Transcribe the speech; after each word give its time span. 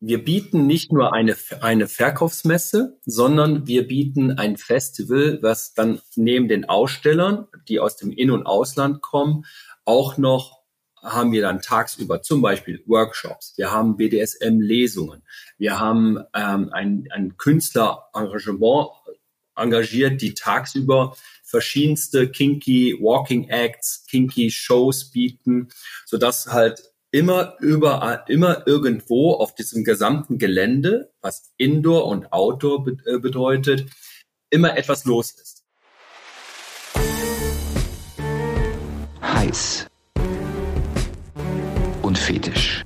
wir 0.00 0.24
bieten 0.24 0.66
nicht 0.66 0.92
nur 0.92 1.12
eine, 1.12 1.36
eine 1.60 1.88
Verkaufsmesse, 1.88 2.98
sondern 3.04 3.66
wir 3.66 3.86
bieten 3.86 4.32
ein 4.32 4.56
Festival, 4.56 5.38
was 5.42 5.74
dann 5.74 6.00
neben 6.14 6.48
den 6.48 6.68
Ausstellern, 6.68 7.48
die 7.68 7.80
aus 7.80 7.96
dem 7.96 8.12
In- 8.12 8.30
und 8.30 8.46
Ausland 8.46 9.02
kommen, 9.02 9.44
auch 9.84 10.16
noch 10.16 10.58
haben 11.02 11.32
wir 11.32 11.42
dann 11.42 11.60
tagsüber 11.60 12.22
zum 12.22 12.42
Beispiel 12.42 12.82
Workshops, 12.86 13.54
wir 13.56 13.70
haben 13.70 13.96
BDSM-Lesungen, 13.96 15.22
wir 15.56 15.78
haben 15.78 16.18
ähm, 16.34 16.70
ein, 16.72 17.08
ein 17.10 17.36
Künstlerengagement 17.36 18.90
engagiert, 19.56 20.20
die 20.20 20.34
tagsüber 20.34 21.16
verschiedenste 21.44 22.28
kinky 22.30 22.96
Walking 23.00 23.48
Acts, 23.48 24.04
kinky 24.08 24.50
Shows 24.50 25.10
bieten, 25.10 25.68
so 26.04 26.18
dass 26.18 26.48
halt 26.48 26.82
immer 27.10 27.56
überall, 27.60 28.24
immer 28.28 28.66
irgendwo 28.66 29.34
auf 29.34 29.54
diesem 29.54 29.84
gesamten 29.84 30.38
Gelände, 30.38 31.10
was 31.20 31.52
Indoor 31.56 32.06
und 32.06 32.32
Outdoor 32.32 32.86
äh, 33.06 33.18
bedeutet, 33.18 33.86
immer 34.50 34.76
etwas 34.76 35.04
los 35.04 35.32
ist. 35.32 35.64
Heiß 39.22 39.86
und 42.02 42.18
fetisch. 42.18 42.77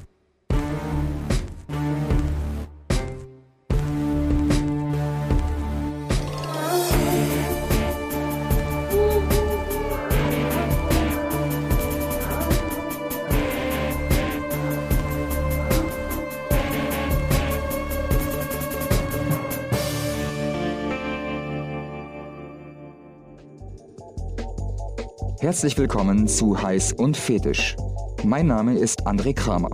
Herzlich 25.43 25.77
willkommen 25.77 26.29
zu 26.29 26.63
Heiß 26.63 26.93
und 26.93 27.17
Fetisch. 27.17 27.75
Mein 28.23 28.47
Name 28.47 28.79
ist 28.79 29.09
André 29.09 29.35
Kramer. 29.35 29.71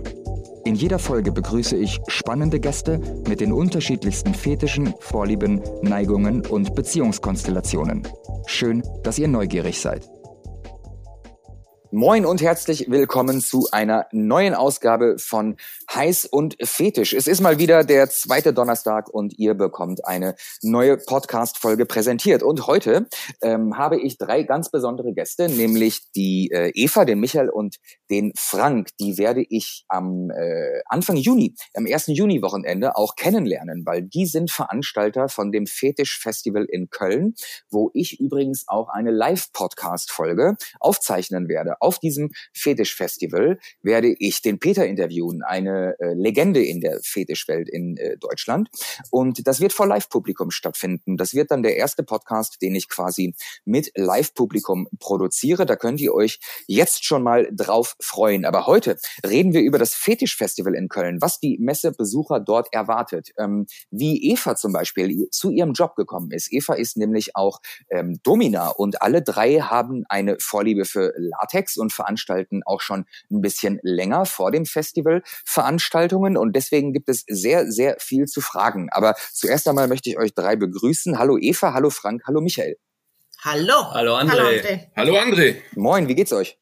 In 0.65 0.73
jeder 0.73 0.97
Folge 0.97 1.31
begrüße 1.31 1.77
ich 1.77 1.99
spannende 2.07 2.59
Gäste 2.59 2.99
mit 3.27 3.39
den 3.39 3.53
unterschiedlichsten 3.53 4.33
Fetischen, 4.33 4.95
Vorlieben, 4.99 5.61
Neigungen 5.83 6.43
und 6.43 6.73
Beziehungskonstellationen. 6.73 8.01
Schön, 8.47 8.81
dass 9.03 9.19
ihr 9.19 9.27
neugierig 9.27 9.79
seid. 9.79 10.09
Moin 11.91 12.23
und 12.27 12.39
herzlich 12.39 12.85
willkommen 12.91 13.41
zu 13.41 13.67
einer 13.71 14.05
neuen 14.11 14.53
Ausgabe 14.53 15.15
von 15.17 15.57
Heiß 15.91 16.25
und 16.25 16.55
Fetisch. 16.61 17.13
Es 17.13 17.25
ist 17.25 17.41
mal 17.41 17.57
wieder 17.57 17.83
der 17.83 18.11
zweite 18.11 18.53
Donnerstag 18.53 19.09
und 19.09 19.39
ihr 19.39 19.55
bekommt 19.55 20.05
eine 20.05 20.35
neue 20.61 20.97
Podcast-Folge 20.97 21.87
präsentiert. 21.87 22.43
Und 22.43 22.67
heute 22.67 23.07
ähm, 23.41 23.75
habe 23.75 23.99
ich 23.99 24.19
drei 24.19 24.43
ganz 24.43 24.69
besondere 24.69 25.13
Gäste, 25.13 25.49
nämlich 25.49 26.11
die 26.15 26.51
äh, 26.51 26.69
Eva, 26.75 27.05
den 27.05 27.21
Michael 27.21 27.49
und 27.49 27.77
den 28.11 28.33
Frank. 28.37 28.89
Die 28.99 29.17
werde 29.17 29.43
ich 29.49 29.85
am 29.87 30.29
äh, 30.29 30.81
Anfang 30.85 31.15
Juni, 31.15 31.55
am 31.73 31.87
1. 31.87 32.05
Juni-Wochenende 32.07 32.97
auch 32.97 33.15
kennenlernen, 33.15 33.81
weil 33.87 34.03
die 34.03 34.27
sind 34.27 34.51
Veranstalter 34.51 35.27
von 35.27 35.51
dem 35.51 35.65
Fetisch-Festival 35.65 36.65
in 36.65 36.91
Köln, 36.91 37.33
wo 37.71 37.89
ich 37.95 38.19
übrigens 38.19 38.65
auch 38.67 38.89
eine 38.89 39.09
Live-Podcast-Folge 39.09 40.55
aufzeichnen 40.79 41.49
werde 41.49 41.78
auf 41.79 41.99
diesem 41.99 42.31
Fetisch-Festival 42.53 43.59
werde 43.81 44.15
ich 44.19 44.41
den 44.41 44.59
Peter 44.59 44.85
interviewen, 44.85 45.43
eine 45.43 45.95
äh, 45.99 46.13
Legende 46.13 46.63
in 46.63 46.81
der 46.81 46.99
Fetischwelt 47.03 47.69
in 47.69 47.97
äh, 47.97 48.17
Deutschland. 48.17 48.69
Und 49.11 49.47
das 49.47 49.59
wird 49.59 49.73
vor 49.73 49.87
Live-Publikum 49.87 50.51
stattfinden. 50.51 51.17
Das 51.17 51.33
wird 51.33 51.51
dann 51.51 51.63
der 51.63 51.77
erste 51.77 52.03
Podcast, 52.03 52.61
den 52.61 52.75
ich 52.75 52.89
quasi 52.89 53.33
mit 53.65 53.91
Live-Publikum 53.95 54.87
produziere. 54.99 55.65
Da 55.65 55.75
könnt 55.75 56.01
ihr 56.01 56.13
euch 56.13 56.39
jetzt 56.67 57.05
schon 57.05 57.23
mal 57.23 57.49
drauf 57.51 57.95
freuen. 57.99 58.45
Aber 58.45 58.67
heute 58.67 58.97
reden 59.25 59.53
wir 59.53 59.61
über 59.61 59.77
das 59.77 59.93
Fetisch-Festival 59.93 60.75
in 60.75 60.89
Köln, 60.89 61.21
was 61.21 61.39
die 61.39 61.57
Messebesucher 61.59 62.39
dort 62.39 62.73
erwartet. 62.73 63.31
Ähm, 63.37 63.65
wie 63.91 64.31
Eva 64.31 64.55
zum 64.55 64.73
Beispiel 64.73 65.29
zu 65.31 65.49
ihrem 65.51 65.73
Job 65.73 65.95
gekommen 65.95 66.31
ist. 66.31 66.51
Eva 66.51 66.73
ist 66.73 66.97
nämlich 66.97 67.35
auch 67.35 67.61
ähm, 67.89 68.19
Domina 68.23 68.69
und 68.69 69.01
alle 69.01 69.21
drei 69.21 69.59
haben 69.59 70.03
eine 70.09 70.37
Vorliebe 70.39 70.85
für 70.85 71.13
Latex 71.17 71.68
unterwegs 71.69 71.77
und 71.77 71.93
veranstalten 71.93 72.61
auch 72.65 72.81
schon 72.81 73.05
ein 73.31 73.41
bisschen 73.41 73.79
länger 73.83 74.25
vor 74.25 74.51
dem 74.51 74.65
Festival 74.65 75.21
Veranstaltungen 75.45 76.37
und 76.37 76.55
deswegen 76.55 76.93
gibt 76.93 77.09
es 77.09 77.23
sehr, 77.27 77.71
sehr 77.71 77.97
viel 77.99 78.25
zu 78.25 78.41
fragen. 78.41 78.89
Aber 78.91 79.15
zuerst 79.33 79.67
einmal 79.67 79.87
möchte 79.87 80.09
ich 80.09 80.17
euch 80.17 80.33
drei 80.33 80.55
begrüßen. 80.55 81.17
Hallo 81.17 81.37
Eva, 81.37 81.73
hallo 81.73 81.89
Frank, 81.89 82.23
hallo 82.27 82.41
Michael. 82.41 82.77
Hallo. 83.41 83.93
Hallo 83.93 84.17
André. 84.17 84.31
Hallo 84.31 84.47
André. 84.49 84.87
Hallo 84.95 85.15
André. 85.15 85.55
Moin, 85.75 86.07
wie 86.07 86.15
geht's 86.15 86.33
euch? 86.33 86.57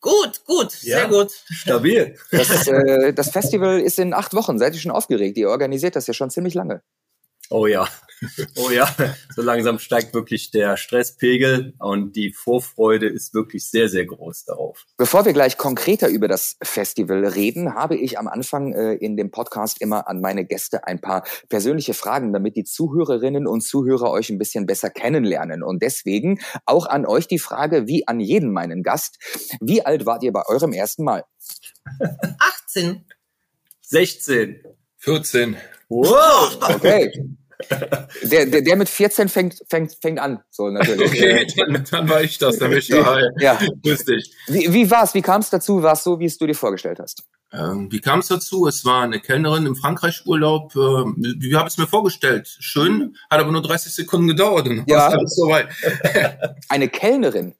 Gut, 0.00 0.44
gut, 0.46 0.82
ja, 0.82 0.96
sehr 0.96 1.08
gut. 1.08 1.30
Stabil. 1.50 2.16
Das, 2.30 2.66
äh, 2.66 3.12
das 3.12 3.30
Festival 3.30 3.78
ist 3.80 3.98
in 3.98 4.14
acht 4.14 4.32
Wochen. 4.32 4.58
Seid 4.58 4.72
ihr 4.74 4.80
schon 4.80 4.90
aufgeregt? 4.90 5.36
Ihr 5.36 5.50
organisiert 5.50 5.94
das 5.94 6.06
ja 6.06 6.14
schon 6.14 6.30
ziemlich 6.30 6.54
lange. 6.54 6.82
Oh 7.50 7.66
ja, 7.66 7.88
oh 8.56 8.70
ja, 8.70 8.88
so 9.34 9.42
langsam 9.42 9.78
steigt 9.78 10.14
wirklich 10.14 10.50
der 10.50 10.76
Stresspegel 10.76 11.74
und 11.78 12.14
die 12.16 12.32
Vorfreude 12.32 13.08
ist 13.08 13.34
wirklich 13.34 13.68
sehr, 13.68 13.88
sehr 13.88 14.06
groß 14.06 14.44
darauf. 14.44 14.86
Bevor 14.96 15.24
wir 15.24 15.32
gleich 15.32 15.56
konkreter 15.56 16.08
über 16.08 16.28
das 16.28 16.56
Festival 16.62 17.24
reden, 17.24 17.74
habe 17.74 17.96
ich 17.96 18.18
am 18.18 18.28
Anfang 18.28 18.72
äh, 18.72 18.94
in 18.94 19.16
dem 19.16 19.30
Podcast 19.30 19.80
immer 19.80 20.08
an 20.08 20.20
meine 20.20 20.44
Gäste 20.44 20.86
ein 20.86 21.00
paar 21.00 21.24
persönliche 21.48 21.94
Fragen, 21.94 22.32
damit 22.32 22.56
die 22.56 22.64
Zuhörerinnen 22.64 23.46
und 23.46 23.62
Zuhörer 23.62 24.10
euch 24.10 24.30
ein 24.30 24.38
bisschen 24.38 24.66
besser 24.66 24.90
kennenlernen. 24.90 25.62
Und 25.62 25.82
deswegen 25.82 26.40
auch 26.66 26.86
an 26.86 27.06
euch 27.06 27.26
die 27.26 27.38
Frage, 27.38 27.86
wie 27.86 28.06
an 28.06 28.20
jeden 28.20 28.52
meinen 28.52 28.82
Gast, 28.82 29.18
wie 29.60 29.84
alt 29.84 30.06
wart 30.06 30.22
ihr 30.22 30.32
bei 30.32 30.42
eurem 30.46 30.72
ersten 30.72 31.04
Mal? 31.04 31.24
18. 32.38 33.04
16. 33.82 34.60
14. 34.98 35.56
Wow, 35.88 36.58
okay. 36.60 37.10
Der, 38.22 38.46
der, 38.46 38.62
der 38.62 38.76
mit 38.76 38.88
14 38.88 39.28
fängt, 39.28 39.62
fängt, 39.68 39.96
fängt 40.00 40.18
an, 40.18 40.40
so 40.50 40.68
natürlich. 40.68 41.10
Okay, 41.10 41.46
dann, 41.56 41.84
dann 41.90 42.08
war 42.08 42.22
ich 42.22 42.38
das, 42.38 42.58
der 42.58 42.68
Michael. 42.68 43.30
Ja. 43.38 43.58
Grüß 43.82 44.04
dich. 44.04 44.34
Wie, 44.46 44.72
wie 44.72 44.90
war's? 44.90 45.14
Wie 45.14 45.22
kam 45.22 45.40
es 45.40 45.50
dazu? 45.50 45.82
War 45.82 45.92
es 45.92 46.04
so, 46.04 46.18
wie 46.18 46.26
es 46.26 46.38
du 46.38 46.46
dir 46.46 46.54
vorgestellt 46.54 46.98
hast? 47.00 47.24
Ähm, 47.52 47.90
wie 47.90 48.00
kam 48.00 48.20
es 48.20 48.28
dazu? 48.28 48.66
Es 48.66 48.84
war 48.84 49.02
eine 49.02 49.20
Kellnerin 49.20 49.66
im 49.66 49.74
Frankreich-Urlaub. 49.74 50.74
Ähm, 50.76 51.16
wie 51.18 51.56
habe 51.56 51.68
ich 51.68 51.74
es 51.74 51.78
mir 51.78 51.86
vorgestellt? 51.86 52.48
Schön, 52.60 53.16
hat 53.28 53.40
aber 53.40 53.50
nur 53.50 53.62
30 53.62 53.92
Sekunden 53.92 54.28
gedauert 54.28 54.68
und 54.68 54.88
ja. 54.88 54.98
war 54.98 55.08
alles 55.10 55.34
soweit. 55.34 55.68
eine 56.68 56.88
Kellnerin? 56.88 57.54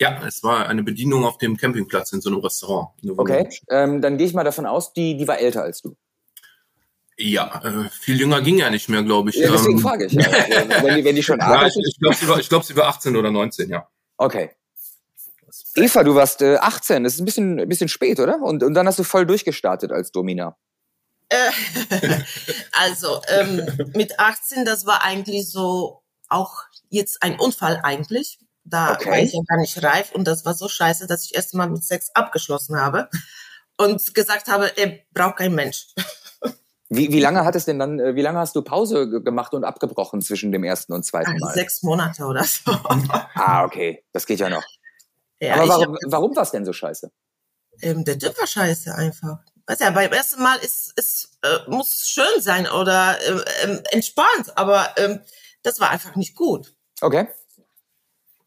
Ja, 0.00 0.20
es 0.26 0.42
war 0.42 0.68
eine 0.68 0.82
Bedienung 0.82 1.24
auf 1.24 1.38
dem 1.38 1.56
Campingplatz 1.56 2.12
in 2.12 2.20
so 2.20 2.28
einem 2.28 2.40
Restaurant. 2.40 2.90
Okay, 3.16 3.48
ähm, 3.70 4.02
dann 4.02 4.18
gehe 4.18 4.26
ich 4.26 4.34
mal 4.34 4.44
davon 4.44 4.66
aus, 4.66 4.92
die, 4.92 5.16
die 5.16 5.26
war 5.26 5.38
älter 5.38 5.62
als 5.62 5.80
du. 5.80 5.96
Ja, 7.18 7.62
äh, 7.64 7.88
viel 7.88 8.20
jünger 8.20 8.42
ging 8.42 8.58
ja 8.58 8.68
nicht 8.68 8.88
mehr, 8.88 9.02
glaube 9.02 9.30
ich. 9.30 9.36
Ja, 9.36 9.50
deswegen 9.50 9.78
ähm, 9.78 9.82
frage 9.82 10.06
ich. 10.06 10.12
Ja. 10.12 10.22
wenn, 10.22 10.96
die, 10.96 11.04
wenn 11.04 11.16
die 11.16 11.22
schon 11.22 11.38
ja, 11.40 11.66
ich, 11.66 11.74
ich 11.76 11.98
glaube, 11.98 12.16
sie, 12.16 12.28
war, 12.28 12.38
ich 12.38 12.48
glaub, 12.48 12.64
sie 12.64 12.76
war 12.76 12.88
18 12.88 13.16
oder 13.16 13.30
19, 13.30 13.70
ja. 13.70 13.88
Okay. 14.18 14.50
Eva, 15.74 16.04
du 16.04 16.14
warst 16.14 16.42
äh, 16.42 16.56
18. 16.56 17.04
Das 17.04 17.14
ist 17.14 17.20
ein 17.20 17.24
bisschen, 17.24 17.60
ein 17.60 17.68
bisschen 17.68 17.88
spät, 17.88 18.20
oder? 18.20 18.42
Und, 18.42 18.62
und 18.62 18.74
dann 18.74 18.86
hast 18.86 18.98
du 18.98 19.04
voll 19.04 19.26
durchgestartet 19.26 19.92
als 19.92 20.12
Domina. 20.12 20.56
Äh, 21.28 21.50
also, 22.72 23.22
ähm, 23.28 23.66
mit 23.94 24.18
18, 24.18 24.64
das 24.64 24.86
war 24.86 25.02
eigentlich 25.02 25.50
so 25.50 26.02
auch 26.28 26.64
jetzt 26.90 27.22
ein 27.22 27.38
Unfall 27.38 27.80
eigentlich. 27.82 28.38
Da 28.64 28.92
okay. 28.92 29.10
war 29.10 29.18
ich 29.18 29.32
ja 29.32 29.40
gar 29.46 29.58
nicht 29.58 29.82
reif 29.82 30.12
und 30.12 30.24
das 30.24 30.44
war 30.44 30.54
so 30.54 30.68
scheiße, 30.68 31.06
dass 31.06 31.24
ich 31.24 31.34
erst 31.34 31.54
mal 31.54 31.68
mit 31.68 31.84
Sex 31.84 32.10
abgeschlossen 32.14 32.78
habe 32.78 33.08
und 33.76 34.14
gesagt 34.14 34.48
habe, 34.48 34.76
er 34.76 34.98
braucht 35.12 35.36
kein 35.36 35.54
Mensch. 35.54 35.86
Wie, 36.96 37.12
wie 37.12 37.20
lange 37.20 37.44
hat 37.44 37.54
es 37.56 37.64
denn 37.64 37.78
dann, 37.78 37.98
äh, 37.98 38.14
wie 38.14 38.22
lange 38.22 38.38
hast 38.38 38.56
du 38.56 38.62
Pause 38.62 39.22
gemacht 39.22 39.54
und 39.54 39.64
abgebrochen 39.64 40.22
zwischen 40.22 40.52
dem 40.52 40.64
ersten 40.64 40.92
und 40.92 41.04
zweiten 41.04 41.38
Mal? 41.38 41.52
Sechs 41.54 41.82
Monate 41.82 42.24
oder 42.24 42.44
so. 42.44 42.70
ah, 43.34 43.64
okay. 43.64 44.04
Das 44.12 44.26
geht 44.26 44.40
ja 44.40 44.48
noch. 44.48 44.64
Ja, 45.40 45.54
Aber 45.54 45.68
warum, 45.68 45.98
warum 46.06 46.36
war 46.36 46.42
es 46.42 46.50
denn 46.50 46.64
so 46.64 46.72
scheiße? 46.72 47.10
Ähm, 47.82 48.04
der 48.04 48.18
Typ 48.18 48.38
war 48.38 48.46
scheiße 48.46 48.94
einfach. 48.94 49.38
Weißt 49.66 49.80
ja, 49.80 49.90
beim 49.90 50.12
ersten 50.12 50.42
Mal 50.42 50.56
ist, 50.58 50.92
ist 50.96 51.38
äh, 51.42 51.68
muss 51.68 52.06
schön 52.06 52.40
sein 52.40 52.68
oder 52.68 53.18
äh, 53.20 53.78
entspannt, 53.90 54.56
aber 54.56 54.88
ähm, 54.96 55.20
das 55.62 55.80
war 55.80 55.90
einfach 55.90 56.14
nicht 56.14 56.36
gut. 56.36 56.74
Okay. 57.00 57.28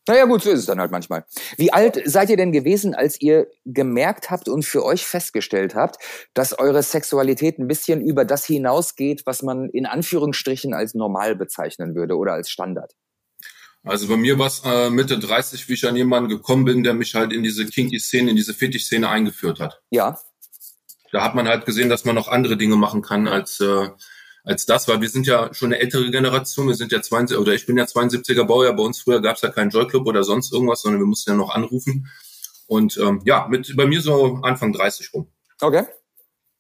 Naja, 0.08 0.26
gut, 0.26 0.42
so 0.42 0.50
ist 0.50 0.60
es 0.60 0.66
dann 0.66 0.80
halt 0.80 0.92
manchmal. 0.92 1.26
Wie 1.58 1.72
alt 1.72 2.02
seid 2.06 2.30
ihr 2.30 2.38
denn 2.38 2.52
gewesen, 2.52 2.96
als 2.96 3.22
ihr 3.22 3.48
gemerkt 3.66 4.32
habt 4.32 4.50
und 4.50 4.66
für 4.66 4.84
euch 4.84 5.06
festgestellt 5.06 5.76
habt, 5.76 5.98
dass 6.34 6.58
eure 6.58 6.82
Sexualität 6.82 7.60
ein 7.60 7.68
bisschen 7.68 8.02
über 8.02 8.26
das 8.26 8.46
hinausgeht, 8.46 9.24
was 9.26 9.44
man 9.44 9.70
in 9.70 9.86
Anführungsstrichen 9.86 10.74
als 10.74 10.96
normal 10.96 11.36
bezeichnen 11.36 11.96
würde 11.96 12.16
oder 12.16 12.34
als 12.34 12.50
Standard? 12.50 12.96
Also 13.84 14.08
bei 14.08 14.18
mir 14.18 14.38
war 14.38 14.48
es 14.48 14.62
äh, 14.66 14.90
Mitte 14.90 15.20
30, 15.20 15.70
wie 15.70 15.74
ich 15.74 15.88
an 15.88 15.96
jemanden 15.96 16.30
gekommen 16.30 16.66
bin, 16.66 16.84
der 16.84 16.94
mich 16.94 17.16
halt 17.16 17.32
in 17.32 17.44
diese 17.44 17.66
Kinky-Szene, 17.66 18.32
in 18.32 18.36
diese 18.36 18.54
Fetisch-Szene 18.54 19.08
eingeführt 19.08 19.60
hat. 19.60 19.82
Ja. 19.90 20.20
da 21.12 21.24
hat 21.24 21.34
man 21.34 21.48
halt 21.48 21.66
gesehen, 21.66 21.90
dass 21.90 22.04
man 22.04 22.16
noch 22.16 22.28
andere 22.28 22.58
Dinge 22.58 22.76
machen 22.76 23.02
kann 23.02 23.28
als 23.28 23.60
äh, 23.62 23.90
als 24.44 24.66
das, 24.66 24.88
weil 24.88 25.02
wir 25.02 25.10
sind 25.10 25.28
ja 25.28 25.54
schon 25.54 25.74
eine 25.74 25.82
ältere 25.82 26.10
Generation, 26.12 26.68
wir 26.68 26.76
sind 26.76 26.92
ja 26.92 27.02
72, 27.02 27.38
oder 27.38 27.54
ich 27.54 27.66
bin 27.66 27.78
ja 27.78 27.84
72er 27.84 28.46
Baujahr, 28.46 28.76
bei 28.76 28.84
uns 28.84 29.02
früher 29.02 29.22
gab 29.22 29.36
es 29.36 29.42
ja 29.42 29.50
keinen 29.50 29.70
Joy-Club 29.70 30.08
oder 30.08 30.24
sonst 30.24 30.54
irgendwas, 30.54 30.82
sondern 30.82 31.02
wir 31.02 31.08
mussten 31.08 31.32
ja 31.32 31.36
noch 31.36 31.54
anrufen. 31.54 32.08
Und 32.68 32.98
ähm, 32.98 33.22
ja, 33.26 33.48
mit 33.50 33.76
bei 33.76 33.86
mir 33.86 34.02
so 34.02 34.40
Anfang 34.44 34.74
30 34.74 35.14
rum. 35.14 35.28
Okay. 35.60 35.86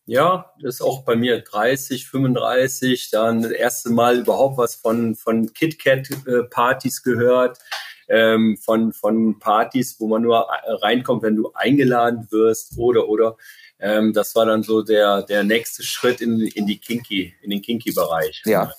Ja, 0.06 0.54
das 0.60 0.76
ist 0.76 0.82
auch 0.82 1.04
bei 1.04 1.16
mir 1.16 1.42
30, 1.42 2.08
35, 2.08 3.12
dann 3.12 3.44
das 3.44 3.52
erste 3.52 3.92
Mal 3.92 4.18
überhaupt 4.18 4.58
was 4.58 4.74
von, 4.74 5.16
von 5.16 5.54
KitKat-Partys 5.54 7.04
gehört, 7.04 7.60
ähm, 8.08 8.58
von, 8.58 8.92
von 8.92 9.38
Partys, 9.38 9.98
wo 10.00 10.08
man 10.08 10.24
nur 10.24 10.48
reinkommt, 10.82 11.22
wenn 11.22 11.36
du 11.36 11.52
eingeladen 11.54 12.28
wirst 12.32 12.74
oder, 12.76 13.08
oder. 13.08 13.38
Ähm, 13.80 14.14
das 14.14 14.36
war 14.36 14.46
dann 14.46 14.64
so 14.64 14.82
der, 14.82 15.24
der 15.24 15.44
nächste 15.44 15.84
Schritt 15.84 16.22
in, 16.22 16.42
in 16.42 16.68
die 16.68 16.78
Kinky, 16.78 17.34
in 17.42 17.50
den 17.50 17.62
Kinky-Bereich. 17.62 18.42
Ja. 18.46 18.74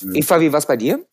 Mhm. 0.00 0.14
Eva, 0.14 0.40
wie 0.40 0.52
war's 0.52 0.66
bei 0.66 0.76
dir? 0.76 1.04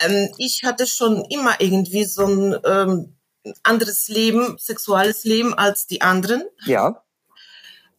Ähm, 0.00 0.28
ich 0.38 0.64
hatte 0.64 0.86
schon 0.86 1.24
immer 1.30 1.60
irgendwie 1.60 2.04
so 2.04 2.26
ein 2.26 2.56
ähm, 2.64 3.16
anderes 3.62 4.08
Leben, 4.08 4.56
sexuelles 4.58 5.24
Leben 5.24 5.54
als 5.54 5.86
die 5.86 6.02
anderen. 6.02 6.42
Ja. 6.66 7.04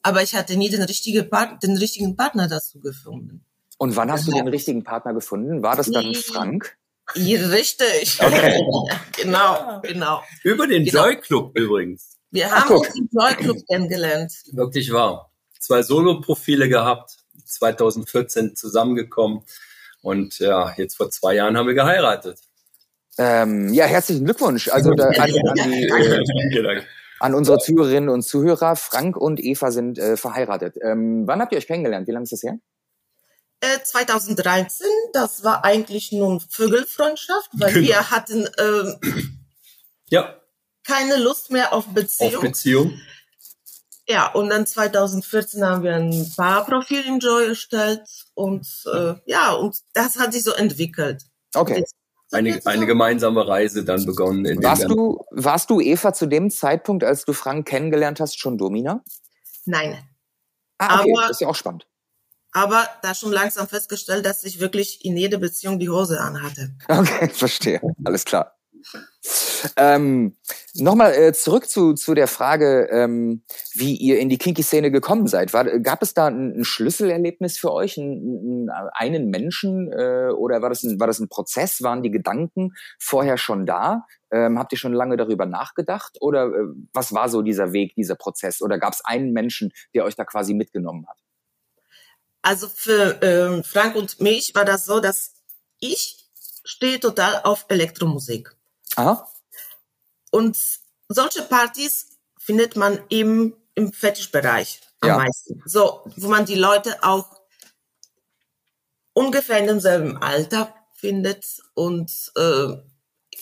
Aber 0.01 0.21
ich 0.21 0.35
hatte 0.35 0.57
nie 0.57 0.69
den 0.69 0.83
richtigen, 0.83 1.29
Part 1.29 1.63
den 1.63 1.77
richtigen 1.77 2.17
Partner 2.17 2.49
dazu 2.49 2.81
gefunden. 2.81 3.45
Und 3.77 3.95
wann 3.95 4.11
hast 4.11 4.27
du 4.27 4.31
den 4.31 4.47
richtigen 4.47 4.83
Partner 4.83 5.13
gefunden? 5.13 5.63
War 5.63 5.77
das 5.77 5.89
dann 5.89 6.13
Frank? 6.13 6.77
Ja, 7.15 7.47
richtig. 7.47 8.19
Okay. 8.21 8.61
genau, 9.17 9.81
genau. 9.81 10.23
Über 10.43 10.67
den 10.67 10.85
genau. 10.85 11.05
Joy 11.05 11.17
Club 11.17 11.57
übrigens. 11.57 12.12
Wir 12.33 12.49
haben 12.49 12.63
Ach, 12.65 12.69
uns 12.71 12.95
im 12.95 13.07
Joy 13.11 13.35
Club 13.35 13.57
kennengelernt. 13.69 14.33
Wirklich 14.51 14.91
wahr. 14.91 15.31
Zwei 15.59 15.83
Solo-Profile 15.83 16.67
gehabt, 16.67 17.17
2014 17.45 18.55
zusammengekommen 18.55 19.43
und 20.01 20.39
ja, 20.39 20.73
jetzt 20.75 20.97
vor 20.97 21.11
zwei 21.11 21.35
Jahren 21.35 21.55
haben 21.55 21.67
wir 21.67 21.75
geheiratet. 21.75 22.39
Ähm, 23.19 23.71
ja, 23.71 23.85
herzlichen 23.85 24.25
Glückwunsch. 24.25 24.67
Also 24.67 24.95
da, 24.95 25.09
an, 25.09 25.15
an, 25.19 25.71
die, 25.71 25.83
äh, 25.83 26.81
an 27.19 27.35
unsere 27.35 27.59
Zuhörerinnen 27.59 28.09
und 28.09 28.23
Zuhörer. 28.23 28.75
Frank 28.75 29.15
und 29.15 29.39
Eva 29.39 29.69
sind 29.69 29.99
äh, 29.99 30.17
verheiratet. 30.17 30.77
Ähm, 30.81 31.27
wann 31.27 31.39
habt 31.39 31.51
ihr 31.51 31.59
euch 31.59 31.67
kennengelernt? 31.67 32.07
Wie 32.07 32.11
lange 32.11 32.23
ist 32.23 32.33
das 32.33 32.41
her? 32.41 32.57
2013, 33.83 34.87
äh, 34.87 34.89
das 35.13 35.43
war 35.43 35.63
eigentlich 35.63 36.11
nun 36.11 36.39
Vögelfreundschaft, 36.41 37.51
weil 37.53 37.73
genau. 37.73 37.87
wir 37.87 38.09
hatten 38.09 38.49
ähm, 38.57 38.95
ja. 40.09 40.42
Keine 40.83 41.17
Lust 41.17 41.51
mehr 41.51 41.73
auf 41.73 41.87
Beziehung. 41.87 42.35
Auf 42.35 42.41
Beziehung. 42.41 42.99
Ja, 44.07 44.31
und 44.31 44.49
dann 44.49 44.67
2014 44.67 45.63
haben 45.63 45.83
wir 45.83 45.95
ein 45.95 46.31
Paarprofil 46.35 47.05
in 47.05 47.19
Joy 47.19 47.47
erstellt 47.47 48.01
und 48.33 48.67
äh, 48.93 49.13
ja, 49.25 49.53
und 49.53 49.77
das 49.93 50.17
hat 50.17 50.33
sich 50.33 50.43
so 50.43 50.51
entwickelt. 50.51 51.23
Okay 51.55 51.85
eine, 52.33 52.59
eine 52.65 52.85
gemeinsame 52.85 53.47
Reise 53.47 53.83
dann 53.83 54.05
begonnen. 54.05 54.63
warst, 54.63 54.89
du, 54.89 55.23
warst 55.31 55.69
du, 55.69 55.79
Eva, 55.79 56.13
zu 56.13 56.25
dem 56.25 56.49
Zeitpunkt, 56.49 57.03
als 57.03 57.25
du 57.25 57.33
Frank 57.33 57.67
kennengelernt 57.67 58.19
hast, 58.19 58.39
schon 58.39 58.57
Domina? 58.57 59.03
Nein. 59.65 59.97
Ah, 60.77 61.01
okay, 61.01 61.11
aber, 61.13 61.21
das 61.21 61.31
ist 61.31 61.41
ja 61.41 61.47
auch 61.47 61.55
spannend. 61.55 61.87
Aber 62.51 62.87
da 63.01 63.15
schon 63.15 63.31
langsam 63.31 63.67
festgestellt, 63.67 64.25
dass 64.25 64.43
ich 64.43 64.59
wirklich 64.59 65.03
in 65.05 65.17
jeder 65.17 65.37
Beziehung 65.37 65.79
die 65.79 65.89
Hose 65.89 66.19
anhatte. 66.19 66.75
Okay, 66.87 67.29
verstehe. 67.33 67.81
Alles 68.03 68.25
klar. 68.25 68.52
Ähm, 69.77 70.35
Nochmal 70.75 71.13
äh, 71.13 71.33
zurück 71.33 71.69
zu, 71.69 71.93
zu 71.93 72.15
der 72.15 72.27
Frage, 72.27 72.87
ähm, 72.89 73.43
wie 73.75 73.95
ihr 73.95 74.17
in 74.17 74.27
die 74.27 74.39
Kinky-Szene 74.39 74.89
gekommen 74.89 75.27
seid. 75.27 75.53
War, 75.53 75.65
gab 75.79 76.01
es 76.01 76.15
da 76.15 76.25
ein, 76.25 76.61
ein 76.61 76.65
Schlüsselerlebnis 76.65 77.59
für 77.59 77.71
euch, 77.71 77.97
ein, 77.97 78.69
einen 78.93 79.29
Menschen 79.29 79.91
äh, 79.91 80.29
oder 80.31 80.63
war 80.63 80.69
das, 80.69 80.81
ein, 80.81 80.99
war 80.99 81.05
das 81.05 81.19
ein 81.19 81.29
Prozess? 81.29 81.83
Waren 81.83 82.01
die 82.01 82.09
Gedanken 82.09 82.71
vorher 82.97 83.37
schon 83.37 83.67
da? 83.67 84.07
Ähm, 84.31 84.57
habt 84.57 84.71
ihr 84.71 84.79
schon 84.79 84.93
lange 84.93 85.15
darüber 85.15 85.45
nachgedacht 85.45 86.17
oder 86.21 86.47
äh, 86.47 86.65
was 86.91 87.13
war 87.13 87.29
so 87.29 87.43
dieser 87.43 87.71
Weg, 87.71 87.93
dieser 87.93 88.15
Prozess? 88.15 88.59
Oder 88.59 88.79
gab 88.79 88.93
es 88.93 89.05
einen 89.05 89.31
Menschen, 89.31 89.71
der 89.93 90.05
euch 90.05 90.15
da 90.15 90.25
quasi 90.25 90.55
mitgenommen 90.55 91.05
hat? 91.07 91.19
Also 92.41 92.67
für 92.67 93.21
ähm, 93.21 93.63
Frank 93.63 93.95
und 93.95 94.19
mich 94.21 94.55
war 94.55 94.65
das 94.65 94.85
so, 94.85 94.99
dass 94.99 95.35
ich 95.79 96.31
stehe 96.63 96.99
total 96.99 97.41
auf 97.43 97.65
Elektromusik. 97.69 98.55
Aha. 98.95 99.27
Und 100.31 100.57
solche 101.09 101.43
Partys 101.43 102.17
findet 102.39 102.75
man 102.75 102.99
im, 103.09 103.55
im 103.75 103.93
Fetischbereich 103.93 104.81
am 105.01 105.09
ja. 105.09 105.17
meisten. 105.17 105.61
So, 105.65 106.01
wo 106.15 106.27
man 106.27 106.45
die 106.45 106.55
Leute 106.55 107.03
auch 107.03 107.43
ungefähr 109.13 109.59
in 109.59 109.67
demselben 109.67 110.17
Alter 110.17 110.73
findet 110.93 111.45
und 111.73 112.31
äh, 112.35 112.75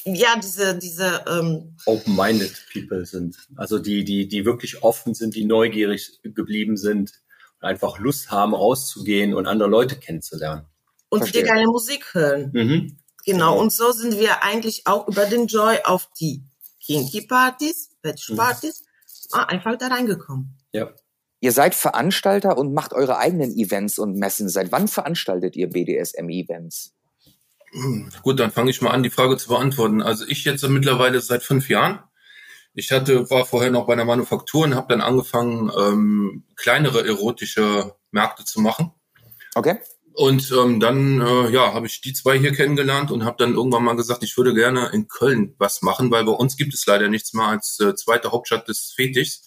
ja, 0.06 0.36
diese, 0.42 0.78
diese 0.78 1.24
ähm, 1.28 1.76
Open-minded 1.86 2.66
People 2.74 3.06
sind. 3.06 3.38
Also 3.56 3.78
die, 3.78 4.04
die, 4.04 4.28
die 4.28 4.46
wirklich 4.46 4.84
offen 4.84 5.14
sind, 5.14 5.36
die 5.36 5.46
neugierig 5.46 6.20
geblieben 6.24 6.78
sind 6.78 7.14
und 7.60 7.68
einfach 7.68 8.00
Lust 8.00 8.32
haben, 8.32 8.54
rauszugehen 8.54 9.34
und 9.34 9.48
andere 9.48 9.70
Leute 9.70 9.98
kennenzulernen. 9.98 10.66
Und 11.10 11.20
Verstehe. 11.20 11.44
die 11.44 11.50
geile 11.50 11.68
Musik 11.68 12.14
hören. 12.14 12.52
Mhm. 12.54 12.98
Genau, 13.26 13.60
und 13.60 13.72
so 13.72 13.92
sind 13.92 14.18
wir 14.18 14.44
eigentlich 14.44 14.88
auch 14.88 15.08
über 15.08 15.26
den 15.26 15.48
Joy 15.48 15.78
auf 15.84 16.10
die 16.20 16.44
Kinky-Partys, 16.80 17.90
Fetisch-Partys, 18.02 18.84
mhm. 19.34 19.40
einfach 19.40 19.78
da 19.78 19.88
reingekommen. 19.88 20.58
Ja. 20.72 20.92
Ihr 21.40 21.52
seid 21.52 21.74
Veranstalter 21.74 22.58
und 22.58 22.74
macht 22.74 22.94
eure 22.94 23.18
eigenen 23.18 23.52
Events 23.52 23.98
und 23.98 24.16
Messen. 24.16 24.48
Seit 24.48 24.72
wann 24.72 24.88
veranstaltet 24.88 25.56
ihr 25.56 25.70
BDSM-Events? 25.70 26.94
Hm, 27.72 28.12
gut, 28.22 28.40
dann 28.40 28.52
fange 28.52 28.70
ich 28.70 28.82
mal 28.82 28.92
an, 28.92 29.04
die 29.04 29.10
Frage 29.10 29.38
zu 29.38 29.50
beantworten. 29.50 30.02
Also 30.02 30.26
ich 30.28 30.44
jetzt 30.44 30.68
mittlerweile 30.68 31.20
seit 31.22 31.42
fünf 31.42 31.70
Jahren. 31.70 32.00
Ich 32.74 32.92
hatte, 32.92 33.30
war 33.30 33.46
vorher 33.46 33.72
noch 33.72 33.88
bei 33.88 33.94
einer 33.94 34.06
Manufaktur 34.06 34.64
und 34.64 34.76
habe 34.76 34.88
dann 34.90 35.02
angefangen, 35.02 35.72
ähm, 35.78 36.44
kleinere 36.56 37.06
erotische 37.06 37.96
Märkte 38.12 38.46
zu 38.46 38.62
machen. 38.62 38.92
Okay. 39.56 39.80
Und 40.14 40.52
ähm, 40.52 40.80
dann 40.80 41.22
äh, 41.22 41.50
ja, 41.50 41.74
habe 41.74 41.88
ich 41.88 42.02
die 42.02 42.14
zwei 42.14 42.38
hier 42.38 42.52
kennengelernt 42.52 43.12
und 43.12 43.24
habe 43.24 43.38
dann 43.40 43.56
irgendwann 43.56 43.84
mal 43.84 43.96
gesagt, 43.96 44.24
ich 44.24 44.36
würde 44.38 44.54
gerne 44.54 44.90
in 44.94 45.08
Köln 45.08 45.56
was 45.58 45.82
machen, 45.82 46.12
weil 46.12 46.26
bei 46.26 46.32
uns 46.32 46.58
gibt 46.58 46.74
es 46.74 46.86
leider 46.86 47.08
nichts 47.08 47.34
mehr 47.34 47.46
als 47.46 47.80
äh, 47.80 47.96
zweite 47.96 48.32
Hauptstadt 48.32 48.68
des 48.68 48.94
Fetischs. 48.96 49.44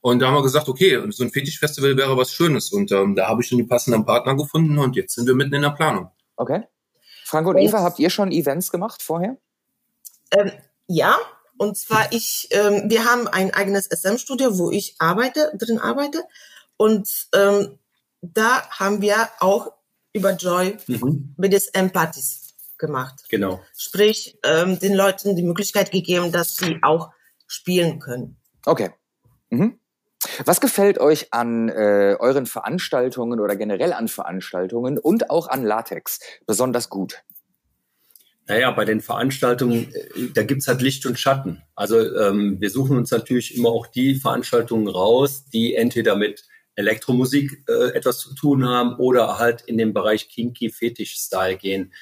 Und 0.00 0.18
da 0.18 0.26
haben 0.26 0.34
wir 0.34 0.42
gesagt, 0.42 0.68
okay, 0.68 1.00
so 1.10 1.24
ein 1.24 1.30
Fetischfestival 1.30 1.96
wäre 1.96 2.16
was 2.16 2.32
Schönes. 2.32 2.72
Und 2.72 2.92
ähm, 2.92 3.14
da 3.14 3.28
habe 3.28 3.42
ich 3.42 3.48
schon 3.48 3.58
die 3.58 3.64
passenden 3.64 4.04
Partner 4.04 4.36
gefunden 4.36 4.78
und 4.78 4.96
jetzt 4.96 5.14
sind 5.14 5.26
wir 5.26 5.34
mitten 5.34 5.54
in 5.54 5.62
der 5.62 5.70
Planung. 5.70 6.10
Okay. 6.36 6.64
Frank 7.24 7.46
und 7.46 7.56
Eva, 7.56 7.82
habt 7.82 7.98
ihr 7.98 8.10
schon 8.10 8.30
Events 8.30 8.70
gemacht 8.70 9.02
vorher? 9.02 9.38
Ähm, 10.30 10.52
ja, 10.86 11.16
und 11.56 11.78
zwar 11.78 12.12
ich, 12.12 12.48
ähm, 12.50 12.90
wir 12.90 13.04
haben 13.04 13.28
ein 13.28 13.54
eigenes 13.54 13.86
SM-Studio, 13.86 14.58
wo 14.58 14.70
ich 14.70 14.96
arbeite, 14.98 15.52
drin 15.56 15.78
arbeite. 15.78 16.22
Und 16.76 17.28
ähm, 17.34 17.78
da 18.20 18.68
haben 18.70 19.00
wir 19.00 19.28
auch 19.40 19.72
über 20.14 20.32
Joy 20.32 20.76
mhm. 20.86 21.34
BDSM-Partys 21.36 22.54
gemacht. 22.78 23.24
Genau. 23.28 23.60
Sprich, 23.76 24.38
ähm, 24.44 24.78
den 24.78 24.94
Leuten 24.94 25.36
die 25.36 25.42
Möglichkeit 25.42 25.90
gegeben, 25.90 26.32
dass 26.32 26.56
sie 26.56 26.78
auch 26.82 27.10
spielen 27.46 27.98
können. 27.98 28.36
Okay. 28.64 28.90
Mhm. 29.50 29.78
Was 30.46 30.60
gefällt 30.60 30.98
euch 30.98 31.32
an 31.32 31.68
äh, 31.68 32.16
euren 32.18 32.46
Veranstaltungen 32.46 33.40
oder 33.40 33.56
generell 33.56 33.92
an 33.92 34.08
Veranstaltungen 34.08 34.98
und 34.98 35.30
auch 35.30 35.48
an 35.48 35.64
Latex 35.64 36.20
besonders 36.46 36.88
gut? 36.88 37.22
Naja, 38.46 38.70
bei 38.72 38.84
den 38.84 39.00
Veranstaltungen, 39.00 39.92
äh, 39.94 40.28
da 40.32 40.42
gibt's 40.42 40.68
halt 40.68 40.80
Licht 40.80 41.04
und 41.06 41.18
Schatten. 41.18 41.62
Also 41.74 41.98
ähm, 41.98 42.60
wir 42.60 42.70
suchen 42.70 42.96
uns 42.96 43.10
natürlich 43.10 43.56
immer 43.56 43.70
auch 43.70 43.86
die 43.86 44.14
Veranstaltungen 44.14 44.88
raus, 44.88 45.44
die 45.52 45.74
entweder 45.74 46.16
mit 46.16 46.44
Elektromusik 46.76 47.64
äh, 47.68 47.96
etwas 47.96 48.18
zu 48.18 48.34
tun 48.34 48.66
haben 48.66 48.96
oder 48.96 49.38
halt 49.38 49.62
in 49.62 49.78
den 49.78 49.92
Bereich 49.92 50.28
Kinky 50.28 50.70
Fetish 50.70 51.16
Style 51.16 51.56
gehen. 51.56 51.92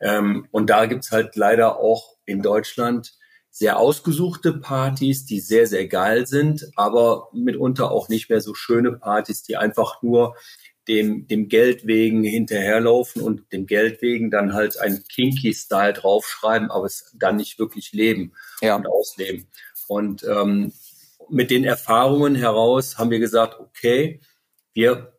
Ähm, 0.00 0.46
und 0.50 0.70
da 0.70 0.86
gibt's 0.86 1.10
halt 1.10 1.36
leider 1.36 1.78
auch 1.78 2.16
in 2.24 2.42
Deutschland 2.42 3.14
sehr 3.50 3.78
ausgesuchte 3.78 4.52
Partys, 4.52 5.24
die 5.24 5.40
sehr, 5.40 5.66
sehr 5.66 5.88
geil 5.88 6.26
sind, 6.26 6.70
aber 6.76 7.28
mitunter 7.32 7.90
auch 7.90 8.08
nicht 8.08 8.30
mehr 8.30 8.40
so 8.40 8.54
schöne 8.54 8.92
Partys, 8.92 9.42
die 9.42 9.56
einfach 9.56 10.02
nur 10.02 10.36
dem, 10.86 11.26
dem 11.26 11.48
Geld 11.48 11.86
wegen 11.86 12.22
hinterherlaufen 12.22 13.20
und 13.20 13.52
dem 13.52 13.66
Geld 13.66 14.00
wegen 14.00 14.30
dann 14.30 14.54
halt 14.54 14.78
ein 14.78 15.02
Kinky-Style 15.12 15.92
draufschreiben, 15.92 16.70
aber 16.70 16.86
es 16.86 17.14
dann 17.18 17.36
nicht 17.36 17.58
wirklich 17.58 17.92
leben 17.92 18.32
ja. 18.62 18.76
und 18.76 18.86
ausleben. 18.86 19.46
Und 19.88 20.24
ähm, 20.24 20.72
mit 21.30 21.50
den 21.50 21.64
Erfahrungen 21.64 22.34
heraus 22.34 22.98
haben 22.98 23.10
wir 23.10 23.18
gesagt, 23.18 23.58
okay, 23.60 24.20
wir 24.72 25.12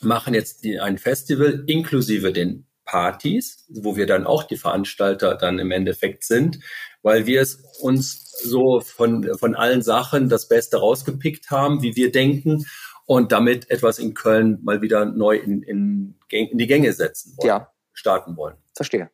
machen 0.00 0.34
jetzt 0.34 0.64
ein 0.80 0.98
Festival 0.98 1.64
inklusive 1.66 2.32
den 2.32 2.66
Partys, 2.84 3.64
wo 3.68 3.96
wir 3.96 4.06
dann 4.06 4.26
auch 4.26 4.42
die 4.42 4.56
Veranstalter 4.56 5.36
dann 5.36 5.58
im 5.58 5.70
Endeffekt 5.70 6.24
sind, 6.24 6.58
weil 7.02 7.26
wir 7.26 7.40
es 7.40 7.54
uns 7.80 8.30
so 8.42 8.80
von, 8.80 9.36
von 9.38 9.54
allen 9.54 9.82
Sachen 9.82 10.28
das 10.28 10.48
Beste 10.48 10.78
rausgepickt 10.78 11.50
haben, 11.50 11.82
wie 11.82 11.94
wir 11.96 12.10
denken. 12.12 12.64
und 13.06 13.32
damit 13.32 13.68
etwas 13.70 13.98
in 13.98 14.14
Köln 14.14 14.58
mal 14.62 14.80
wieder 14.80 15.04
neu 15.04 15.36
in, 15.36 15.62
in, 15.62 16.14
in 16.30 16.58
die 16.58 16.66
Gänge 16.66 16.92
setzen 16.92 17.34
wollen, 17.36 17.48
Ja, 17.48 17.72
starten 17.92 18.36
wollen. 18.36 18.56
verstehe. 18.74 19.10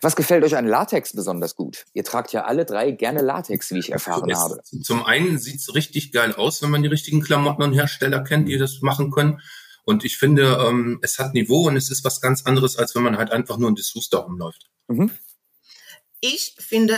Was 0.00 0.16
gefällt 0.16 0.44
euch 0.44 0.56
an 0.56 0.66
Latex 0.66 1.14
besonders 1.14 1.56
gut? 1.56 1.84
Ihr 1.94 2.04
tragt 2.04 2.32
ja 2.32 2.44
alle 2.44 2.64
drei 2.64 2.90
gerne 2.90 3.22
Latex, 3.22 3.70
wie 3.70 3.78
ich 3.78 3.90
erfahren 3.92 4.28
Es- 4.30 4.38
habe. 4.38 4.60
Zum 4.82 5.04
einen 5.04 5.38
sieht's 5.38 5.74
richtig 5.74 6.12
geil 6.12 6.34
aus, 6.34 6.62
wenn 6.62 6.70
man 6.70 6.82
die 6.82 6.88
richtigen 6.88 7.22
Klamotten 7.22 7.62
und 7.62 7.72
Hersteller 7.72 8.20
kennt, 8.22 8.48
die 8.48 8.58
das 8.58 8.80
machen 8.82 9.10
können. 9.10 9.40
Und 9.84 10.04
ich 10.04 10.16
finde, 10.18 10.58
ähm, 10.68 11.00
es 11.02 11.18
hat 11.18 11.34
Niveau 11.34 11.66
und 11.66 11.76
es 11.76 11.90
ist 11.90 12.04
was 12.04 12.20
ganz 12.20 12.44
anderes, 12.44 12.76
als 12.76 12.94
wenn 12.94 13.02
man 13.02 13.16
halt 13.18 13.32
einfach 13.32 13.56
nur 13.56 13.68
in 13.68 13.74
Dessous 13.74 14.08
da 14.10 14.18
rumläuft. 14.18 14.70
Mhm. 14.88 15.10
Ich 16.20 16.54
finde, 16.58 16.96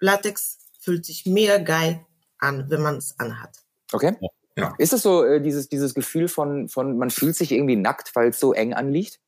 Latex 0.00 0.58
fühlt 0.80 1.04
sich 1.04 1.26
mega 1.26 1.58
geil 1.58 2.06
an, 2.38 2.70
wenn 2.70 2.80
man 2.80 2.96
es 2.96 3.18
anhat. 3.18 3.58
Okay. 3.92 4.16
Ja. 4.56 4.74
Ist 4.78 4.94
es 4.94 5.02
so 5.02 5.22
äh, 5.24 5.42
dieses, 5.42 5.68
dieses 5.68 5.92
Gefühl 5.92 6.28
von, 6.28 6.68
von, 6.68 6.96
man 6.96 7.10
fühlt 7.10 7.36
sich 7.36 7.52
irgendwie 7.52 7.76
nackt, 7.76 8.12
weil 8.14 8.30
es 8.30 8.40
so 8.40 8.54
eng 8.54 8.72
anliegt? 8.72 9.20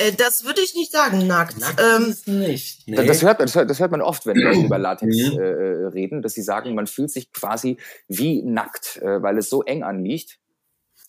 Äh, 0.00 0.12
das 0.12 0.44
würde 0.44 0.60
ich 0.62 0.74
nicht 0.74 0.90
sagen, 0.92 1.26
nackt. 1.26 1.56
Ähm, 1.78 2.16
nicht. 2.26 2.84
Das, 2.88 3.06
das, 3.06 3.22
hört, 3.22 3.38
man- 3.38 3.46
das, 3.46 3.54
hört, 3.54 3.70
das 3.70 3.78
hört 3.80 3.90
man 3.90 4.00
oft, 4.02 4.24
wenn 4.26 4.36
Leute 4.36 4.60
über 4.66 4.78
Latex 4.78 5.14
Mhm. 5.16 5.38
äh, 5.38 5.42
äh, 5.42 5.86
reden, 5.88 6.22
dass 6.22 6.32
sie 6.34 6.42
sagen, 6.42 6.74
man 6.74 6.86
fühlt 6.86 7.10
sich 7.10 7.32
quasi 7.32 7.76
wie 8.08 8.42
nackt, 8.42 8.96
äh, 9.02 9.22
weil 9.22 9.36
es 9.38 9.50
so 9.50 9.62
eng 9.62 9.82
anliegt. 9.82 10.38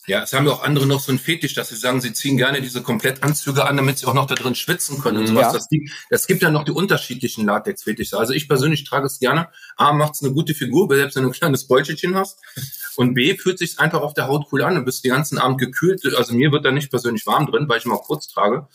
Ja, 0.08 0.24
es 0.24 0.32
haben 0.32 0.46
ja 0.46 0.52
auch 0.52 0.64
andere 0.64 0.84
noch 0.88 0.98
so 0.98 1.12
einen 1.12 1.20
Fetisch, 1.20 1.54
dass 1.54 1.68
sie 1.68 1.76
sagen, 1.76 2.00
sie 2.00 2.12
ziehen 2.12 2.36
gerne 2.36 2.60
diese 2.60 2.82
Komplettanzüge 2.82 3.64
an, 3.64 3.76
damit 3.76 3.98
sie 3.98 4.06
auch 4.06 4.14
noch 4.14 4.26
da 4.26 4.34
drin 4.34 4.56
schwitzen 4.56 4.98
können 5.00 5.18
und 5.18 5.22
Mhm. 5.24 5.28
sowas. 5.28 5.42
Ja. 5.46 5.52
Das, 5.52 5.68
gibt, 5.68 5.90
das 6.10 6.26
gibt 6.26 6.42
ja 6.42 6.50
noch 6.50 6.64
die 6.64 6.72
unterschiedlichen 6.72 7.46
Latex-Fetische. 7.46 8.18
Also 8.18 8.32
ich 8.32 8.48
persönlich 8.48 8.82
trage 8.82 9.06
es 9.06 9.20
gerne. 9.20 9.48
A, 9.76 9.92
macht 9.92 10.14
es 10.16 10.22
eine 10.24 10.32
gute 10.34 10.54
Figur, 10.54 10.88
weil 10.90 10.96
selbst 10.98 11.14
wenn 11.14 11.22
du 11.22 11.28
ein 11.30 11.32
kleines 11.34 11.68
Beutelchen 11.68 12.16
hast. 12.16 12.40
Und 12.96 13.14
B, 13.14 13.36
fühlt 13.36 13.58
sich 13.58 13.78
einfach 13.78 14.02
auf 14.02 14.14
der 14.14 14.28
Haut 14.28 14.46
cool 14.52 14.62
an. 14.62 14.74
Du 14.74 14.82
bist 14.82 15.04
den 15.04 15.12
ganzen 15.12 15.38
Abend 15.38 15.58
gekühlt. 15.58 16.04
Also 16.16 16.34
mir 16.34 16.52
wird 16.52 16.64
da 16.64 16.70
nicht 16.72 16.90
persönlich 16.90 17.26
warm 17.26 17.46
drin, 17.46 17.68
weil 17.68 17.78
ich 17.78 17.84
mal 17.86 17.98
kurz 17.98 18.28
trage. 18.28 18.68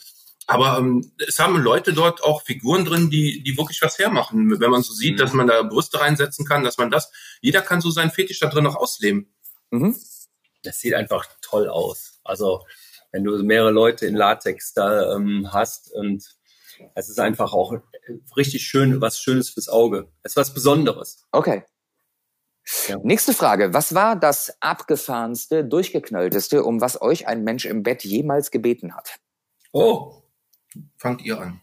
Aber 0.46 0.78
ähm, 0.78 1.12
es 1.26 1.38
haben 1.38 1.56
Leute 1.58 1.92
dort 1.92 2.22
auch 2.24 2.42
Figuren 2.42 2.84
drin, 2.84 3.10
die, 3.10 3.42
die 3.42 3.56
wirklich 3.58 3.82
was 3.82 3.98
hermachen. 3.98 4.58
Wenn 4.60 4.70
man 4.70 4.82
so 4.82 4.92
sieht, 4.94 5.14
Mhm. 5.14 5.18
dass 5.18 5.32
man 5.34 5.46
da 5.46 5.62
Brüste 5.62 6.00
reinsetzen 6.00 6.46
kann, 6.46 6.64
dass 6.64 6.78
man 6.78 6.90
das, 6.90 7.12
jeder 7.42 7.60
kann 7.60 7.80
so 7.80 7.90
seinen 7.90 8.10
Fetisch 8.10 8.40
da 8.40 8.48
drin 8.48 8.64
noch 8.64 8.76
ausleben. 8.76 9.32
Mhm. 9.70 9.94
Das 10.62 10.80
sieht 10.80 10.94
einfach 10.94 11.26
toll 11.42 11.68
aus. 11.68 12.18
Also 12.24 12.64
wenn 13.12 13.24
du 13.24 13.36
mehrere 13.42 13.70
Leute 13.70 14.06
in 14.06 14.16
Latex 14.16 14.72
da 14.72 15.14
ähm, 15.14 15.52
hast 15.52 15.92
und 15.92 16.24
es 16.94 17.08
ist 17.08 17.20
einfach 17.20 17.52
auch 17.52 17.74
richtig 18.36 18.62
schön, 18.66 19.00
was 19.00 19.20
Schönes 19.20 19.50
fürs 19.50 19.68
Auge. 19.68 20.08
Es 20.22 20.32
ist 20.32 20.36
was 20.36 20.54
Besonderes. 20.54 21.26
Okay. 21.32 21.64
Ja. 22.88 22.96
Nächste 23.02 23.32
Frage. 23.32 23.72
Was 23.72 23.94
war 23.94 24.16
das 24.16 24.52
abgefahrenste, 24.60 25.64
durchgeknallteste, 25.64 26.64
um 26.64 26.80
was 26.80 27.00
euch 27.00 27.26
ein 27.26 27.42
Mensch 27.44 27.64
im 27.64 27.82
Bett 27.82 28.04
jemals 28.04 28.50
gebeten 28.50 28.94
hat? 28.94 29.18
Oh, 29.72 30.22
fangt 30.96 31.22
ihr 31.22 31.38
an. 31.40 31.60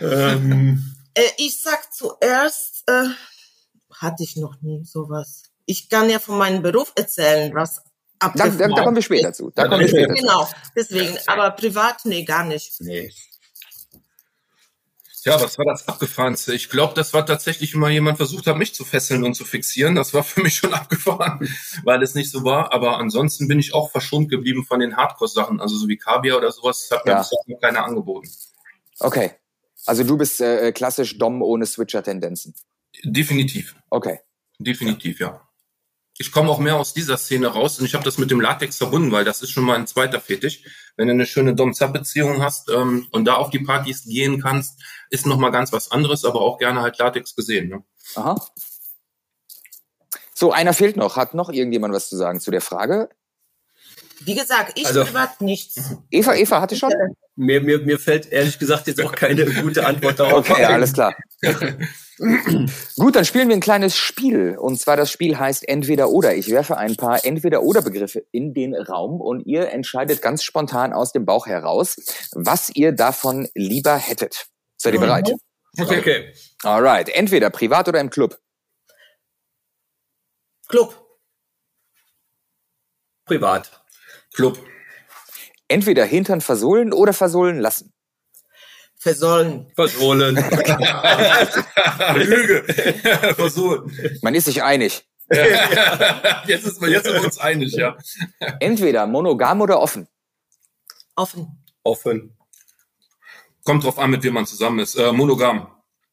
Ähm, 0.00 0.94
äh, 1.14 1.22
ich 1.38 1.60
sag 1.60 1.92
zuerst, 1.92 2.84
äh, 2.86 3.08
hatte 3.94 4.22
ich 4.22 4.36
noch 4.36 4.60
nie 4.62 4.84
sowas. 4.84 5.44
Ich 5.66 5.88
kann 5.88 6.08
ja 6.08 6.18
von 6.18 6.38
meinem 6.38 6.62
Beruf 6.62 6.92
erzählen, 6.96 7.54
was 7.54 7.82
Da, 8.18 8.30
da, 8.34 8.48
da 8.48 8.68
kommen 8.68 8.96
wir 8.96 9.02
später 9.02 9.32
zu. 9.32 9.50
Da 9.54 9.64
Ja, 9.64 9.68
kommen 9.68 9.80
wir 9.80 9.88
später 9.88 10.14
zu. 10.14 10.22
Genau, 10.22 10.48
deswegen. 10.74 11.18
Aber 11.26 11.50
privat, 11.50 12.00
nee, 12.04 12.24
gar 12.24 12.44
nicht. 12.44 12.80
nee. 12.80 13.10
Ja, 15.26 15.40
was 15.42 15.58
war 15.58 15.64
das 15.66 15.86
Abgefahrenste? 15.88 16.54
Ich 16.54 16.68
glaube, 16.70 16.94
das 16.94 17.12
war 17.12 17.26
tatsächlich, 17.26 17.74
wenn 17.74 17.80
mal 17.80 17.90
jemand 17.90 18.16
versucht 18.16 18.46
hat, 18.46 18.56
mich 18.56 18.74
zu 18.74 18.84
fesseln 18.84 19.24
und 19.24 19.34
zu 19.34 19.44
fixieren. 19.44 19.94
Das 19.96 20.14
war 20.14 20.22
für 20.22 20.40
mich 20.40 20.56
schon 20.56 20.72
abgefahren, 20.74 21.48
weil 21.84 22.02
es 22.02 22.14
nicht 22.14 22.30
so 22.30 22.44
war. 22.44 22.72
Aber 22.72 22.98
ansonsten 22.98 23.48
bin 23.48 23.58
ich 23.58 23.74
auch 23.74 23.90
verschont 23.90 24.30
geblieben 24.30 24.64
von 24.64 24.80
den 24.80 24.96
Hardcore-Sachen. 24.96 25.60
Also 25.60 25.76
so 25.76 25.88
wie 25.88 25.96
Kaviar 25.96 26.38
oder 26.38 26.52
sowas, 26.52 26.86
das 26.88 26.98
hat 26.98 27.06
mir 27.06 27.12
Ja. 27.12 27.18
bisher 27.18 27.38
noch 27.46 27.60
keiner 27.60 27.84
angeboten. 27.84 28.28
Okay. 29.00 29.32
Also 29.84 30.04
du 30.04 30.16
bist 30.16 30.40
äh, 30.40 30.72
klassisch 30.72 31.18
Dom 31.18 31.42
ohne 31.42 31.66
Switcher-Tendenzen. 31.66 32.54
Definitiv. 33.04 33.74
Okay. 33.90 34.20
Definitiv, 34.58 35.20
ja. 35.20 35.40
Ich 36.18 36.32
komme 36.32 36.48
auch 36.50 36.58
mehr 36.58 36.76
aus 36.76 36.94
dieser 36.94 37.18
Szene 37.18 37.48
raus 37.48 37.78
und 37.78 37.84
ich 37.84 37.94
habe 37.94 38.04
das 38.04 38.16
mit 38.16 38.30
dem 38.30 38.40
Latex 38.40 38.78
verbunden, 38.78 39.12
weil 39.12 39.24
das 39.24 39.42
ist 39.42 39.50
schon 39.50 39.64
mal 39.64 39.76
ein 39.76 39.86
zweiter 39.86 40.20
Fetisch. 40.20 40.62
Wenn 40.96 41.08
du 41.08 41.14
eine 41.14 41.26
schöne 41.26 41.54
Dom-Zap-Beziehung 41.54 42.42
hast 42.42 42.70
ähm, 42.70 43.06
und 43.12 43.26
da 43.26 43.34
auf 43.34 43.50
die 43.50 43.58
Partys 43.58 44.04
gehen 44.04 44.40
kannst, 44.40 44.80
ist 45.10 45.26
noch 45.26 45.36
mal 45.36 45.50
ganz 45.50 45.72
was 45.72 45.90
anderes, 45.90 46.24
aber 46.24 46.40
auch 46.40 46.58
gerne 46.58 46.80
halt 46.80 46.98
Latex 46.98 47.34
gesehen. 47.36 47.68
Ne? 47.68 47.84
Aha. 48.14 48.34
So, 50.34 50.52
einer 50.52 50.72
fehlt 50.74 50.96
noch. 50.96 51.16
Hat 51.16 51.34
noch 51.34 51.50
irgendjemand 51.50 51.94
was 51.94 52.08
zu 52.08 52.16
sagen 52.16 52.40
zu 52.40 52.50
der 52.50 52.60
Frage? 52.60 53.08
Wie 54.20 54.34
gesagt, 54.34 54.72
ich 54.78 54.86
Also- 54.86 55.04
privat 55.04 55.40
nichts. 55.40 55.78
Eva, 56.10 56.34
Eva 56.34 56.60
hatte 56.60 56.76
schon? 56.76 56.92
Mir, 57.38 57.60
mir, 57.60 57.80
mir 57.80 57.98
fällt 57.98 58.32
ehrlich 58.32 58.58
gesagt 58.58 58.86
jetzt 58.86 59.02
auch 59.02 59.12
keine 59.12 59.44
gute 59.44 59.86
Antwort 59.86 60.18
darauf. 60.18 60.50
Okay, 60.50 60.64
ein. 60.64 60.72
alles 60.72 60.94
klar. 60.94 61.14
Gut, 62.96 63.14
dann 63.14 63.26
spielen 63.26 63.48
wir 63.48 63.56
ein 63.56 63.60
kleines 63.60 63.94
Spiel. 63.94 64.56
Und 64.56 64.80
zwar 64.80 64.96
das 64.96 65.10
Spiel 65.10 65.38
heißt 65.38 65.68
Entweder 65.68 66.08
oder. 66.08 66.34
Ich 66.34 66.50
werfe 66.50 66.78
ein 66.78 66.96
paar 66.96 67.26
Entweder-oder-Begriffe 67.26 68.24
in 68.32 68.54
den 68.54 68.74
Raum 68.74 69.20
und 69.20 69.44
ihr 69.44 69.70
entscheidet 69.70 70.22
ganz 70.22 70.42
spontan 70.42 70.94
aus 70.94 71.12
dem 71.12 71.26
Bauch 71.26 71.46
heraus, 71.46 71.96
was 72.32 72.70
ihr 72.74 72.92
davon 72.92 73.48
lieber 73.54 73.96
hättet. 73.96 74.46
Seid 74.78 74.94
ihr 74.94 75.00
bereit? 75.00 75.30
Okay. 75.78 75.98
okay. 75.98 76.32
Alright. 76.62 77.10
Entweder 77.10 77.50
privat 77.50 77.86
oder 77.86 78.00
im 78.00 78.08
Club. 78.08 78.40
Club. 80.68 81.06
Privat. 83.26 83.84
Club. 84.34 84.58
Entweder 85.68 86.04
Hintern 86.04 86.40
versohlen 86.40 86.92
oder 86.92 87.12
versohlen 87.12 87.58
lassen. 87.58 87.92
Versollen. 88.98 89.70
Versohlen. 89.74 90.36
Lüge. 92.14 92.64
Versuch. 93.34 93.86
Man 94.22 94.34
ist 94.34 94.46
sich 94.46 94.62
einig. 94.62 95.06
jetzt, 96.46 96.66
ist, 96.66 96.80
jetzt 96.82 97.04
sind 97.04 97.14
wir 97.14 97.24
uns 97.24 97.38
einig, 97.38 97.72
ja. 97.72 97.96
Entweder 98.60 99.06
monogam 99.06 99.60
oder 99.60 99.80
offen. 99.80 100.06
Offen. 101.16 101.64
Offen. 101.82 102.36
Kommt 103.64 103.84
drauf 103.84 103.98
an, 103.98 104.10
mit 104.10 104.22
wem 104.22 104.34
man 104.34 104.46
zusammen 104.46 104.78
ist. 104.78 104.94
Äh, 104.94 105.12
monogam. 105.12 105.68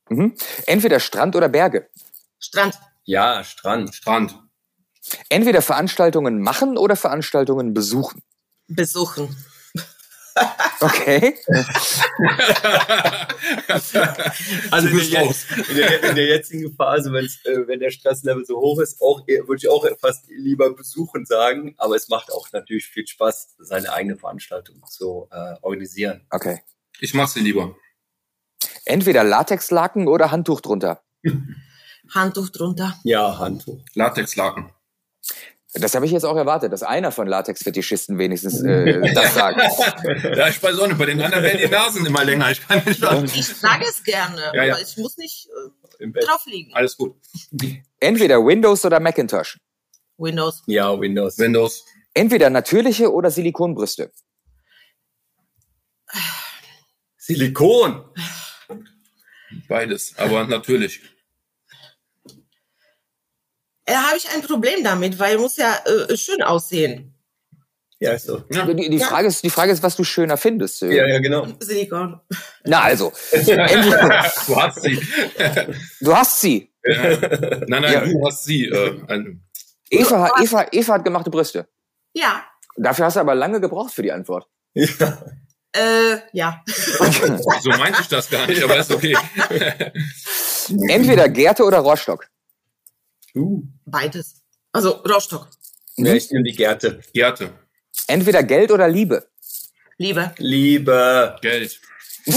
Mhm. 0.09 0.35
Entweder 0.65 0.99
Strand 0.99 1.35
oder 1.35 1.49
Berge. 1.49 1.89
Strand. 2.39 2.79
Ja, 3.03 3.43
Strand. 3.43 3.93
Strand. 3.93 4.39
Entweder 5.29 5.61
Veranstaltungen 5.61 6.41
machen 6.41 6.77
oder 6.77 6.95
Veranstaltungen 6.95 7.73
besuchen. 7.73 8.21
Besuchen. 8.67 9.35
Okay. 10.79 11.35
Also 14.71 14.87
in 14.87 14.93
Du 14.93 14.99
bist 14.99 15.13
der, 15.13 15.23
in, 15.69 15.75
der, 15.77 16.03
in 16.09 16.15
der 16.15 16.25
jetzigen 16.25 16.75
Phase, 16.75 17.11
wenn's, 17.11 17.39
äh, 17.45 17.67
wenn 17.67 17.79
der 17.79 17.91
Stresslevel 17.91 18.45
so 18.45 18.57
hoch 18.57 18.79
ist, 18.79 19.01
auch 19.01 19.23
eher- 19.27 19.47
würde 19.47 19.57
ich 19.57 19.69
auch 19.69 19.85
fast 19.99 20.25
lieber 20.29 20.73
besuchen 20.73 21.25
sagen. 21.25 21.75
Aber 21.77 21.95
es 21.95 22.09
macht 22.09 22.31
auch 22.31 22.51
natürlich 22.51 22.85
viel 22.87 23.05
Spaß, 23.05 23.55
seine 23.59 23.91
eigene 23.93 24.15
Veranstaltung 24.17 24.81
zu 24.87 25.27
äh, 25.31 25.55
organisieren. 25.61 26.25
Okay. 26.31 26.61
Ich 26.99 27.13
mach 27.13 27.27
sie 27.27 27.41
lieber. 27.41 27.75
Entweder 28.85 29.23
Latexlaken 29.23 30.07
oder 30.07 30.31
Handtuch 30.31 30.61
drunter. 30.61 31.03
Handtuch 32.13 32.49
drunter. 32.49 32.97
Ja, 33.03 33.37
Handtuch. 33.37 33.81
Latexlaken. 33.93 34.71
Das 35.75 35.95
habe 35.95 36.05
ich 36.05 36.11
jetzt 36.11 36.23
auch 36.23 36.35
erwartet, 36.37 36.71
dass 36.71 36.83
einer 36.83 37.11
von 37.11 37.27
Latex-Fetischisten 37.27 38.19
wenigstens 38.19 38.61
äh, 38.63 39.11
das 39.15 39.33
sagt. 39.33 39.59
Ja, 40.35 40.47
ich 40.47 40.61
weiß 40.61 40.77
auch 40.79 40.87
nicht. 40.87 40.97
Bei 40.99 41.05
den 41.07 41.19
anderen 41.21 41.43
werden 41.43 41.59
die 41.63 41.67
Nasen 41.67 42.05
immer 42.05 42.23
länger. 42.23 42.51
Ich 42.51 42.67
kann 42.67 42.83
nicht 42.85 42.99
sagen. 42.99 43.25
Ich 43.25 43.47
trage 43.59 43.85
es 43.89 44.03
gerne, 44.03 44.51
Ja, 44.53 44.63
ja. 44.65 44.73
aber 44.73 44.81
ich 44.83 44.95
muss 44.97 45.17
nicht 45.17 45.47
äh, 45.47 46.03
Im 46.03 46.13
Bett. 46.13 46.27
drauf 46.27 46.45
liegen. 46.45 46.73
Alles 46.75 46.95
gut. 46.95 47.15
Entweder 47.99 48.45
Windows 48.45 48.85
oder 48.85 48.99
Macintosh. 48.99 49.57
Windows. 50.17 50.61
Ja, 50.67 50.99
Windows. 50.99 51.39
Windows. 51.39 51.83
Entweder 52.13 52.51
natürliche 52.51 53.11
oder 53.11 53.31
Silikonbrüste. 53.31 54.11
Silikon. 57.17 58.03
Beides. 59.67 60.13
Aber 60.17 60.43
natürlich. 60.45 61.01
Da 63.93 64.07
habe 64.07 64.17
ich 64.17 64.27
ein 64.33 64.41
Problem 64.41 64.83
damit, 64.83 65.19
weil 65.19 65.37
muss 65.37 65.55
ja 65.55 65.71
äh, 65.85 66.17
schön 66.17 66.41
aussehen. 66.41 67.13
Ja, 67.99 68.13
ist 68.13 68.25
so. 68.25 68.43
Ja. 68.51 68.65
Die, 68.65 68.89
die, 68.89 68.97
Frage 68.97 69.27
ist, 69.27 69.43
die 69.43 69.51
Frage 69.51 69.71
ist, 69.71 69.83
was 69.83 69.95
du 69.95 70.03
schöner 70.03 70.35
findest. 70.35 70.81
Ja, 70.81 71.05
ja, 71.05 71.19
genau. 71.19 71.45
Silikon. 71.59 72.19
Na 72.63 72.81
also, 72.81 73.13
Du 73.31 74.55
hast 74.55 74.81
sie. 74.81 74.99
du 76.01 76.15
hast 76.15 76.41
sie. 76.41 76.73
Ja. 76.83 77.03
Nein, 77.67 77.81
nein, 77.83 77.93
Ja. 77.93 78.05
du 78.05 78.25
hast 78.25 78.45
sie. 78.45 78.65
Äh, 78.65 79.35
Eva, 79.91 80.23
hat- 80.23 80.41
Eva, 80.41 80.65
Eva 80.71 80.93
hat 80.95 81.05
gemachte 81.05 81.29
Brüste. 81.29 81.67
Ja. 82.13 82.43
Dafür 82.75 83.05
hast 83.05 83.15
du 83.17 83.19
aber 83.19 83.35
lange 83.35 83.61
gebraucht 83.61 83.93
für 83.93 84.01
die 84.01 84.11
Antwort. 84.11 84.47
Ja. 84.73 85.23
Äh, 85.71 86.17
ja. 86.33 86.63
so 86.65 87.69
meinte 87.69 88.01
ich 88.01 88.07
das 88.07 88.27
gar 88.27 88.47
nicht, 88.47 88.63
aber 88.63 88.75
ist 88.77 88.91
okay. 88.91 89.15
Entweder 90.87 91.29
Gerte 91.29 91.63
oder 91.63 91.77
Rohrstock. 91.77 92.27
Uh. 93.35 93.63
Beides. 93.85 94.41
Also 94.71 94.91
Rostock. 95.07 95.49
Ja, 95.95 96.13
ich 96.13 96.31
nehme 96.31 96.43
die 96.43 96.55
Gerte. 96.55 97.01
Gerte. 97.13 97.51
Entweder 98.07 98.43
Geld 98.43 98.71
oder 98.71 98.87
Liebe. 98.87 99.27
Liebe. 99.97 100.33
Liebe. 100.37 101.35
Geld. 101.41 101.79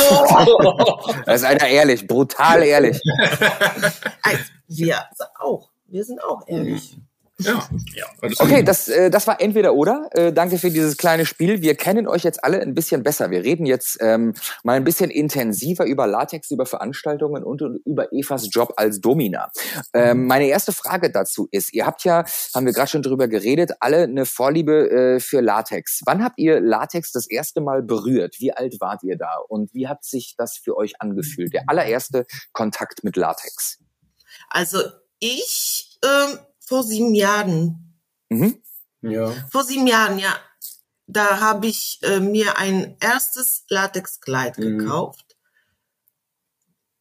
Das 1.26 1.42
ist 1.42 1.44
einer 1.44 1.68
ehrlich, 1.68 2.06
brutal 2.06 2.62
ehrlich. 2.62 3.00
Also, 4.22 4.42
wir 4.68 5.04
auch. 5.38 5.70
Wir 5.86 6.04
sind 6.04 6.22
auch 6.22 6.42
ehrlich. 6.48 6.96
Ja. 7.38 7.68
ja. 7.94 8.06
Okay, 8.38 8.62
das, 8.62 8.88
äh, 8.88 9.10
das 9.10 9.26
war 9.26 9.40
entweder 9.40 9.74
oder. 9.74 10.08
Äh, 10.12 10.32
danke 10.32 10.56
für 10.56 10.70
dieses 10.70 10.96
kleine 10.96 11.26
Spiel. 11.26 11.60
Wir 11.60 11.74
kennen 11.74 12.08
euch 12.08 12.24
jetzt 12.24 12.42
alle 12.42 12.60
ein 12.60 12.74
bisschen 12.74 13.02
besser. 13.02 13.30
Wir 13.30 13.44
reden 13.44 13.66
jetzt 13.66 13.98
ähm, 14.00 14.32
mal 14.62 14.74
ein 14.74 14.84
bisschen 14.84 15.10
intensiver 15.10 15.84
über 15.84 16.06
Latex, 16.06 16.50
über 16.50 16.64
Veranstaltungen 16.64 17.44
und, 17.44 17.60
und 17.60 17.80
über 17.84 18.10
Evas 18.12 18.48
Job 18.50 18.72
als 18.76 19.02
Domina. 19.02 19.50
Ähm, 19.92 20.26
meine 20.26 20.46
erste 20.46 20.72
Frage 20.72 21.10
dazu 21.10 21.46
ist, 21.50 21.74
ihr 21.74 21.84
habt 21.84 22.04
ja, 22.04 22.24
haben 22.54 22.64
wir 22.64 22.72
gerade 22.72 22.88
schon 22.88 23.02
drüber 23.02 23.28
geredet, 23.28 23.72
alle 23.80 24.04
eine 24.04 24.24
Vorliebe 24.24 24.90
äh, 24.90 25.20
für 25.20 25.40
Latex. 25.40 26.00
Wann 26.06 26.24
habt 26.24 26.38
ihr 26.38 26.60
Latex 26.60 27.12
das 27.12 27.28
erste 27.28 27.60
Mal 27.60 27.82
berührt? 27.82 28.36
Wie 28.38 28.52
alt 28.52 28.76
wart 28.80 29.02
ihr 29.02 29.18
da? 29.18 29.36
Und 29.48 29.74
wie 29.74 29.88
hat 29.88 30.04
sich 30.04 30.36
das 30.38 30.56
für 30.56 30.74
euch 30.74 31.02
angefühlt? 31.02 31.52
Der 31.52 31.64
allererste 31.68 32.24
Kontakt 32.52 33.04
mit 33.04 33.16
Latex. 33.16 33.78
Also 34.48 34.78
ich 35.18 35.98
ähm, 36.04 36.38
vor 36.66 36.82
sieben 36.82 37.14
Jahren. 37.14 37.98
Mhm. 38.28 38.60
Ja. 39.02 39.32
Vor 39.50 39.64
sieben 39.64 39.86
Jahren, 39.86 40.18
ja. 40.18 40.36
Da 41.06 41.38
habe 41.40 41.68
ich 41.68 42.00
äh, 42.02 42.18
mir 42.20 42.58
ein 42.58 42.96
erstes 43.00 43.64
Latexkleid 43.68 44.58
Mhm. 44.58 44.78
gekauft. 44.78 45.36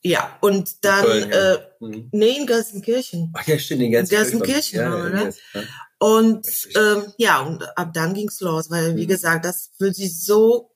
Ja, 0.04 0.38
und 0.42 0.86
dann, 0.86 1.04
Köln, 1.04 1.30
ja. 1.32 1.54
äh, 1.56 1.68
Mhm. 1.80 2.10
nee, 2.12 2.38
in 2.38 2.46
Gelsenkirchen. 2.46 3.32
Ach 3.36 3.46
ja, 3.48 3.58
stimmt, 3.58 3.82
den 3.82 3.92
ganzen 3.92 4.12
Gelsenkirchen, 4.16 4.80
ja, 4.80 4.94
oder? 4.96 5.24
ja, 5.24 5.34
ja. 5.54 5.64
Und 5.98 6.48
ähm, 6.76 7.14
ja, 7.18 7.40
und 7.42 7.64
ab 7.78 7.92
dann 7.94 8.14
ging's 8.14 8.40
los, 8.42 8.70
weil, 8.70 8.96
wie 8.98 9.06
Mhm. 9.06 9.08
gesagt, 9.08 9.46
das 9.46 9.72
fühlt 9.78 9.96
sich 9.96 10.24
so 10.24 10.76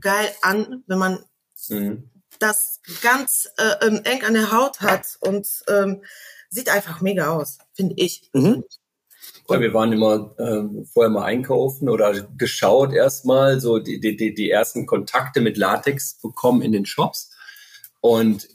geil 0.00 0.30
an, 0.42 0.84
wenn 0.86 0.98
man 0.98 1.24
Mhm. 1.70 2.10
das 2.38 2.80
ganz 3.00 3.48
äh, 3.56 3.86
ähm, 3.86 4.02
eng 4.04 4.22
an 4.24 4.34
der 4.34 4.52
Haut 4.52 4.80
hat 4.82 5.16
und 5.20 5.46
ähm, 5.68 6.02
sieht 6.56 6.68
einfach 6.70 7.00
mega 7.00 7.28
aus, 7.28 7.58
finde 7.74 7.94
ich. 7.98 8.30
Mhm. 8.32 8.64
Ja, 9.48 9.60
wir 9.60 9.72
waren 9.74 9.92
immer 9.92 10.34
ähm, 10.38 10.86
vorher 10.86 11.10
mal 11.10 11.24
einkaufen 11.24 11.88
oder 11.88 12.26
geschaut 12.36 12.92
erstmal, 12.92 13.60
so 13.60 13.78
die, 13.78 14.00
die, 14.00 14.16
die, 14.16 14.34
die 14.34 14.50
ersten 14.50 14.86
Kontakte 14.86 15.40
mit 15.40 15.56
Latex 15.56 16.18
bekommen 16.20 16.62
in 16.62 16.72
den 16.72 16.86
Shops. 16.86 17.30
Und 18.00 18.48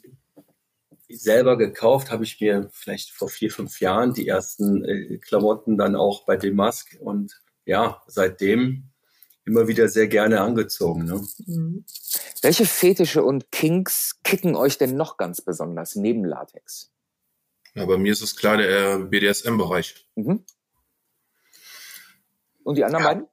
selber 1.10 1.58
gekauft 1.58 2.12
habe 2.12 2.24
ich 2.24 2.40
mir 2.42 2.70
vielleicht 2.72 3.12
vor 3.12 3.30
vier, 3.30 3.52
fünf 3.52 3.80
Jahren 3.80 4.14
die 4.14 4.28
ersten 4.28 4.84
äh, 4.84 5.18
Klamotten 5.18 5.78
dann 5.78 5.96
auch 5.96 6.26
bei 6.26 6.38
Demask 6.38 6.98
und 7.00 7.42
ja, 7.66 8.02
seitdem 8.08 8.90
immer 9.46 9.68
wieder 9.68 9.88
sehr 9.88 10.08
gerne 10.08 10.42
angezogen. 10.42 11.06
Ne? 11.06 11.22
Mhm. 11.46 11.86
Welche 12.42 12.66
Fetische 12.66 13.24
und 13.24 13.52
Kinks 13.52 14.20
kicken 14.24 14.56
euch 14.56 14.78
denn 14.78 14.96
noch 14.96 15.18
ganz 15.18 15.42
besonders 15.42 15.96
neben 15.96 16.26
Latex? 16.26 16.92
Ja, 17.74 17.86
bei 17.86 17.98
mir 17.98 18.12
ist 18.12 18.22
es 18.22 18.36
klar 18.36 18.58
der 18.58 19.00
BDSM-Bereich. 19.00 19.96
Mhm. 20.16 20.44
Und 22.64 22.78
die 22.78 22.84
anderen 22.84 23.06
beiden? 23.06 23.26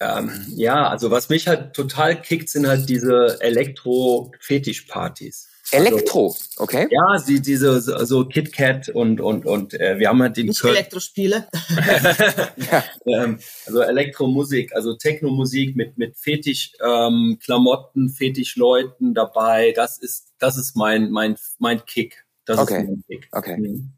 Ähm, 0.00 0.30
ja, 0.56 0.88
also 0.88 1.10
was 1.10 1.28
mich 1.28 1.48
halt 1.48 1.74
total 1.74 2.18
kickt, 2.20 2.48
sind 2.48 2.66
halt 2.66 2.88
diese 2.88 3.38
Elektro-Fetisch-Partys. 3.40 5.48
Elektro, 5.70 6.34
okay? 6.56 6.88
Ja, 6.90 7.18
sie, 7.18 7.40
diese 7.40 7.80
so 7.80 8.04
so 8.04 8.26
KitKat 8.26 8.88
und 8.90 9.20
und 9.20 9.46
und 9.46 9.74
äh, 9.74 9.98
wir 9.98 10.08
haben 10.08 10.20
halt 10.20 10.36
den 10.36 10.48
Nicht 10.48 10.60
Köln, 10.60 10.74
Elektrospiele. 10.74 11.48
ähm, 13.06 13.38
also 13.66 13.80
Elektromusik, 13.80 14.74
also 14.74 14.96
Technomusik 14.96 15.76
mit 15.76 15.96
mit 15.96 16.18
Fetisch 16.18 16.72
ähm, 16.84 17.38
Klamotten, 17.42 18.10
Fetischleuten 18.10 19.14
dabei. 19.14 19.72
Das 19.74 19.98
ist 19.98 20.34
das 20.38 20.58
ist 20.58 20.76
mein 20.76 21.10
mein 21.10 21.36
mein 21.58 21.86
Kick. 21.86 22.26
Das 22.44 22.58
Okay. 22.58 22.98
Okay. 23.30 23.56
Mhm. 23.56 23.92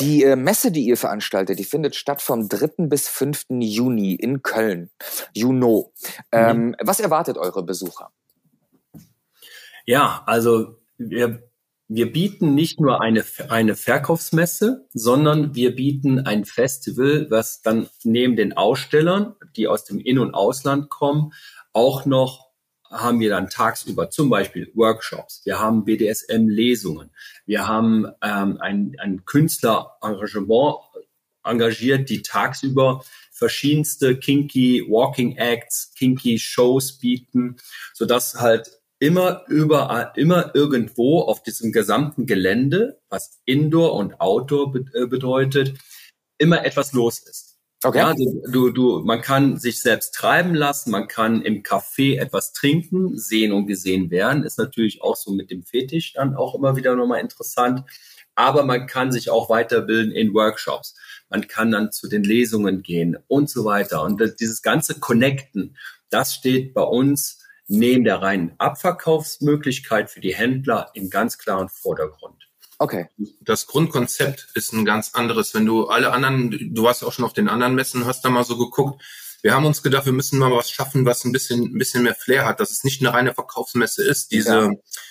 Die 0.00 0.22
äh, 0.22 0.36
Messe, 0.36 0.70
die 0.70 0.84
ihr 0.84 0.96
veranstaltet, 0.96 1.58
die 1.58 1.64
findet 1.64 1.96
statt 1.96 2.22
vom 2.22 2.48
3. 2.48 2.86
bis 2.86 3.08
5. 3.08 3.46
Juni 3.50 4.14
in 4.14 4.42
Köln. 4.42 4.90
Juno. 5.34 5.92
Ähm, 6.30 6.76
was 6.80 7.00
erwartet 7.00 7.38
eure 7.38 7.64
Besucher? 7.64 8.12
Ja, 9.84 10.22
also 10.26 10.76
wir, 10.98 11.42
wir 11.88 12.12
bieten 12.12 12.54
nicht 12.54 12.80
nur 12.80 13.00
eine, 13.00 13.24
eine 13.48 13.74
Verkaufsmesse, 13.74 14.86
sondern 14.92 15.54
wir 15.54 15.74
bieten 15.74 16.20
ein 16.20 16.44
Festival, 16.44 17.26
was 17.30 17.62
dann 17.62 17.88
neben 18.04 18.36
den 18.36 18.56
Ausstellern, 18.56 19.34
die 19.56 19.66
aus 19.66 19.84
dem 19.84 19.98
In- 19.98 20.18
und 20.18 20.34
Ausland 20.34 20.88
kommen, 20.90 21.32
auch 21.72 22.04
noch 22.04 22.47
haben 22.90 23.20
wir 23.20 23.30
dann 23.30 23.48
tagsüber 23.48 24.10
zum 24.10 24.30
Beispiel 24.30 24.70
Workshops, 24.74 25.42
wir 25.44 25.58
haben 25.58 25.84
BDSM-Lesungen, 25.84 27.10
wir 27.46 27.66
haben 27.66 28.06
ähm, 28.22 28.58
ein, 28.60 28.96
ein 28.98 29.24
Künstlerengagement 29.24 30.76
engagiert, 31.44 32.08
die 32.10 32.22
tagsüber 32.22 33.04
verschiedenste 33.30 34.16
kinky 34.16 34.84
Walking 34.88 35.36
Acts, 35.36 35.92
kinky 35.96 36.38
Shows 36.38 36.98
bieten, 36.98 37.56
sodass 37.94 38.34
halt 38.34 38.78
immer 38.98 39.44
überall, 39.46 40.12
immer 40.16 40.54
irgendwo 40.54 41.20
auf 41.20 41.42
diesem 41.42 41.72
gesamten 41.72 42.26
Gelände, 42.26 43.00
was 43.08 43.40
Indoor 43.44 43.94
und 43.94 44.20
Outdoor 44.20 44.74
äh, 44.94 45.06
bedeutet, 45.06 45.78
immer 46.38 46.64
etwas 46.64 46.92
los 46.92 47.20
ist. 47.20 47.47
Okay. 47.84 47.98
Ja, 47.98 48.12
du, 48.50 48.70
du, 48.70 49.02
man 49.04 49.20
kann 49.20 49.56
sich 49.56 49.80
selbst 49.80 50.12
treiben 50.12 50.52
lassen, 50.52 50.90
man 50.90 51.06
kann 51.06 51.42
im 51.42 51.62
Café 51.62 52.18
etwas 52.18 52.52
trinken, 52.52 53.16
sehen 53.16 53.52
und 53.52 53.66
gesehen 53.68 54.10
werden, 54.10 54.42
ist 54.42 54.58
natürlich 54.58 55.00
auch 55.00 55.14
so 55.14 55.30
mit 55.32 55.52
dem 55.52 55.62
Fetisch 55.62 56.14
dann 56.14 56.34
auch 56.34 56.56
immer 56.56 56.74
wieder 56.74 56.96
nochmal 56.96 57.20
interessant. 57.20 57.84
Aber 58.34 58.64
man 58.64 58.86
kann 58.88 59.12
sich 59.12 59.30
auch 59.30 59.48
weiterbilden 59.48 60.12
in 60.12 60.34
Workshops. 60.34 60.96
Man 61.28 61.46
kann 61.46 61.70
dann 61.70 61.92
zu 61.92 62.08
den 62.08 62.24
Lesungen 62.24 62.82
gehen 62.82 63.16
und 63.28 63.48
so 63.48 63.64
weiter. 63.64 64.02
Und 64.02 64.20
das, 64.20 64.34
dieses 64.34 64.62
ganze 64.62 64.98
Connecten, 64.98 65.76
das 66.10 66.34
steht 66.34 66.74
bei 66.74 66.82
uns 66.82 67.38
neben 67.68 68.02
der 68.04 68.22
reinen 68.22 68.54
Abverkaufsmöglichkeit 68.58 70.10
für 70.10 70.20
die 70.20 70.34
Händler 70.34 70.90
im 70.94 71.10
ganz 71.10 71.38
klaren 71.38 71.68
Vordergrund. 71.68 72.47
Okay. 72.78 73.08
Das 73.40 73.66
Grundkonzept 73.66 74.48
ist 74.54 74.72
ein 74.72 74.84
ganz 74.84 75.10
anderes. 75.14 75.52
Wenn 75.52 75.66
du 75.66 75.88
alle 75.88 76.12
anderen, 76.12 76.74
du 76.74 76.82
warst 76.84 77.02
ja 77.02 77.08
auch 77.08 77.12
schon 77.12 77.24
auf 77.24 77.32
den 77.32 77.48
anderen 77.48 77.74
Messen, 77.74 78.06
hast 78.06 78.24
da 78.24 78.30
mal 78.30 78.44
so 78.44 78.56
geguckt. 78.56 79.02
Wir 79.42 79.54
haben 79.54 79.66
uns 79.66 79.82
gedacht, 79.82 80.06
wir 80.06 80.12
müssen 80.12 80.38
mal 80.38 80.50
was 80.52 80.70
schaffen, 80.70 81.04
was 81.04 81.24
ein 81.24 81.32
bisschen, 81.32 81.62
ein 81.62 81.78
bisschen 81.78 82.02
mehr 82.02 82.14
Flair 82.14 82.44
hat, 82.46 82.60
dass 82.60 82.70
es 82.70 82.84
nicht 82.84 83.00
eine 83.00 83.12
reine 83.12 83.34
Verkaufsmesse 83.34 84.04
ist. 84.04 84.32
Diese, 84.32 84.50
Ja. 84.50 84.70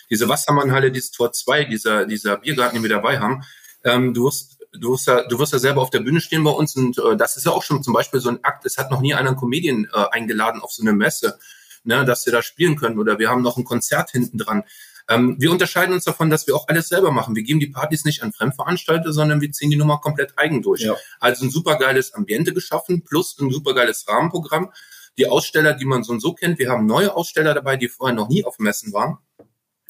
diese 0.09 0.27
Wassermannhalle, 0.29 0.91
dieses 0.91 1.11
Tor 1.11 1.31
2, 1.33 1.65
dieser, 1.65 2.05
dieser 2.05 2.37
Biergarten, 2.37 2.75
den 2.75 2.83
wir 2.83 2.89
dabei 2.89 3.19
haben. 3.19 3.43
Ähm, 3.83 4.13
du 4.13 4.25
wirst, 4.25 4.57
du 4.73 4.91
wirst 4.91 5.07
ja, 5.07 5.23
du 5.27 5.39
wirst 5.39 5.53
ja 5.53 5.59
selber 5.59 5.81
auf 5.81 5.89
der 5.89 5.99
Bühne 6.01 6.19
stehen 6.21 6.43
bei 6.43 6.51
uns 6.51 6.75
und 6.75 6.97
äh, 6.97 7.15
das 7.17 7.37
ist 7.37 7.45
ja 7.45 7.51
auch 7.51 7.63
schon 7.63 7.83
zum 7.83 7.93
Beispiel 7.93 8.19
so 8.19 8.29
ein 8.29 8.43
Akt. 8.43 8.65
Es 8.65 8.77
hat 8.77 8.91
noch 8.91 9.01
nie 9.01 9.13
einer 9.13 9.29
einen 9.29 9.37
Comedian 9.37 9.87
äh, 9.93 10.05
eingeladen 10.11 10.61
auf 10.61 10.71
so 10.71 10.81
eine 10.83 10.93
Messe, 10.93 11.37
ne, 11.83 12.03
dass 12.05 12.25
wir 12.25 12.33
da 12.33 12.41
spielen 12.41 12.75
können 12.75 12.99
oder 12.99 13.19
wir 13.19 13.29
haben 13.29 13.41
noch 13.41 13.57
ein 13.57 13.63
Konzert 13.63 14.11
hinten 14.11 14.37
dran. 14.37 14.63
Ähm, 15.09 15.35
wir 15.39 15.51
unterscheiden 15.51 15.93
uns 15.93 16.03
davon, 16.03 16.29
dass 16.29 16.47
wir 16.47 16.55
auch 16.55 16.67
alles 16.67 16.89
selber 16.89 17.11
machen. 17.11 17.35
Wir 17.35 17.43
geben 17.43 17.59
die 17.59 17.67
Partys 17.67 18.03
nicht 18.05 18.23
an 18.23 18.33
Fremdveranstalter, 18.33 19.13
sondern 19.13 19.39
wir 19.41 19.51
ziehen 19.51 19.69
die 19.69 19.77
Nummer 19.77 19.99
komplett 19.99 20.33
eigen 20.37 20.61
durch. 20.61 20.81
Ja. 20.81 20.95
Also 21.19 21.45
ein 21.45 21.49
supergeiles 21.51 22.13
Ambiente 22.13 22.53
geschaffen 22.53 23.03
plus 23.03 23.37
ein 23.39 23.49
supergeiles 23.51 24.05
Rahmenprogramm. 24.07 24.71
Die 25.17 25.27
Aussteller, 25.27 25.73
die 25.73 25.85
man 25.85 26.03
so 26.03 26.13
und 26.13 26.19
so 26.19 26.33
kennt, 26.33 26.59
wir 26.59 26.69
haben 26.69 26.85
neue 26.85 27.15
Aussteller 27.15 27.53
dabei, 27.53 27.77
die 27.77 27.87
vorher 27.87 28.15
noch 28.15 28.29
nie 28.29 28.43
auf 28.43 28.59
Messen 28.59 28.93
waren. 28.93 29.17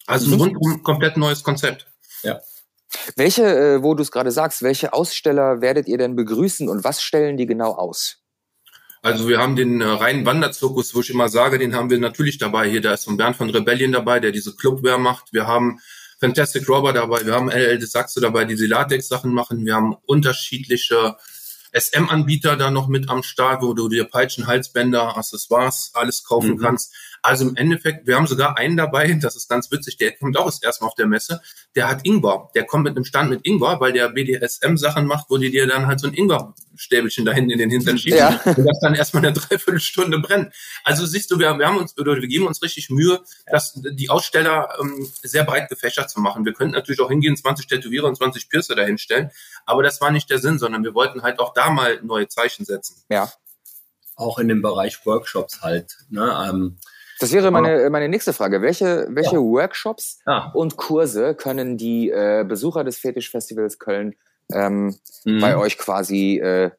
Also 0.05 0.27
ein 0.27 0.31
Mhm. 0.35 0.41
rundum 0.41 0.83
komplett 0.83 1.17
neues 1.17 1.43
Konzept. 1.43 1.87
Welche, 3.15 3.43
äh, 3.43 3.83
wo 3.83 3.95
du 3.95 4.01
es 4.01 4.11
gerade 4.11 4.31
sagst, 4.31 4.61
welche 4.61 4.93
Aussteller 4.93 5.59
werdet 5.61 5.87
ihr 5.87 5.97
denn 5.97 6.15
begrüßen 6.15 6.69
und 6.69 6.83
was 6.83 7.01
stellen 7.01 7.35
die 7.35 7.45
genau 7.45 7.73
aus? 7.73 8.19
Also 9.07 9.27
wir 9.27 9.39
haben 9.39 9.55
den 9.55 9.81
äh, 9.81 9.85
reinen 9.85 10.25
Wanderzirkus, 10.25 10.93
wo 10.95 11.01
ich 11.01 11.09
immer 11.09 11.29
sage, 11.29 11.57
den 11.59 11.75
haben 11.75 11.89
wir 11.89 11.97
natürlich 11.99 12.37
dabei. 12.37 12.69
Hier, 12.69 12.81
da 12.81 12.93
ist 12.93 13.03
so 13.03 13.11
ein 13.11 13.17
Bernd 13.17 13.35
von 13.35 13.49
Rebellion 13.49 13.91
dabei, 13.91 14.19
der 14.19 14.31
diese 14.31 14.55
Clubwear 14.55 14.97
macht. 14.97 15.33
Wir 15.33 15.47
haben 15.47 15.79
Fantastic 16.19 16.67
Robber 16.67 16.93
dabei, 16.93 17.25
wir 17.25 17.33
haben 17.33 17.49
LL 17.49 17.77
de 17.77 17.87
Saxo 17.87 18.19
dabei, 18.19 18.45
die 18.45 18.55
die 18.55 18.65
Latex-Sachen 18.65 19.31
machen. 19.31 19.65
Wir 19.65 19.75
haben 19.75 19.95
unterschiedliche 20.05 21.15
SM-Anbieter 21.73 22.55
da 22.55 22.71
noch 22.71 22.87
mit 22.87 23.09
am 23.09 23.23
Start, 23.23 23.61
wo 23.61 23.73
du 23.73 23.87
dir 23.87 24.05
Peitschen, 24.05 24.47
Halsbänder, 24.47 25.15
Accessoires, 25.17 25.91
alles 25.93 26.23
kaufen 26.23 26.51
Mhm. 26.55 26.59
kannst. 26.59 26.93
Also 27.21 27.47
im 27.47 27.55
Endeffekt, 27.55 28.07
wir 28.07 28.15
haben 28.15 28.27
sogar 28.27 28.57
einen 28.57 28.77
dabei, 28.77 29.13
das 29.21 29.35
ist 29.35 29.49
ganz 29.49 29.71
witzig, 29.71 29.97
der 29.97 30.17
kommt 30.17 30.37
auch 30.37 30.45
das 30.45 30.61
erste 30.61 30.83
Mal 30.83 30.89
auf 30.89 30.95
der 30.95 31.07
Messe, 31.07 31.41
der 31.75 31.87
hat 31.87 32.05
Ingwer. 32.05 32.49
Der 32.55 32.65
kommt 32.65 32.85
mit 32.85 32.95
einem 32.95 33.05
Stand 33.05 33.29
mit 33.29 33.45
Ingwer, 33.45 33.79
weil 33.79 33.93
der 33.93 34.09
BDSM-Sachen 34.09 35.05
macht, 35.05 35.27
wo 35.29 35.37
die 35.37 35.51
dir 35.51 35.67
dann 35.67 35.87
halt 35.87 35.99
so 35.99 36.07
ein 36.07 36.13
Ingwer 36.13 36.53
Stäbelchen 36.77 37.25
da 37.25 37.33
hinten 37.33 37.51
in 37.51 37.59
den 37.59 37.69
Hintern 37.69 37.97
schieben 37.97 38.19
ja. 38.19 38.39
und 38.45 38.65
das 38.65 38.79
dann 38.79 38.95
erstmal 38.95 39.25
eine 39.25 39.33
Dreiviertelstunde 39.33 40.19
brennt. 40.19 40.53
Also 40.83 41.05
siehst 41.05 41.29
du, 41.31 41.39
wir, 41.39 41.57
wir 41.57 41.67
haben 41.67 41.77
uns, 41.77 41.95
wir 41.97 42.27
geben 42.27 42.47
uns 42.47 42.61
richtig 42.61 42.89
Mühe, 42.89 43.21
dass 43.47 43.73
die 43.73 44.09
Aussteller 44.09 44.69
ähm, 44.79 45.07
sehr 45.23 45.43
breit 45.43 45.69
gefächert 45.69 46.09
zu 46.09 46.21
machen. 46.21 46.45
Wir 46.45 46.53
könnten 46.53 46.73
natürlich 46.73 47.01
auch 47.01 47.09
hingehen, 47.09 47.35
20 47.35 47.67
Tätowierer 47.67 48.07
und 48.07 48.15
20 48.15 48.49
Piercer 48.49 48.75
dahinstellen, 48.75 49.31
aber 49.65 49.83
das 49.83 49.99
war 50.01 50.11
nicht 50.11 50.29
der 50.29 50.39
Sinn, 50.39 50.59
sondern 50.59 50.83
wir 50.83 50.93
wollten 50.93 51.23
halt 51.23 51.39
auch 51.39 51.53
da 51.53 51.69
mal 51.69 51.99
neue 52.03 52.27
Zeichen 52.27 52.65
setzen. 52.65 53.03
Ja. 53.09 53.31
Auch 54.15 54.39
in 54.39 54.47
dem 54.47 54.61
Bereich 54.61 55.05
Workshops 55.05 55.61
halt. 55.61 55.97
Ne? 56.09 56.47
Ähm, 56.49 56.77
das 57.19 57.31
wäre 57.31 57.51
meine, 57.51 57.89
meine 57.89 58.09
nächste 58.09 58.33
Frage. 58.33 58.61
Welche, 58.61 59.07
welche 59.09 59.35
ja. 59.35 59.41
Workshops 59.41 60.19
ja. 60.25 60.51
und 60.53 60.77
Kurse 60.77 61.35
können 61.35 61.77
die 61.77 62.09
äh, 62.09 62.45
Besucher 62.47 62.83
des 62.83 62.97
Fetischfestivals 62.97 63.79
Köln 63.79 64.15
ähm, 64.51 64.95
mhm. 65.25 65.39
bei 65.39 65.57
euch 65.57 65.77
quasi 65.77 66.37
äh, 66.37 66.71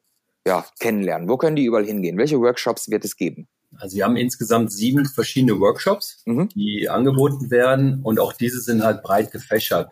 ja, 0.47 0.65
kennenlernen? 0.79 1.27
Wo 1.27 1.37
können 1.37 1.55
die 1.55 1.65
überall 1.65 1.85
hingehen? 1.85 2.17
Welche 2.17 2.39
Workshops 2.39 2.89
wird 2.89 3.05
es 3.05 3.17
geben? 3.17 3.47
Also 3.77 3.97
wir 3.97 4.05
haben 4.05 4.17
insgesamt 4.17 4.71
sieben 4.71 5.05
verschiedene 5.05 5.59
Workshops, 5.59 6.23
mhm. 6.25 6.49
die 6.49 6.89
angeboten 6.89 7.51
werden 7.51 8.01
und 8.03 8.19
auch 8.19 8.33
diese 8.33 8.59
sind 8.61 8.83
halt 8.83 9.03
breit 9.03 9.31
gefächert. 9.31 9.91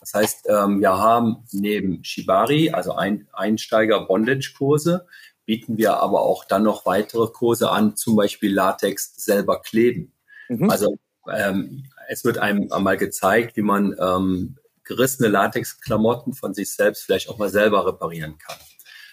Das 0.00 0.14
heißt, 0.14 0.48
ähm, 0.48 0.80
wir 0.80 0.98
haben 0.98 1.44
neben 1.52 2.02
Shibari, 2.02 2.70
also 2.70 2.94
ein, 2.94 3.28
Einsteiger-Bondage-Kurse, 3.32 5.06
bieten 5.52 5.76
wir 5.76 5.98
aber 5.98 6.22
auch 6.22 6.46
dann 6.46 6.62
noch 6.62 6.86
weitere 6.86 7.26
Kurse 7.26 7.70
an, 7.70 7.94
zum 7.94 8.16
Beispiel 8.16 8.54
Latex 8.54 9.12
selber 9.16 9.60
kleben. 9.60 10.14
Mhm. 10.48 10.70
Also 10.70 10.96
ähm, 11.30 11.84
es 12.08 12.24
wird 12.24 12.38
einem 12.38 12.72
einmal 12.72 12.96
gezeigt, 12.96 13.54
wie 13.58 13.62
man 13.62 13.94
ähm, 14.00 14.56
gerissene 14.82 15.28
Latex-Klamotten 15.28 16.32
von 16.32 16.54
sich 16.54 16.74
selbst 16.74 17.04
vielleicht 17.04 17.28
auch 17.28 17.36
mal 17.36 17.50
selber 17.50 17.86
reparieren 17.86 18.38
kann. 18.38 18.56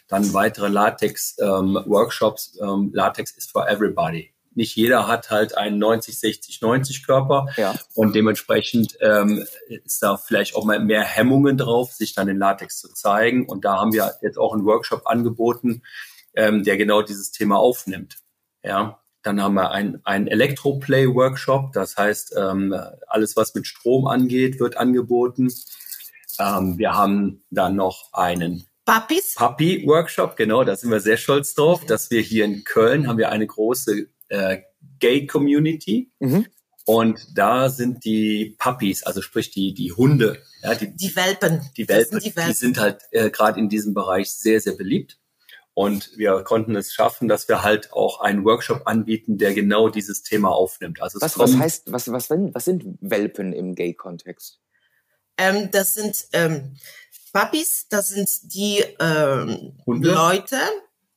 Dann 0.07 0.33
weitere 0.33 0.69
Latex-Workshops. 0.69 2.57
Ähm, 2.61 2.69
ähm, 2.69 2.91
Latex 2.93 3.31
ist 3.31 3.51
for 3.51 3.67
everybody. 3.67 4.33
Nicht 4.55 4.77
jeder 4.77 5.07
hat 5.07 5.29
halt 5.29 5.57
einen 5.57 5.77
90, 5.77 6.17
60, 6.17 6.61
90 6.61 7.05
Körper 7.05 7.47
ja. 7.57 7.75
und 7.95 8.15
dementsprechend 8.15 8.97
ähm, 9.01 9.45
ist 9.67 10.01
da 10.01 10.15
vielleicht 10.15 10.55
auch 10.55 10.63
mal 10.63 10.79
mehr 10.79 11.03
Hemmungen 11.03 11.57
drauf, 11.57 11.91
sich 11.91 12.15
dann 12.15 12.29
in 12.29 12.37
Latex 12.37 12.79
zu 12.79 12.93
zeigen. 12.93 13.45
Und 13.45 13.65
da 13.65 13.77
haben 13.77 13.91
wir 13.91 14.15
jetzt 14.21 14.39
auch 14.39 14.53
einen 14.53 14.65
Workshop 14.65 15.01
angeboten, 15.05 15.83
ähm, 16.35 16.63
der 16.63 16.77
genau 16.77 17.01
dieses 17.01 17.31
Thema 17.31 17.57
aufnimmt. 17.57 18.17
Ja, 18.63 19.01
dann 19.23 19.41
haben 19.41 19.55
wir 19.55 19.71
ein, 19.71 19.99
ein 20.03 20.27
Elektroplay-Workshop, 20.27 21.73
das 21.73 21.97
heißt, 21.97 22.35
ähm, 22.37 22.75
alles, 23.07 23.35
was 23.35 23.53
mit 23.53 23.67
Strom 23.67 24.07
angeht, 24.07 24.59
wird 24.59 24.77
angeboten. 24.77 25.51
Ähm, 26.39 26.77
wir 26.77 26.93
haben 26.93 27.43
dann 27.49 27.75
noch 27.75 28.13
einen 28.13 28.65
Puppies? 28.85 29.35
Puppy-Workshop, 29.35 30.35
genau, 30.35 30.63
da 30.63 30.75
sind 30.75 30.89
wir 30.89 30.99
sehr 30.99 31.17
stolz 31.17 31.53
drauf, 31.53 31.85
dass 31.85 32.09
wir 32.11 32.21
hier 32.21 32.45
in 32.45 32.63
Köln 32.63 33.07
haben 33.07 33.17
wir 33.17 33.29
eine 33.29 33.45
große 33.45 34.07
äh, 34.29 34.59
Gay-Community. 34.99 36.11
Mhm. 36.19 36.47
Und 36.85 37.19
da 37.35 37.69
sind 37.69 38.03
die 38.03 38.55
Puppies, 38.57 39.03
also 39.03 39.21
sprich 39.21 39.51
die, 39.51 39.75
die 39.75 39.91
Hunde, 39.91 40.41
ja, 40.63 40.73
die, 40.73 40.95
die 40.95 41.15
Welpen. 41.15 41.61
Die 41.77 41.87
Welpen, 41.87 42.19
die, 42.19 42.35
Welpen. 42.35 42.51
die 42.51 42.57
sind 42.57 42.79
halt 42.79 43.01
äh, 43.11 43.29
gerade 43.29 43.59
in 43.59 43.69
diesem 43.69 43.93
Bereich 43.93 44.31
sehr, 44.31 44.59
sehr 44.59 44.73
beliebt. 44.73 45.19
Und 45.79 46.17
wir 46.17 46.43
konnten 46.43 46.75
es 46.75 46.91
schaffen, 46.91 47.29
dass 47.29 47.47
wir 47.47 47.63
halt 47.63 47.93
auch 47.93 48.19
einen 48.19 48.43
Workshop 48.43 48.81
anbieten, 48.83 49.37
der 49.37 49.53
genau 49.53 49.87
dieses 49.87 50.23
Thema 50.23 50.49
aufnimmt. 50.49 51.01
Also 51.01 51.21
was, 51.21 51.39
was 51.39 51.57
heißt, 51.57 51.89
was, 51.89 52.11
was, 52.11 52.29
was 52.29 52.65
sind 52.65 52.97
Welpen 52.99 53.53
im 53.53 53.75
Gay-Kontext? 53.75 54.59
Ähm, 55.37 55.69
das 55.71 55.93
sind 55.93 56.27
ähm, 56.33 56.75
Puppies, 57.31 57.87
das 57.87 58.09
sind 58.09 58.53
die 58.53 58.83
ähm, 58.99 59.71
Leute, 59.85 60.57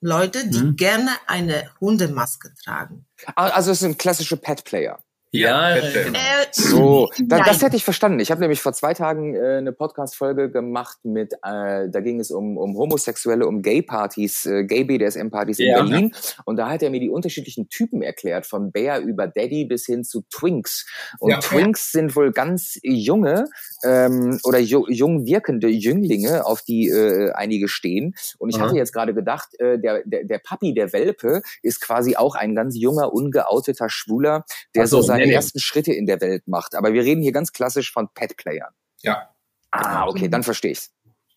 Leute, 0.01 0.47
die 0.49 0.61
hm. 0.61 0.77
gerne 0.77 1.11
eine 1.27 1.69
Hundemaske 1.81 2.55
tragen. 2.55 3.05
Ah, 3.35 3.49
also 3.49 3.73
es 3.73 3.81
sind 3.81 3.99
klassische 3.99 4.37
Pet-Player. 4.37 5.03
Ja, 5.35 5.75
genau. 5.77 6.19
Äh, 6.19 6.47
so, 6.53 7.11
da, 7.25 7.39
das 7.43 7.63
hätte 7.63 7.75
ich 7.75 7.85
verstanden. 7.85 8.21
Ich 8.21 8.31
habe 8.31 8.43
nämlich 8.43 8.61
vor 8.61 8.75
zwei 8.75 8.93
Tagen 8.93 9.35
äh, 9.35 9.57
eine 9.57 9.73
Podcast-Folge 9.73 10.51
gemacht 10.51 10.99
mit, 11.05 11.33
äh, 11.43 11.89
da 11.89 12.01
ging 12.01 12.21
es 12.21 12.31
um, 12.31 12.59
um 12.59 12.77
Homosexuelle, 12.77 13.47
um 13.47 13.63
Gay-Partys, 13.63 14.45
äh, 14.45 14.65
Gay-BDSM-Partys 14.65 15.59
in 15.59 15.69
ja. 15.69 15.83
Berlin. 15.83 16.15
Und 16.45 16.57
da 16.59 16.69
hat 16.69 16.83
er 16.83 16.91
mir 16.91 17.01
die 17.01 17.09
unterschiedlichen 17.09 17.71
Typen 17.71 18.03
erklärt, 18.03 18.45
von 18.45 18.73
Bär 18.73 19.01
über 19.01 19.27
Daddy 19.27 19.65
bis 19.65 19.87
hin 19.87 20.05
zu 20.05 20.23
Twinks. 20.29 20.87
Und 21.19 21.31
ja. 21.31 21.39
Twinks 21.39 21.93
sind 21.93 22.15
wohl 22.15 22.33
ganz 22.33 22.79
junge 22.83 23.47
ähm, 23.85 24.39
oder 24.45 24.59
ju 24.59 24.87
jung 24.91 25.25
wirkende 25.25 25.69
Jünglinge, 25.69 26.45
auf 26.45 26.61
die 26.61 26.91
äh, 26.91 27.33
einige 27.33 27.69
stehen. 27.69 28.15
Und 28.37 28.51
ich 28.51 28.57
Aha. 28.57 28.67
hatte 28.67 28.77
jetzt 28.77 28.93
gerade 28.93 29.15
gedacht, 29.15 29.59
äh, 29.59 29.79
der, 29.79 30.03
der, 30.05 30.25
der 30.25 30.39
Papi 30.41 30.75
der 30.75 30.93
Welpe 30.93 31.41
ist 31.63 31.81
quasi 31.81 32.17
auch 32.17 32.35
ein 32.35 32.55
ganz 32.55 32.77
junger, 32.77 33.15
ungeouteter 33.15 33.89
Schwuler, 33.89 34.45
der 34.75 34.87
so, 34.87 34.99
so 34.99 35.07
sein 35.07 35.22
seine 35.23 35.33
ersten 35.33 35.61
Schritte 35.61 35.93
in 35.93 36.07
der 36.07 36.21
Welt 36.21 36.47
macht. 36.47 36.75
Aber 36.75 36.93
wir 36.93 37.03
reden 37.03 37.23
hier 37.23 37.33
ganz 37.33 37.53
klassisch 37.53 37.93
von 37.93 38.09
Pet-Playern. 38.15 38.73
Ja. 39.03 39.29
Ah, 39.71 40.07
okay, 40.07 40.29
dann 40.29 40.43
verstehe 40.43 40.73
ich's. 40.73 40.91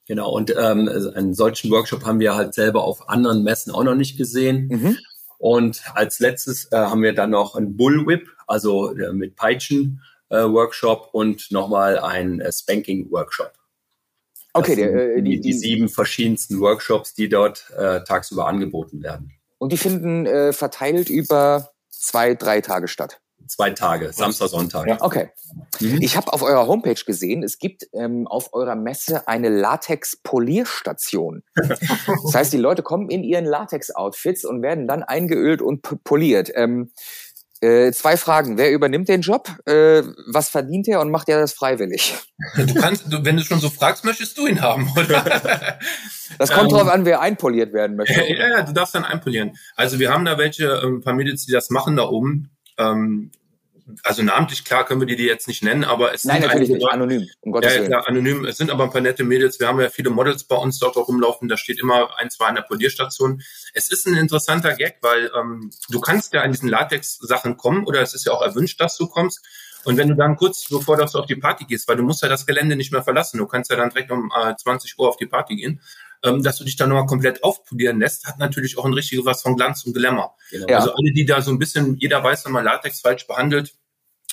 Genau, 0.07 0.31
und 0.31 0.51
ähm, 0.51 0.87
einen 1.15 1.33
solchen 1.33 1.71
Workshop 1.71 2.05
haben 2.05 2.19
wir 2.19 2.35
halt 2.35 2.53
selber 2.53 2.83
auf 2.83 3.09
anderen 3.09 3.43
Messen 3.43 3.73
auch 3.73 3.83
noch 3.83 3.95
nicht 3.95 4.17
gesehen. 4.17 4.67
Mhm. 4.67 4.97
Und 5.37 5.83
als 5.95 6.19
letztes 6.19 6.71
äh, 6.71 6.77
haben 6.77 7.01
wir 7.01 7.13
dann 7.13 7.31
noch 7.31 7.55
einen 7.55 7.75
Bullwhip, 7.75 8.29
also 8.45 8.95
äh, 8.95 9.13
mit 9.13 9.35
Peitschen 9.35 10.01
äh, 10.29 10.43
Workshop 10.43 11.09
und 11.11 11.51
nochmal 11.51 11.97
einen 11.97 12.39
äh, 12.39 12.51
Spanking 12.51 13.09
Workshop. 13.11 13.53
Okay, 14.53 14.75
der, 14.75 15.15
äh, 15.17 15.21
die, 15.21 15.31
die, 15.31 15.41
die, 15.41 15.53
sieben 15.53 15.89
verschiedensten 15.89 16.59
Workshops, 16.59 17.13
die 17.13 17.27
dort 17.27 17.69
äh, 17.75 18.03
tagsüber 18.03 18.47
angeboten 18.47 19.01
werden. 19.01 19.33
Und 19.57 19.73
die 19.73 19.77
finden 19.77 20.25
äh, 20.25 20.53
verteilt 20.53 21.09
über 21.09 21.71
zwei, 21.89 22.35
drei 22.35 22.61
Tage 22.61 22.87
statt 22.87 23.19
zwei 23.47 23.71
Tage, 23.71 24.12
Samstag, 24.13 24.49
Sonntag. 24.49 24.88
Ja. 24.88 24.97
Okay. 24.99 25.29
Mhm. 25.79 26.01
Ich 26.01 26.17
habe 26.17 26.31
auf 26.34 26.41
eurer 26.41 26.67
Homepage 26.67 27.01
gesehen, 27.05 27.43
es 27.43 27.60
gibt 27.60 27.88
ähm, 27.93 28.27
auf 28.27 28.53
eurer 28.53 28.75
Messe 28.75 29.27
eine 29.27 29.49
Latex-Polierstation. 29.49 31.43
das 31.55 32.34
heißt, 32.34 32.53
die 32.53 32.58
Leute 32.58 32.84
kommen 32.84 33.10
in 33.10 33.23
ihren 33.23 33.45
Latex-Outfits 33.45 34.45
und 34.45 34.62
werden 34.62 34.88
dann 34.88 35.03
eingeölt 35.03 35.62
und 35.62 35.81
poliert. 36.03 36.51
Ähm, 36.55 36.91
äh, 37.62 37.91
zwei 37.93 38.17
Fragen. 38.17 38.58
Wer 38.58 38.71
übernimmt 38.71 39.08
den 39.08 39.21
Job? 39.21 39.49
Äh, 39.65 40.03
was 40.27 40.49
verdient 40.49 40.88
er 40.88 40.99
und 40.99 41.10
macht 41.10 41.29
er 41.29 41.39
das 41.39 41.53
freiwillig? 41.53 42.13
Du 42.58 42.73
kannst, 42.75 43.12
du, 43.12 43.23
wenn 43.23 43.38
du 43.38 43.43
schon 43.43 43.60
so 43.60 43.69
fragst, 43.69 44.03
möchtest 44.03 44.38
du 44.38 44.47
ihn 44.47 44.62
haben, 44.62 44.91
oder? 44.97 45.79
Das 46.39 46.49
kommt 46.49 46.71
ähm, 46.71 46.77
drauf 46.77 46.88
an, 46.89 47.05
wer 47.05 47.21
einpoliert 47.21 47.71
werden 47.71 47.95
möchte. 47.95 48.19
Ja, 48.27 48.58
ja, 48.58 48.62
du 48.63 48.73
darfst 48.73 48.95
dann 48.95 49.05
einpolieren. 49.05 49.55
Also 49.75 49.99
wir 49.99 50.12
haben 50.12 50.25
da 50.25 50.38
welche, 50.38 50.81
ein 50.81 50.95
ähm, 50.95 51.01
paar 51.01 51.13
Mädels, 51.13 51.45
die 51.45 51.51
das 51.51 51.69
machen 51.69 51.95
da 51.95 52.03
oben. 52.10 52.49
Ähm, 52.77 53.31
also 54.03 54.23
namentlich 54.23 54.63
klar 54.63 54.83
können 54.85 54.99
wir 54.99 55.07
die, 55.07 55.15
die 55.15 55.25
jetzt 55.25 55.47
nicht 55.47 55.63
nennen, 55.63 55.83
aber 55.83 56.13
es 56.13 56.23
Nein, 56.23 56.41
sind 56.41 56.47
natürlich 56.47 56.69
nicht, 56.69 56.89
anonym, 56.89 57.29
um 57.41 57.51
Gottes 57.51 57.73
ja, 57.73 57.81
Willen. 57.81 57.91
Ja, 57.91 57.99
anonym. 57.99 58.45
Es 58.45 58.57
sind 58.57 58.71
aber 58.71 58.83
ein 58.83 58.89
paar 58.89 59.01
nette 59.01 59.23
Mädels. 59.23 59.59
Wir 59.59 59.67
haben 59.67 59.79
ja 59.79 59.89
viele 59.89 60.09
Models 60.09 60.43
bei 60.45 60.55
uns 60.55 60.79
dort 60.79 60.97
auch 60.97 61.07
rumlaufen. 61.07 61.47
Da 61.47 61.57
steht 61.57 61.79
immer 61.79 62.17
ein, 62.17 62.31
zwei 62.31 62.47
an 62.47 62.55
der 62.55 62.63
Polierstation. 62.63 63.43
Es 63.73 63.91
ist 63.91 64.07
ein 64.07 64.15
interessanter 64.15 64.73
Gag, 64.73 64.97
weil 65.01 65.31
ähm, 65.39 65.69
du 65.89 66.01
kannst 66.01 66.33
ja 66.33 66.41
an 66.41 66.51
diesen 66.51 66.69
Latex-Sachen 66.69 67.57
kommen 67.57 67.85
oder 67.85 68.01
es 68.01 68.15
ist 68.15 68.25
ja 68.25 68.33
auch 68.33 68.41
erwünscht, 68.41 68.81
dass 68.81 68.97
du 68.97 69.07
kommst. 69.07 69.45
Und 69.83 69.97
wenn 69.97 70.07
du 70.07 70.15
dann 70.15 70.35
kurz 70.35 70.67
bevor 70.67 70.97
du 70.97 71.03
auf 71.03 71.27
die 71.27 71.35
Party 71.35 71.65
gehst, 71.65 71.88
weil 71.88 71.97
du 71.97 72.03
musst 72.03 72.23
ja 72.23 72.27
das 72.27 72.47
Gelände 72.47 72.75
nicht 72.75 72.91
mehr 72.91 73.03
verlassen, 73.03 73.38
du 73.38 73.45
kannst 73.45 73.69
ja 73.69 73.77
dann 73.77 73.91
direkt 73.91 74.11
um 74.11 74.31
äh, 74.35 74.55
20 74.55 74.97
Uhr 74.97 75.07
auf 75.07 75.17
die 75.17 75.27
Party 75.27 75.55
gehen, 75.55 75.79
ähm, 76.23 76.43
dass 76.43 76.58
du 76.58 76.63
dich 76.63 76.75
dann 76.75 76.89
nochmal 76.89 77.06
komplett 77.06 77.43
aufpolieren 77.43 77.99
lässt, 77.99 78.25
hat 78.28 78.39
natürlich 78.39 78.78
auch 78.78 78.86
ein 78.86 78.93
richtiges 78.93 79.25
was 79.25 79.41
von 79.41 79.56
Glanz 79.56 79.84
und 79.86 79.93
Glamour. 79.93 80.36
Genau. 80.51 80.67
Ja. 80.67 80.78
Also 80.78 80.93
alle, 80.93 81.12
die 81.12 81.25
da 81.25 81.41
so 81.41 81.51
ein 81.51 81.60
bisschen, 81.60 81.97
jeder 81.97 82.23
weiß, 82.23 82.45
wenn 82.45 82.51
man 82.51 82.65
Latex 82.65 83.01
falsch 83.01 83.28
behandelt, 83.28 83.73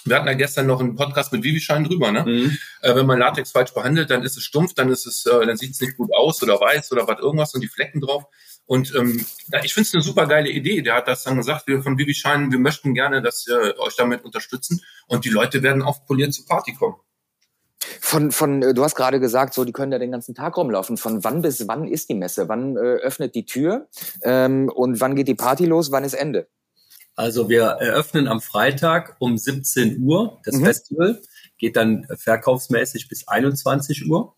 wir 0.04 0.16
hatten 0.16 0.26
ja 0.26 0.34
gestern 0.34 0.66
noch 0.66 0.80
einen 0.80 0.96
Podcast 0.96 1.32
mit 1.32 1.44
Vivischein 1.44 1.84
drüber, 1.84 2.10
ne? 2.10 2.24
Mhm. 2.26 2.58
Äh, 2.80 2.94
wenn 2.96 3.06
man 3.06 3.18
Latex 3.18 3.52
falsch 3.52 3.72
behandelt, 3.72 4.10
dann 4.10 4.22
ist 4.22 4.36
es 4.36 4.42
stumpf, 4.42 4.74
dann 4.74 4.90
ist 4.90 5.06
es, 5.06 5.26
äh, 5.26 5.46
dann 5.46 5.56
sieht 5.56 5.72
es 5.72 5.80
nicht 5.80 5.96
gut 5.96 6.12
aus 6.12 6.42
oder 6.42 6.60
weiß 6.60 6.92
oder 6.92 7.06
was 7.06 7.20
irgendwas 7.20 7.54
und 7.54 7.60
die 7.60 7.68
Flecken 7.68 8.00
drauf. 8.00 8.24
Und 8.66 8.94
ähm, 8.94 9.24
ich 9.62 9.74
finde 9.74 9.88
es 9.88 9.94
eine 9.94 10.02
super 10.02 10.26
geile 10.26 10.48
Idee. 10.48 10.82
Der 10.82 10.94
hat 10.94 11.08
das 11.08 11.24
dann 11.24 11.36
gesagt, 11.36 11.66
wir 11.66 11.82
von 11.82 11.98
Vivischein, 11.98 12.50
wir 12.50 12.58
möchten 12.58 12.94
gerne, 12.94 13.22
dass 13.22 13.46
ihr 13.46 13.78
euch 13.78 13.96
damit 13.96 14.24
unterstützen 14.24 14.82
und 15.06 15.24
die 15.24 15.30
Leute 15.30 15.62
werden 15.62 15.82
aufpoliert 15.82 16.32
zur 16.32 16.46
Party 16.46 16.74
kommen. 16.74 16.96
Von, 18.12 18.30
von, 18.30 18.62
äh, 18.62 18.74
du 18.74 18.84
hast 18.84 18.94
gerade 18.94 19.20
gesagt, 19.20 19.54
so, 19.54 19.64
die 19.64 19.72
können 19.72 19.90
da 19.90 19.98
den 19.98 20.10
ganzen 20.10 20.34
Tag 20.34 20.58
rumlaufen. 20.58 20.98
Von 20.98 21.24
wann 21.24 21.40
bis 21.40 21.66
wann 21.66 21.88
ist 21.88 22.10
die 22.10 22.14
Messe? 22.14 22.46
Wann 22.46 22.76
äh, 22.76 22.80
öffnet 22.80 23.34
die 23.34 23.46
Tür? 23.46 23.88
Ähm, 24.22 24.68
und 24.68 25.00
wann 25.00 25.16
geht 25.16 25.28
die 25.28 25.34
Party 25.34 25.64
los? 25.64 25.92
Wann 25.92 26.04
ist 26.04 26.12
Ende? 26.12 26.46
Also 27.16 27.48
wir 27.48 27.62
eröffnen 27.62 28.28
am 28.28 28.42
Freitag 28.42 29.16
um 29.18 29.38
17 29.38 30.02
Uhr 30.02 30.42
das 30.44 30.56
mhm. 30.56 30.64
Festival, 30.66 31.22
geht 31.56 31.74
dann 31.74 32.06
verkaufsmäßig 32.14 33.08
bis 33.08 33.28
21 33.28 34.10
Uhr. 34.10 34.36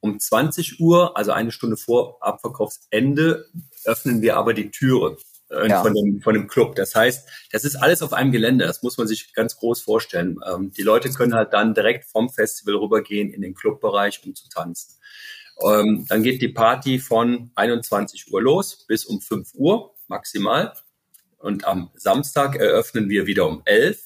Um 0.00 0.18
20 0.18 0.80
Uhr, 0.80 1.16
also 1.16 1.30
eine 1.30 1.52
Stunde 1.52 1.76
vor 1.76 2.16
Abverkaufsende, 2.20 3.46
öffnen 3.84 4.22
wir 4.22 4.36
aber 4.36 4.54
die 4.54 4.72
Türe 4.72 5.18
äh, 5.50 5.68
ja. 5.68 5.82
von, 5.82 5.94
dem, 5.94 6.20
von 6.20 6.34
dem 6.34 6.48
Club. 6.48 6.76
Das 6.76 6.94
heißt, 6.94 7.28
das 7.52 7.64
ist 7.64 7.76
alles 7.76 8.02
auf 8.02 8.12
einem 8.12 8.32
Gelände. 8.32 8.66
Das 8.66 8.82
muss 8.82 8.98
man 8.98 9.06
sich 9.06 9.32
ganz 9.34 9.56
groß 9.56 9.82
vorstellen. 9.82 10.38
Ähm, 10.46 10.72
die 10.72 10.82
Leute 10.82 11.10
können 11.10 11.34
halt 11.34 11.52
dann 11.52 11.74
direkt 11.74 12.04
vom 12.04 12.30
Festival 12.30 12.76
rübergehen 12.76 13.32
in 13.32 13.42
den 13.42 13.54
Clubbereich, 13.54 14.20
um 14.24 14.34
zu 14.34 14.48
tanzen. 14.48 14.94
Ähm, 15.60 16.06
dann 16.08 16.22
geht 16.22 16.40
die 16.40 16.48
Party 16.48 16.98
von 16.98 17.50
21 17.54 18.32
Uhr 18.32 18.42
los 18.42 18.86
bis 18.86 19.04
um 19.04 19.20
5 19.20 19.54
Uhr 19.54 19.94
maximal. 20.06 20.72
Und 21.38 21.64
am 21.64 21.90
Samstag 21.94 22.56
eröffnen 22.56 23.08
wir 23.08 23.26
wieder 23.26 23.46
um 23.46 23.62
11 23.64 24.02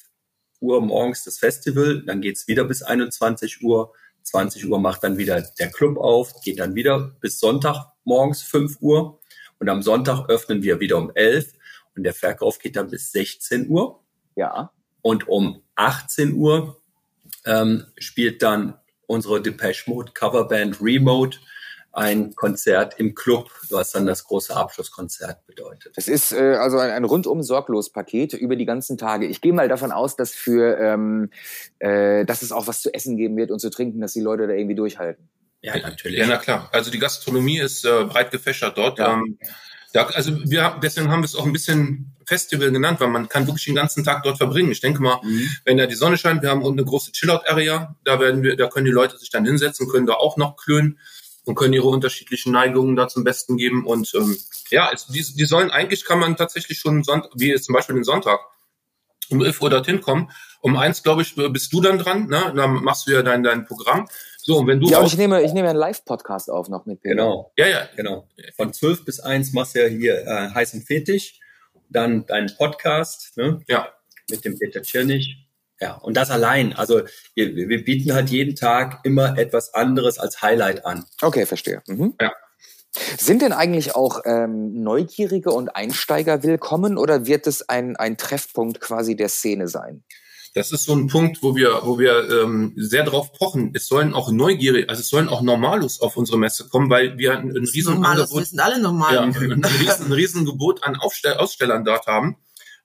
Uhr 0.60 0.80
morgens 0.80 1.24
das 1.24 1.38
Festival. 1.38 2.02
Dann 2.06 2.20
geht's 2.20 2.46
wieder 2.46 2.64
bis 2.64 2.82
21 2.82 3.62
Uhr. 3.62 3.92
20 4.22 4.68
Uhr 4.68 4.78
macht 4.78 5.02
dann 5.02 5.18
wieder 5.18 5.42
der 5.58 5.70
Club 5.70 5.98
auf, 5.98 6.40
geht 6.42 6.60
dann 6.60 6.76
wieder 6.76 7.16
bis 7.20 7.40
Sonntag 7.40 7.92
morgens 8.04 8.42
5 8.42 8.80
Uhr. 8.80 9.20
Und 9.62 9.68
am 9.68 9.80
Sonntag 9.80 10.28
öffnen 10.28 10.64
wir 10.64 10.80
wieder 10.80 10.96
um 10.96 11.12
11 11.14 11.52
und 11.94 12.02
der 12.02 12.14
Verkauf 12.14 12.58
geht 12.58 12.74
dann 12.74 12.90
bis 12.90 13.12
16 13.12 13.68
Uhr. 13.68 14.00
Ja. 14.34 14.72
Und 15.02 15.28
um 15.28 15.62
18 15.76 16.34
Uhr 16.34 16.82
ähm, 17.44 17.84
spielt 17.96 18.42
dann 18.42 18.74
unsere 19.06 19.40
Depeche 19.40 19.88
Mode 19.88 20.10
Coverband 20.14 20.82
Remote 20.82 21.38
ein 21.92 22.34
Konzert 22.34 22.98
im 22.98 23.14
Club, 23.14 23.52
was 23.70 23.92
dann 23.92 24.04
das 24.04 24.24
große 24.24 24.52
Abschlusskonzert 24.52 25.46
bedeutet. 25.46 25.96
Das 25.96 26.08
ist 26.08 26.32
äh, 26.32 26.56
also 26.56 26.78
ein, 26.78 26.90
ein 26.90 27.04
rundum 27.04 27.44
sorglos 27.44 27.92
Paket 27.92 28.32
über 28.32 28.56
die 28.56 28.66
ganzen 28.66 28.98
Tage. 28.98 29.26
Ich 29.26 29.40
gehe 29.40 29.52
mal 29.52 29.68
davon 29.68 29.92
aus, 29.92 30.16
dass 30.16 30.32
für 30.32 30.76
ähm, 30.76 31.30
äh, 31.78 32.24
dass 32.24 32.42
es 32.42 32.50
auch 32.50 32.66
was 32.66 32.82
zu 32.82 32.92
essen 32.92 33.16
geben 33.16 33.36
wird 33.36 33.52
und 33.52 33.60
zu 33.60 33.70
trinken, 33.70 34.00
dass 34.00 34.12
die 34.12 34.22
Leute 34.22 34.48
da 34.48 34.54
irgendwie 34.54 34.74
durchhalten. 34.74 35.28
Ja, 35.62 35.76
natürlich. 35.78 36.18
Ja, 36.18 36.26
na 36.26 36.36
klar. 36.36 36.68
Also 36.72 36.90
die 36.90 36.98
Gastronomie 36.98 37.58
ist 37.58 37.84
äh, 37.84 38.04
breit 38.04 38.30
gefächert 38.30 38.76
dort. 38.76 38.98
Ja. 38.98 39.14
Ähm, 39.14 39.38
da, 39.92 40.06
also 40.06 40.32
wir, 40.44 40.78
deswegen 40.82 41.10
haben 41.10 41.20
wir 41.20 41.26
es 41.26 41.36
auch 41.36 41.46
ein 41.46 41.52
bisschen 41.52 42.14
Festival 42.26 42.72
genannt, 42.72 42.98
weil 43.00 43.08
man 43.08 43.28
kann 43.28 43.46
wirklich 43.46 43.66
den 43.66 43.74
ganzen 43.74 44.04
Tag 44.04 44.22
dort 44.22 44.38
verbringen. 44.38 44.72
Ich 44.72 44.80
denke 44.80 45.02
mal, 45.02 45.20
mhm. 45.22 45.48
wenn 45.64 45.76
da 45.76 45.86
die 45.86 45.94
Sonne 45.94 46.18
scheint, 46.18 46.42
wir 46.42 46.50
haben 46.50 46.64
eine 46.64 46.84
große 46.84 47.12
Chillout-Area, 47.12 47.94
da 48.04 48.20
werden 48.20 48.42
wir, 48.42 48.56
da 48.56 48.68
können 48.68 48.86
die 48.86 48.92
Leute 48.92 49.18
sich 49.18 49.30
dann 49.30 49.44
hinsetzen, 49.44 49.88
können 49.88 50.06
da 50.06 50.14
auch 50.14 50.36
noch 50.36 50.56
klönen 50.56 50.98
und 51.44 51.54
können 51.54 51.74
ihre 51.74 51.88
unterschiedlichen 51.88 52.52
Neigungen 52.52 52.96
da 52.96 53.08
zum 53.08 53.22
Besten 53.22 53.56
geben. 53.56 53.84
Und 53.84 54.12
ähm, 54.14 54.36
ja, 54.70 54.90
es, 54.92 55.06
die, 55.06 55.22
die 55.22 55.44
sollen 55.44 55.70
eigentlich 55.70 56.04
kann 56.04 56.18
man 56.18 56.36
tatsächlich 56.36 56.78
schon 56.78 57.04
Sonntag, 57.04 57.30
wie 57.36 57.54
zum 57.60 57.74
Beispiel 57.74 57.94
den 57.94 58.04
Sonntag, 58.04 58.40
um 59.28 59.44
11 59.44 59.60
Uhr 59.60 59.70
dorthin 59.70 60.00
kommen. 60.00 60.30
Um 60.60 60.76
eins, 60.76 61.02
glaube 61.02 61.22
ich, 61.22 61.34
bist 61.34 61.72
du 61.72 61.80
dann 61.80 61.98
dran, 61.98 62.28
ne? 62.28 62.52
Dann 62.54 62.74
machst 62.84 63.08
du 63.08 63.12
ja 63.12 63.22
dein, 63.22 63.42
dein 63.42 63.66
Programm. 63.66 64.08
So, 64.44 64.58
und 64.58 64.66
wenn 64.66 64.80
du 64.80 64.88
ja, 64.88 64.98
und 64.98 65.06
ich 65.06 65.16
nehme, 65.16 65.40
ich 65.42 65.52
nehme 65.52 65.68
einen 65.68 65.78
Live-Podcast 65.78 66.50
auf 66.50 66.68
noch 66.68 66.84
mit. 66.84 67.00
Peter. 67.00 67.14
Genau. 67.14 67.52
Ja, 67.56 67.68
ja, 67.68 67.88
genau. 67.94 68.26
Von 68.56 68.72
12 68.72 69.04
bis 69.04 69.20
1 69.20 69.52
machst 69.52 69.76
du 69.76 69.82
ja 69.82 69.86
hier 69.86 70.26
äh, 70.26 70.50
heißen 70.52 70.82
Fetisch, 70.82 71.38
dann 71.88 72.26
deinen 72.26 72.50
Podcast, 72.56 73.36
ne? 73.36 73.60
Ja. 73.68 73.88
Mit 74.28 74.44
dem 74.44 74.58
Peter 74.58 74.82
Tschirnig. 74.82 75.46
Ja, 75.80 75.94
und 75.94 76.16
das 76.16 76.30
allein. 76.30 76.72
Also 76.72 77.02
wir, 77.34 77.54
wir 77.54 77.84
bieten 77.84 78.14
halt 78.14 78.30
jeden 78.30 78.56
Tag 78.56 79.00
immer 79.04 79.38
etwas 79.38 79.74
anderes 79.74 80.18
als 80.18 80.42
Highlight 80.42 80.86
an. 80.86 81.04
Okay, 81.20 81.46
verstehe. 81.46 81.82
Mhm. 81.86 82.14
Ja. 82.20 82.32
Sind 83.18 83.42
denn 83.42 83.52
eigentlich 83.52 83.94
auch 83.94 84.22
ähm, 84.24 84.82
Neugierige 84.82 85.50
und 85.50 85.74
Einsteiger 85.76 86.42
willkommen 86.42 86.98
oder 86.98 87.26
wird 87.26 87.46
es 87.46 87.68
ein, 87.68 87.96
ein 87.96 88.16
Treffpunkt 88.16 88.80
quasi 88.80 89.14
der 89.16 89.28
Szene 89.28 89.68
sein? 89.68 90.02
Das 90.54 90.70
ist 90.70 90.84
so 90.84 90.94
ein 90.94 91.06
Punkt, 91.06 91.42
wo 91.42 91.56
wir, 91.56 91.80
wo 91.84 91.98
wir 91.98 92.28
ähm, 92.42 92.74
sehr 92.76 93.04
drauf 93.04 93.32
pochen. 93.32 93.70
Es 93.74 93.88
sollen 93.88 94.12
auch 94.12 94.30
Neugierige, 94.30 94.88
also 94.88 95.00
es 95.00 95.08
sollen 95.08 95.28
auch 95.28 95.40
Normalos 95.40 96.00
auf 96.00 96.16
unsere 96.16 96.38
Messe 96.38 96.68
kommen, 96.68 96.90
weil 96.90 97.16
wir 97.16 97.38
ein, 97.38 97.50
ein 97.50 97.66
riesen 97.66 97.94
Normalos, 97.94 98.34
wir 98.34 98.44
sind 98.44 98.60
alle 98.60 98.80
normal. 98.80 99.14
Ja, 99.14 99.22
ein, 99.22 99.34
ein, 99.34 99.64
riesen, 99.64 100.06
ein 100.06 100.12
riesen 100.12 100.44
Gebot 100.44 100.84
an 100.84 100.96
Aufstell 100.96 101.34
Ausstellern 101.34 101.84
dort 101.84 102.06
haben 102.06 102.36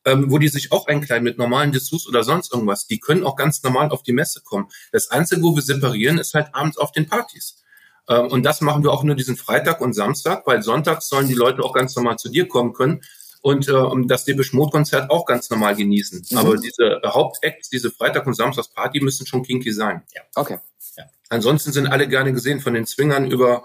ähm, 0.08 0.32
wo 0.32 0.38
die 0.38 0.48
sich 0.48 0.72
auch 0.72 0.88
einkleiden 0.88 1.24
mit 1.24 1.38
normalen 1.38 1.74
Dessous 1.74 2.08
oder 2.08 2.24
sonst 2.24 2.54
irgendwas. 2.54 2.88
Die 2.88 3.00
können 3.00 3.26
auch 3.26 3.36
ganz 3.36 3.62
normal 3.62 3.90
auf 3.90 4.04
die 4.04 4.14
Messe 4.14 4.42
kommen. 4.42 4.70
Das 4.94 5.12
Einzige, 5.12 5.44
wo 5.44 5.54
wir 5.54 5.62
separieren, 5.62 6.18
ist 6.18 6.34
halt 6.34 6.48
abends 6.54 6.78
auf 6.78 6.94
den 6.94 7.08
Partys. 7.08 7.64
Ähm, 8.08 8.28
und 8.28 8.44
das 8.44 8.62
machen 8.62 8.84
wir 8.84 8.92
auch 8.92 9.04
nur 9.04 9.16
diesen 9.16 9.36
Freitag 9.36 9.82
und 9.82 9.94
Samstag, 9.94 10.48
weil 10.48 10.64
sonntags 10.64 11.10
sollen 11.10 11.28
die 11.28 11.34
Leute 11.34 11.62
auch 11.62 11.74
ganz 11.74 11.94
normal 11.96 12.18
zu 12.18 12.30
dir 12.30 12.48
kommen 12.48 12.74
können 12.74 13.02
und 13.48 13.70
äh, 13.70 14.08
das 14.08 14.26
Debisch 14.26 14.52
Konzert 14.52 15.10
auch 15.10 15.26
ganz 15.26 15.50
normal 15.50 15.76
genießen. 15.76 16.26
Mhm. 16.30 16.38
Aber 16.38 16.58
diese 16.58 17.02
Hauptacts, 17.06 17.70
diese 17.70 17.92
Freitag- 17.92 18.28
und 18.28 18.34
Samstagsparty 18.34 19.00
müssen 19.00 19.26
schon 19.26 19.44
kinky 19.44 19.72
sein. 19.72 20.04
Ja. 20.14 20.22
Okay. 20.36 20.58
Ja. 20.98 21.06
Ansonsten 21.30 21.72
sind 21.72 21.88
alle 21.88 22.10
gerne 22.10 22.34
gesehen, 22.34 22.60
von 22.60 22.74
den 22.74 22.86
Zwingern 22.86 23.32
über 23.32 23.64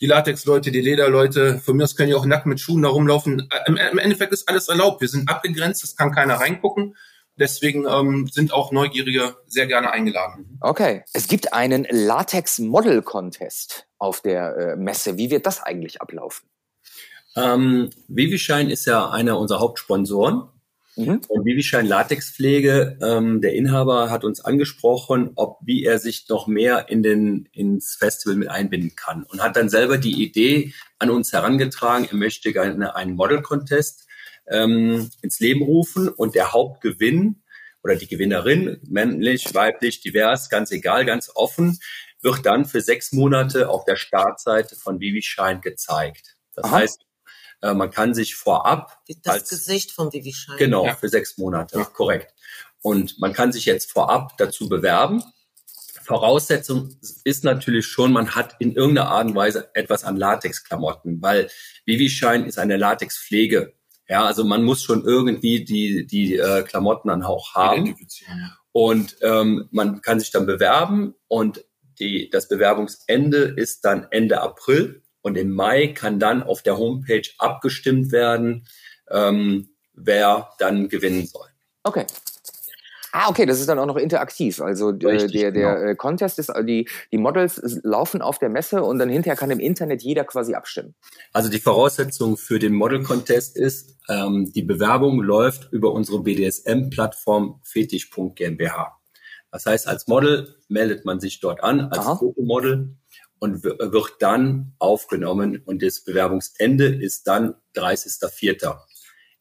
die 0.00 0.06
Latex-Leute, 0.06 0.70
die 0.70 0.80
Lederleute, 0.80 1.58
von 1.58 1.76
mir 1.76 1.84
aus 1.84 1.94
können 1.94 2.08
die 2.08 2.14
auch 2.14 2.24
nackt 2.24 2.46
mit 2.46 2.58
Schuhen 2.60 2.82
da 2.82 2.88
rumlaufen. 2.88 3.48
Im, 3.66 3.76
Im, 3.76 3.98
Endeffekt 3.98 4.32
ist 4.32 4.48
alles 4.48 4.68
erlaubt. 4.68 5.02
Wir 5.02 5.08
sind 5.08 5.28
abgegrenzt, 5.28 5.84
es 5.84 5.94
kann 5.94 6.12
keiner 6.12 6.36
reingucken. 6.36 6.96
Deswegen 7.36 7.86
ähm, 7.86 8.28
sind 8.28 8.52
auch 8.52 8.72
Neugierige 8.72 9.36
sehr 9.46 9.66
gerne 9.66 9.90
eingeladen. 9.90 10.58
Okay. 10.60 11.04
Es 11.12 11.28
gibt 11.28 11.52
einen 11.52 11.86
Latex-Model-Contest 11.90 13.86
auf 13.98 14.22
der 14.22 14.56
äh, 14.56 14.76
Messe. 14.76 15.18
Wie 15.18 15.30
wird 15.30 15.44
das 15.46 15.62
eigentlich 15.62 16.00
ablaufen? 16.00 16.48
Ähm, 17.38 17.90
Vivishine 18.08 18.72
ist 18.72 18.86
ja 18.86 19.10
einer 19.10 19.38
unserer 19.38 19.60
Hauptsponsoren. 19.60 20.48
Mhm. 20.98 21.20
Und 21.28 21.44
Vivischein 21.44 21.86
Latexpflege, 21.86 22.98
ähm, 23.00 23.40
der 23.40 23.54
Inhaber 23.54 24.10
hat 24.10 24.24
uns 24.24 24.40
angesprochen, 24.40 25.30
ob 25.36 25.58
wie 25.62 25.84
er 25.84 26.00
sich 26.00 26.28
noch 26.28 26.48
mehr 26.48 26.88
in 26.88 27.04
den 27.04 27.48
ins 27.52 27.94
Festival 27.94 28.34
mit 28.34 28.48
einbinden 28.48 28.96
kann 28.96 29.22
und 29.22 29.40
hat 29.40 29.54
dann 29.54 29.68
selber 29.68 29.98
die 29.98 30.20
Idee 30.20 30.72
an 30.98 31.10
uns 31.10 31.32
herangetragen, 31.32 32.08
er 32.10 32.16
möchte 32.16 32.52
gerne 32.52 32.96
einen 32.96 33.14
Model 33.14 33.42
Contest 33.42 34.08
ähm, 34.48 35.08
ins 35.22 35.38
Leben 35.38 35.62
rufen 35.62 36.08
und 36.08 36.34
der 36.34 36.52
Hauptgewinn 36.52 37.42
oder 37.84 37.94
die 37.94 38.08
Gewinnerin, 38.08 38.80
männlich, 38.88 39.54
weiblich, 39.54 40.00
divers, 40.00 40.50
ganz 40.50 40.72
egal, 40.72 41.04
ganz 41.04 41.30
offen, 41.32 41.78
wird 42.22 42.44
dann 42.44 42.64
für 42.64 42.80
sechs 42.80 43.12
Monate 43.12 43.68
auf 43.68 43.84
der 43.84 43.94
Startseite 43.94 44.74
von 44.74 44.98
Vivischein 44.98 45.60
gezeigt. 45.60 46.34
Das 46.56 46.64
Aha. 46.64 46.78
heißt, 46.78 47.02
äh, 47.62 47.74
man 47.74 47.90
kann 47.90 48.14
sich 48.14 48.36
vorab. 48.36 48.98
Das 49.22 49.34
als, 49.34 49.50
Gesicht 49.50 49.92
von 49.92 50.12
Vivi 50.12 50.32
Schein. 50.32 50.56
Genau, 50.58 50.86
ja. 50.86 50.94
für 50.94 51.08
sechs 51.08 51.38
Monate, 51.38 51.78
ja. 51.78 51.84
korrekt. 51.84 52.34
Und 52.80 53.18
man 53.18 53.32
kann 53.32 53.52
sich 53.52 53.64
jetzt 53.64 53.90
vorab 53.92 54.36
dazu 54.38 54.68
bewerben. 54.68 55.22
Voraussetzung 56.04 56.96
ist 57.24 57.44
natürlich 57.44 57.86
schon, 57.86 58.12
man 58.12 58.34
hat 58.34 58.56
in 58.60 58.74
irgendeiner 58.74 59.10
Art 59.10 59.26
und 59.26 59.34
Weise 59.34 59.68
etwas 59.74 60.04
an 60.04 60.16
Latexklamotten, 60.16 61.20
weil 61.20 61.50
Vivischein 61.84 62.46
ist 62.46 62.58
eine 62.58 62.78
Latexpflege. 62.78 63.74
Ja, 64.08 64.24
also 64.24 64.44
man 64.44 64.64
muss 64.64 64.82
schon 64.82 65.04
irgendwie 65.04 65.64
die, 65.64 66.06
die 66.06 66.36
äh, 66.36 66.62
Klamotten 66.62 67.08
dann 67.08 67.22
auch 67.22 67.54
haben. 67.54 67.94
Und 68.72 69.16
ähm, 69.20 69.68
man 69.70 70.00
kann 70.00 70.18
sich 70.18 70.30
dann 70.30 70.46
bewerben 70.46 71.14
und 71.26 71.64
die, 71.98 72.30
das 72.30 72.48
Bewerbungsende 72.48 73.54
ist 73.56 73.84
dann 73.84 74.06
Ende 74.10 74.40
April. 74.40 75.02
Und 75.22 75.36
im 75.36 75.50
Mai 75.50 75.88
kann 75.88 76.18
dann 76.18 76.42
auf 76.42 76.62
der 76.62 76.78
Homepage 76.78 77.28
abgestimmt 77.38 78.12
werden, 78.12 78.66
ähm, 79.10 79.70
wer 79.92 80.50
dann 80.58 80.88
gewinnen 80.88 81.26
soll. 81.26 81.46
Okay. 81.82 82.06
Ah, 83.12 83.30
okay, 83.30 83.46
das 83.46 83.58
ist 83.58 83.68
dann 83.68 83.78
auch 83.78 83.86
noch 83.86 83.96
interaktiv. 83.96 84.60
Also 84.60 84.90
äh, 84.90 85.06
Richtig, 85.06 85.40
der, 85.40 85.50
der 85.50 85.74
genau. 85.74 85.90
Äh, 85.90 85.96
Contest 85.96 86.38
ist, 86.38 86.52
die, 86.64 86.88
die 87.10 87.18
Models 87.18 87.80
laufen 87.82 88.20
auf 88.20 88.38
der 88.38 88.50
Messe 88.50 88.82
und 88.82 88.98
dann 88.98 89.08
hinterher 89.08 89.36
kann 89.36 89.50
im 89.50 89.60
Internet 89.60 90.02
jeder 90.02 90.24
quasi 90.24 90.54
abstimmen. 90.54 90.94
Also 91.32 91.48
die 91.48 91.58
Voraussetzung 91.58 92.36
für 92.36 92.58
den 92.58 92.74
Model 92.74 93.02
Contest 93.02 93.56
ist, 93.56 93.96
ähm, 94.08 94.52
die 94.54 94.62
Bewerbung 94.62 95.20
läuft 95.22 95.72
über 95.72 95.92
unsere 95.92 96.22
BDSM-Plattform 96.22 97.60
fetisch.gmbH. 97.64 98.98
Das 99.50 99.64
heißt, 99.64 99.88
als 99.88 100.06
Model 100.06 100.56
meldet 100.68 101.06
man 101.06 101.20
sich 101.20 101.40
dort 101.40 101.62
an, 101.64 101.80
als 101.80 102.06
Aha. 102.06 102.16
Fotomodel 102.16 102.97
und 103.38 103.64
wird 103.64 104.14
dann 104.20 104.74
aufgenommen 104.78 105.62
und 105.64 105.82
das 105.82 106.04
Bewerbungsende 106.04 106.86
ist 106.86 107.26
dann 107.26 107.54
30.04. 107.74 108.76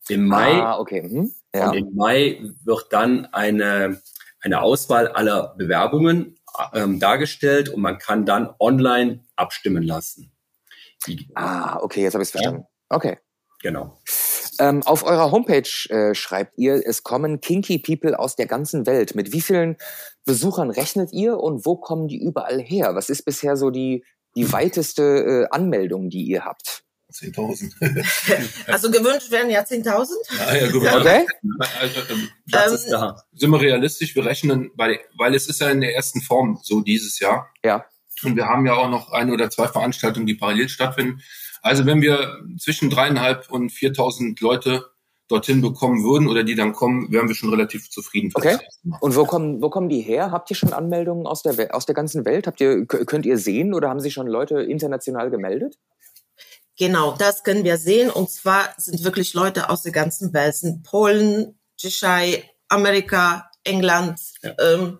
Im 0.09 0.27
Mai, 0.27 0.53
ah, 0.53 0.79
okay. 0.79 1.01
Mhm. 1.01 1.33
Ja. 1.53 1.69
und 1.69 1.77
im 1.77 1.95
Mai 1.95 2.41
wird 2.63 2.87
dann 2.91 3.25
eine, 3.27 4.01
eine 4.41 4.61
Auswahl 4.61 5.07
aller 5.09 5.55
Bewerbungen 5.57 6.37
ähm, 6.73 6.99
dargestellt 6.99 7.69
und 7.69 7.81
man 7.81 7.97
kann 7.97 8.25
dann 8.25 8.53
online 8.59 9.23
abstimmen 9.35 9.83
lassen. 9.83 10.31
Die, 11.05 11.29
ah, 11.35 11.79
okay, 11.81 12.03
jetzt 12.03 12.13
habe 12.13 12.23
ich 12.23 12.27
es 12.27 12.31
verstanden. 12.31 12.61
Ja. 12.61 12.95
Okay. 12.95 13.17
Genau. 13.61 13.99
Ähm, 14.59 14.83
auf 14.83 15.03
eurer 15.03 15.31
Homepage 15.31 15.69
äh, 15.89 16.15
schreibt 16.15 16.57
ihr, 16.57 16.81
es 16.85 17.03
kommen 17.03 17.41
Kinky 17.41 17.79
People 17.79 18.17
aus 18.17 18.35
der 18.35 18.45
ganzen 18.45 18.85
Welt. 18.85 19.15
Mit 19.15 19.31
wie 19.31 19.41
vielen 19.41 19.77
Besuchern 20.25 20.69
rechnet 20.71 21.13
ihr 21.13 21.37
und 21.37 21.65
wo 21.65 21.75
kommen 21.75 22.07
die 22.07 22.21
überall 22.21 22.61
her? 22.61 22.95
Was 22.95 23.09
ist 23.09 23.23
bisher 23.23 23.57
so 23.57 23.69
die, 23.69 24.03
die 24.35 24.51
weiteste 24.51 25.03
äh, 25.03 25.47
Anmeldung, 25.55 26.09
die 26.09 26.23
ihr 26.23 26.45
habt? 26.45 26.83
10.000. 27.13 28.05
also 28.67 28.91
gewünscht 28.91 29.31
werden 29.31 29.49
ja 29.49 29.61
10.000. 29.61 30.09
Ah, 30.39 30.55
ja, 30.55 30.67
gewünscht. 30.67 30.95
Okay. 30.95 31.25
Also, 31.79 32.01
ähm, 32.09 32.29
das 32.47 32.71
ist 32.73 32.91
da. 32.91 33.23
Sind 33.33 33.51
wir 33.51 33.61
realistisch? 33.61 34.15
Wir 34.15 34.25
rechnen, 34.25 34.71
weil, 34.75 34.99
weil 35.17 35.33
es 35.33 35.47
ist 35.47 35.61
ja 35.61 35.69
in 35.69 35.81
der 35.81 35.95
ersten 35.95 36.21
Form 36.21 36.59
so 36.61 36.81
dieses 36.81 37.19
Jahr. 37.19 37.49
Ja. 37.63 37.85
Und 38.23 38.35
wir 38.35 38.47
haben 38.47 38.65
ja 38.65 38.73
auch 38.73 38.89
noch 38.89 39.11
ein 39.11 39.31
oder 39.31 39.49
zwei 39.49 39.67
Veranstaltungen, 39.67 40.25
die 40.25 40.33
parallel 40.33 40.69
stattfinden. 40.69 41.21
Also 41.61 41.85
wenn 41.85 42.01
wir 42.01 42.41
zwischen 42.57 42.89
dreieinhalb 42.89 43.49
und 43.51 43.71
4.000 43.71 44.41
Leute 44.41 44.85
dorthin 45.27 45.61
bekommen 45.61 46.03
würden 46.03 46.29
oder 46.29 46.43
die 46.43 46.55
dann 46.55 46.71
kommen, 46.73 47.11
wären 47.11 47.27
wir 47.27 47.35
schon 47.35 47.49
relativ 47.49 47.89
zufrieden. 47.89 48.31
Okay. 48.33 48.57
Und 49.01 49.15
wo 49.15 49.25
kommen, 49.25 49.61
wo 49.61 49.69
kommen 49.69 49.89
die 49.89 50.01
her? 50.01 50.31
Habt 50.31 50.49
ihr 50.49 50.55
schon 50.55 50.71
Anmeldungen 50.71 51.27
aus 51.27 51.41
der, 51.43 51.75
aus 51.75 51.85
der 51.85 51.95
ganzen 51.95 52.23
Welt? 52.25 52.47
Habt 52.47 52.61
ihr, 52.61 52.85
könnt 52.85 53.25
ihr 53.25 53.37
sehen 53.37 53.73
oder 53.73 53.89
haben 53.89 53.99
sich 53.99 54.13
schon 54.13 54.27
Leute 54.27 54.61
international 54.61 55.29
gemeldet? 55.29 55.77
Genau, 56.77 57.15
das 57.17 57.43
können 57.43 57.63
wir 57.63 57.77
sehen. 57.77 58.09
Und 58.09 58.29
zwar 58.29 58.69
sind 58.77 59.03
wirklich 59.03 59.33
Leute 59.33 59.69
aus 59.69 59.81
der 59.81 59.91
ganzen 59.91 60.33
Welt, 60.33 60.55
sind 60.55 60.83
Polen, 60.83 61.59
Tschechei, 61.75 62.49
Amerika, 62.69 63.49
England, 63.63 64.19
ja. 64.43 64.53
ähm, 64.59 64.99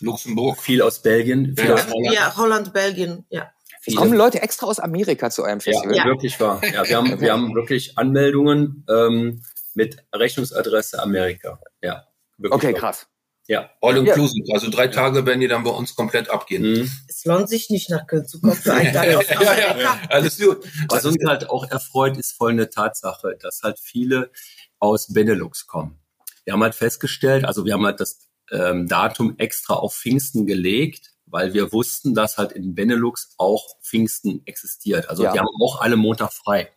Luxemburg, 0.00 0.58
viel 0.58 0.82
aus 0.82 1.00
Belgien, 1.00 1.54
viel 1.56 1.68
ja. 1.68 1.74
aus 1.74 1.86
Holland. 1.86 2.14
Ja, 2.14 2.36
Holland, 2.36 2.72
Belgien, 2.72 3.24
ja. 3.30 3.50
Es 3.84 3.96
kommen 3.96 4.14
Leute 4.14 4.40
extra 4.40 4.66
aus 4.66 4.78
Amerika 4.78 5.30
zu 5.30 5.42
eurem 5.42 5.60
Festival. 5.60 5.96
Ja, 5.96 6.04
wirklich 6.04 6.38
wahr. 6.38 6.60
Ja, 6.72 6.86
wir 6.88 6.96
haben, 6.96 7.20
wir 7.20 7.32
haben 7.32 7.54
wirklich 7.54 7.98
Anmeldungen 7.98 8.86
ähm, 8.88 9.42
mit 9.74 9.96
Rechnungsadresse 10.14 11.02
Amerika. 11.02 11.60
Ja. 11.82 12.06
Okay, 12.50 12.72
wahr. 12.72 12.80
krass. 12.80 13.06
Ja. 13.48 13.70
All 13.80 13.96
inclusive. 13.96 14.46
Ja. 14.46 14.54
Also 14.54 14.70
drei 14.70 14.86
Tage 14.88 15.26
werden 15.26 15.40
die 15.40 15.48
dann 15.48 15.64
bei 15.64 15.70
uns 15.70 15.96
komplett 15.96 16.30
abgehen. 16.30 16.62
Mhm. 16.62 16.90
Es 17.08 17.24
lohnt 17.24 17.48
sich 17.48 17.70
nicht 17.70 17.90
nach 17.90 18.06
Köln 18.06 18.26
zu 18.26 18.40
kommen 18.40 18.54
für 18.54 18.72
einen 18.72 18.92
Tag 18.92 19.06
ja, 19.30 19.58
ja, 19.58 19.78
ja, 19.78 20.00
Alles 20.08 20.38
gut. 20.38 20.64
Was 20.88 21.04
uns 21.04 21.18
halt 21.26 21.50
auch 21.50 21.68
erfreut, 21.68 22.16
ist 22.16 22.32
folgende 22.32 22.70
Tatsache, 22.70 23.36
dass 23.40 23.62
halt 23.62 23.80
viele 23.80 24.30
aus 24.78 25.12
Benelux 25.12 25.66
kommen. 25.66 25.98
Wir 26.44 26.52
haben 26.52 26.62
halt 26.62 26.74
festgestellt, 26.74 27.44
also 27.44 27.64
wir 27.64 27.74
haben 27.74 27.84
halt 27.84 28.00
das 28.00 28.20
ähm, 28.50 28.88
Datum 28.88 29.34
extra 29.38 29.74
auf 29.74 29.94
Pfingsten 29.94 30.46
gelegt, 30.46 31.11
weil 31.32 31.54
wir 31.54 31.72
wussten, 31.72 32.14
dass 32.14 32.38
halt 32.38 32.52
in 32.52 32.74
Benelux 32.74 33.34
auch 33.38 33.80
Pfingsten 33.82 34.42
existiert. 34.44 35.08
Also 35.08 35.24
ja. 35.24 35.32
die 35.32 35.38
haben 35.38 35.48
auch 35.60 35.80
alle 35.80 35.96
Montag 35.96 36.32
frei. 36.32 36.70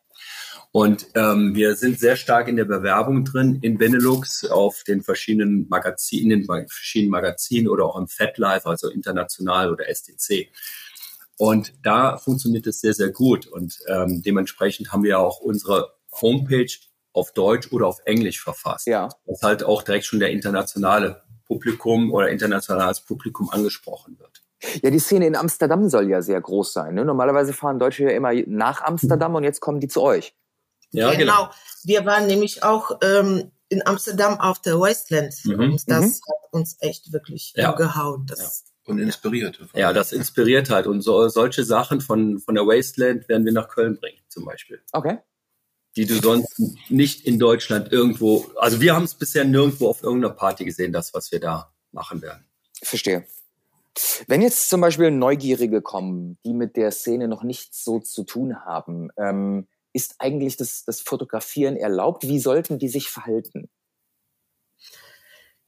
Und 0.71 1.07
ähm, 1.15 1.55
wir 1.55 1.75
sind 1.75 1.99
sehr 1.99 2.15
stark 2.15 2.47
in 2.47 2.57
der 2.57 2.65
Bewerbung 2.65 3.23
drin 3.23 3.59
in 3.61 3.77
Benelux 3.77 4.43
auf 4.43 4.83
den 4.83 5.03
verschiedenen 5.03 5.67
Magazinen, 5.69 6.31
in 6.31 6.47
den 6.47 6.67
verschiedenen 6.67 7.11
Magazinen 7.11 7.67
oder 7.69 7.85
auch 7.85 7.97
im 7.97 8.07
FatLife, 8.07 8.67
also 8.67 8.89
international 8.89 9.71
oder 9.71 9.85
STC. 9.93 10.49
Und 11.37 11.73
da 11.83 12.17
funktioniert 12.17 12.67
es 12.67 12.81
sehr, 12.81 12.93
sehr 12.93 13.09
gut. 13.09 13.47
Und 13.47 13.79
ähm, 13.87 14.21
dementsprechend 14.21 14.91
haben 14.91 15.03
wir 15.03 15.19
auch 15.19 15.39
unsere 15.39 15.93
Homepage 16.21 16.71
auf 17.13 17.31
Deutsch 17.31 17.71
oder 17.71 17.87
auf 17.87 17.99
Englisch 18.05 18.41
verfasst. 18.41 18.87
Ja. 18.87 19.09
Das 19.25 19.41
halt 19.41 19.63
auch 19.63 19.81
direkt 19.81 20.05
schon 20.05 20.19
der 20.19 20.31
internationale 20.31 21.23
Publikum 21.45 22.11
oder 22.11 22.29
internationales 22.29 23.01
Publikum 23.01 23.49
angesprochen 23.49 24.19
wird. 24.19 24.44
Ja, 24.81 24.89
die 24.89 24.99
Szene 24.99 25.27
in 25.27 25.35
Amsterdam 25.35 25.89
soll 25.89 26.09
ja 26.09 26.21
sehr 26.21 26.39
groß 26.41 26.73
sein. 26.73 26.95
Ne? 26.95 27.05
Normalerweise 27.05 27.53
fahren 27.53 27.79
Deutsche 27.79 28.03
ja 28.03 28.11
immer 28.11 28.33
nach 28.47 28.81
Amsterdam 28.81 29.35
und 29.35 29.43
jetzt 29.43 29.59
kommen 29.59 29.79
die 29.79 29.87
zu 29.87 30.01
euch. 30.01 30.35
Ja, 30.91 31.13
genau. 31.13 31.19
genau. 31.19 31.49
Wir 31.83 32.05
waren 32.05 32.27
nämlich 32.27 32.63
auch 32.63 32.99
ähm, 33.01 33.51
in 33.69 33.85
Amsterdam 33.85 34.39
auf 34.39 34.61
der 34.61 34.79
Wasteland 34.79 35.33
mhm. 35.43 35.59
und 35.59 35.89
das 35.89 36.05
mhm. 36.05 36.07
hat 36.07 36.53
uns 36.53 36.77
echt 36.79 37.11
wirklich 37.11 37.53
ja. 37.55 37.71
umgehauen. 37.71 38.25
Das 38.27 38.39
ja. 38.39 38.71
Und 38.87 38.99
inspiriert. 38.99 39.59
Ja, 39.73 39.93
das 39.93 40.11
inspiriert 40.11 40.69
halt. 40.69 40.85
Und 40.85 41.01
so, 41.01 41.27
solche 41.27 41.63
Sachen 41.63 42.01
von, 42.01 42.39
von 42.39 42.53
der 42.53 42.67
Wasteland 42.67 43.27
werden 43.27 43.43
wir 43.43 43.51
nach 43.51 43.67
Köln 43.67 43.97
bringen, 43.99 44.19
zum 44.29 44.45
Beispiel. 44.45 44.79
Okay. 44.91 45.17
Die 45.95 46.05
du 46.05 46.15
sonst 46.21 46.61
nicht 46.89 47.25
in 47.25 47.39
Deutschland 47.39 47.91
irgendwo, 47.91 48.51
also 48.57 48.81
wir 48.81 48.93
haben 48.93 49.05
es 49.05 49.15
bisher 49.15 49.43
nirgendwo 49.43 49.87
auf 49.87 50.03
irgendeiner 50.03 50.35
Party 50.35 50.65
gesehen, 50.65 50.91
das, 50.91 51.13
was 51.15 51.31
wir 51.31 51.39
da 51.39 51.73
machen 51.91 52.21
werden. 52.21 52.45
Verstehe. 52.83 53.25
Wenn 54.27 54.41
jetzt 54.41 54.69
zum 54.69 54.81
Beispiel 54.81 55.11
Neugierige 55.11 55.81
kommen, 55.81 56.37
die 56.45 56.53
mit 56.53 56.75
der 56.75 56.91
Szene 56.91 57.27
noch 57.27 57.43
nichts 57.43 57.83
so 57.83 57.99
zu 57.99 58.23
tun 58.23 58.65
haben, 58.65 59.09
ähm, 59.17 59.67
ist 59.93 60.15
eigentlich 60.19 60.57
das, 60.57 60.83
das 60.83 61.01
Fotografieren 61.01 61.77
erlaubt? 61.77 62.23
Wie 62.23 62.39
sollten 62.39 62.77
die 62.79 62.89
sich 62.89 63.09
verhalten? 63.09 63.69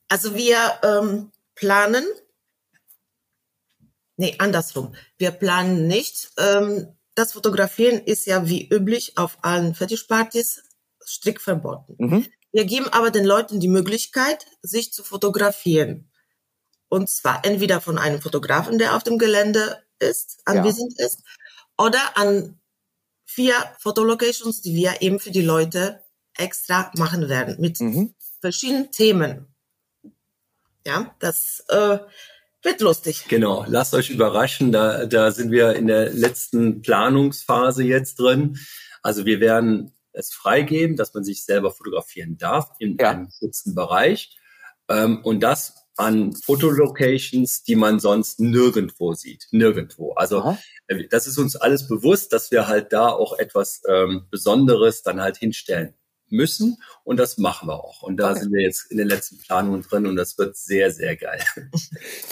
Also 0.09 0.35
wir 0.35 0.57
ähm, 0.83 1.31
planen, 1.55 2.05
nee, 4.17 4.35
andersrum. 4.37 4.93
Wir 5.17 5.31
planen 5.31 5.87
nicht. 5.87 6.31
Ähm, 6.37 6.93
das 7.15 7.33
Fotografieren 7.33 7.99
ist 7.99 8.25
ja 8.25 8.47
wie 8.47 8.67
üblich 8.67 9.17
auf 9.17 9.37
allen 9.41 9.75
Fetischpartys 9.75 10.63
strikt 11.05 11.41
verboten. 11.41 11.95
Mhm. 11.97 12.25
Wir 12.51 12.65
geben 12.65 12.87
aber 12.89 13.11
den 13.11 13.25
Leuten 13.25 13.59
die 13.59 13.67
Möglichkeit, 13.67 14.45
sich 14.61 14.91
zu 14.91 15.03
fotografieren. 15.03 16.06
Und 16.89 17.09
zwar 17.09 17.43
entweder 17.45 17.81
von 17.81 17.97
einem 17.97 18.21
Fotografen, 18.21 18.77
der 18.77 18.95
auf 18.95 19.03
dem 19.03 19.17
Gelände 19.17 19.83
ist, 19.99 20.41
anwesend 20.45 20.93
ja. 20.97 21.05
ist, 21.05 21.23
oder 21.77 21.99
an 22.15 22.59
vier 23.25 23.53
Fotolocations, 23.79 24.61
die 24.61 24.75
wir 24.75 25.01
eben 25.01 25.19
für 25.19 25.31
die 25.31 25.41
Leute 25.41 26.01
extra 26.35 26.91
machen 26.97 27.29
werden 27.29 27.57
mit 27.59 27.79
mhm. 27.79 28.13
verschiedenen 28.39 28.91
Themen. 28.91 29.47
Ja, 30.85 31.13
das 31.19 31.63
äh, 31.67 31.99
wird 32.63 32.81
lustig. 32.81 33.25
Genau, 33.27 33.65
lasst 33.67 33.93
euch 33.93 34.09
überraschen. 34.09 34.71
Da, 34.71 35.05
da 35.05 35.31
sind 35.31 35.51
wir 35.51 35.75
in 35.75 35.87
der 35.87 36.11
letzten 36.11 36.81
Planungsphase 36.81 37.83
jetzt 37.83 38.19
drin. 38.19 38.57
Also 39.01 39.25
wir 39.25 39.39
werden 39.39 39.93
es 40.13 40.33
freigeben, 40.33 40.95
dass 40.95 41.13
man 41.13 41.23
sich 41.23 41.43
selber 41.43 41.71
fotografieren 41.71 42.37
darf 42.37 42.71
in 42.79 42.97
ja. 42.97 43.11
einem 43.11 43.27
geschützten 43.27 43.75
Bereich. 43.75 44.37
Ähm, 44.89 45.23
und 45.23 45.41
das 45.41 45.75
an 45.97 46.33
Fotolocations, 46.33 47.63
die 47.63 47.75
man 47.75 47.99
sonst 47.99 48.39
nirgendwo 48.39 49.13
sieht. 49.13 49.47
Nirgendwo. 49.51 50.13
Also 50.13 50.39
Aha. 50.39 50.57
Äh, 50.87 51.07
das 51.09 51.27
ist 51.27 51.37
uns 51.37 51.55
alles 51.55 51.87
bewusst, 51.87 52.33
dass 52.33 52.51
wir 52.51 52.67
halt 52.67 52.93
da 52.93 53.09
auch 53.09 53.37
etwas 53.37 53.81
ähm, 53.87 54.27
Besonderes 54.29 55.03
dann 55.03 55.21
halt 55.21 55.37
hinstellen 55.37 55.93
müssen 56.29 56.77
und 57.03 57.17
das 57.17 57.37
machen 57.37 57.69
wir 57.69 57.83
auch. 57.83 58.01
Und 58.03 58.17
da 58.17 58.31
okay. 58.31 58.41
sind 58.41 58.53
wir 58.53 58.61
jetzt 58.61 58.91
in 58.91 58.97
den 58.97 59.07
letzten 59.07 59.37
Planungen 59.37 59.81
drin 59.81 60.05
und 60.07 60.15
das 60.15 60.37
wird 60.37 60.57
sehr, 60.57 60.91
sehr 60.91 61.15
geil. 61.15 61.39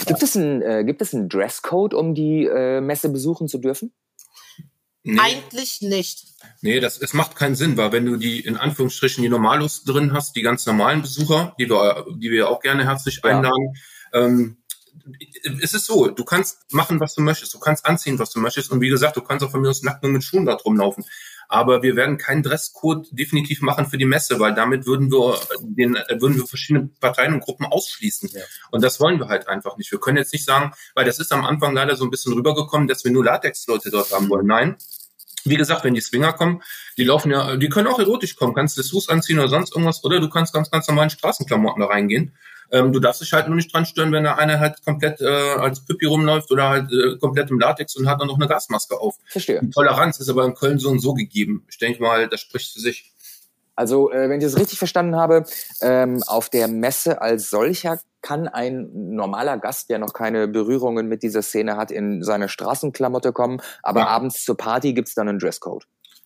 Gibt, 0.05 0.21
es 0.21 0.35
ein, 0.35 0.61
äh, 0.61 0.83
gibt 0.83 1.01
es 1.01 1.13
einen 1.13 1.29
Dresscode, 1.29 1.93
um 1.93 2.13
die 2.13 2.45
äh, 2.45 2.81
Messe 2.81 3.09
besuchen 3.09 3.47
zu 3.47 3.57
dürfen? 3.57 3.93
Nee. 5.07 5.19
Eigentlich 5.19 5.81
nicht. 5.81 6.25
Nee, 6.61 6.79
das, 6.79 6.97
es 6.97 7.13
macht 7.13 7.35
keinen 7.35 7.53
Sinn, 7.53 7.77
weil 7.77 7.91
wenn 7.91 8.07
du 8.07 8.17
die 8.17 8.39
in 8.39 8.57
Anführungsstrichen 8.57 9.21
die 9.21 9.29
Normalos 9.29 9.83
drin 9.83 10.13
hast, 10.13 10.35
die 10.35 10.41
ganz 10.41 10.65
normalen 10.65 11.03
Besucher, 11.03 11.55
die 11.59 11.69
wir, 11.69 12.07
die 12.17 12.31
wir 12.31 12.49
auch 12.49 12.59
gerne 12.59 12.85
herzlich 12.85 13.23
einladen, 13.23 13.75
ja. 14.11 14.25
ähm, 14.25 14.57
es 15.61 15.75
ist 15.75 15.85
so, 15.85 16.07
du 16.07 16.23
kannst 16.23 16.73
machen, 16.73 16.99
was 16.99 17.13
du 17.13 17.21
möchtest, 17.21 17.53
du 17.53 17.59
kannst 17.59 17.85
anziehen, 17.85 18.17
was 18.17 18.31
du 18.31 18.39
möchtest 18.39 18.71
und 18.71 18.81
wie 18.81 18.89
gesagt, 18.89 19.15
du 19.15 19.21
kannst 19.21 19.45
auch 19.45 19.51
von 19.51 19.61
mir 19.61 19.69
aus 19.69 19.83
nackt 19.83 20.01
nur 20.01 20.11
mit 20.11 20.23
Schuhen 20.23 20.47
da 20.47 20.55
drum 20.55 20.75
laufen. 20.75 21.05
Aber 21.47 21.83
wir 21.83 21.95
werden 21.95 22.17
keinen 22.17 22.43
Dresscode 22.43 23.07
definitiv 23.11 23.61
machen 23.61 23.85
für 23.85 23.97
die 23.97 24.05
Messe, 24.05 24.39
weil 24.39 24.53
damit 24.53 24.85
würden 24.85 25.11
wir 25.11 25.39
den, 25.61 25.93
würden 25.93 26.35
wir 26.35 26.45
verschiedene 26.45 26.89
Parteien 26.99 27.33
und 27.33 27.41
Gruppen 27.41 27.65
ausschließen. 27.65 28.29
Ja. 28.33 28.41
Und 28.71 28.83
das 28.83 28.99
wollen 28.99 29.19
wir 29.19 29.27
halt 29.27 29.47
einfach 29.47 29.77
nicht. 29.77 29.91
Wir 29.91 29.99
können 29.99 30.17
jetzt 30.17 30.33
nicht 30.33 30.45
sagen, 30.45 30.73
weil 30.93 31.05
das 31.05 31.19
ist 31.19 31.31
am 31.31 31.45
Anfang 31.45 31.73
leider 31.73 31.95
so 31.95 32.03
ein 32.03 32.11
bisschen 32.11 32.33
rübergekommen, 32.33 32.87
dass 32.87 33.03
wir 33.03 33.11
nur 33.11 33.23
Latex-Leute 33.25 33.91
dort 33.91 34.11
haben 34.11 34.29
wollen. 34.29 34.47
Nein, 34.47 34.75
wie 35.45 35.57
gesagt, 35.57 35.83
wenn 35.83 35.93
die 35.93 36.01
Swinger 36.01 36.33
kommen, 36.33 36.61
die 36.97 37.03
laufen 37.03 37.31
ja, 37.31 37.55
die 37.55 37.69
können 37.69 37.87
auch 37.87 37.99
erotisch 37.99 38.35
kommen. 38.35 38.55
Kannst 38.55 38.77
Dessous 38.77 39.09
anziehen 39.09 39.39
oder 39.39 39.47
sonst 39.47 39.73
irgendwas, 39.73 40.03
oder 40.03 40.19
du 40.19 40.29
kannst 40.29 40.53
ganz, 40.53 40.71
ganz 40.71 40.87
normalen 40.87 41.11
Straßenklamotten 41.11 41.81
da 41.81 41.87
reingehen. 41.87 42.35
Ähm, 42.71 42.91
du 42.91 42.99
darfst 42.99 43.21
dich 43.21 43.33
halt 43.33 43.47
nur 43.47 43.55
nicht 43.55 43.73
dran 43.73 43.85
stören, 43.85 44.11
wenn 44.11 44.23
da 44.23 44.35
einer 44.35 44.59
halt 44.59 44.83
komplett 44.83 45.21
äh, 45.21 45.25
als 45.25 45.85
Püppi 45.85 46.05
rumläuft 46.05 46.51
oder 46.51 46.69
halt 46.69 46.91
äh, 46.91 47.17
komplett 47.17 47.49
im 47.49 47.59
Latex 47.59 47.95
und 47.95 48.07
hat 48.07 48.19
dann 48.19 48.27
noch 48.27 48.35
eine 48.35 48.47
Gasmaske 48.47 48.99
auf. 48.99 49.15
Verstehe. 49.27 49.59
Die 49.61 49.69
Toleranz 49.69 50.19
ist 50.19 50.29
aber 50.29 50.45
in 50.45 50.55
Köln 50.55 50.79
so 50.79 50.89
und 50.89 50.99
so 50.99 51.13
gegeben. 51.13 51.65
Ich 51.69 51.77
denke 51.77 52.01
mal, 52.01 52.27
das 52.27 52.41
spricht 52.41 52.73
für 52.73 52.79
sich. 52.79 53.11
Also, 53.75 54.09
äh, 54.11 54.29
wenn 54.29 54.39
ich 54.39 54.45
das 54.45 54.57
richtig 54.57 54.77
verstanden 54.77 55.15
habe, 55.15 55.45
ähm, 55.81 56.23
auf 56.27 56.49
der 56.49 56.67
Messe 56.67 57.21
als 57.21 57.49
solcher 57.49 57.99
kann 58.21 58.47
ein 58.47 58.89
normaler 58.93 59.57
Gast, 59.57 59.89
der 59.89 59.99
noch 59.99 60.13
keine 60.13 60.47
Berührungen 60.47 61.07
mit 61.07 61.23
dieser 61.23 61.41
Szene 61.41 61.75
hat, 61.75 61.91
in 61.91 62.23
seine 62.23 62.49
Straßenklamotte 62.49 63.33
kommen, 63.33 63.61
aber 63.83 64.01
ja. 64.01 64.07
abends 64.07 64.43
zur 64.43 64.57
Party 64.57 64.93
gibt's 64.93 65.13
dann 65.13 65.27
einen 65.27 65.39
Dresscode. 65.39 65.85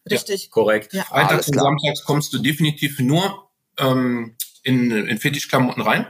Richtig. 0.10 0.44
Ja, 0.46 0.50
korrekt. 0.52 0.94
Ja. 0.94 1.04
Freitags 1.04 1.48
und 1.48 1.60
samstags 1.60 2.06
kommst 2.06 2.34
du 2.34 2.40
definitiv 2.40 3.00
nur 3.00 3.50
ähm, 3.78 4.36
in, 4.64 4.92
in 4.92 5.18
Fetischklamotten 5.18 5.82
rein 5.82 6.08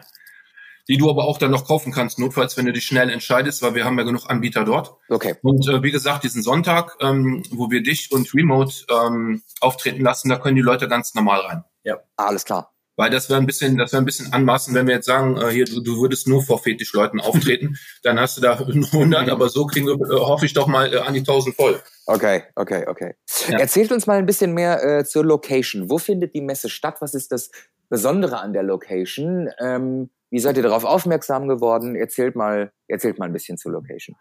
die 0.90 0.98
du 0.98 1.10
aber 1.10 1.26
auch 1.26 1.38
dann 1.38 1.52
noch 1.52 1.66
kaufen 1.66 1.94
kannst, 1.94 2.18
notfalls, 2.18 2.58
wenn 2.58 2.66
du 2.66 2.74
dich 2.74 2.86
schnell 2.86 3.10
entscheidest, 3.10 3.62
weil 3.62 3.76
wir 3.76 3.86
haben 3.86 3.98
ja 3.98 4.04
genug 4.04 4.28
Anbieter 4.28 4.66
dort. 4.66 4.96
Okay. 5.08 5.36
Und 5.44 5.68
äh, 5.70 5.84
wie 5.84 5.92
gesagt, 5.92 6.24
diesen 6.24 6.42
Sonntag, 6.42 6.98
ähm, 7.00 7.44
wo 7.52 7.70
wir 7.70 7.84
dich 7.84 8.12
und 8.12 8.34
Remote 8.34 8.74
ähm, 8.90 9.44
auftreten 9.62 10.02
lassen, 10.02 10.30
da 10.30 10.38
können 10.38 10.56
die 10.56 10.64
Leute 10.64 10.88
ganz 10.88 11.14
normal 11.14 11.42
rein. 11.42 11.64
Ja, 11.84 12.00
alles 12.18 12.44
klar. 12.44 12.74
Weil 12.96 13.12
das 13.12 13.30
wäre 13.30 13.40
ein 13.40 13.46
bisschen, 13.46 13.78
das 13.78 13.94
wäre 13.94 14.02
ein 14.02 14.06
bisschen 14.06 14.34
anmaßen, 14.34 14.74
wenn 14.74 14.88
wir 14.88 14.96
jetzt 14.96 15.06
sagen, 15.06 15.38
äh, 15.38 15.52
hier, 15.52 15.66
du, 15.66 15.80
du 15.80 16.02
würdest 16.02 16.28
nur 16.28 16.42
vor 16.42 16.60
Fetischleuten 16.60 17.22
auftreten, 17.22 17.78
dann 18.04 18.20
hast 18.20 18.38
du 18.38 18.42
da 18.42 18.54
100, 18.54 19.30
aber 19.30 19.48
so 19.50 19.68
kriegen 19.68 19.86
wir, 19.86 19.94
äh, 19.94 20.20
hoffe 20.20 20.48
ich 20.48 20.54
doch 20.54 20.66
mal, 20.66 20.92
äh, 20.92 20.98
an 20.98 21.14
die 21.14 21.20
1000 21.20 21.56
voll. 21.56 21.80
Okay, 22.08 22.44
okay, 22.56 22.86
okay. 22.88 23.14
Ja. 23.48 23.60
Erzählt 23.60 23.92
uns 23.92 24.08
mal 24.08 24.18
ein 24.18 24.26
bisschen 24.26 24.54
mehr 24.54 24.84
äh, 24.84 25.06
zur 25.06 25.24
Location. 25.24 25.90
Wo 25.90 26.00
findet 26.00 26.34
die 26.34 26.42
Messe 26.42 26.68
statt? 26.68 26.98
Was 27.00 27.14
ist 27.14 27.32
das 27.32 27.52
Besondere 27.90 28.40
an 28.40 28.54
der 28.54 28.64
Location? 28.64 29.50
Ähm, 29.60 30.10
wie 30.30 30.40
seid 30.40 30.58
ihr 30.58 30.64
darauf 30.64 30.84
aufmerksam 30.84 31.48
geworden? 31.48 31.96
Erzählt 31.96 32.36
mal, 32.36 32.72
erzählt 32.88 33.20
mal 33.20 33.26
ein 33.26 33.34
bisschen 33.34 33.58
zur 33.58 33.72
Location. 33.74 34.16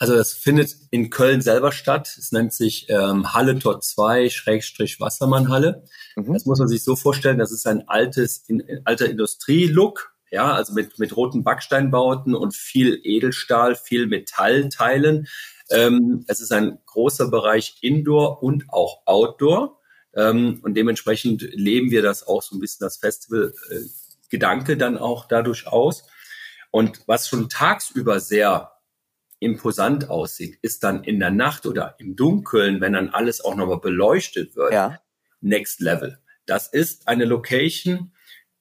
Also 0.00 0.14
das 0.14 0.32
findet 0.32 0.76
in 0.90 1.10
Köln 1.10 1.42
selber 1.42 1.72
statt. 1.72 2.16
Es 2.18 2.32
nennt 2.32 2.54
sich 2.54 2.86
ähm, 2.88 3.34
Halle 3.34 3.58
Tor 3.58 3.80
2 3.80 4.30
Schrägstrich 4.30 4.98
Wassermannhalle. 4.98 5.84
Mhm. 6.16 6.32
Das 6.32 6.46
muss 6.46 6.58
man 6.58 6.68
sich 6.68 6.82
so 6.82 6.96
vorstellen, 6.96 7.38
das 7.38 7.52
ist 7.52 7.66
ein 7.66 7.86
altes, 7.86 8.38
in, 8.48 8.62
alter 8.84 9.10
Industrielook, 9.10 10.14
ja, 10.30 10.54
also 10.54 10.72
mit, 10.72 10.98
mit 10.98 11.14
roten 11.16 11.44
Backsteinbauten 11.44 12.34
und 12.34 12.54
viel 12.54 12.98
Edelstahl, 13.02 13.74
viel 13.74 14.06
Metallteilen. 14.06 15.26
Ähm, 15.70 16.24
es 16.28 16.40
ist 16.40 16.52
ein 16.52 16.78
großer 16.86 17.28
Bereich 17.30 17.76
Indoor 17.82 18.42
und 18.42 18.64
auch 18.70 19.02
Outdoor. 19.04 19.80
Ähm, 20.14 20.60
und 20.62 20.74
dementsprechend 20.74 21.42
leben 21.52 21.90
wir 21.90 22.00
das 22.00 22.26
auch 22.26 22.42
so 22.42 22.56
ein 22.56 22.60
bisschen, 22.60 22.84
das 22.84 22.96
Festival-Gedanke 22.96 23.86
äh, 23.86 23.99
dann 24.76 24.98
auch 24.98 25.26
dadurch 25.26 25.66
aus. 25.66 26.04
Und 26.70 27.02
was 27.06 27.28
schon 27.28 27.48
tagsüber 27.48 28.20
sehr 28.20 28.72
imposant 29.40 30.10
aussieht, 30.10 30.58
ist 30.62 30.84
dann 30.84 31.02
in 31.02 31.18
der 31.18 31.30
Nacht 31.30 31.66
oder 31.66 31.96
im 31.98 32.14
Dunkeln, 32.14 32.80
wenn 32.80 32.92
dann 32.92 33.08
alles 33.08 33.40
auch 33.40 33.54
nochmal 33.54 33.80
beleuchtet 33.80 34.54
wird, 34.54 34.72
ja. 34.72 35.00
next 35.40 35.80
level. 35.80 36.18
Das 36.46 36.68
ist 36.68 37.08
eine 37.08 37.24
Location, 37.24 38.12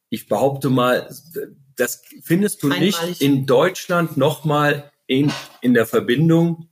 ich 0.10 0.28
behaupte 0.28 0.70
mal, 0.70 1.10
das 1.76 2.02
findest 2.24 2.64
du 2.64 2.72
Einmalig. 2.72 3.02
nicht 3.02 3.22
in 3.22 3.46
Deutschland 3.46 4.18
nochmal 4.18 4.92
in, 5.06 5.32
in 5.62 5.74
der 5.74 5.86
Verbindung 5.86 6.70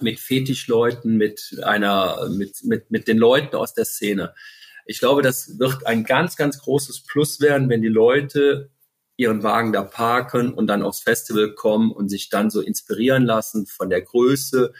mit 0.00 0.20
Fetischleuten, 0.20 1.16
mit 1.16 1.58
einer, 1.62 2.28
mit, 2.30 2.64
mit, 2.64 2.90
mit 2.90 3.08
den 3.08 3.18
Leuten 3.18 3.56
aus 3.56 3.74
der 3.74 3.84
Szene. 3.84 4.34
Ich 4.86 5.00
glaube, 5.00 5.22
das 5.22 5.58
wird 5.58 5.86
ein 5.86 6.04
ganz, 6.04 6.36
ganz 6.36 6.60
großes 6.60 7.02
Plus 7.04 7.40
werden, 7.40 7.68
wenn 7.68 7.82
die 7.82 7.88
Leute 7.88 8.70
ihren 9.16 9.42
Wagen 9.42 9.72
da 9.72 9.82
parken 9.82 10.52
und 10.52 10.66
dann 10.66 10.82
aufs 10.82 11.00
Festival 11.00 11.54
kommen 11.54 11.90
und 11.90 12.08
sich 12.08 12.28
dann 12.28 12.50
so 12.50 12.60
inspirieren 12.60 13.24
lassen 13.24 13.66
von 13.66 13.90
der 13.90 14.02
Größe, 14.02 14.72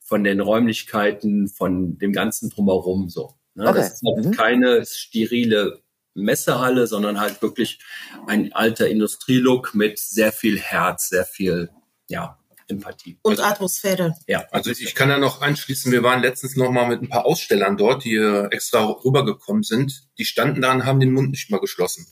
von 0.00 0.24
den 0.24 0.40
Räumlichkeiten, 0.40 1.48
von 1.48 1.98
dem 1.98 2.12
ganzen 2.12 2.50
drumherum 2.50 3.08
so. 3.08 3.34
Ne? 3.54 3.68
Okay. 3.68 3.78
Das 3.78 3.94
ist 3.94 4.02
halt 4.04 4.26
mhm. 4.26 4.30
keine 4.32 4.86
sterile 4.86 5.82
Messehalle, 6.14 6.86
sondern 6.86 7.20
halt 7.20 7.42
wirklich 7.42 7.78
ein 8.26 8.52
alter 8.52 8.88
Industrielook 8.88 9.74
mit 9.74 9.98
sehr 9.98 10.32
viel 10.32 10.58
Herz, 10.58 11.08
sehr 11.08 11.24
viel, 11.24 11.70
ja, 12.08 12.39
Empathie. 12.70 13.18
Und 13.22 13.40
Atmosphäre. 13.40 14.14
Ja. 14.26 14.44
Also 14.50 14.70
ich 14.70 14.94
kann 14.94 15.08
da 15.08 15.18
noch 15.18 15.42
anschließen, 15.42 15.92
wir 15.92 16.02
waren 16.02 16.22
letztens 16.22 16.56
noch 16.56 16.70
mal 16.70 16.88
mit 16.88 17.02
ein 17.02 17.08
paar 17.08 17.26
Ausstellern 17.26 17.76
dort, 17.76 18.04
die 18.04 18.16
extra 18.50 18.84
rübergekommen 18.84 19.62
sind. 19.62 20.08
Die 20.18 20.24
standen 20.24 20.62
da 20.62 20.72
und 20.72 20.84
haben 20.84 21.00
den 21.00 21.12
Mund 21.12 21.30
nicht 21.30 21.50
mal 21.50 21.60
geschlossen. 21.60 22.06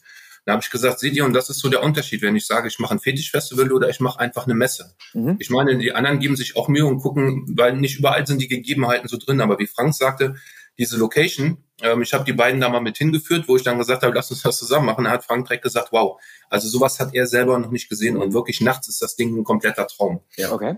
Da 0.44 0.52
habe 0.52 0.62
ich 0.62 0.70
gesagt, 0.70 0.98
seht 0.98 1.14
ihr, 1.14 1.26
und 1.26 1.34
das 1.34 1.50
ist 1.50 1.59
so 1.61 1.68
der 1.68 1.82
Unterschied, 1.82 2.22
wenn 2.22 2.34
ich 2.34 2.46
sage, 2.46 2.68
ich 2.68 2.78
mache 2.78 2.94
ein 2.94 3.00
Fetischfestival 3.00 3.70
oder 3.70 3.90
ich 3.90 4.00
mache 4.00 4.18
einfach 4.18 4.46
eine 4.46 4.54
Messe. 4.54 4.94
Mhm. 5.12 5.36
Ich 5.38 5.50
meine, 5.50 5.76
die 5.76 5.92
anderen 5.92 6.20
geben 6.20 6.36
sich 6.36 6.56
auch 6.56 6.68
Mühe 6.68 6.86
und 6.86 7.00
gucken, 7.00 7.44
weil 7.54 7.76
nicht 7.76 7.98
überall 7.98 8.26
sind 8.26 8.40
die 8.40 8.48
Gegebenheiten 8.48 9.09
so 9.09 9.18
drin. 9.18 9.42
Aber 9.42 9.59
wie 9.59 9.66
Frank 9.66 9.94
sagte, 9.94 10.36
diese 10.78 10.96
Location, 10.96 11.64
ähm, 11.81 12.03
ich 12.03 12.12
habe 12.12 12.24
die 12.24 12.33
beiden 12.33 12.61
da 12.61 12.68
mal 12.68 12.81
mit 12.81 12.99
hingeführt, 12.99 13.49
wo 13.49 13.57
ich 13.57 13.62
dann 13.62 13.79
gesagt 13.79 14.03
habe, 14.03 14.14
lass 14.14 14.31
uns 14.31 14.43
das 14.43 14.59
zusammen 14.59 14.87
machen. 14.87 15.05
Da 15.05 15.11
hat 15.11 15.24
Frank 15.24 15.47
direkt 15.47 15.62
gesagt, 15.62 15.93
wow, 15.93 16.20
also 16.51 16.68
sowas 16.68 16.99
hat 16.99 17.14
er 17.14 17.26
selber 17.26 17.59
noch 17.59 17.70
nicht 17.70 17.89
gesehen 17.89 18.16
und 18.16 18.35
wirklich 18.35 18.61
nachts 18.61 18.89
ist 18.89 19.01
das 19.01 19.16
Ding 19.16 19.37
ein 19.37 19.45
kompletter 19.45 19.87
Traum. 19.87 20.20
Ja, 20.37 20.53
okay. 20.53 20.76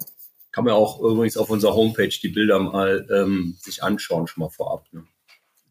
Kann 0.53 0.65
man 0.65 0.75
auch 0.75 1.01
übrigens 1.01 1.37
auf 1.37 1.49
unserer 1.49 1.75
Homepage 1.75 2.09
die 2.09 2.29
Bilder 2.29 2.59
mal 2.59 3.07
ähm, 3.11 3.57
sich 3.61 3.83
anschauen, 3.83 4.27
schon 4.27 4.43
mal 4.43 4.51
vorab. 4.51 4.85
Ne? 4.93 5.05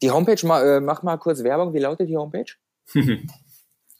Die 0.01 0.09
Homepage, 0.11 0.47
mal, 0.47 0.65
äh, 0.65 0.79
mach 0.79 1.03
mal 1.03 1.17
kurz 1.17 1.43
Werbung. 1.43 1.73
Wie 1.73 1.79
lautet 1.79 2.07
die 2.07 2.15
Homepage? 2.15 2.45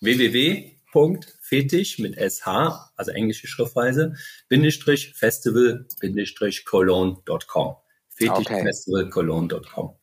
www.fetisch 0.02 2.00
mit 2.00 2.16
sh, 2.16 2.48
also 2.48 3.12
englische 3.12 3.48
Schriftweise, 3.48 4.14
Bindestrich 4.48 5.14
Festival, 5.14 5.86
Bindestrich 6.00 6.64
Cologne.com. 6.64 7.76
Fetischfestivalcologne.com. 8.16 9.99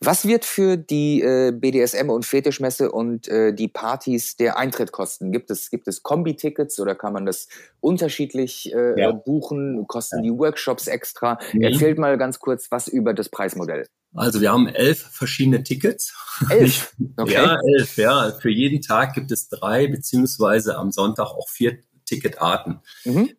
Was 0.00 0.26
wird 0.26 0.44
für 0.44 0.76
die 0.76 1.22
äh, 1.22 1.52
BDSM 1.52 2.10
und 2.10 2.24
Fetischmesse 2.24 2.90
und 2.90 3.28
äh, 3.28 3.52
die 3.52 3.68
Partys 3.68 4.36
der 4.36 4.58
Eintritt 4.58 4.92
kosten? 4.92 5.32
Gibt 5.32 5.50
es, 5.50 5.70
gibt 5.70 5.88
es 5.88 6.02
Kombi-Tickets 6.02 6.80
oder 6.80 6.94
kann 6.94 7.12
man 7.12 7.26
das 7.26 7.48
unterschiedlich 7.80 8.72
äh, 8.74 9.00
ja. 9.00 9.12
buchen? 9.12 9.86
Kosten 9.86 10.18
ja. 10.18 10.30
die 10.32 10.38
Workshops 10.38 10.86
extra? 10.86 11.38
Mhm. 11.52 11.62
Erzählt 11.62 11.98
mal 11.98 12.18
ganz 12.18 12.38
kurz 12.38 12.70
was 12.70 12.88
über 12.88 13.14
das 13.14 13.28
Preismodell. 13.28 13.86
Also 14.14 14.40
wir 14.40 14.52
haben 14.52 14.68
elf 14.68 14.98
verschiedene 15.10 15.62
Tickets. 15.62 16.14
Elf? 16.50 16.94
Okay. 17.16 17.32
Ja, 17.32 17.58
elf, 17.78 17.96
ja. 17.96 18.32
Für 18.32 18.50
jeden 18.50 18.82
Tag 18.82 19.14
gibt 19.14 19.32
es 19.32 19.48
drei, 19.48 19.86
beziehungsweise 19.86 20.76
am 20.76 20.90
Sonntag 20.90 21.26
auch 21.26 21.48
vier 21.48 21.78
Ticketarten. 22.04 22.80
Mhm. 23.04 23.30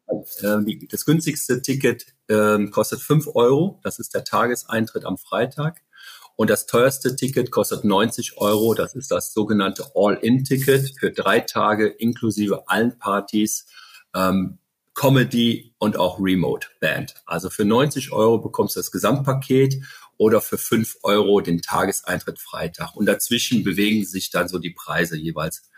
Äh, 0.42 0.88
das 0.90 1.06
günstigste 1.06 1.62
Ticket 1.62 2.08
äh, 2.28 2.66
kostet 2.68 3.02
fünf 3.02 3.28
Euro. 3.36 3.80
Das 3.84 4.00
ist 4.00 4.14
der 4.16 4.24
Tageseintritt 4.24 5.06
am 5.06 5.18
Freitag. 5.18 5.82
Und 6.36 6.50
das 6.50 6.66
teuerste 6.66 7.16
Ticket 7.16 7.52
kostet 7.52 7.84
90 7.84 8.38
Euro. 8.38 8.74
Das 8.74 8.96
ist 8.96 9.12
das 9.12 9.34
sogenannte 9.34 9.86
All-In-Ticket 9.96 11.00
für 11.00 11.12
drei 11.12 11.40
Tage 11.40 11.88
inklusive 11.88 12.68
allen 12.68 12.98
Partys, 12.98 13.68
ähm, 14.16 14.58
Comedy 14.96 15.74
und 15.80 15.98
auch 15.98 16.20
Remote 16.20 16.68
Band. 16.80 17.16
Also 17.26 17.50
für 17.50 17.66
90 17.66 18.12
Euro 18.12 18.40
bekommst 18.40 18.76
du 18.76 18.80
das 18.80 18.92
Gesamtpaket 18.92 19.84
oder 20.18 20.42
für 20.42 20.58
5 20.58 20.98
Euro 21.04 21.42
den 21.42 21.62
Tageseintritt 21.62 22.40
Freitag. 22.40 22.96
Und 22.96 23.08
dazwischen 23.08 23.64
bewegen 23.64 24.06
sich 24.06 24.30
dann 24.30 24.48
so 24.48 24.60
die 24.60 24.70
Preise 24.70 25.18
jeweils. 25.18 25.70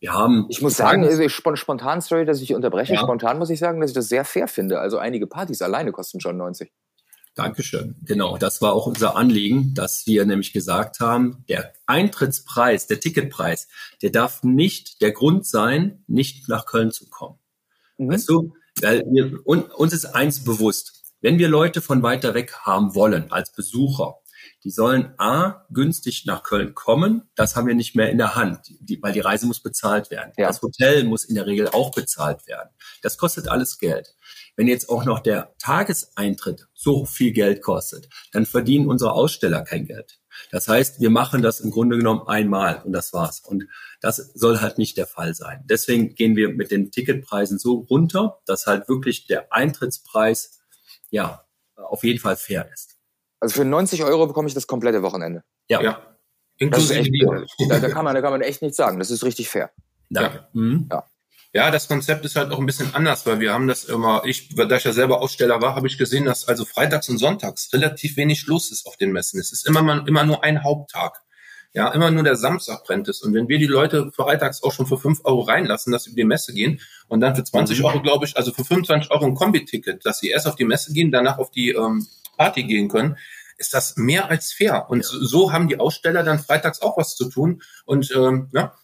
Wir 0.00 0.12
haben. 0.12 0.46
Ich 0.48 0.62
muss 0.62 0.76
sagen, 0.76 1.04
also 1.04 1.28
spontan, 1.28 2.00
sorry, 2.00 2.24
dass 2.24 2.40
ich 2.40 2.54
unterbreche. 2.54 2.94
Ja. 2.94 3.00
Spontan 3.00 3.38
muss 3.38 3.50
ich 3.50 3.58
sagen, 3.58 3.80
dass 3.80 3.90
ich 3.90 3.94
das 3.94 4.08
sehr 4.08 4.24
fair 4.24 4.48
finde. 4.48 4.80
Also 4.80 4.98
einige 4.98 5.26
Partys 5.26 5.62
alleine 5.62 5.92
kosten 5.92 6.20
schon 6.20 6.36
90. 6.36 6.72
Dankeschön. 7.38 7.94
Genau, 8.04 8.36
das 8.36 8.60
war 8.60 8.72
auch 8.72 8.86
unser 8.86 9.14
Anliegen, 9.14 9.72
dass 9.72 10.08
wir 10.08 10.26
nämlich 10.26 10.52
gesagt 10.52 10.98
haben, 10.98 11.44
der 11.48 11.72
Eintrittspreis, 11.86 12.88
der 12.88 12.98
Ticketpreis, 12.98 13.68
der 14.02 14.10
darf 14.10 14.42
nicht 14.42 15.00
der 15.00 15.12
Grund 15.12 15.46
sein, 15.46 16.02
nicht 16.08 16.48
nach 16.48 16.66
Köln 16.66 16.90
zu 16.90 17.08
kommen. 17.08 17.38
Mhm. 17.96 18.10
Weißt 18.10 18.28
du, 18.28 18.54
weil 18.80 19.04
wir, 19.08 19.46
uns 19.46 19.92
ist 19.92 20.06
eins 20.06 20.42
bewusst, 20.42 21.14
wenn 21.20 21.38
wir 21.38 21.48
Leute 21.48 21.80
von 21.80 22.02
weiter 22.02 22.34
weg 22.34 22.54
haben 22.62 22.96
wollen 22.96 23.30
als 23.30 23.52
Besucher, 23.52 24.16
die 24.64 24.70
sollen 24.70 25.14
A, 25.18 25.64
günstig 25.70 26.24
nach 26.26 26.42
Köln 26.42 26.74
kommen. 26.74 27.22
Das 27.36 27.54
haben 27.54 27.68
wir 27.68 27.76
nicht 27.76 27.94
mehr 27.94 28.10
in 28.10 28.18
der 28.18 28.34
Hand, 28.34 28.72
die, 28.80 29.00
weil 29.00 29.12
die 29.12 29.20
Reise 29.20 29.46
muss 29.46 29.60
bezahlt 29.60 30.10
werden. 30.10 30.32
Ja. 30.36 30.48
Das 30.48 30.60
Hotel 30.60 31.04
muss 31.04 31.24
in 31.24 31.36
der 31.36 31.46
Regel 31.46 31.68
auch 31.68 31.92
bezahlt 31.92 32.48
werden. 32.48 32.70
Das 33.02 33.16
kostet 33.16 33.46
alles 33.46 33.78
Geld. 33.78 34.16
Wenn 34.58 34.66
jetzt 34.66 34.88
auch 34.88 35.04
noch 35.04 35.20
der 35.20 35.54
Tageseintritt 35.60 36.66
so 36.74 37.04
viel 37.04 37.30
Geld 37.30 37.62
kostet, 37.62 38.08
dann 38.32 38.44
verdienen 38.44 38.88
unsere 38.88 39.12
Aussteller 39.12 39.62
kein 39.62 39.86
Geld. 39.86 40.18
Das 40.50 40.66
heißt, 40.66 41.00
wir 41.00 41.10
machen 41.10 41.42
das 41.42 41.60
im 41.60 41.70
Grunde 41.70 41.96
genommen 41.96 42.26
einmal 42.26 42.82
und 42.82 42.92
das 42.92 43.12
war's. 43.12 43.38
Und 43.38 43.68
das 44.00 44.16
soll 44.16 44.60
halt 44.60 44.76
nicht 44.76 44.96
der 44.96 45.06
Fall 45.06 45.32
sein. 45.32 45.62
Deswegen 45.70 46.16
gehen 46.16 46.34
wir 46.34 46.48
mit 46.48 46.72
den 46.72 46.90
Ticketpreisen 46.90 47.60
so 47.60 47.86
runter, 47.88 48.40
dass 48.46 48.66
halt 48.66 48.88
wirklich 48.88 49.28
der 49.28 49.52
Eintrittspreis 49.52 50.58
ja 51.08 51.44
auf 51.76 52.02
jeden 52.02 52.18
Fall 52.18 52.34
fair 52.34 52.68
ist. 52.74 52.96
Also 53.38 53.54
für 53.54 53.64
90 53.64 54.02
Euro 54.02 54.26
bekomme 54.26 54.48
ich 54.48 54.54
das 54.54 54.66
komplette 54.66 55.04
Wochenende. 55.04 55.44
Ja. 55.68 55.80
ja. 55.80 56.02
Inklusive 56.56 56.98
echt, 56.98 57.12
da, 57.70 57.78
da, 57.78 57.88
kann 57.90 58.04
man, 58.04 58.16
da 58.16 58.22
kann 58.22 58.32
man 58.32 58.40
echt 58.40 58.60
nichts 58.62 58.76
sagen. 58.76 58.98
Das 58.98 59.12
ist 59.12 59.22
richtig 59.22 59.48
fair. 59.48 59.70
Danke. 60.10 60.38
Ja. 60.38 60.48
Mhm. 60.52 60.88
ja. 60.90 61.04
Ja, 61.54 61.70
das 61.70 61.88
Konzept 61.88 62.26
ist 62.26 62.36
halt 62.36 62.52
auch 62.52 62.58
ein 62.58 62.66
bisschen 62.66 62.94
anders, 62.94 63.24
weil 63.24 63.40
wir 63.40 63.54
haben 63.54 63.68
das 63.68 63.84
immer, 63.84 64.22
ich, 64.26 64.54
da 64.54 64.76
ich 64.76 64.84
ja 64.84 64.92
selber 64.92 65.22
Aussteller 65.22 65.62
war, 65.62 65.74
habe 65.74 65.86
ich 65.86 65.96
gesehen, 65.96 66.26
dass 66.26 66.46
also 66.46 66.66
freitags 66.66 67.08
und 67.08 67.16
sonntags 67.16 67.72
relativ 67.72 68.18
wenig 68.18 68.46
los 68.46 68.70
ist 68.70 68.86
auf 68.86 68.98
den 68.98 69.12
Messen. 69.12 69.40
Es 69.40 69.50
ist 69.50 69.66
immer, 69.66 69.82
mal, 69.82 70.06
immer 70.06 70.24
nur 70.24 70.44
ein 70.44 70.62
Haupttag. 70.62 71.22
Ja, 71.74 71.88
immer 71.92 72.10
nur 72.10 72.22
der 72.22 72.36
Samstag 72.36 72.84
brennt 72.84 73.08
es. 73.08 73.22
Und 73.22 73.34
wenn 73.34 73.48
wir 73.48 73.58
die 73.58 73.66
Leute 73.66 74.10
freitags 74.14 74.62
auch 74.62 74.72
schon 74.72 74.86
für 74.86 74.98
fünf 74.98 75.20
Euro 75.24 75.42
reinlassen, 75.42 75.92
dass 75.92 76.04
sie 76.04 76.10
über 76.10 76.16
die 76.16 76.24
Messe 76.24 76.52
gehen 76.52 76.80
und 77.08 77.20
dann 77.20 77.36
für 77.36 77.44
20 77.44 77.78
mhm. 77.78 77.84
Euro, 77.84 78.02
glaube 78.02 78.26
ich, 78.26 78.36
also 78.36 78.52
für 78.52 78.64
25 78.64 79.10
Euro 79.10 79.24
ein 79.24 79.34
Kombi-Ticket, 79.34 80.04
dass 80.04 80.18
sie 80.18 80.28
erst 80.30 80.46
auf 80.46 80.56
die 80.56 80.64
Messe 80.64 80.92
gehen, 80.92 81.10
danach 81.10 81.38
auf 81.38 81.50
die 81.50 81.70
ähm, 81.70 82.06
Party 82.36 82.64
gehen 82.64 82.88
können, 82.88 83.16
ist 83.58 83.74
das 83.74 83.96
mehr 83.96 84.30
als 84.30 84.52
fair. 84.52 84.86
Und 84.88 85.00
ja. 85.00 85.18
so 85.20 85.52
haben 85.52 85.68
die 85.68 85.78
Aussteller 85.78 86.22
dann 86.22 86.38
freitags 86.38 86.80
auch 86.80 86.96
was 86.96 87.16
zu 87.16 87.28
tun. 87.28 87.62
Und 87.84 88.10
ähm, 88.14 88.48
ja, 88.52 88.74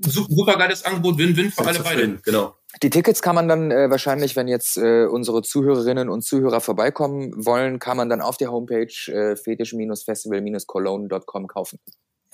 super 0.00 0.56
geiles 0.56 0.84
Angebot, 0.84 1.18
Win-Win 1.18 1.50
für 1.50 1.66
alle 1.66 1.80
beide. 1.80 2.18
Genau. 2.18 2.54
Die 2.82 2.90
Tickets 2.90 3.22
kann 3.22 3.36
man 3.36 3.48
dann 3.48 3.70
äh, 3.70 3.88
wahrscheinlich, 3.90 4.36
wenn 4.36 4.48
jetzt 4.48 4.76
äh, 4.76 5.06
unsere 5.06 5.42
Zuhörerinnen 5.42 6.08
und 6.08 6.22
Zuhörer 6.22 6.60
vorbeikommen 6.60 7.46
wollen, 7.46 7.78
kann 7.78 7.96
man 7.96 8.08
dann 8.08 8.20
auf 8.20 8.36
der 8.36 8.50
Homepage 8.50 8.92
äh, 9.06 9.36
fetisch-festival-cologne.com 9.36 11.46
kaufen. 11.46 11.78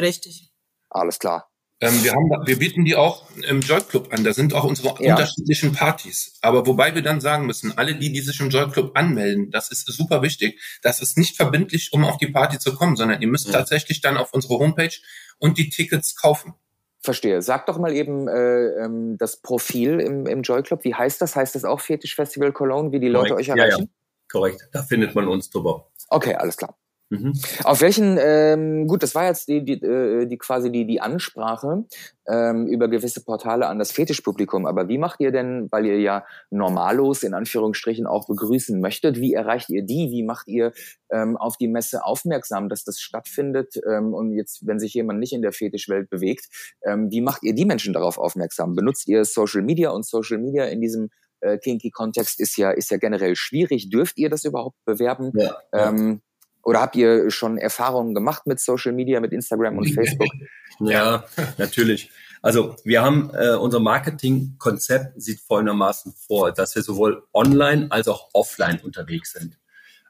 Richtig. 0.00 0.50
Alles 0.88 1.18
klar. 1.18 1.50
Ähm, 1.82 2.04
wir, 2.04 2.12
haben, 2.12 2.46
wir 2.46 2.58
bieten 2.58 2.84
die 2.84 2.94
auch 2.94 3.24
im 3.48 3.60
Joy 3.60 3.80
Club 3.80 4.12
an. 4.12 4.22
Da 4.22 4.34
sind 4.34 4.52
auch 4.52 4.64
unsere 4.64 5.02
ja. 5.02 5.14
unterschiedlichen 5.14 5.72
Partys. 5.72 6.38
Aber 6.42 6.66
wobei 6.66 6.94
wir 6.94 7.02
dann 7.02 7.22
sagen 7.22 7.46
müssen, 7.46 7.76
alle, 7.78 7.94
die, 7.94 8.12
die 8.12 8.20
sich 8.20 8.38
im 8.40 8.50
Joy 8.50 8.70
Club 8.70 8.92
anmelden, 8.94 9.50
das 9.50 9.70
ist 9.70 9.86
super 9.86 10.20
wichtig. 10.20 10.60
Das 10.82 11.00
ist 11.00 11.16
nicht 11.16 11.36
verbindlich, 11.36 11.90
um 11.92 12.04
auf 12.04 12.18
die 12.18 12.26
Party 12.26 12.58
zu 12.58 12.74
kommen, 12.74 12.96
sondern 12.96 13.22
ihr 13.22 13.28
müsst 13.28 13.46
ja. 13.46 13.52
tatsächlich 13.52 14.02
dann 14.02 14.18
auf 14.18 14.34
unsere 14.34 14.58
Homepage 14.58 14.94
und 15.38 15.56
die 15.56 15.70
Tickets 15.70 16.16
kaufen. 16.16 16.54
Verstehe. 17.10 17.42
Sag 17.42 17.66
doch 17.66 17.76
mal 17.76 17.92
eben 17.92 18.28
äh, 18.28 18.84
ähm, 18.84 19.18
das 19.18 19.38
Profil 19.38 19.98
im, 19.98 20.26
im 20.26 20.42
Joy 20.42 20.62
Club. 20.62 20.84
Wie 20.84 20.94
heißt 20.94 21.20
das? 21.20 21.34
Heißt 21.34 21.56
das 21.56 21.64
auch 21.64 21.80
Fetisch 21.80 22.14
Festival 22.14 22.52
Cologne, 22.52 22.92
wie 22.92 23.00
die 23.00 23.08
Leute 23.08 23.34
euch 23.34 23.48
erreichen? 23.48 23.90
korrekt. 24.30 24.68
Da 24.70 24.82
findet 24.84 25.16
man 25.16 25.26
uns 25.26 25.50
drüber. 25.50 25.90
Okay, 26.06 26.36
alles 26.36 26.56
klar. 26.56 26.78
Mhm. 27.10 27.32
Auf 27.64 27.80
welchen, 27.80 28.18
ähm, 28.20 28.86
gut, 28.86 29.02
das 29.02 29.16
war 29.16 29.26
jetzt 29.26 29.48
die, 29.48 29.64
die, 29.64 29.82
äh, 29.82 30.26
die 30.26 30.38
quasi 30.38 30.70
die, 30.70 30.86
die 30.86 31.00
Ansprache 31.00 31.84
ähm, 32.28 32.68
über 32.68 32.86
gewisse 32.88 33.24
Portale 33.24 33.66
an 33.66 33.80
das 33.80 33.90
Fetischpublikum. 33.90 34.64
Aber 34.64 34.88
wie 34.88 34.96
macht 34.96 35.18
ihr 35.18 35.32
denn, 35.32 35.66
weil 35.72 35.86
ihr 35.86 35.98
ja 35.98 36.24
Normalos 36.50 37.24
in 37.24 37.34
Anführungsstrichen 37.34 38.06
auch 38.06 38.28
begrüßen 38.28 38.80
möchtet, 38.80 39.20
wie 39.20 39.34
erreicht 39.34 39.70
ihr 39.70 39.82
die? 39.82 40.10
Wie 40.12 40.22
macht 40.22 40.46
ihr 40.46 40.72
ähm, 41.10 41.36
auf 41.36 41.56
die 41.56 41.66
Messe 41.66 42.04
aufmerksam, 42.04 42.68
dass 42.68 42.84
das 42.84 43.00
stattfindet? 43.00 43.74
Ähm, 43.88 44.14
und 44.14 44.32
jetzt, 44.32 44.64
wenn 44.64 44.78
sich 44.78 44.94
jemand 44.94 45.18
nicht 45.18 45.32
in 45.32 45.42
der 45.42 45.52
Fetischwelt 45.52 46.10
bewegt, 46.10 46.46
ähm, 46.84 47.10
wie 47.10 47.22
macht 47.22 47.42
ihr 47.42 47.54
die 47.56 47.64
Menschen 47.64 47.92
darauf 47.92 48.18
aufmerksam? 48.18 48.76
Benutzt 48.76 49.08
ihr 49.08 49.24
Social 49.24 49.62
Media 49.62 49.90
und 49.90 50.06
Social 50.06 50.38
Media 50.38 50.66
in 50.66 50.80
diesem 50.80 51.10
äh, 51.40 51.58
Kinky-Kontext 51.58 52.38
ist 52.38 52.56
ja, 52.56 52.70
ist 52.70 52.92
ja 52.92 52.98
generell 52.98 53.34
schwierig. 53.34 53.90
Dürft 53.90 54.16
ihr 54.18 54.30
das 54.30 54.44
überhaupt 54.44 54.76
bewerben? 54.84 55.32
Ja, 55.34 55.56
ähm, 55.72 56.20
oder 56.62 56.80
habt 56.80 56.96
ihr 56.96 57.30
schon 57.30 57.58
Erfahrungen 57.58 58.14
gemacht 58.14 58.46
mit 58.46 58.60
Social 58.60 58.92
Media, 58.92 59.20
mit 59.20 59.32
Instagram 59.32 59.78
und 59.78 59.92
Facebook? 59.92 60.28
Ja, 60.82 61.24
natürlich. 61.58 62.10
Also 62.40 62.74
wir 62.84 63.02
haben 63.02 63.30
äh, 63.34 63.54
unser 63.54 63.80
Marketingkonzept 63.80 65.20
sieht 65.20 65.40
folgendermaßen 65.40 66.14
vor, 66.26 66.52
dass 66.52 66.74
wir 66.74 66.82
sowohl 66.82 67.22
online 67.34 67.88
als 67.90 68.08
auch 68.08 68.30
offline 68.32 68.80
unterwegs 68.82 69.32
sind. 69.32 69.58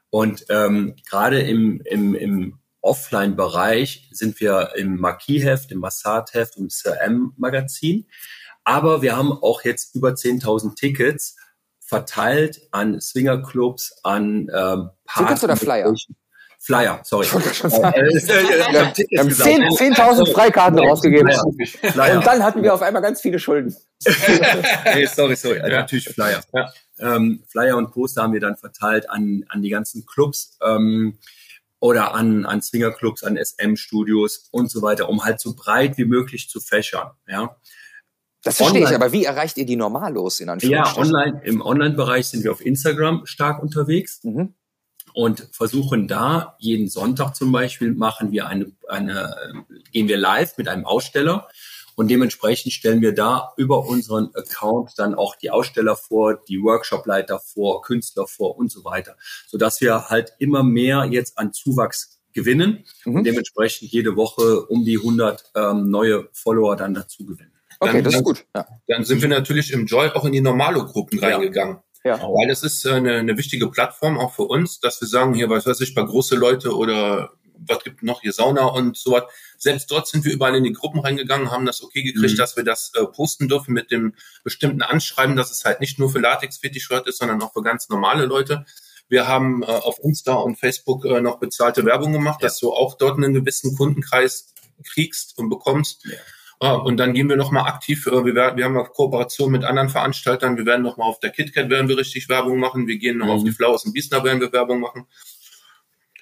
Und 0.09 0.45
ähm, 0.49 0.95
gerade 1.09 1.41
im, 1.41 1.81
im, 1.83 2.15
im 2.15 2.59
Offline-Bereich 2.81 4.09
sind 4.11 4.39
wir 4.39 4.71
im 4.75 4.97
Marquis-Heft, 4.97 5.71
im 5.71 5.79
Massad-Heft 5.79 6.57
und 6.57 6.63
im 6.63 6.69
CRM-Magazin. 6.69 8.07
Aber 8.63 9.01
wir 9.01 9.15
haben 9.15 9.31
auch 9.31 9.63
jetzt 9.63 9.95
über 9.95 10.09
10.000 10.09 10.75
Tickets 10.75 11.35
verteilt 11.79 12.61
an 12.71 13.01
Swingerclubs, 13.01 13.99
an 14.03 14.49
ähm, 14.53 14.89
Tickets 15.13 15.43
oder 15.43 15.57
Flyer? 15.57 15.93
Flyer, 16.63 17.01
sorry. 17.03 17.25
Äh, 17.25 17.31
wir 19.11 19.19
haben 19.19 19.29
10.000 19.29 20.31
Freikarten 20.31 20.77
rausgegeben. 20.77 21.31
Flyer. 21.65 22.17
Und 22.17 22.27
dann 22.27 22.43
hatten 22.43 22.61
wir 22.61 22.71
auf 22.71 22.83
einmal 22.83 23.01
ganz 23.01 23.19
viele 23.19 23.39
Schulden. 23.39 23.75
nee, 24.93 25.07
sorry, 25.07 25.35
sorry. 25.35 25.59
Also 25.59 25.71
ja. 25.71 25.81
Natürlich 25.81 26.09
Flyer. 26.09 26.43
Ja. 26.53 26.71
Ähm, 26.99 27.43
Flyer 27.47 27.77
und 27.77 27.89
Poster 27.91 28.21
haben 28.21 28.33
wir 28.33 28.39
dann 28.39 28.57
verteilt 28.57 29.09
an, 29.09 29.43
an 29.49 29.63
die 29.63 29.71
ganzen 29.71 30.05
Clubs. 30.05 30.59
Ähm, 30.63 31.17
oder 31.79 32.13
an, 32.13 32.45
an 32.45 32.61
Swingerclubs, 32.61 33.23
an 33.23 33.39
SM-Studios 33.43 34.47
und 34.51 34.69
so 34.69 34.83
weiter, 34.83 35.09
um 35.09 35.25
halt 35.25 35.39
so 35.39 35.55
breit 35.55 35.97
wie 35.97 36.05
möglich 36.05 36.47
zu 36.47 36.59
fächern. 36.59 37.09
Ja. 37.27 37.55
Das 38.43 38.57
verstehe 38.57 38.83
online. 38.83 38.91
ich, 38.91 38.95
aber 38.95 39.11
wie 39.11 39.25
erreicht 39.25 39.57
ihr 39.57 39.65
die 39.65 39.77
Normalos 39.77 40.39
in 40.39 40.49
Anführungsstrichen? 40.49 41.11
Ja, 41.11 41.19
online, 41.19 41.41
im 41.43 41.61
Online-Bereich 41.63 42.27
sind 42.27 42.43
wir 42.43 42.51
auf 42.51 42.63
Instagram 42.63 43.25
stark 43.25 43.63
unterwegs. 43.63 44.23
Mhm 44.23 44.53
und 45.13 45.47
versuchen 45.51 46.07
da 46.07 46.55
jeden 46.59 46.89
Sonntag 46.89 47.35
zum 47.35 47.51
Beispiel 47.51 47.93
machen 47.93 48.31
wir 48.31 48.47
eine, 48.47 48.71
eine 48.87 49.65
gehen 49.91 50.07
wir 50.07 50.17
live 50.17 50.57
mit 50.57 50.67
einem 50.67 50.85
Aussteller 50.85 51.47
und 51.95 52.09
dementsprechend 52.09 52.73
stellen 52.73 53.01
wir 53.01 53.13
da 53.13 53.53
über 53.57 53.85
unseren 53.85 54.33
Account 54.35 54.93
dann 54.97 55.13
auch 55.13 55.35
die 55.35 55.51
Aussteller 55.51 55.95
vor, 55.95 56.39
die 56.47 56.61
Workshopleiter 56.61 57.39
vor, 57.39 57.81
Künstler 57.81 58.27
vor 58.27 58.57
und 58.57 58.71
so 58.71 58.83
weiter, 58.83 59.17
so 59.47 59.57
dass 59.57 59.81
wir 59.81 60.09
halt 60.09 60.33
immer 60.39 60.63
mehr 60.63 61.05
jetzt 61.05 61.37
an 61.37 61.53
Zuwachs 61.53 62.21
gewinnen 62.33 62.85
mhm. 63.05 63.17
und 63.17 63.23
dementsprechend 63.25 63.91
jede 63.91 64.15
Woche 64.15 64.65
um 64.67 64.85
die 64.85 64.97
100 64.97 65.51
ähm, 65.55 65.89
neue 65.89 66.29
Follower 66.33 66.75
dann 66.75 66.93
dazu 66.93 67.25
gewinnen. 67.25 67.51
Okay, 67.79 67.93
dann, 67.93 68.03
das 68.03 68.15
ist 68.15 68.23
gut. 68.23 68.45
Ja. 68.55 68.67
Dann 68.87 69.03
sind 69.03 69.21
wir 69.21 69.29
natürlich 69.29 69.73
im 69.73 69.87
Joy 69.87 70.09
auch 70.09 70.23
in 70.25 70.31
die 70.31 70.41
Normalo-Gruppen 70.41 71.19
ja. 71.19 71.29
reingegangen. 71.29 71.79
Ja. 72.03 72.19
Weil 72.21 72.49
es 72.49 72.63
ist 72.63 72.85
äh, 72.85 72.93
eine, 72.93 73.17
eine 73.17 73.37
wichtige 73.37 73.69
Plattform 73.69 74.17
auch 74.17 74.33
für 74.33 74.43
uns, 74.43 74.79
dass 74.79 74.99
wir 75.01 75.07
sagen, 75.07 75.33
hier, 75.33 75.49
was 75.49 75.65
weiß 75.65 75.81
ich, 75.81 75.93
bei 75.93 76.03
große 76.03 76.35
Leute 76.35 76.75
oder 76.75 77.31
was 77.67 77.83
gibt 77.83 78.03
noch 78.03 78.21
hier 78.21 78.33
Sauna 78.33 78.65
und 78.65 78.97
so 78.97 79.11
was. 79.11 79.23
Selbst 79.57 79.91
dort 79.91 80.07
sind 80.07 80.25
wir 80.25 80.33
überall 80.33 80.55
in 80.55 80.63
die 80.63 80.73
Gruppen 80.73 80.99
reingegangen, 80.99 81.51
haben 81.51 81.65
das 81.65 81.83
okay 81.83 82.03
gekriegt, 82.03 82.33
mhm. 82.33 82.37
dass 82.37 82.55
wir 82.57 82.63
das 82.63 82.91
äh, 82.95 83.05
posten 83.05 83.47
dürfen 83.47 83.73
mit 83.73 83.91
dem 83.91 84.15
bestimmten 84.43 84.81
Anschreiben, 84.81 85.35
dass 85.35 85.51
es 85.51 85.63
halt 85.63 85.79
nicht 85.79 85.99
nur 85.99 86.09
für 86.09 86.19
latex 86.19 86.57
fetisch 86.57 86.89
ist, 87.05 87.17
sondern 87.19 87.41
auch 87.41 87.53
für 87.53 87.61
ganz 87.61 87.89
normale 87.89 88.25
Leute. 88.25 88.65
Wir 89.07 89.27
haben 89.27 89.61
äh, 89.61 89.65
auf 89.65 89.99
Insta 90.03 90.33
und 90.33 90.57
Facebook 90.57 91.05
äh, 91.05 91.21
noch 91.21 91.39
bezahlte 91.39 91.85
Werbung 91.85 92.13
gemacht, 92.13 92.41
ja. 92.41 92.47
dass 92.47 92.59
du 92.59 92.71
auch 92.71 92.97
dort 92.97 93.17
einen 93.17 93.33
gewissen 93.33 93.75
Kundenkreis 93.77 94.53
kriegst 94.83 95.37
und 95.37 95.49
bekommst. 95.49 96.05
Ja. 96.05 96.17
Ah, 96.63 96.75
und 96.75 96.97
dann 96.97 97.13
gehen 97.13 97.27
wir 97.27 97.37
nochmal 97.37 97.63
aktiv, 97.63 98.05
äh, 98.05 98.23
wir, 98.23 98.35
werden, 98.35 98.55
wir 98.55 98.65
haben 98.65 98.77
eine 98.77 98.87
Kooperation 98.87 99.51
mit 99.51 99.63
anderen 99.63 99.89
Veranstaltern, 99.89 100.57
wir 100.57 100.65
werden 100.67 100.83
nochmal 100.83 101.09
auf 101.09 101.19
der 101.19 101.31
KitKat 101.31 101.71
werden 101.71 101.89
wir 101.89 101.97
richtig 101.97 102.29
Werbung 102.29 102.59
machen, 102.59 102.85
wir 102.85 102.99
gehen 102.99 103.17
noch 103.17 103.25
mhm. 103.25 103.31
auf 103.31 103.43
die 103.43 103.51
Flowers 103.51 103.83
und 103.83 103.93
Biesner 103.93 104.23
werden 104.23 104.41
wir 104.41 104.53
Werbung 104.53 104.79
machen. 104.79 105.07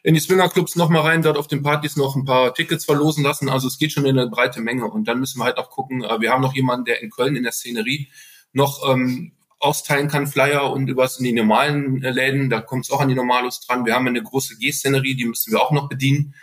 In 0.02 0.14
die 0.14 0.22
Swingerclubs 0.22 0.78
nochmal 0.78 1.02
rein, 1.02 1.24
dort 1.24 1.36
auf 1.36 1.48
den 1.48 1.62
Partys 1.62 1.98
noch 1.98 2.16
ein 2.16 2.24
paar 2.24 2.54
Tickets 2.54 2.86
verlosen 2.86 3.22
lassen, 3.22 3.50
also 3.50 3.68
es 3.68 3.78
geht 3.78 3.92
schon 3.92 4.06
in 4.06 4.18
eine 4.18 4.30
breite 4.30 4.62
Menge 4.62 4.86
und 4.86 5.10
dann 5.10 5.20
müssen 5.20 5.40
wir 5.40 5.44
halt 5.44 5.58
auch 5.58 5.70
gucken, 5.72 6.06
äh, 6.06 6.22
wir 6.22 6.32
haben 6.32 6.42
noch 6.42 6.56
jemanden, 6.56 6.86
der 6.86 7.04
in 7.04 7.10
Köln 7.10 7.36
in 7.36 7.44
der 7.44 7.52
Szenerie 7.52 8.08
noch 8.54 8.90
ähm, 8.90 9.34
austeilen 9.60 10.08
kann, 10.08 10.26
Flyer 10.26 10.72
und 10.72 10.88
übers 10.88 11.20
in 11.20 11.26
die 11.26 11.34
normalen 11.34 12.02
äh, 12.02 12.12
Läden, 12.12 12.50
da 12.50 12.62
kommt 12.62 12.86
es 12.86 12.92
auch 12.92 13.02
an 13.02 13.10
die 13.10 13.16
Normalos 13.16 13.60
dran. 13.60 13.86
Wir 13.86 13.94
haben 13.94 14.08
eine 14.08 14.24
große 14.24 14.56
G-Szenerie, 14.58 15.16
die 15.16 15.26
müssen 15.26 15.52
wir 15.52 15.62
auch 15.62 15.72
noch 15.72 15.90
bedienen. 15.90 16.34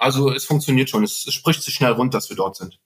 Also 0.00 0.32
es 0.32 0.44
funktioniert 0.44 0.90
schon, 0.90 1.04
es, 1.04 1.24
es 1.28 1.32
spricht 1.32 1.62
sich 1.62 1.74
schnell 1.74 1.92
rund, 1.92 2.12
dass 2.12 2.28
wir 2.28 2.36
dort 2.36 2.56
sind. 2.56 2.80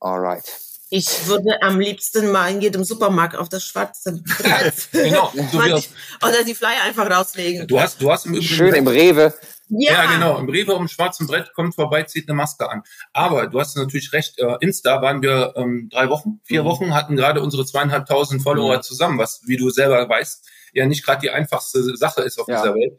Alright. 0.00 0.44
Ich 0.92 1.28
würde 1.28 1.62
am 1.62 1.78
liebsten 1.78 2.32
mal 2.32 2.50
in 2.50 2.60
jedem 2.60 2.82
Supermarkt 2.82 3.36
auf 3.36 3.48
das 3.48 3.64
schwarze 3.64 4.20
Brett 4.22 4.88
genau, 4.92 5.32
oder 6.22 6.42
die 6.44 6.54
Flyer 6.54 6.82
einfach 6.84 7.08
rauslegen. 7.08 7.68
Du 7.68 7.80
hast, 7.80 8.02
du 8.02 8.10
hast 8.10 8.26
im 8.26 8.34
Übrigen 8.34 8.48
schön 8.48 8.74
im 8.74 8.88
Rewe. 8.88 9.32
Ja. 9.68 9.92
ja, 9.92 10.12
genau. 10.12 10.36
Im 10.38 10.48
Rewe 10.48 10.74
um 10.74 10.88
schwarzen 10.88 11.28
Brett 11.28 11.52
kommt 11.54 11.76
vorbei, 11.76 12.02
zieht 12.02 12.28
eine 12.28 12.36
Maske 12.36 12.68
an. 12.68 12.82
Aber 13.12 13.46
du 13.46 13.60
hast 13.60 13.76
natürlich 13.76 14.12
recht. 14.12 14.36
Äh, 14.40 14.56
Insta 14.60 15.00
waren 15.00 15.22
wir 15.22 15.52
ähm, 15.54 15.88
drei 15.92 16.08
Wochen, 16.08 16.40
vier 16.42 16.62
mhm. 16.62 16.66
Wochen, 16.66 16.94
hatten 16.94 17.14
gerade 17.14 17.40
unsere 17.40 17.64
zweieinhalbtausend 17.64 18.42
Follower 18.42 18.78
mhm. 18.78 18.82
zusammen, 18.82 19.18
was, 19.18 19.42
wie 19.44 19.56
du 19.56 19.70
selber 19.70 20.08
weißt, 20.08 20.44
ja 20.72 20.86
nicht 20.86 21.04
gerade 21.04 21.20
die 21.20 21.30
einfachste 21.30 21.96
Sache 21.96 22.22
ist 22.22 22.40
auf 22.40 22.48
ja. 22.48 22.56
dieser 22.56 22.74
Welt. 22.74 22.98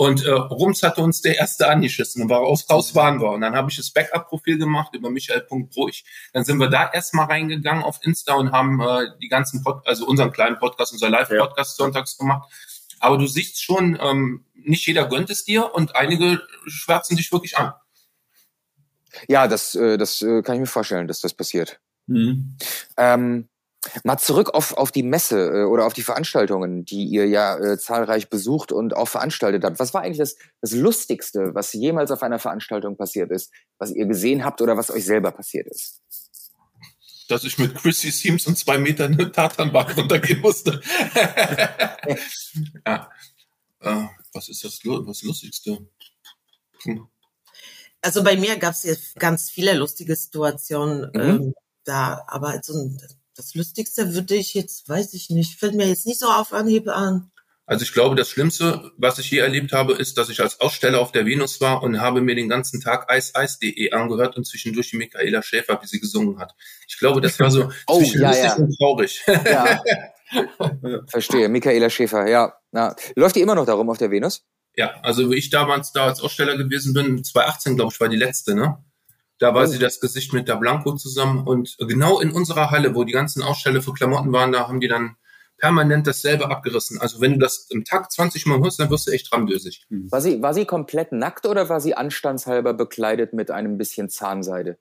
Und 0.00 0.24
äh, 0.24 0.30
Rums 0.30 0.82
hatte 0.82 1.02
uns 1.02 1.20
der 1.20 1.36
erste 1.36 1.68
angeschissen 1.68 2.22
und 2.22 2.30
war 2.30 2.38
raus, 2.38 2.64
raus 2.70 2.94
waren 2.94 3.20
wir. 3.20 3.32
Und 3.32 3.42
dann 3.42 3.54
habe 3.54 3.70
ich 3.70 3.76
das 3.76 3.90
Backup-Profil 3.90 4.56
gemacht 4.56 4.94
über 4.94 5.10
michael.bruch. 5.10 6.04
Dann 6.32 6.42
sind 6.42 6.56
wir 6.56 6.70
da 6.70 6.90
erstmal 6.90 7.26
reingegangen 7.26 7.82
auf 7.84 7.98
Insta 8.00 8.32
und 8.32 8.50
haben 8.50 8.80
äh, 8.80 9.08
die 9.20 9.28
ganzen, 9.28 9.62
Pod 9.62 9.86
also 9.86 10.06
unseren 10.06 10.32
kleinen 10.32 10.58
Podcast, 10.58 10.94
unser 10.94 11.10
Live-Podcast 11.10 11.78
ja. 11.78 11.84
sonntags 11.84 12.16
gemacht. 12.16 12.50
Aber 12.98 13.18
du 13.18 13.26
siehst 13.26 13.62
schon, 13.62 13.98
ähm, 14.00 14.46
nicht 14.54 14.86
jeder 14.86 15.06
gönnt 15.06 15.28
es 15.28 15.44
dir 15.44 15.74
und 15.74 15.94
einige 15.94 16.40
schwärzen 16.66 17.18
dich 17.18 17.30
wirklich 17.30 17.58
an. 17.58 17.74
Ja, 19.28 19.48
das, 19.48 19.74
äh, 19.74 19.98
das 19.98 20.22
äh, 20.22 20.40
kann 20.40 20.54
ich 20.54 20.60
mir 20.60 20.66
vorstellen, 20.66 21.08
dass 21.08 21.20
das 21.20 21.34
passiert. 21.34 21.78
Mhm. 22.06 22.56
Ähm, 22.96 23.49
Mal 24.04 24.18
zurück 24.18 24.50
auf, 24.52 24.74
auf 24.74 24.92
die 24.92 25.02
Messe 25.02 25.38
äh, 25.40 25.64
oder 25.64 25.86
auf 25.86 25.94
die 25.94 26.02
Veranstaltungen, 26.02 26.84
die 26.84 27.04
ihr 27.04 27.26
ja 27.26 27.58
äh, 27.58 27.78
zahlreich 27.78 28.28
besucht 28.28 28.72
und 28.72 28.94
auch 28.94 29.08
veranstaltet 29.08 29.64
habt. 29.64 29.78
Was 29.78 29.94
war 29.94 30.02
eigentlich 30.02 30.18
das, 30.18 30.36
das 30.60 30.72
Lustigste, 30.72 31.54
was 31.54 31.72
jemals 31.72 32.10
auf 32.10 32.22
einer 32.22 32.38
Veranstaltung 32.38 32.98
passiert 32.98 33.30
ist, 33.30 33.50
was 33.78 33.90
ihr 33.90 34.04
gesehen 34.04 34.44
habt 34.44 34.60
oder 34.60 34.76
was 34.76 34.90
euch 34.90 35.06
selber 35.06 35.30
passiert 35.32 35.66
ist? 35.66 36.02
Dass 37.28 37.44
ich 37.44 37.58
mit 37.58 37.74
Chrissy 37.74 38.10
Seams 38.10 38.46
und 38.46 38.58
zwei 38.58 38.76
Metern 38.76 39.12
eine 39.18 39.32
Tatanbahn 39.32 39.92
runtergehen 39.92 40.40
musste. 40.40 40.80
ja. 42.86 43.10
Äh, 43.80 44.04
was 44.34 44.48
ist 44.50 44.62
das 44.62 44.78
was 44.84 45.22
Lustigste? 45.22 45.86
Hm. 46.82 47.08
Also 48.02 48.22
bei 48.22 48.36
mir 48.36 48.56
gab 48.58 48.74
es 48.74 48.82
jetzt 48.82 49.16
ganz 49.16 49.50
viele 49.50 49.74
lustige 49.74 50.16
Situationen. 50.16 51.10
Mhm. 51.14 51.20
Ähm, 51.20 51.54
da, 51.84 52.22
aber 52.26 52.60
so 52.62 52.74
ein 52.74 53.00
das 53.40 53.54
Lustigste 53.54 54.12
würde 54.14 54.34
ich 54.34 54.52
jetzt, 54.52 54.86
weiß 54.88 55.14
ich 55.14 55.30
nicht, 55.30 55.58
fällt 55.58 55.74
mir 55.74 55.88
jetzt 55.88 56.06
nicht 56.06 56.20
so 56.20 56.26
auf 56.26 56.52
Anhieb 56.52 56.88
an. 56.88 57.30
Also 57.64 57.84
ich 57.84 57.92
glaube, 57.92 58.16
das 58.16 58.28
Schlimmste, 58.28 58.90
was 58.98 59.18
ich 59.18 59.30
je 59.30 59.38
erlebt 59.38 59.72
habe, 59.72 59.94
ist, 59.94 60.18
dass 60.18 60.28
ich 60.28 60.40
als 60.40 60.60
Aussteller 60.60 61.00
auf 61.00 61.12
der 61.12 61.24
Venus 61.24 61.60
war 61.60 61.82
und 61.82 62.00
habe 62.00 62.20
mir 62.20 62.34
den 62.34 62.48
ganzen 62.48 62.80
Tag 62.80 63.10
Eis-Eis.de 63.10 63.92
angehört 63.92 64.36
und 64.36 64.46
zwischendurch 64.46 64.90
die 64.90 64.96
Michaela 64.96 65.42
Schäfer, 65.42 65.80
wie 65.80 65.86
sie 65.86 66.00
gesungen 66.00 66.38
hat. 66.38 66.52
Ich 66.86 66.98
glaube, 66.98 67.20
das 67.20 67.38
war 67.40 67.50
so 67.50 67.70
oh, 67.86 67.98
zwischen 67.98 68.20
ja, 68.20 68.28
lustig 68.28 68.50
ja. 68.50 68.56
und 68.56 68.76
traurig. 68.76 69.24
Ja. 70.32 71.06
Verstehe, 71.08 71.48
Michaela 71.48 71.90
Schäfer, 71.90 72.28
ja. 72.28 72.52
Na, 72.70 72.94
läuft 73.16 73.34
die 73.36 73.40
immer 73.40 73.56
noch 73.56 73.66
darum 73.66 73.88
auf 73.90 73.98
der 73.98 74.10
Venus? 74.10 74.44
Ja, 74.76 75.00
also 75.02 75.30
wie 75.30 75.36
ich 75.36 75.50
damals 75.50 75.92
da 75.92 76.04
als 76.04 76.20
Aussteller 76.20 76.56
gewesen 76.56 76.92
bin, 76.92 77.24
2018, 77.24 77.74
glaube 77.76 77.92
ich, 77.92 78.00
war 78.00 78.08
die 78.08 78.16
letzte, 78.16 78.54
ne? 78.54 78.84
Da 79.40 79.54
war 79.54 79.64
oh. 79.64 79.66
sie 79.66 79.78
das 79.78 80.00
Gesicht 80.00 80.32
mit 80.32 80.46
der 80.46 80.56
Blanco 80.56 80.94
zusammen 80.94 81.46
und 81.46 81.76
genau 81.78 82.20
in 82.20 82.30
unserer 82.30 82.70
Halle, 82.70 82.94
wo 82.94 83.04
die 83.04 83.12
ganzen 83.12 83.42
Aussteller 83.42 83.82
für 83.82 83.94
Klamotten 83.94 84.32
waren, 84.32 84.52
da 84.52 84.68
haben 84.68 84.80
die 84.80 84.88
dann 84.88 85.16
permanent 85.56 86.06
dasselbe 86.06 86.50
abgerissen. 86.50 87.00
Also 87.00 87.20
wenn 87.20 87.32
du 87.32 87.38
das 87.38 87.66
im 87.70 87.84
Tag 87.84 88.10
20 88.12 88.46
Mal 88.46 88.60
hörst, 88.60 88.78
dann 88.78 88.90
wirst 88.90 89.08
du 89.08 89.12
echt 89.12 89.32
randösig. 89.32 89.86
Hm. 89.88 90.10
War 90.10 90.20
sie, 90.20 90.42
war 90.42 90.54
sie 90.54 90.66
komplett 90.66 91.12
nackt 91.12 91.46
oder 91.46 91.68
war 91.68 91.80
sie 91.80 91.94
anstandshalber 91.94 92.74
bekleidet 92.74 93.32
mit 93.32 93.50
einem 93.50 93.78
bisschen 93.78 94.08
Zahnseide? 94.08 94.78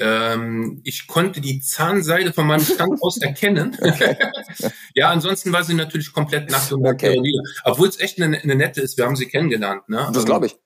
Ähm, 0.00 0.80
ich 0.84 1.06
konnte 1.06 1.40
die 1.40 1.60
Zahnseide 1.60 2.32
von 2.32 2.46
meinem 2.46 2.64
Stand 2.64 2.98
aus 3.02 3.18
erkennen. 3.18 3.76
ja, 4.94 5.10
ansonsten 5.10 5.52
war 5.52 5.64
sie 5.64 5.74
natürlich 5.74 6.12
komplett 6.12 6.50
nackt 6.50 6.72
und 6.72 6.86
okay. 6.86 7.20
Obwohl 7.64 7.88
es 7.88 7.98
echt 7.98 8.20
eine, 8.20 8.38
eine, 8.38 8.54
nette 8.54 8.80
ist, 8.80 8.96
wir 8.96 9.06
haben 9.06 9.16
sie 9.16 9.26
kennengelernt. 9.26 9.88
Ne? 9.88 10.08
Das 10.12 10.24
glaube 10.24 10.46
ich. 10.46 10.56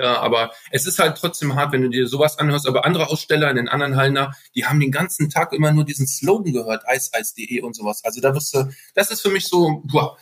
Ja, 0.00 0.20
aber 0.20 0.52
es 0.70 0.86
ist 0.86 0.98
halt 0.98 1.18
trotzdem 1.18 1.54
hart, 1.56 1.72
wenn 1.72 1.82
du 1.82 1.90
dir 1.90 2.06
sowas 2.06 2.38
anhörst. 2.38 2.66
Aber 2.66 2.86
andere 2.86 3.08
Aussteller 3.08 3.50
in 3.50 3.56
den 3.56 3.68
anderen 3.68 3.96
Hallen, 3.96 4.18
die 4.54 4.64
haben 4.64 4.80
den 4.80 4.90
ganzen 4.90 5.28
Tag 5.28 5.52
immer 5.52 5.72
nur 5.72 5.84
diesen 5.84 6.06
Slogan 6.06 6.52
gehört, 6.52 6.88
eiseis.de 6.88 7.60
und 7.60 7.76
sowas. 7.76 8.02
Also 8.04 8.20
da 8.20 8.34
wirst 8.34 8.54
du, 8.54 8.70
das 8.94 9.10
ist 9.10 9.20
für 9.20 9.28
mich 9.28 9.46
so, 9.46 9.82
boah, 9.84 10.16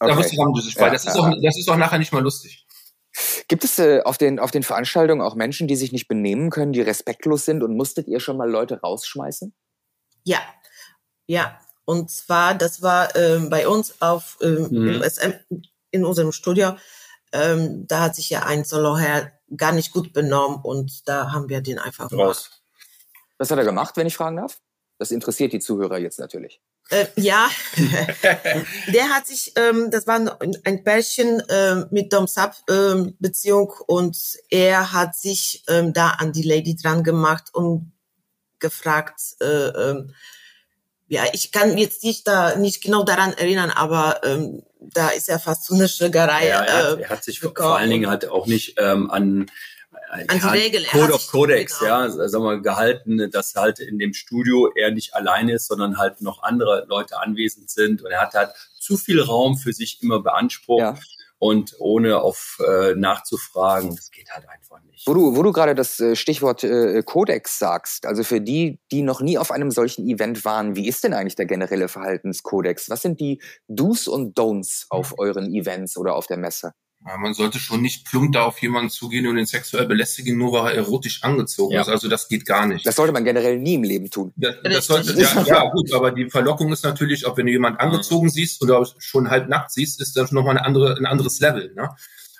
da 0.00 0.16
wirst 0.16 0.32
du 0.32 0.40
ramdüsig 0.40 0.74
ja, 0.74 0.90
das, 0.90 1.04
ist 1.04 1.16
auch, 1.16 1.30
das 1.42 1.58
ist 1.58 1.68
auch 1.68 1.76
nachher 1.76 1.98
nicht 1.98 2.12
mal 2.12 2.22
lustig. 2.22 2.66
Gibt 3.48 3.64
es 3.64 3.78
äh, 3.78 4.00
auf, 4.04 4.18
den, 4.18 4.38
auf 4.38 4.50
den 4.50 4.62
Veranstaltungen 4.62 5.20
auch 5.20 5.34
Menschen, 5.34 5.68
die 5.68 5.76
sich 5.76 5.92
nicht 5.92 6.08
benehmen 6.08 6.50
können, 6.50 6.72
die 6.72 6.80
respektlos 6.80 7.44
sind 7.44 7.62
und 7.62 7.76
musstet 7.76 8.08
ihr 8.08 8.18
schon 8.18 8.36
mal 8.36 8.50
Leute 8.50 8.80
rausschmeißen? 8.80 9.54
Ja, 10.24 10.40
ja. 11.26 11.58
Und 11.84 12.10
zwar, 12.10 12.54
das 12.54 12.82
war 12.82 13.14
ähm, 13.16 13.50
bei 13.50 13.68
uns 13.68 14.00
auf 14.00 14.38
ähm, 14.40 14.68
mhm. 14.70 15.02
SM, 15.02 15.32
in 15.90 16.04
unserem 16.04 16.32
Studio, 16.32 16.76
ähm, 17.32 17.86
da 17.86 18.00
hat 18.00 18.16
sich 18.16 18.30
ja 18.30 18.44
ein 18.44 18.64
Soloherr 18.64 19.32
gar 19.56 19.72
nicht 19.72 19.92
gut 19.92 20.12
benommen 20.12 20.60
und 20.62 21.08
da 21.08 21.32
haben 21.32 21.48
wir 21.48 21.60
den 21.60 21.78
einfach 21.78 22.12
raus. 22.12 22.50
Was 23.38 23.50
hat 23.50 23.58
er 23.58 23.64
gemacht, 23.64 23.96
wenn 23.96 24.06
ich 24.06 24.16
fragen 24.16 24.36
darf? 24.36 24.58
Das 24.98 25.10
interessiert 25.10 25.52
die 25.52 25.60
Zuhörer 25.60 25.98
jetzt 25.98 26.18
natürlich. 26.18 26.60
Äh, 26.90 27.06
ja, 27.16 27.48
der 28.92 29.08
hat 29.10 29.26
sich, 29.26 29.52
ähm, 29.56 29.90
das 29.90 30.06
war 30.06 30.38
ein 30.64 30.84
Pärchen 30.84 31.40
äh, 31.48 31.86
mit 31.90 32.12
Dom-Sub-Beziehung 32.12 33.72
ähm, 33.78 33.84
und 33.86 34.18
er 34.50 34.92
hat 34.92 35.16
sich 35.16 35.62
ähm, 35.68 35.92
da 35.92 36.10
an 36.10 36.32
die 36.32 36.42
Lady 36.42 36.76
dran 36.76 37.04
gemacht 37.04 37.54
und 37.54 37.92
gefragt, 38.58 39.20
äh, 39.40 39.46
ähm, 39.46 40.14
ja, 41.10 41.24
ich 41.32 41.50
kann 41.50 41.76
jetzt 41.76 42.04
nicht 42.04 42.26
da 42.28 42.54
nicht 42.54 42.82
genau 42.82 43.02
daran 43.02 43.32
erinnern, 43.32 43.70
aber 43.70 44.20
ähm, 44.22 44.62
da 44.80 45.08
ist 45.08 45.26
ja 45.26 45.40
fast 45.40 45.66
so 45.66 45.74
eine 45.74 45.88
Schlägerei. 45.88 46.46
Ja, 46.46 46.62
er, 46.62 46.90
hat, 46.90 46.98
äh, 46.98 47.02
er 47.02 47.08
hat 47.08 47.24
sich 47.24 47.40
vor 47.40 47.76
allen 47.76 47.90
Dingen 47.90 48.08
halt 48.08 48.28
auch 48.28 48.46
nicht 48.46 48.76
ähm, 48.78 49.10
an 49.10 49.50
an 50.10 50.26
die 50.28 50.46
Regel. 50.46 50.84
Code 50.84 51.12
of 51.12 51.26
Codex, 51.28 51.78
genau. 51.80 52.02
ja, 52.02 52.28
sagen 52.28 52.44
wir, 52.44 52.60
gehalten, 52.60 53.30
dass 53.30 53.54
halt 53.54 53.80
in 53.80 53.98
dem 53.98 54.14
Studio 54.14 54.72
er 54.74 54.90
nicht 54.92 55.14
alleine 55.14 55.54
ist, 55.54 55.66
sondern 55.66 55.98
halt 55.98 56.20
noch 56.20 56.42
andere 56.42 56.86
Leute 56.88 57.20
anwesend 57.20 57.70
sind. 57.70 58.02
Und 58.02 58.10
er 58.10 58.20
hat 58.20 58.34
halt 58.34 58.50
zu 58.78 58.96
viel 58.96 59.20
Raum 59.20 59.56
für 59.56 59.72
sich 59.72 60.02
immer 60.02 60.20
beansprucht. 60.20 60.80
Ja. 60.80 60.98
Und 61.40 61.74
ohne 61.78 62.20
auf 62.20 62.58
äh, 62.68 62.94
nachzufragen, 62.94 63.96
das 63.96 64.10
geht 64.10 64.30
halt 64.30 64.46
einfach 64.46 64.78
nicht. 64.82 65.06
Wo 65.06 65.14
du, 65.14 65.36
wo 65.36 65.42
du 65.42 65.52
gerade 65.52 65.74
das 65.74 65.98
äh, 65.98 66.14
Stichwort 66.14 66.62
äh, 66.64 67.02
Codex 67.02 67.58
sagst, 67.58 68.04
also 68.04 68.24
für 68.24 68.42
die, 68.42 68.78
die 68.92 69.00
noch 69.00 69.22
nie 69.22 69.38
auf 69.38 69.50
einem 69.50 69.70
solchen 69.70 70.06
Event 70.06 70.44
waren, 70.44 70.76
wie 70.76 70.86
ist 70.86 71.02
denn 71.02 71.14
eigentlich 71.14 71.36
der 71.36 71.46
generelle 71.46 71.88
Verhaltenskodex? 71.88 72.90
Was 72.90 73.00
sind 73.00 73.20
die 73.20 73.40
Do's 73.68 74.06
und 74.06 74.38
Don'ts 74.38 74.84
auf 74.90 75.18
euren 75.18 75.54
Events 75.54 75.96
oder 75.96 76.14
auf 76.14 76.26
der 76.26 76.36
Messe? 76.36 76.74
Ja, 77.06 77.16
man 77.16 77.32
sollte 77.32 77.58
schon 77.58 77.80
nicht 77.80 78.04
plump 78.04 78.32
da 78.32 78.42
auf 78.42 78.60
jemanden 78.60 78.90
zugehen 78.90 79.26
und 79.26 79.38
ihn 79.38 79.46
sexuell 79.46 79.86
belästigen, 79.86 80.36
nur 80.36 80.52
weil 80.52 80.72
er 80.72 80.84
erotisch 80.84 81.22
angezogen 81.22 81.72
ja. 81.72 81.80
ist. 81.80 81.88
Also 81.88 82.08
das 82.08 82.28
geht 82.28 82.44
gar 82.44 82.66
nicht. 82.66 82.84
Das 82.84 82.96
sollte 82.96 83.12
man 83.12 83.24
generell 83.24 83.58
nie 83.58 83.74
im 83.74 83.84
Leben 83.84 84.10
tun. 84.10 84.34
Das, 84.36 84.56
das 84.62 84.86
sollte, 84.86 85.18
ja, 85.18 85.42
ja, 85.42 85.70
gut, 85.72 85.92
aber 85.94 86.10
die 86.10 86.28
Verlockung 86.28 86.70
ist 86.72 86.84
natürlich, 86.84 87.26
ob 87.26 87.38
wenn 87.38 87.46
du 87.46 87.52
jemanden 87.52 87.78
angezogen 87.78 88.28
siehst 88.28 88.62
oder 88.62 88.86
schon 88.98 89.30
halb 89.30 89.48
nackt 89.48 89.70
siehst, 89.70 90.00
ist 90.02 90.14
das 90.16 90.30
nochmal 90.30 90.58
eine 90.58 90.66
andere, 90.66 90.96
ein 90.98 91.06
anderes 91.06 91.40
Level. 91.40 91.72
Ne? 91.74 91.88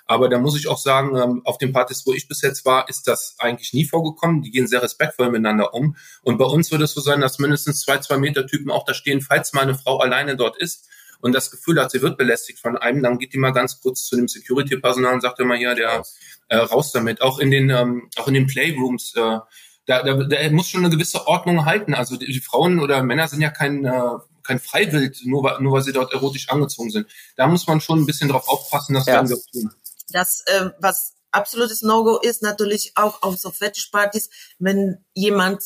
Aber 0.05 0.29
da 0.29 0.37
muss 0.37 0.55
ich 0.55 0.67
auch 0.67 0.77
sagen, 0.77 1.15
ähm, 1.15 1.41
auf 1.43 1.57
den 1.57 1.73
Partys, 1.73 2.03
wo 2.05 2.13
ich 2.13 2.27
bis 2.27 2.41
jetzt 2.43 2.63
war, 2.63 2.87
ist 2.87 3.07
das 3.07 3.35
eigentlich 3.39 3.73
nie 3.73 3.85
vorgekommen. 3.85 4.43
Die 4.43 4.51
gehen 4.51 4.67
sehr 4.67 4.83
respektvoll 4.83 5.31
miteinander 5.31 5.73
um. 5.73 5.95
Und 6.21 6.37
bei 6.37 6.45
uns 6.45 6.69
wird 6.69 6.81
es 6.83 6.93
so 6.93 7.01
sein, 7.01 7.21
dass 7.21 7.39
mindestens 7.39 7.81
zwei, 7.81 7.97
zwei 7.97 8.17
Meter 8.17 8.45
Typen 8.45 8.69
auch 8.69 8.85
da 8.85 8.93
stehen, 8.93 9.21
falls 9.21 9.53
meine 9.53 9.73
Frau 9.73 9.97
alleine 9.97 10.35
dort 10.35 10.57
ist 10.57 10.85
und 11.21 11.33
das 11.33 11.51
Gefühl 11.51 11.79
hat, 11.79 11.91
sie 11.91 12.01
wird 12.01 12.17
belästigt 12.17 12.59
von 12.59 12.77
einem, 12.77 13.03
dann 13.03 13.17
geht 13.17 13.33
die 13.33 13.37
mal 13.37 13.51
ganz 13.51 13.79
kurz 13.79 14.05
zu 14.05 14.15
dem 14.15 14.27
Security-Personal 14.27 15.13
und 15.13 15.21
sagt 15.21 15.39
immer 15.39 15.55
hier, 15.55 15.75
der 15.75 16.03
äh, 16.49 16.57
raus 16.57 16.91
damit. 16.91 17.21
Auch 17.21 17.39
in 17.39 17.51
den, 17.51 17.69
ähm, 17.69 18.09
auch 18.17 18.27
in 18.27 18.33
den 18.33 18.47
Playrooms, 18.47 19.13
äh, 19.15 19.39
da, 19.85 20.03
da, 20.03 20.13
da 20.15 20.49
muss 20.51 20.69
schon 20.69 20.85
eine 20.85 20.93
gewisse 20.93 21.27
Ordnung 21.27 21.65
halten. 21.65 21.93
Also 21.93 22.17
die, 22.17 22.27
die 22.27 22.39
Frauen 22.39 22.79
oder 22.79 23.03
Männer 23.03 23.27
sind 23.27 23.41
ja 23.41 23.49
kein, 23.49 23.85
äh, 23.85 24.17
kein 24.43 24.59
Freiwild, 24.59 25.19
nur, 25.25 25.43
weil, 25.43 25.61
nur 25.61 25.73
weil 25.73 25.81
sie 25.81 25.93
dort 25.93 26.13
erotisch 26.13 26.49
angezogen 26.49 26.91
sind. 26.91 27.07
Da 27.35 27.47
muss 27.47 27.67
man 27.67 27.81
schon 27.81 27.99
ein 27.99 28.05
bisschen 28.05 28.29
drauf 28.29 28.47
aufpassen, 28.47 28.93
dass 28.93 29.05
ja. 29.05 29.27
wir 29.27 29.37
tun. 29.51 29.71
Das, 30.09 30.43
äh, 30.47 30.69
was 30.79 31.13
absolutes 31.31 31.81
No-Go 31.81 32.17
ist, 32.17 32.41
natürlich 32.41 32.91
auch 32.95 33.21
auf 33.21 33.37
so 33.37 33.51
Fetischpartys, 33.51 34.29
wenn 34.59 35.03
jemand 35.13 35.63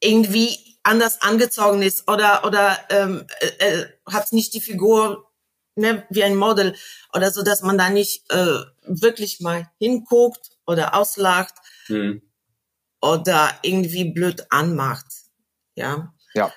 irgendwie 0.00 0.71
anders 0.82 1.22
angezogen 1.22 1.82
ist 1.82 2.10
oder 2.10 2.44
oder 2.44 2.78
ähm, 2.90 3.26
äh, 3.40 3.46
äh, 3.68 3.86
hat 4.06 4.32
nicht 4.32 4.54
die 4.54 4.60
Figur 4.60 5.30
ne, 5.76 6.06
wie 6.10 6.24
ein 6.24 6.36
Model 6.36 6.74
oder 7.14 7.30
so, 7.30 7.42
dass 7.42 7.62
man 7.62 7.78
da 7.78 7.90
nicht 7.90 8.30
äh, 8.30 8.60
wirklich 8.82 9.40
mal 9.40 9.70
hinguckt 9.78 10.50
oder 10.66 10.94
auslacht 10.94 11.54
hm. 11.86 12.22
oder 13.00 13.50
irgendwie 13.62 14.12
blöd 14.12 14.46
anmacht. 14.50 15.06
Ja. 15.74 16.14
Ja. 16.34 16.52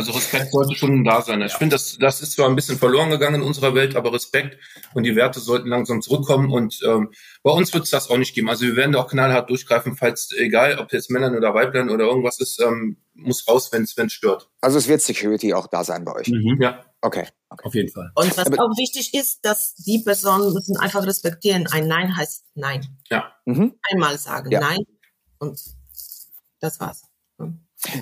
Also 0.00 0.12
Respekt 0.12 0.50
sollte 0.50 0.74
schon 0.74 1.04
da 1.04 1.20
sein. 1.20 1.42
Ich 1.42 1.52
finde, 1.52 1.74
das, 1.74 1.98
das 1.98 2.22
ist 2.22 2.32
zwar 2.32 2.48
ein 2.48 2.56
bisschen 2.56 2.78
verloren 2.78 3.10
gegangen 3.10 3.42
in 3.42 3.42
unserer 3.42 3.74
Welt, 3.74 3.96
aber 3.96 4.14
Respekt 4.14 4.56
und 4.94 5.02
die 5.02 5.14
Werte 5.14 5.40
sollten 5.40 5.68
langsam 5.68 6.00
zurückkommen. 6.00 6.50
Und 6.50 6.80
ähm, 6.86 7.10
bei 7.42 7.50
uns 7.50 7.74
wird 7.74 7.84
es 7.84 7.90
das 7.90 8.08
auch 8.08 8.16
nicht 8.16 8.34
geben. 8.34 8.48
Also 8.48 8.64
wir 8.64 8.76
werden 8.76 8.92
da 8.92 9.00
auch 9.00 9.08
knallhart 9.08 9.50
durchgreifen, 9.50 9.96
falls, 9.96 10.32
egal 10.38 10.78
ob 10.78 10.90
jetzt 10.94 11.10
Männern 11.10 11.36
oder 11.36 11.52
Weiblein 11.52 11.90
oder 11.90 12.06
irgendwas 12.06 12.40
ist, 12.40 12.62
ähm, 12.62 12.96
muss 13.12 13.46
raus, 13.46 13.70
wenn 13.72 13.82
es 13.82 14.12
stört. 14.14 14.48
Also 14.62 14.78
es 14.78 14.88
wird 14.88 15.02
Security 15.02 15.52
auch 15.52 15.66
da 15.66 15.84
sein 15.84 16.02
bei 16.06 16.14
euch. 16.14 16.28
Mhm. 16.28 16.56
Ja. 16.62 16.82
Okay. 17.02 17.26
okay. 17.50 17.66
Auf 17.66 17.74
jeden 17.74 17.90
Fall. 17.90 18.10
Und 18.14 18.34
was 18.38 18.46
aber 18.46 18.56
auch 18.56 18.78
wichtig 18.78 19.12
ist, 19.12 19.44
dass 19.44 19.74
die 19.74 19.98
Personen 19.98 20.54
müssen 20.54 20.78
einfach 20.78 21.06
respektieren. 21.06 21.66
Ein 21.70 21.88
Nein 21.88 22.16
heißt 22.16 22.46
Nein. 22.54 22.86
Ja. 23.10 23.34
Mhm. 23.44 23.74
Einmal 23.92 24.16
sagen 24.16 24.50
ja. 24.50 24.60
Nein 24.60 24.78
und 25.38 25.60
das 26.58 26.80
war's. 26.80 27.02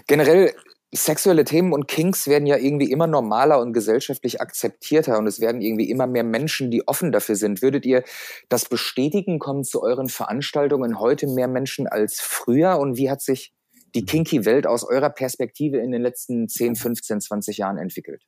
Generell 0.07 0.55
sexuelle 0.93 1.45
Themen 1.45 1.73
und 1.73 1.87
Kinks 1.87 2.29
werden 2.29 2.47
ja 2.47 2.57
irgendwie 2.57 2.91
immer 2.91 3.07
normaler 3.07 3.61
und 3.61 3.73
gesellschaftlich 3.73 4.41
akzeptierter 4.41 5.19
und 5.19 5.27
es 5.27 5.41
werden 5.41 5.61
irgendwie 5.61 5.91
immer 5.91 6.07
mehr 6.07 6.25
Menschen, 6.25 6.71
die 6.71 6.87
offen 6.89 7.13
dafür 7.13 7.37
sind. 7.37 7.61
Würdet 7.61 7.85
ihr 7.85 8.05
das 8.49 8.65
bestätigen? 8.65 9.39
Kommen 9.39 9.65
zu 9.65 9.83
euren 9.83 10.09
Veranstaltungen 10.09 10.99
heute 10.99 11.27
mehr 11.27 11.49
Menschen 11.49 11.87
als 11.87 12.21
früher? 12.21 12.79
Und 12.79 12.97
wie 12.97 13.11
hat 13.11 13.21
sich 13.21 13.53
die 13.95 14.05
kinky 14.05 14.45
Welt 14.45 14.67
aus 14.67 14.85
eurer 14.85 15.11
Perspektive 15.11 15.79
in 15.79 15.91
den 15.91 16.03
letzten 16.03 16.49
10, 16.49 16.77
15, 16.77 17.21
20 17.21 17.59
Jahren 17.59 17.79
entwickelt? 17.79 18.23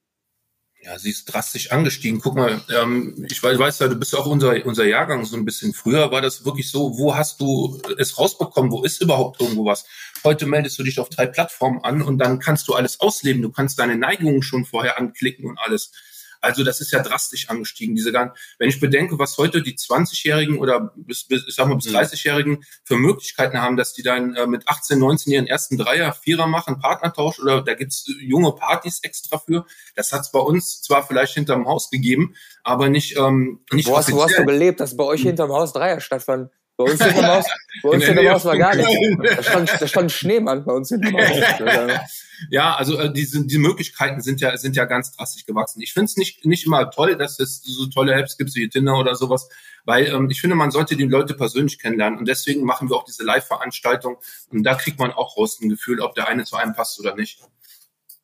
Ja, 0.83 0.99
sie 0.99 1.11
ist 1.11 1.27
drastisch 1.27 1.73
angestiegen. 1.73 2.21
Guck 2.21 2.37
mal, 2.37 2.63
ähm, 2.75 3.27
ich 3.31 3.43
weiß, 3.43 3.59
weiß 3.59 3.81
ja, 3.81 3.89
du 3.89 3.97
bist 3.97 4.15
ja 4.15 4.19
auch 4.19 4.27
unser, 4.27 4.65
unser 4.65 4.87
Jahrgang 4.87 5.27
so 5.27 5.37
ein 5.37 5.45
bisschen. 5.45 5.75
Früher 5.75 6.11
war 6.11 6.23
das 6.23 6.47
wirklich 6.47 6.71
so, 6.71 6.97
wo 6.97 7.15
hast 7.15 7.41
du 7.41 7.81
es 7.99 8.19
rausbekommen? 8.19 8.73
Wo 8.73 8.83
ist 8.83 9.03
überhaupt 9.03 9.41
irgendwo 9.43 9.67
was? 9.67 9.85
Heute 10.25 10.47
meldest 10.47 10.79
du 10.79 10.83
dich 10.83 10.99
auf 10.99 11.11
drei 11.11 11.27
Plattformen 11.27 11.85
an 11.85 12.01
und 12.01 12.17
dann 12.17 12.39
kannst 12.39 12.67
du 12.67 12.75
alles 12.75 12.99
ausleben. 13.01 13.43
Du 13.43 13.51
kannst 13.51 13.79
deine 13.79 13.97
Neigungen 13.97 14.43
schon 14.43 14.65
vorher 14.65 14.99
anklicken 14.99 15.47
und 15.47 15.59
alles. 15.59 15.93
Also 16.41 16.65
das 16.65 16.81
ist 16.81 16.93
ja 16.93 17.03
drastisch 17.03 17.49
angestiegen. 17.49 17.95
Diese 17.95 18.13
ganzen, 18.13 18.35
wenn 18.59 18.69
ich 18.69 18.81
bedenke, 18.81 19.19
was 19.19 19.37
heute 19.39 19.63
die 19.63 19.77
20-Jährigen 19.77 20.59
oder 20.59 20.93
bis, 20.97 21.25
bis, 21.25 21.45
ich 21.47 21.55
sag 21.55 21.69
mal 21.69 21.77
bis 21.77 21.89
30-Jährigen 21.89 22.53
mhm. 22.53 22.65
für 22.85 22.97
Möglichkeiten 22.97 23.61
haben, 23.61 23.77
dass 23.77 23.93
die 23.93 24.03
dann 24.03 24.35
äh, 24.35 24.47
mit 24.47 24.69
18, 24.69 24.99
19 24.99 25.33
ihren 25.33 25.47
ersten 25.47 25.77
Dreier, 25.79 26.13
Vierer 26.13 26.47
machen, 26.47 26.79
Partnertausch 26.79 27.39
oder 27.41 27.63
da 27.63 27.75
gibt's 27.75 28.07
junge 28.21 28.53
Partys 28.53 29.01
extra 29.03 29.39
für. 29.39 29.67
Das 29.95 30.13
hat's 30.13 30.33
bei 30.33 30.41
uns 30.41 30.83
zwar 30.83 31.07
vielleicht 31.07 31.35
hinterm 31.35 31.67
Haus 31.67 31.91
gegeben, 31.91 32.35
aber 32.63 32.89
nicht 32.89 33.17
ähm, 33.17 33.61
nicht. 33.73 33.89
Wo 33.89 33.97
hast, 33.97 34.13
wo 34.13 34.23
hast 34.23 34.39
du 34.39 34.45
gelebt, 34.45 34.81
dass 34.81 34.97
bei 34.97 35.05
euch 35.05 35.23
hinterm 35.23 35.53
Haus 35.53 35.73
Dreier 35.73 36.01
stattfanden? 36.01 36.51
Bei 36.81 36.93
uns 36.93 37.05
hinterm 37.05 37.27
Haus, 37.27 37.45
bei 37.83 37.89
uns 37.91 38.05
hinterm 38.05 38.29
Haus 38.29 38.45
war 38.47 38.57
gar 38.57 38.75
nichts. 38.75 38.93
Da 39.37 39.43
stand, 39.43 39.71
da 39.81 39.87
stand 39.87 40.13
Schneemann 40.13 40.65
bei 40.65 40.73
uns 40.73 40.89
hinterm 40.89 41.15
Haus. 41.15 42.01
Ja, 42.49 42.75
also 42.75 42.99
äh, 42.99 43.13
diese, 43.13 43.45
die 43.45 43.59
Möglichkeiten 43.59 44.23
sind 44.23 44.41
ja 44.41 44.57
sind 44.57 44.75
ja 44.75 44.87
ganz 44.87 45.15
drastisch 45.15 45.45
gewachsen. 45.45 45.83
Ich 45.83 45.93
finde 45.93 46.07
es 46.07 46.17
nicht 46.17 46.47
nicht 46.47 46.65
immer 46.65 46.91
toll, 46.91 47.19
dass 47.19 47.39
es 47.39 47.61
so 47.63 47.85
tolle 47.89 48.15
Apps 48.15 48.39
gibt 48.39 48.55
wie 48.55 48.67
Tinder 48.67 48.99
oder 48.99 49.15
sowas, 49.15 49.51
weil 49.85 50.07
ähm, 50.07 50.31
ich 50.31 50.41
finde, 50.41 50.57
man 50.57 50.71
sollte 50.71 50.97
die 50.97 51.05
Leute 51.05 51.35
persönlich 51.35 51.79
kennenlernen 51.79 52.19
und 52.19 52.27
deswegen 52.27 52.65
machen 52.65 52.89
wir 52.89 52.97
auch 52.97 53.05
diese 53.05 53.25
Live-Veranstaltung 53.25 54.17
und 54.51 54.63
da 54.63 54.75
kriegt 54.75 54.99
man 54.99 55.13
auch 55.13 55.37
raus 55.37 55.59
ein 55.61 55.69
Gefühl, 55.69 56.01
ob 56.01 56.15
der 56.15 56.29
eine 56.29 56.45
zu 56.45 56.57
einem 56.57 56.73
passt 56.73 56.99
oder 56.99 57.15
nicht. 57.15 57.43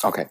Okay. 0.02 0.28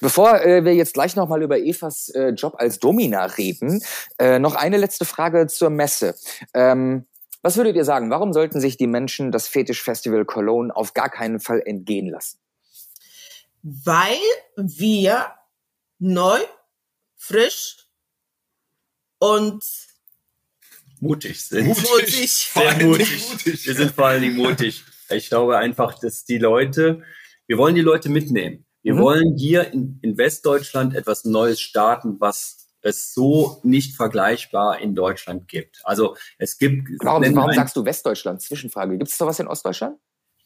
Bevor 0.00 0.40
äh, 0.40 0.64
wir 0.64 0.74
jetzt 0.74 0.94
gleich 0.94 1.14
nochmal 1.14 1.42
über 1.42 1.58
Evas 1.58 2.08
äh, 2.10 2.30
Job 2.30 2.54
als 2.56 2.78
Domina 2.78 3.26
reden, 3.26 3.82
äh, 4.18 4.38
noch 4.38 4.54
eine 4.54 4.78
letzte 4.78 5.04
Frage 5.04 5.48
zur 5.48 5.68
Messe. 5.68 6.14
Ähm, 6.54 7.04
was 7.42 7.56
würdet 7.56 7.76
ihr 7.76 7.84
sagen? 7.84 8.10
Warum 8.10 8.32
sollten 8.32 8.60
sich 8.60 8.76
die 8.76 8.86
Menschen 8.86 9.32
das 9.32 9.48
Fetisch-Festival 9.48 10.24
Cologne 10.24 10.74
auf 10.74 10.94
gar 10.94 11.10
keinen 11.10 11.40
Fall 11.40 11.62
entgehen 11.64 12.08
lassen? 12.08 12.38
weil 13.62 14.18
wir 14.56 15.32
neu, 15.98 16.40
frisch 17.16 17.86
und 19.18 19.64
mutig 21.00 21.44
sind. 21.44 21.68
Mutig. 21.68 22.30
Sehr 22.30 22.74
mutig. 22.84 23.28
mutig. 23.30 23.66
Wir 23.66 23.74
sind 23.74 23.92
vor 23.92 24.06
allen 24.06 24.22
Dingen 24.22 24.36
mutig. 24.36 24.84
Ich 25.10 25.28
glaube 25.28 25.58
einfach, 25.58 25.98
dass 25.98 26.24
die 26.24 26.38
Leute, 26.38 27.02
wir 27.46 27.58
wollen 27.58 27.74
die 27.74 27.82
Leute 27.82 28.08
mitnehmen. 28.08 28.64
Wir 28.82 28.94
mhm. 28.94 28.98
wollen 28.98 29.36
hier 29.36 29.72
in, 29.72 29.98
in 30.02 30.18
Westdeutschland 30.18 30.94
etwas 30.94 31.24
Neues 31.24 31.60
starten, 31.60 32.18
was 32.18 32.61
es 32.82 33.14
so 33.14 33.60
nicht 33.62 33.96
vergleichbar 33.96 34.80
in 34.80 34.94
Deutschland 34.94 35.48
gibt. 35.48 35.80
Also 35.84 36.16
es 36.38 36.58
gibt. 36.58 36.88
Warum, 37.00 37.34
warum 37.34 37.52
sagst 37.52 37.76
du 37.76 37.84
Westdeutschland? 37.84 38.42
Zwischenfrage. 38.42 38.98
Gibt 38.98 39.10
es 39.10 39.18
da 39.18 39.26
was 39.26 39.38
in 39.38 39.46
Ostdeutschland? 39.46 39.98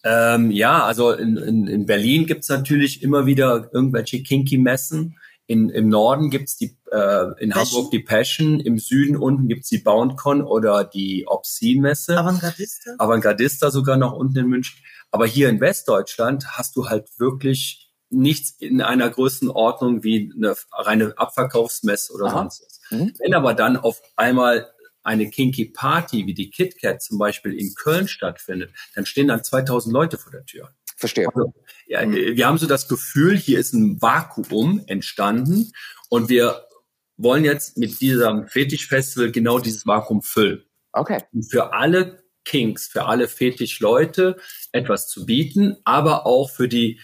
Ähm, 0.04 0.50
ja, 0.50 0.84
also 0.84 1.12
in, 1.12 1.36
in, 1.36 1.66
in 1.66 1.86
Berlin 1.86 2.26
gibt's 2.26 2.48
natürlich 2.48 3.02
immer 3.02 3.26
wieder 3.26 3.70
irgendwelche 3.72 4.22
Kinky-Messen. 4.22 5.18
In, 5.48 5.68
Im 5.68 5.88
Norden 5.88 6.30
gibt's 6.30 6.56
die, 6.56 6.76
äh, 6.90 7.26
in 7.38 7.50
Passion. 7.50 7.54
Hamburg 7.54 7.90
die 7.92 8.00
Passion, 8.00 8.60
im 8.60 8.78
Süden 8.78 9.16
unten 9.16 9.48
gibt's 9.48 9.68
die 9.68 9.78
BoundCon 9.78 10.42
oder 10.42 10.84
die 10.84 11.24
Obscene-Messe. 11.26 12.18
Avantgardista. 12.18 12.94
Avantgardista 12.98 13.70
sogar 13.70 13.96
noch 13.96 14.12
unten 14.12 14.38
in 14.38 14.46
München. 14.46 14.76
Aber 15.12 15.26
hier 15.26 15.48
in 15.48 15.60
Westdeutschland 15.60 16.58
hast 16.58 16.76
du 16.76 16.88
halt 16.88 17.10
wirklich 17.18 17.85
nichts 18.10 18.50
in 18.50 18.80
einer 18.80 19.10
Größenordnung 19.10 20.02
wie 20.02 20.32
eine 20.34 20.54
reine 20.72 21.14
Abverkaufsmesse 21.16 22.12
oder 22.12 22.26
Aha. 22.26 22.38
sonst 22.38 22.62
was. 22.62 22.80
Mhm. 22.90 23.12
Wenn 23.18 23.34
aber 23.34 23.54
dann 23.54 23.76
auf 23.76 24.00
einmal 24.16 24.70
eine 25.02 25.30
Kinky 25.30 25.66
Party 25.66 26.26
wie 26.26 26.34
die 26.34 26.50
KitKat 26.50 27.02
zum 27.02 27.18
Beispiel 27.18 27.52
in 27.54 27.74
Köln 27.74 28.08
stattfindet, 28.08 28.72
dann 28.94 29.06
stehen 29.06 29.28
dann 29.28 29.42
2000 29.42 29.92
Leute 29.92 30.18
vor 30.18 30.32
der 30.32 30.44
Tür. 30.44 30.70
Verstehe. 30.96 31.28
Also, 31.28 31.52
ja, 31.86 32.04
mhm. 32.04 32.14
Wir 32.14 32.46
haben 32.46 32.58
so 32.58 32.66
das 32.66 32.88
Gefühl, 32.88 33.36
hier 33.36 33.58
ist 33.58 33.72
ein 33.72 34.00
Vakuum 34.00 34.82
entstanden 34.86 35.72
und 36.08 36.28
wir 36.28 36.66
wollen 37.16 37.44
jetzt 37.44 37.76
mit 37.76 38.00
diesem 38.00 38.48
Fetischfestival 38.48 39.30
genau 39.30 39.58
dieses 39.58 39.86
Vakuum 39.86 40.22
füllen. 40.22 40.64
Okay. 40.92 41.22
Und 41.32 41.44
für 41.44 41.72
alle 41.72 42.22
Kinks, 42.44 42.86
für 42.86 43.06
alle 43.06 43.28
Fetischleute 43.28 44.36
etwas 44.72 45.08
zu 45.08 45.26
bieten, 45.26 45.76
aber 45.84 46.26
auch 46.26 46.50
für 46.50 46.68
die 46.68 47.00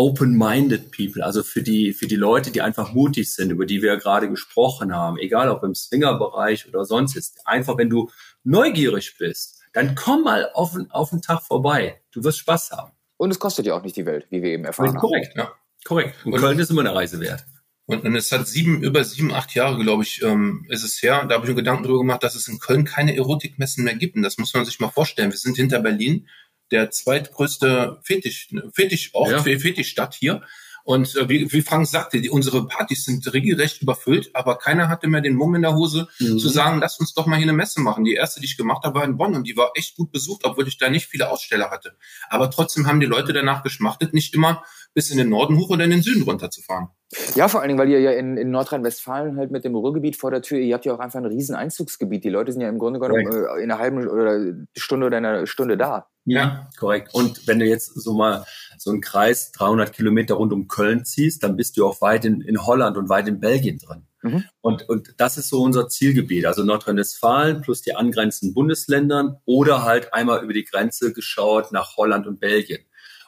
open-minded 0.00 0.90
people, 0.92 1.22
also 1.22 1.42
für 1.42 1.62
die, 1.62 1.92
für 1.92 2.06
die 2.06 2.16
Leute, 2.16 2.50
die 2.50 2.62
einfach 2.62 2.94
mutig 2.94 3.34
sind, 3.34 3.50
über 3.50 3.66
die 3.66 3.82
wir 3.82 3.92
ja 3.92 3.96
gerade 3.96 4.30
gesprochen 4.30 4.94
haben, 4.94 5.18
egal 5.18 5.50
ob 5.50 5.62
im 5.62 5.74
Swinger-Bereich 5.74 6.66
oder 6.66 6.86
sonst 6.86 7.16
ist. 7.16 7.40
Einfach, 7.44 7.76
wenn 7.76 7.90
du 7.90 8.10
neugierig 8.42 9.16
bist, 9.18 9.60
dann 9.74 9.94
komm 9.94 10.24
mal 10.24 10.48
auf, 10.54 10.74
auf 10.88 11.12
einen 11.12 11.20
Tag 11.20 11.42
vorbei. 11.42 12.00
Du 12.12 12.24
wirst 12.24 12.38
Spaß 12.38 12.70
haben. 12.70 12.92
Und 13.18 13.30
es 13.30 13.38
kostet 13.38 13.66
ja 13.66 13.74
auch 13.74 13.82
nicht 13.82 13.96
die 13.96 14.06
Welt, 14.06 14.26
wie 14.30 14.42
wir 14.42 14.52
eben 14.52 14.64
erfahren 14.64 14.94
korrekt, 14.94 15.36
haben. 15.36 15.48
Korrekt, 15.48 15.54
ja. 15.54 15.84
Korrekt. 15.84 16.16
Und, 16.24 16.32
und 16.32 16.40
Köln 16.40 16.58
ist 16.58 16.70
immer 16.70 16.80
eine 16.80 16.94
Reise 16.94 17.20
wert. 17.20 17.44
Und, 17.84 18.04
und 18.04 18.16
es 18.16 18.32
hat 18.32 18.48
sieben, 18.48 18.82
über 18.82 19.04
sieben, 19.04 19.34
acht 19.34 19.54
Jahre, 19.54 19.82
glaube 19.82 20.04
ich, 20.04 20.22
ähm, 20.22 20.64
ist 20.70 20.82
es 20.82 21.02
her. 21.02 21.26
Da 21.28 21.34
habe 21.34 21.44
ich 21.44 21.50
mir 21.50 21.56
Gedanken 21.56 21.82
darüber 21.82 21.98
gemacht, 21.98 22.22
dass 22.22 22.36
es 22.36 22.48
in 22.48 22.58
Köln 22.58 22.86
keine 22.86 23.14
Erotikmessen 23.14 23.84
mehr 23.84 23.96
gibt. 23.96 24.16
Und 24.16 24.22
das 24.22 24.38
muss 24.38 24.54
man 24.54 24.64
sich 24.64 24.80
mal 24.80 24.88
vorstellen. 24.88 25.30
Wir 25.30 25.36
sind 25.36 25.56
hinter 25.56 25.80
Berlin 25.80 26.26
der 26.70 26.90
zweitgrößte 26.90 27.98
Fetisch, 28.02 28.48
Fetischort, 28.72 29.30
ja. 29.30 29.42
Fetischstadt 29.42 30.14
hier. 30.14 30.42
Und 30.84 31.14
äh, 31.16 31.28
wie, 31.28 31.52
wie 31.52 31.62
Frank 31.62 31.86
sagte, 31.86 32.20
die, 32.20 32.30
unsere 32.30 32.66
Partys 32.66 33.04
sind 33.04 33.32
regelrecht 33.32 33.82
überfüllt, 33.82 34.30
aber 34.34 34.56
keiner 34.56 34.88
hatte 34.88 35.08
mehr 35.08 35.20
den 35.20 35.34
Mumm 35.34 35.54
in 35.54 35.62
der 35.62 35.74
Hose 35.74 36.08
mhm. 36.18 36.38
zu 36.38 36.48
sagen, 36.48 36.80
lass 36.80 36.98
uns 36.98 37.14
doch 37.14 37.26
mal 37.26 37.36
hier 37.36 37.44
eine 37.44 37.52
Messe 37.52 37.80
machen. 37.80 38.04
Die 38.04 38.14
erste, 38.14 38.40
die 38.40 38.46
ich 38.46 38.56
gemacht 38.56 38.84
habe, 38.84 38.98
war 38.98 39.04
in 39.04 39.16
Bonn 39.16 39.34
und 39.34 39.46
die 39.46 39.56
war 39.56 39.72
echt 39.74 39.96
gut 39.96 40.10
besucht, 40.10 40.42
obwohl 40.44 40.66
ich 40.66 40.78
da 40.78 40.88
nicht 40.88 41.06
viele 41.06 41.30
Aussteller 41.30 41.70
hatte. 41.70 41.96
Aber 42.28 42.50
trotzdem 42.50 42.86
haben 42.86 43.00
die 43.00 43.06
Leute 43.06 43.32
danach 43.32 43.62
geschmachtet, 43.62 44.14
nicht 44.14 44.34
immer 44.34 44.64
bis 44.94 45.10
in 45.10 45.18
den 45.18 45.28
Norden 45.28 45.56
hoch 45.58 45.70
oder 45.70 45.84
in 45.84 45.90
den 45.90 46.02
Süden 46.02 46.22
runterzufahren. 46.22 46.88
Ja, 47.34 47.48
vor 47.48 47.60
allen 47.60 47.68
Dingen, 47.68 47.78
weil 47.78 47.90
ihr 47.90 48.00
ja 48.00 48.12
in, 48.12 48.36
in 48.36 48.50
Nordrhein-Westfalen 48.50 49.36
halt 49.36 49.50
mit 49.50 49.64
dem 49.64 49.74
Ruhrgebiet 49.74 50.16
vor 50.16 50.30
der 50.30 50.42
Tür, 50.42 50.58
ihr 50.58 50.74
habt 50.74 50.84
ja 50.84 50.94
auch 50.94 51.00
einfach 51.00 51.18
ein 51.18 51.26
riesen 51.26 51.54
Einzugsgebiet. 51.54 52.24
Die 52.24 52.30
Leute 52.30 52.52
sind 52.52 52.62
ja 52.62 52.68
im 52.68 52.78
Grunde 52.78 52.98
genommen 52.98 53.26
äh, 53.26 53.62
in 53.62 53.70
einer 53.70 53.78
halben 53.78 54.08
oder 54.08 54.40
Stunde 54.76 55.06
oder 55.06 55.18
einer 55.18 55.46
Stunde 55.46 55.76
da. 55.76 56.08
Ja, 56.24 56.68
korrekt. 56.78 57.14
Und 57.14 57.46
wenn 57.46 57.58
du 57.58 57.64
jetzt 57.64 57.94
so 57.94 58.14
mal 58.14 58.44
so 58.78 58.90
einen 58.90 59.00
Kreis 59.00 59.52
300 59.52 59.92
Kilometer 59.92 60.34
rund 60.34 60.52
um 60.52 60.68
Köln 60.68 61.04
ziehst, 61.04 61.42
dann 61.42 61.56
bist 61.56 61.76
du 61.76 61.86
auch 61.86 62.00
weit 62.00 62.24
in, 62.24 62.40
in 62.40 62.66
Holland 62.66 62.96
und 62.96 63.08
weit 63.08 63.28
in 63.28 63.40
Belgien 63.40 63.78
drin. 63.78 64.06
Mhm. 64.22 64.44
Und, 64.60 64.88
und 64.88 65.14
das 65.16 65.38
ist 65.38 65.48
so 65.48 65.62
unser 65.62 65.88
Zielgebiet, 65.88 66.44
also 66.46 66.62
Nordrhein-Westfalen 66.62 67.62
plus 67.62 67.82
die 67.82 67.94
angrenzenden 67.94 68.54
Bundesländern 68.54 69.38
oder 69.46 69.82
halt 69.82 70.12
einmal 70.12 70.42
über 70.44 70.52
die 70.52 70.64
Grenze 70.64 71.12
geschaut 71.12 71.72
nach 71.72 71.96
Holland 71.96 72.26
und 72.26 72.38
Belgien. 72.38 72.84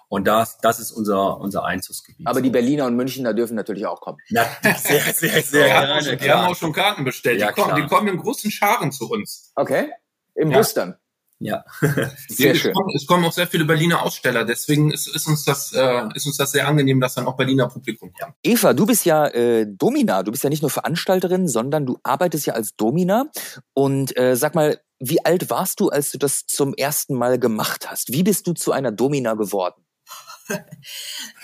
Und 0.09 0.27
das, 0.27 0.59
das 0.59 0.79
ist 0.79 0.93
unser, 0.93 1.41
unser 1.41 1.65
Einzugsgebiet. 1.65 2.27
Aber 2.27 2.43
die 2.43 2.51
Berliner 2.51 2.85
und 2.85 2.97
Münchner 2.97 3.33
dürfen 3.33 3.55
natürlich 3.55 3.87
auch 3.87 4.03
kommen. 4.03 4.19
Ja, 4.29 4.45
sehr, 4.77 5.01
sehr, 5.01 5.43
sehr 5.43 5.67
ja, 5.67 5.87
gerne. 5.87 6.17
Die 6.19 6.31
haben 6.31 6.51
auch 6.51 6.57
schon 6.57 6.75
Karten 6.75 7.05
bestellt. 7.05 7.41
Ja, 7.41 7.49
die, 7.49 7.55
kommen, 7.55 7.77
die 7.77 7.87
kommen 7.87 8.09
in 8.09 8.19
großen 8.19 8.51
Scharen 8.51 8.93
zu 8.93 9.09
uns. 9.09 9.53
Okay. 9.57 9.91
Im 10.35 10.51
ja. 10.51 10.59
Bus 10.59 10.75
dann. 10.75 10.97
Ja, 11.45 11.65
sehr 12.29 12.53
es 12.53 12.59
schön. 12.59 12.73
Kommen, 12.73 12.95
es 12.95 13.07
kommen 13.07 13.25
auch 13.25 13.33
sehr 13.33 13.49
viele 13.49 13.65
Berliner 13.65 14.03
Aussteller, 14.03 14.45
deswegen 14.45 14.93
ist, 14.93 15.09
ist, 15.09 15.27
uns 15.27 15.45
das, 15.45 15.73
äh, 15.73 16.09
ist 16.15 16.27
uns 16.27 16.37
das 16.37 16.53
sehr 16.53 16.69
angenehm, 16.69 17.01
dass 17.01 17.15
dann 17.15 17.27
auch 17.27 17.37
Berliner 17.37 17.69
Publikum 17.69 18.13
kommt. 18.13 18.35
Eva, 18.43 18.73
du 18.73 18.87
bist 18.87 19.05
ja 19.05 19.27
äh, 19.27 19.67
Domina, 19.67 20.23
du 20.23 20.31
bist 20.31 20.45
ja 20.45 20.51
nicht 20.51 20.63
nur 20.63 20.71
Veranstalterin, 20.71 21.49
sondern 21.49 21.85
du 21.85 21.99
arbeitest 22.05 22.47
ja 22.47 22.55
als 22.55 22.77
Domina. 22.77 23.27
Und 23.75 24.17
äh, 24.17 24.37
sag 24.37 24.55
mal, 24.55 24.81
wie 25.01 25.25
alt 25.25 25.51
warst 25.51 25.81
du, 25.81 25.89
als 25.89 26.13
du 26.13 26.19
das 26.19 26.47
zum 26.47 26.75
ersten 26.75 27.17
Mal 27.17 27.41
gemacht 27.41 27.91
hast? 27.91 28.13
Wie 28.13 28.23
bist 28.23 28.47
du 28.47 28.53
zu 28.53 28.71
einer 28.71 28.93
Domina 28.93 29.35
geworden? 29.35 29.85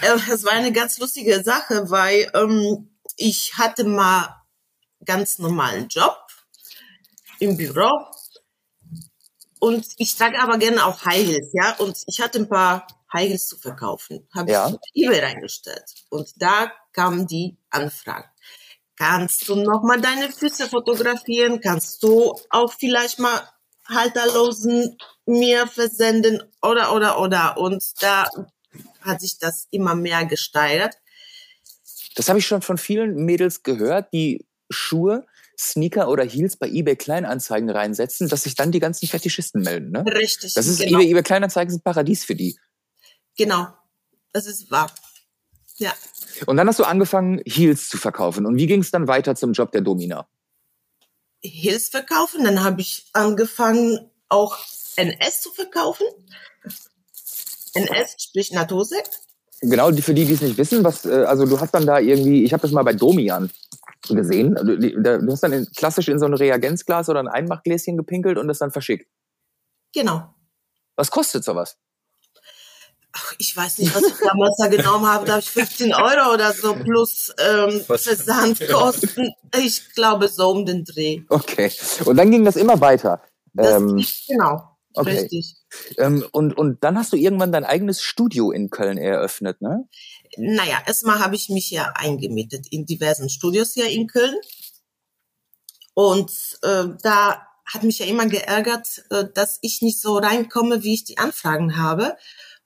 Es 0.00 0.44
war 0.44 0.52
eine 0.52 0.72
ganz 0.72 0.98
lustige 0.98 1.42
Sache, 1.42 1.90
weil 1.90 2.30
ähm, 2.34 2.98
ich 3.16 3.54
hatte 3.56 3.84
mal 3.84 4.28
ganz 5.04 5.38
normalen 5.38 5.88
Job 5.88 6.16
im 7.38 7.56
Büro 7.56 7.88
und 9.60 9.86
ich 9.96 10.16
trage 10.16 10.38
aber 10.40 10.58
gerne 10.58 10.84
auch 10.84 11.04
High 11.04 11.26
Heels, 11.26 11.50
ja. 11.52 11.74
Und 11.78 11.96
ich 12.06 12.20
hatte 12.20 12.38
ein 12.38 12.48
paar 12.48 12.86
High 13.12 13.28
Heels 13.28 13.48
zu 13.48 13.58
verkaufen, 13.58 14.28
habe 14.34 14.52
ja. 14.52 14.68
ich 14.68 14.74
auf 14.74 14.80
eBay 14.94 15.20
reingestellt 15.20 15.94
und 16.10 16.30
da 16.36 16.72
kam 16.92 17.26
die 17.26 17.56
Anfrage. 17.70 18.28
Kannst 18.96 19.48
du 19.48 19.54
noch 19.54 19.82
mal 19.82 20.00
deine 20.00 20.30
Füße 20.30 20.68
fotografieren? 20.68 21.60
Kannst 21.60 22.02
du 22.02 22.34
auch 22.50 22.72
vielleicht 22.72 23.20
mal 23.20 23.40
halterlosen 23.88 24.98
mir 25.24 25.66
versenden 25.66 26.42
oder 26.62 26.94
oder 26.94 27.20
oder 27.20 27.58
und 27.58 27.82
da 28.02 28.28
hat 29.00 29.20
sich 29.20 29.38
das 29.38 29.66
immer 29.70 29.94
mehr 29.94 30.26
gesteigert. 30.26 30.96
Das 32.16 32.28
habe 32.28 32.38
ich 32.40 32.46
schon 32.46 32.62
von 32.62 32.78
vielen 32.78 33.14
Mädels 33.24 33.62
gehört, 33.62 34.12
die 34.12 34.46
Schuhe, 34.70 35.26
Sneaker 35.58 36.08
oder 36.08 36.24
Heels 36.24 36.56
bei 36.56 36.68
eBay 36.68 36.96
Kleinanzeigen 36.96 37.68
reinsetzen, 37.68 38.28
dass 38.28 38.44
sich 38.44 38.54
dann 38.54 38.70
die 38.70 38.78
ganzen 38.78 39.08
Fetischisten 39.08 39.62
melden. 39.62 39.90
Ne? 39.90 40.04
Richtig. 40.06 40.54
Das 40.54 40.66
ist 40.66 40.80
genau. 40.80 40.98
eBay, 40.98 41.10
eBay 41.10 41.22
Kleinanzeigen 41.22 41.72
ist 41.74 41.80
ein 41.80 41.82
Paradies 41.82 42.24
für 42.24 42.36
die. 42.36 42.58
Genau, 43.36 43.66
das 44.32 44.46
ist 44.46 44.70
wahr. 44.70 44.92
Ja. 45.78 45.92
Und 46.46 46.56
dann 46.56 46.68
hast 46.68 46.78
du 46.78 46.84
angefangen, 46.84 47.40
Heels 47.44 47.88
zu 47.88 47.98
verkaufen. 47.98 48.46
Und 48.46 48.56
wie 48.56 48.66
ging 48.66 48.80
es 48.80 48.90
dann 48.90 49.08
weiter 49.08 49.34
zum 49.34 49.52
Job 49.52 49.72
der 49.72 49.80
Domina? 49.80 50.28
Heels 51.42 51.88
verkaufen, 51.88 52.44
dann 52.44 52.62
habe 52.62 52.80
ich 52.80 53.06
angefangen, 53.12 54.10
auch 54.28 54.58
NS 54.96 55.40
zu 55.40 55.50
verkaufen. 55.52 56.06
NS, 57.74 58.16
sprich 58.18 58.52
Natursekt. 58.52 59.20
Genau, 59.60 59.92
für 59.92 60.14
die, 60.14 60.24
die 60.24 60.34
es 60.34 60.40
nicht 60.40 60.56
wissen, 60.56 60.84
was, 60.84 61.04
äh, 61.04 61.24
also 61.24 61.46
du 61.46 61.60
hast 61.60 61.72
dann 61.72 61.86
da 61.86 61.98
irgendwie, 61.98 62.44
ich 62.44 62.52
habe 62.52 62.62
das 62.62 62.70
mal 62.70 62.84
bei 62.84 62.92
Domian 62.92 63.50
gesehen, 64.08 64.56
also, 64.56 64.76
du 64.76 65.32
hast 65.32 65.42
dann 65.42 65.52
in, 65.52 65.66
klassisch 65.76 66.08
in 66.08 66.18
so 66.18 66.26
ein 66.26 66.34
Reagenzglas 66.34 67.08
oder 67.08 67.20
ein 67.20 67.28
Einmachgläschen 67.28 67.96
gepinkelt 67.96 68.38
und 68.38 68.48
das 68.48 68.58
dann 68.58 68.70
verschickt. 68.70 69.10
Genau. 69.94 70.34
Was 70.96 71.10
kostet 71.10 71.44
sowas? 71.44 71.76
Ach, 73.12 73.34
ich 73.38 73.56
weiß 73.56 73.78
nicht, 73.78 73.94
was 73.94 74.02
ich 74.02 74.18
damals 74.18 74.56
da 74.58 74.68
genommen 74.68 75.06
habe. 75.06 75.24
Da 75.24 75.32
habe 75.32 75.42
ich 75.42 75.50
15 75.50 75.94
Euro 75.94 76.34
oder 76.34 76.52
so 76.52 76.74
plus 76.74 77.32
ähm, 77.38 77.80
Versandkosten. 77.80 79.32
Ich 79.56 79.94
glaube 79.94 80.28
so 80.28 80.50
um 80.50 80.66
den 80.66 80.84
Dreh. 80.84 81.22
Okay. 81.28 81.72
Und 82.04 82.16
dann 82.16 82.30
ging 82.30 82.44
das 82.44 82.56
immer 82.56 82.80
weiter. 82.80 83.22
Das, 83.54 83.76
ähm, 83.76 84.04
genau. 84.28 84.78
Okay. 84.94 85.20
Richtig. 85.20 85.56
Ähm, 85.96 86.24
und, 86.32 86.56
und 86.56 86.82
dann 86.82 86.98
hast 86.98 87.12
du 87.12 87.16
irgendwann 87.16 87.52
dein 87.52 87.64
eigenes 87.64 88.02
Studio 88.02 88.50
in 88.50 88.70
Köln 88.70 88.98
eröffnet, 88.98 89.60
ne? 89.60 89.88
Naja, 90.38 90.78
erstmal 90.86 91.18
habe 91.18 91.34
ich 91.36 91.48
mich 91.48 91.70
ja 91.70 91.92
eingemietet 91.94 92.66
in 92.70 92.86
diversen 92.86 93.28
Studios 93.28 93.74
hier 93.74 93.88
in 93.88 94.06
Köln. 94.06 94.36
Und 95.94 96.30
äh, 96.62 96.84
da 97.02 97.42
hat 97.64 97.82
mich 97.82 97.98
ja 97.98 98.06
immer 98.06 98.26
geärgert, 98.26 99.04
äh, 99.10 99.24
dass 99.34 99.58
ich 99.62 99.82
nicht 99.82 100.00
so 100.00 100.16
reinkomme, 100.16 100.82
wie 100.82 100.94
ich 100.94 101.04
die 101.04 101.18
Anfragen 101.18 101.76
habe. 101.76 102.16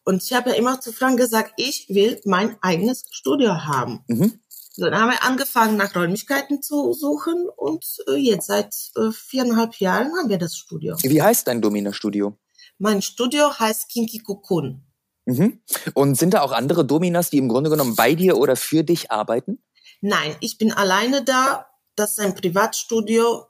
Und 0.04 0.22
ich 0.22 0.32
habe 0.32 0.50
ja 0.50 0.56
immer 0.56 0.80
zu 0.80 0.92
Frank 0.92 1.18
gesagt, 1.18 1.54
ich 1.56 1.88
will 1.88 2.20
mein 2.24 2.56
eigenes 2.60 3.04
Studio 3.10 3.64
haben. 3.64 4.04
Mhm. 4.06 4.40
So, 4.74 4.86
dann 4.86 5.00
haben 5.00 5.10
wir 5.10 5.22
angefangen, 5.22 5.76
nach 5.76 5.94
Räumlichkeiten 5.94 6.62
zu 6.62 6.94
suchen 6.94 7.46
und 7.56 7.84
äh, 8.08 8.14
jetzt 8.14 8.46
seit 8.46 8.74
äh, 8.96 9.10
viereinhalb 9.12 9.76
Jahren 9.76 10.12
haben 10.18 10.30
wir 10.30 10.38
das 10.38 10.56
Studio. 10.56 10.96
Wie 11.02 11.20
heißt 11.20 11.46
dein 11.46 11.60
Domina-Studio? 11.60 12.38
Mein 12.78 13.02
Studio 13.02 13.58
heißt 13.58 13.90
Kinky 13.90 14.18
Cocoon. 14.18 14.82
Mhm. 15.24 15.60
Und 15.94 16.16
sind 16.16 16.34
da 16.34 16.42
auch 16.42 16.52
andere 16.52 16.84
Dominas, 16.84 17.30
die 17.30 17.38
im 17.38 17.48
Grunde 17.48 17.70
genommen 17.70 17.94
bei 17.94 18.14
dir 18.14 18.38
oder 18.38 18.56
für 18.56 18.82
dich 18.82 19.10
arbeiten? 19.10 19.62
Nein, 20.00 20.34
ich 20.40 20.58
bin 20.58 20.72
alleine 20.72 21.22
da. 21.22 21.66
Das 21.94 22.12
ist 22.12 22.20
ein 22.20 22.34
Privatstudio. 22.34 23.46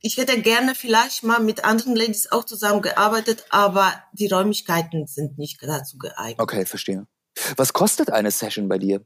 ich 0.00 0.16
hätte 0.16 0.40
gerne 0.40 0.74
vielleicht 0.74 1.24
mal 1.24 1.40
mit 1.40 1.64
anderen 1.64 1.96
Ladies 1.96 2.30
auch 2.30 2.44
zusammengearbeitet, 2.44 3.44
aber 3.50 3.92
die 4.12 4.28
Räumlichkeiten 4.28 5.06
sind 5.06 5.36
nicht 5.36 5.60
dazu 5.62 5.98
geeignet. 5.98 6.40
Okay, 6.40 6.64
verstehe. 6.64 7.06
Was 7.56 7.72
kostet 7.72 8.10
eine 8.10 8.30
Session 8.30 8.68
bei 8.68 8.78
dir? 8.78 9.04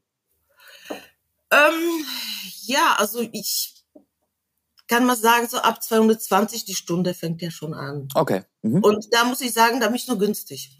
Ähm, 1.51 2.05
ja, 2.67 2.95
also 2.99 3.27
ich 3.33 3.81
kann 4.87 5.07
mal 5.07 5.17
sagen, 5.17 5.49
so 5.49 5.59
ab 5.59 5.83
220 5.83 6.65
die 6.65 6.75
Stunde 6.75 7.15
fängt 7.15 7.43
ja 7.43 7.51
schon 7.51 7.75
an. 7.75 8.09
Okay. 8.15 8.43
Mhm. 8.63 8.83
Und 8.83 9.07
da 9.13 9.25
muss 9.25 9.41
ich 9.41 9.53
sagen, 9.53 9.81
da 9.81 9.87
bin 9.87 9.97
ich 9.97 10.07
nur 10.09 10.19
günstig. 10.19 10.77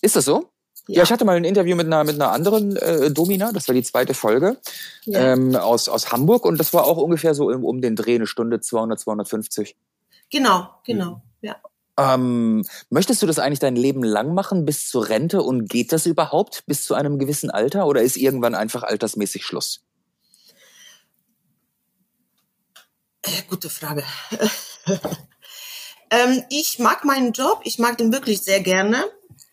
Ist 0.00 0.16
das 0.16 0.24
so? 0.24 0.50
Ja. 0.88 0.98
ja, 0.98 1.02
ich 1.02 1.10
hatte 1.10 1.24
mal 1.24 1.36
ein 1.36 1.44
Interview 1.44 1.74
mit 1.74 1.86
einer, 1.86 2.04
mit 2.04 2.14
einer 2.14 2.30
anderen 2.30 2.76
äh, 2.76 3.10
Domina, 3.10 3.50
das 3.52 3.66
war 3.66 3.74
die 3.74 3.82
zweite 3.82 4.14
Folge, 4.14 4.56
ja. 5.04 5.32
ähm, 5.32 5.56
aus, 5.56 5.88
aus 5.88 6.12
Hamburg 6.12 6.44
und 6.44 6.58
das 6.58 6.72
war 6.72 6.84
auch 6.84 6.96
ungefähr 6.96 7.34
so 7.34 7.48
um, 7.48 7.64
um 7.64 7.80
den 7.80 7.96
Dreh, 7.96 8.14
eine 8.14 8.28
Stunde 8.28 8.60
200, 8.60 9.00
250. 9.00 9.76
Genau, 10.30 10.68
genau, 10.84 11.22
ja. 11.40 11.56
Ähm, 11.98 12.64
möchtest 12.90 13.22
du 13.22 13.26
das 13.26 13.38
eigentlich 13.38 13.58
dein 13.58 13.74
Leben 13.74 14.04
lang 14.04 14.34
machen 14.34 14.64
bis 14.64 14.88
zur 14.88 15.08
Rente 15.08 15.42
und 15.42 15.68
geht 15.68 15.92
das 15.92 16.06
überhaupt 16.06 16.64
bis 16.66 16.84
zu 16.84 16.94
einem 16.94 17.18
gewissen 17.18 17.50
Alter 17.50 17.86
oder 17.86 18.02
ist 18.02 18.16
irgendwann 18.16 18.54
einfach 18.54 18.82
altersmäßig 18.82 19.44
Schluss? 19.44 19.80
Äh, 23.22 23.42
gute 23.48 23.70
Frage. 23.70 24.04
ähm, 26.10 26.44
ich 26.50 26.78
mag 26.78 27.04
meinen 27.04 27.32
Job, 27.32 27.60
ich 27.64 27.78
mag 27.78 27.98
den 27.98 28.12
wirklich 28.12 28.42
sehr 28.42 28.60
gerne. 28.60 29.04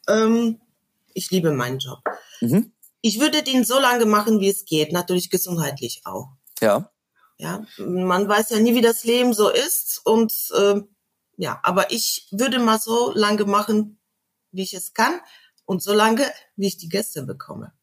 Ähm, 0.07 0.59
ich 1.13 1.31
liebe 1.31 1.51
meinen 1.51 1.79
Job. 1.79 1.99
Mhm. 2.41 2.73
Ich 3.01 3.19
würde 3.19 3.43
den 3.43 3.65
so 3.65 3.79
lange 3.79 4.05
machen, 4.05 4.39
wie 4.39 4.49
es 4.49 4.65
geht, 4.65 4.91
natürlich 4.91 5.29
gesundheitlich 5.29 6.01
auch. 6.05 6.29
Ja. 6.61 6.89
Ja, 7.37 7.65
man 7.77 8.27
weiß 8.27 8.51
ja 8.51 8.59
nie, 8.59 8.75
wie 8.75 8.81
das 8.81 9.03
Leben 9.03 9.33
so 9.33 9.49
ist 9.49 10.01
und 10.05 10.33
äh, 10.55 10.81
ja, 11.35 11.59
aber 11.63 11.91
ich 11.91 12.27
würde 12.31 12.59
mal 12.59 12.79
so 12.79 13.11
lange 13.13 13.45
machen, 13.45 13.99
wie 14.51 14.61
ich 14.61 14.73
es 14.73 14.93
kann 14.93 15.19
und 15.65 15.81
so 15.81 15.93
lange, 15.93 16.31
wie 16.55 16.67
ich 16.67 16.77
die 16.77 16.89
Gäste 16.89 17.23
bekomme. 17.23 17.73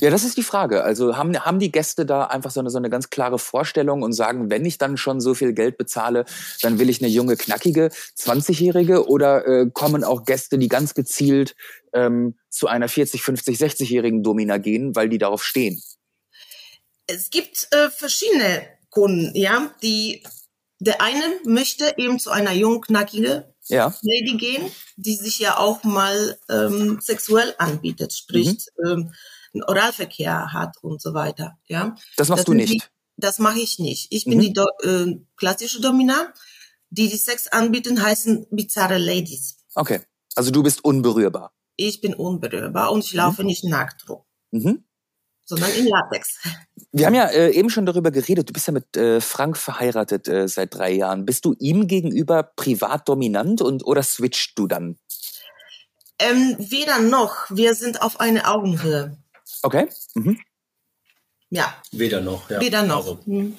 Ja, 0.00 0.10
das 0.10 0.24
ist 0.24 0.36
die 0.36 0.42
Frage. 0.42 0.84
Also 0.84 1.16
haben, 1.16 1.36
haben 1.38 1.58
die 1.58 1.72
Gäste 1.72 2.06
da 2.06 2.24
einfach 2.24 2.50
so 2.50 2.60
eine, 2.60 2.70
so 2.70 2.78
eine 2.78 2.90
ganz 2.90 3.10
klare 3.10 3.38
Vorstellung 3.38 4.02
und 4.02 4.12
sagen, 4.12 4.50
wenn 4.50 4.64
ich 4.64 4.78
dann 4.78 4.96
schon 4.96 5.20
so 5.20 5.34
viel 5.34 5.52
Geld 5.52 5.78
bezahle, 5.78 6.24
dann 6.62 6.78
will 6.78 6.90
ich 6.90 7.00
eine 7.00 7.10
junge, 7.10 7.36
knackige 7.36 7.90
20-Jährige 8.18 9.08
oder 9.08 9.46
äh, 9.46 9.70
kommen 9.72 10.04
auch 10.04 10.24
Gäste, 10.24 10.58
die 10.58 10.68
ganz 10.68 10.94
gezielt 10.94 11.54
ähm, 11.92 12.36
zu 12.50 12.66
einer 12.66 12.88
40, 12.88 13.22
50, 13.22 13.58
60-jährigen 13.58 14.22
Domina 14.22 14.58
gehen, 14.58 14.94
weil 14.94 15.08
die 15.08 15.18
darauf 15.18 15.44
stehen? 15.44 15.82
Es 17.06 17.30
gibt 17.30 17.68
äh, 17.70 17.90
verschiedene 17.90 18.62
Kunden, 18.90 19.34
ja, 19.34 19.72
die 19.82 20.22
der 20.80 21.00
eine 21.00 21.24
möchte 21.44 21.94
eben 21.96 22.18
zu 22.18 22.30
einer 22.30 22.52
jungen, 22.52 22.80
knackigen 22.80 23.42
ja. 23.68 23.94
Lady 24.02 24.36
gehen, 24.36 24.70
die 24.96 25.16
sich 25.16 25.38
ja 25.38 25.58
auch 25.58 25.84
mal 25.84 26.38
ähm, 26.48 27.00
sexuell 27.00 27.54
anbietet, 27.58 28.12
sprich 28.12 28.66
mhm. 28.78 28.88
ähm, 28.88 29.14
einen 29.54 29.64
Oralverkehr 29.64 30.52
hat 30.52 30.76
und 30.82 31.00
so 31.00 31.14
weiter. 31.14 31.58
Ja, 31.66 31.94
das 32.16 32.28
machst 32.28 32.40
das 32.40 32.46
du 32.46 32.54
nicht. 32.54 32.72
Die, 32.72 32.82
das 33.16 33.38
mache 33.38 33.58
ich 33.58 33.78
nicht. 33.78 34.08
Ich 34.10 34.24
bin 34.24 34.38
mhm. 34.38 34.42
die 34.42 34.52
Do 34.52 34.66
äh, 34.82 35.16
klassische 35.36 35.80
Domina. 35.80 36.32
Die, 36.90 37.08
die 37.08 37.18
Sex 37.18 37.48
anbieten, 37.48 38.02
heißen 38.02 38.46
bizarre 38.50 38.96
Ladies. 38.96 39.58
Okay, 39.74 40.00
also 40.34 40.50
du 40.50 40.62
bist 40.62 40.82
unberührbar. 40.82 41.52
Ich 41.76 42.00
bin 42.00 42.14
unberührbar 42.14 42.92
und 42.92 43.04
ich 43.04 43.12
laufe 43.12 43.42
mhm. 43.42 43.48
nicht 43.48 43.64
nackt 43.64 44.08
rum. 44.08 44.22
Mhm. 44.50 44.84
Sondern 45.44 45.70
in 45.72 45.86
Latex. 45.86 46.38
Wir 46.92 47.06
haben 47.06 47.14
ja 47.14 47.26
äh, 47.26 47.50
eben 47.52 47.70
schon 47.70 47.86
darüber 47.86 48.10
geredet. 48.10 48.48
Du 48.48 48.52
bist 48.52 48.66
ja 48.66 48.72
mit 48.72 48.96
äh, 48.96 49.20
Frank 49.20 49.56
verheiratet 49.56 50.28
äh, 50.28 50.46
seit 50.48 50.74
drei 50.74 50.92
Jahren. 50.92 51.24
Bist 51.24 51.44
du 51.44 51.54
ihm 51.58 51.86
gegenüber 51.86 52.42
privat 52.42 53.08
dominant 53.08 53.62
und 53.62 53.86
oder 53.86 54.02
switcht 54.02 54.58
du 54.58 54.66
dann? 54.66 54.98
Ähm, 56.18 56.56
weder 56.58 56.98
noch. 56.98 57.46
Wir 57.50 57.74
sind 57.74 58.02
auf 58.02 58.20
eine 58.20 58.46
Augenhöhe. 58.46 59.16
Okay. 59.62 59.88
Mhm. 60.14 60.38
Ja. 61.50 61.74
Weder 61.92 62.20
noch, 62.20 62.48
ja. 62.50 62.60
Weder 62.60 62.82
noch. 62.82 62.98
Also. 62.98 63.20
Mhm. 63.26 63.58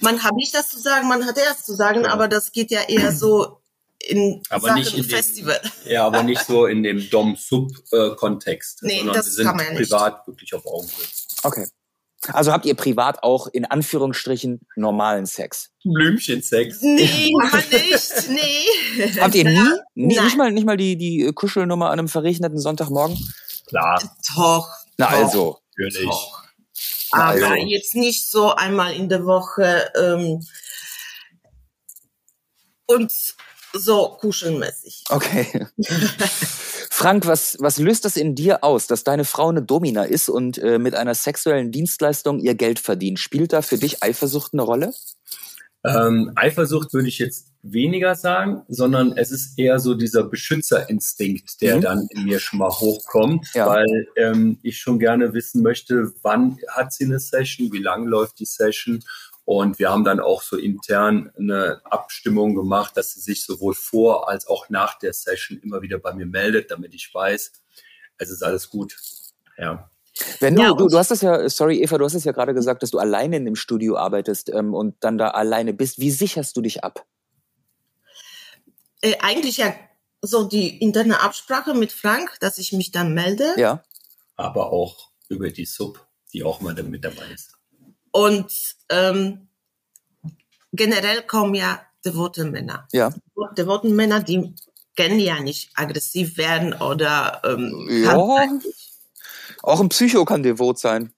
Man 0.00 0.22
hat 0.22 0.34
nicht 0.34 0.54
das 0.54 0.68
zu 0.68 0.78
sagen, 0.78 1.08
man 1.08 1.24
hat 1.24 1.38
erst 1.38 1.64
zu 1.64 1.74
sagen, 1.74 2.02
ja. 2.02 2.10
aber 2.10 2.28
das 2.28 2.52
geht 2.52 2.70
ja 2.70 2.82
eher 2.82 3.12
so 3.12 3.58
in 4.00 4.42
aber 4.48 4.68
Sachen 4.68 4.80
nicht 4.80 4.96
in 4.96 5.04
Festival. 5.04 5.60
Dem, 5.62 5.70
ja, 5.92 6.06
aber 6.06 6.22
nicht 6.22 6.44
so 6.44 6.66
in 6.66 6.82
dem 6.82 7.08
Dom-Sub-Kontext. 7.10 8.82
Nee, 8.82 9.02
das 9.12 9.36
kann 9.36 9.56
man 9.56 9.66
ja 9.66 9.72
nicht. 9.72 9.90
privat 9.90 10.26
wirklich 10.26 10.54
auf 10.54 10.66
Augenhöhe. 10.66 11.06
Okay. 11.42 11.66
Also 12.32 12.52
habt 12.52 12.66
ihr 12.66 12.74
privat 12.74 13.22
auch 13.22 13.46
in 13.46 13.64
Anführungsstrichen 13.64 14.60
normalen 14.76 15.26
Sex? 15.26 15.70
Blümchensex. 15.84 16.82
Nee, 16.82 17.30
man 17.38 17.62
nicht. 17.70 18.12
Nee. 18.28 19.12
Habt 19.20 19.36
ihr 19.36 19.44
nie? 19.44 19.60
nie 19.94 20.20
nicht 20.20 20.36
mal 20.36 20.50
nicht 20.50 20.66
mal 20.66 20.76
die 20.76 20.96
die 20.96 21.30
Kuschelnummer 21.32 21.86
an 21.86 22.00
einem 22.00 22.08
verregneten 22.08 22.58
Sonntagmorgen? 22.58 23.16
Klar. 23.68 24.02
Doch. 24.34 24.68
Na 24.98 25.06
also. 25.08 25.58
Natürlich. 25.76 26.08
Doch. 26.08 26.44
Aber 27.10 27.50
also. 27.50 27.54
jetzt 27.66 27.94
nicht 27.94 28.30
so 28.30 28.54
einmal 28.54 28.94
in 28.94 29.08
der 29.08 29.24
Woche 29.24 29.90
ähm, 29.96 30.44
und 32.86 33.12
so 33.72 34.16
kuschelmäßig. 34.20 35.04
Okay. 35.08 35.66
Frank, 36.90 37.26
was, 37.26 37.56
was 37.60 37.78
löst 37.78 38.04
das 38.04 38.16
in 38.16 38.34
dir 38.34 38.64
aus, 38.64 38.86
dass 38.88 39.04
deine 39.04 39.24
Frau 39.24 39.48
eine 39.48 39.62
Domina 39.62 40.04
ist 40.04 40.28
und 40.28 40.58
äh, 40.58 40.78
mit 40.78 40.94
einer 40.94 41.14
sexuellen 41.14 41.70
Dienstleistung 41.70 42.40
ihr 42.40 42.54
Geld 42.54 42.78
verdient? 42.78 43.20
Spielt 43.20 43.52
da 43.52 43.62
für 43.62 43.78
dich 43.78 44.02
Eifersucht 44.02 44.52
eine 44.52 44.62
Rolle? 44.62 44.92
Ähm, 45.84 46.32
Eifersucht 46.34 46.92
würde 46.92 47.08
ich 47.08 47.18
jetzt 47.18 47.52
weniger 47.62 48.14
sagen, 48.14 48.62
sondern 48.68 49.16
es 49.16 49.30
ist 49.30 49.58
eher 49.58 49.78
so 49.78 49.94
dieser 49.94 50.24
Beschützerinstinkt, 50.24 51.60
der 51.60 51.76
mhm. 51.76 51.80
dann 51.82 52.08
in 52.10 52.24
mir 52.24 52.40
schon 52.40 52.58
mal 52.58 52.70
hochkommt, 52.70 53.48
ja. 53.54 53.66
weil 53.66 54.08
ähm, 54.16 54.58
ich 54.62 54.78
schon 54.78 54.98
gerne 54.98 55.34
wissen 55.34 55.62
möchte, 55.62 56.12
wann 56.22 56.58
hat 56.68 56.92
sie 56.92 57.04
eine 57.04 57.20
Session, 57.20 57.72
wie 57.72 57.78
lang 57.78 58.06
läuft 58.06 58.40
die 58.40 58.44
Session 58.44 59.02
und 59.44 59.78
wir 59.78 59.88
haben 59.90 60.04
dann 60.04 60.20
auch 60.20 60.42
so 60.42 60.56
intern 60.56 61.30
eine 61.38 61.80
Abstimmung 61.84 62.54
gemacht, 62.54 62.96
dass 62.96 63.14
sie 63.14 63.20
sich 63.20 63.44
sowohl 63.44 63.72
vor 63.72 64.28
als 64.28 64.46
auch 64.46 64.68
nach 64.68 64.98
der 64.98 65.14
Session 65.14 65.58
immer 65.58 65.80
wieder 65.80 65.98
bei 65.98 66.12
mir 66.12 66.26
meldet, 66.26 66.70
damit 66.70 66.92
ich 66.92 67.12
weiß, 67.14 67.52
es 68.18 68.30
ist 68.30 68.42
alles 68.42 68.68
gut. 68.68 68.94
Ja. 69.56 69.90
Wenn 70.40 70.56
du, 70.56 70.62
ja, 70.62 70.72
du, 70.72 70.88
du 70.88 70.98
hast 70.98 71.10
es 71.10 71.20
ja, 71.20 71.48
sorry 71.48 71.82
Eva, 71.82 71.98
du 71.98 72.04
hast 72.04 72.14
es 72.14 72.24
ja 72.24 72.32
gerade 72.32 72.54
gesagt, 72.54 72.82
dass 72.82 72.90
du 72.90 72.98
alleine 72.98 73.36
in 73.36 73.44
dem 73.44 73.56
Studio 73.56 73.96
arbeitest 73.96 74.50
ähm, 74.50 74.74
und 74.74 74.96
dann 75.00 75.18
da 75.18 75.28
alleine 75.28 75.72
bist. 75.72 75.98
Wie 75.98 76.10
sicherst 76.10 76.56
du 76.56 76.60
dich 76.60 76.84
ab? 76.84 77.04
Äh, 79.00 79.16
eigentlich 79.20 79.58
ja 79.58 79.74
so 80.22 80.44
die 80.44 80.78
interne 80.78 81.20
Absprache 81.20 81.74
mit 81.74 81.92
Frank, 81.92 82.36
dass 82.40 82.58
ich 82.58 82.72
mich 82.72 82.90
dann 82.90 83.14
melde. 83.14 83.54
Ja. 83.56 83.84
Aber 84.36 84.72
auch 84.72 85.10
über 85.28 85.50
die 85.50 85.66
Sub, 85.66 86.06
die 86.32 86.42
auch 86.42 86.60
mal 86.60 86.74
mit 86.82 87.04
dabei 87.04 87.30
ist. 87.32 87.56
Und 88.10 88.52
ähm, 88.88 89.48
generell 90.72 91.22
kommen 91.22 91.54
ja 91.54 91.80
devote 92.04 92.44
Männer. 92.44 92.88
Ja. 92.92 93.12
Devote 93.56 93.88
Männer, 93.88 94.22
die 94.22 94.54
können 94.96 95.20
ja 95.20 95.40
nicht 95.40 95.70
aggressiv 95.74 96.36
werden 96.38 96.72
oder 96.72 97.40
ähm, 97.44 97.86
ja. 97.88 98.16
Auch 99.62 99.80
ein 99.80 99.88
Psycho 99.88 100.24
kann 100.24 100.42
devot 100.42 100.78
sein. 100.78 101.12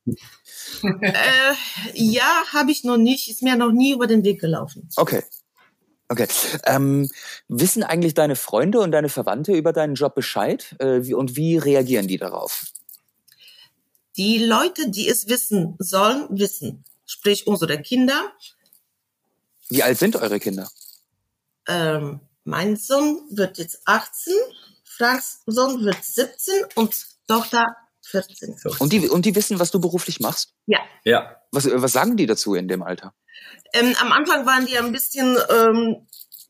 äh, 0.82 1.54
ja, 1.94 2.44
habe 2.52 2.70
ich 2.70 2.84
noch 2.84 2.96
nicht. 2.96 3.28
Ist 3.28 3.42
mir 3.42 3.56
noch 3.56 3.72
nie 3.72 3.92
über 3.92 4.06
den 4.06 4.24
Weg 4.24 4.40
gelaufen. 4.40 4.88
Okay. 4.96 5.22
Okay. 6.08 6.26
Ähm, 6.64 7.08
wissen 7.48 7.84
eigentlich 7.84 8.14
deine 8.14 8.34
Freunde 8.34 8.80
und 8.80 8.90
deine 8.90 9.08
Verwandte 9.08 9.52
über 9.52 9.72
deinen 9.72 9.94
Job 9.94 10.14
Bescheid? 10.14 10.74
Äh, 10.80 11.04
wie, 11.04 11.14
und 11.14 11.36
wie 11.36 11.56
reagieren 11.56 12.08
die 12.08 12.18
darauf? 12.18 12.64
Die 14.16 14.44
Leute, 14.44 14.90
die 14.90 15.08
es 15.08 15.28
wissen 15.28 15.76
sollen, 15.78 16.26
wissen. 16.30 16.84
Sprich 17.06 17.46
unsere 17.46 17.80
Kinder. 17.80 18.32
Wie 19.68 19.84
alt 19.84 19.98
sind 19.98 20.16
eure 20.16 20.40
Kinder? 20.40 20.68
Ähm, 21.68 22.20
mein 22.44 22.76
Sohn 22.76 23.20
wird 23.30 23.58
jetzt 23.58 23.82
18, 23.84 24.34
Franks 24.82 25.42
Sohn 25.46 25.84
wird 25.84 26.02
17 26.02 26.54
und 26.74 26.94
Tochter 27.28 27.64
14. 28.10 28.56
Und 28.78 28.92
die, 28.92 29.08
und 29.08 29.24
die 29.24 29.34
wissen, 29.34 29.58
was 29.58 29.70
du 29.70 29.80
beruflich 29.80 30.20
machst? 30.20 30.54
Ja. 30.66 30.80
Ja. 31.04 31.36
Was, 31.52 31.68
was 31.70 31.92
sagen 31.92 32.16
die 32.16 32.26
dazu 32.26 32.54
in 32.54 32.68
dem 32.68 32.82
Alter? 32.82 33.14
Ähm, 33.72 33.94
am 34.00 34.12
Anfang 34.12 34.46
waren 34.46 34.66
die 34.66 34.76
ein 34.78 34.92
bisschen 34.92 35.36
ähm, 35.48 36.06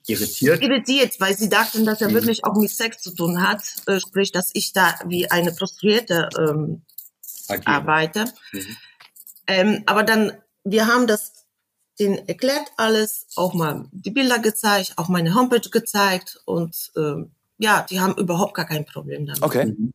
irritiert. 0.06 0.62
irritiert, 0.62 1.20
weil 1.20 1.36
sie 1.36 1.48
dachten, 1.48 1.84
dass 1.84 2.00
er 2.00 2.08
mhm. 2.08 2.14
wirklich 2.14 2.44
auch 2.44 2.56
mit 2.56 2.70
Sex 2.70 3.02
zu 3.02 3.14
tun 3.14 3.42
hat. 3.46 3.62
Äh, 3.86 4.00
sprich, 4.00 4.32
dass 4.32 4.50
ich 4.54 4.72
da 4.72 4.94
wie 5.06 5.30
eine 5.30 5.52
Prostituierte 5.52 6.28
ähm, 6.38 6.82
arbeite. 7.64 8.24
Mhm. 8.52 8.76
Ähm, 9.46 9.82
aber 9.86 10.02
dann, 10.02 10.32
wir 10.64 10.86
haben 10.86 11.06
das 11.06 11.40
denen 12.00 12.26
erklärt 12.26 12.72
alles, 12.76 13.26
auch 13.36 13.52
mal 13.52 13.84
die 13.92 14.10
Bilder 14.10 14.38
gezeigt, 14.38 14.94
auch 14.96 15.08
meine 15.08 15.34
Homepage 15.34 15.68
gezeigt 15.70 16.40
und 16.46 16.90
ähm, 16.96 17.32
ja, 17.58 17.86
die 17.88 18.00
haben 18.00 18.14
überhaupt 18.16 18.54
gar 18.54 18.64
kein 18.64 18.86
Problem 18.86 19.26
damit. 19.26 19.42
Okay. 19.42 19.66
Mhm. 19.66 19.92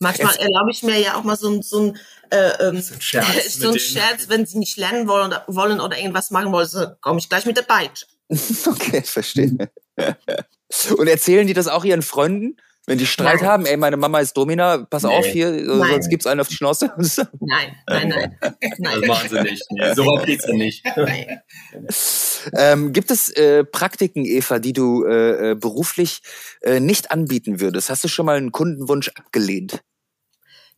Manchmal 0.00 0.36
erlaube 0.36 0.70
ich 0.70 0.82
mir 0.82 0.98
ja 0.98 1.16
auch 1.16 1.24
mal 1.24 1.36
so 1.36 1.50
ein, 1.50 1.62
so 1.62 1.80
ein, 1.80 1.98
äh, 2.30 2.68
ähm, 2.68 2.80
so 2.80 2.94
ein 2.94 3.00
Scherz, 3.00 3.54
so 3.58 3.70
ein 3.70 3.78
Scherz 3.78 4.28
wenn 4.28 4.46
sie 4.46 4.58
nicht 4.58 4.76
lernen 4.76 5.08
wollen 5.08 5.28
oder, 5.28 5.44
wollen 5.48 5.80
oder 5.80 5.98
irgendwas 5.98 6.30
machen 6.30 6.52
wollen, 6.52 6.68
so 6.68 6.86
komme 7.00 7.18
ich 7.18 7.28
gleich 7.28 7.46
mit 7.46 7.56
der 7.56 7.62
Peitsche. 7.62 8.06
okay, 8.66 9.02
verstehe. 9.02 9.70
Und 10.96 11.08
erzählen 11.08 11.46
die 11.46 11.54
das 11.54 11.66
auch 11.66 11.84
ihren 11.84 12.02
Freunden? 12.02 12.56
Wenn 12.88 12.96
die 12.96 13.06
Streit 13.06 13.42
nein. 13.42 13.50
haben, 13.50 13.66
ey, 13.66 13.76
meine 13.76 13.98
Mama 13.98 14.18
ist 14.20 14.34
Domina, 14.34 14.78
pass 14.78 15.02
nee. 15.02 15.10
auf 15.14 15.26
hier, 15.26 15.50
nein. 15.50 15.90
sonst 15.90 16.08
gibt's 16.08 16.26
einen 16.26 16.40
auf 16.40 16.48
die 16.48 16.54
Schnauze. 16.54 16.90
nein, 17.38 17.76
nein, 17.86 18.08
nein. 18.08 18.36
nein. 18.78 19.00
Das 19.00 19.06
machen 19.06 19.28
sie 19.28 19.42
nicht. 19.42 19.62
Nee, 19.68 19.94
so 19.94 20.06
weit 20.06 20.24
geht's 20.24 20.46
ja 20.46 20.54
nicht. 20.54 20.86
ähm, 22.56 22.94
gibt 22.94 23.10
es 23.10 23.28
äh, 23.28 23.64
Praktiken, 23.64 24.24
Eva, 24.24 24.58
die 24.58 24.72
du 24.72 25.04
äh, 25.04 25.50
äh, 25.50 25.54
beruflich 25.54 26.22
äh, 26.62 26.80
nicht 26.80 27.10
anbieten 27.10 27.60
würdest? 27.60 27.90
Hast 27.90 28.04
du 28.04 28.08
schon 28.08 28.24
mal 28.24 28.38
einen 28.38 28.52
Kundenwunsch 28.52 29.10
abgelehnt? 29.16 29.82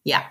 Ja. 0.03 0.25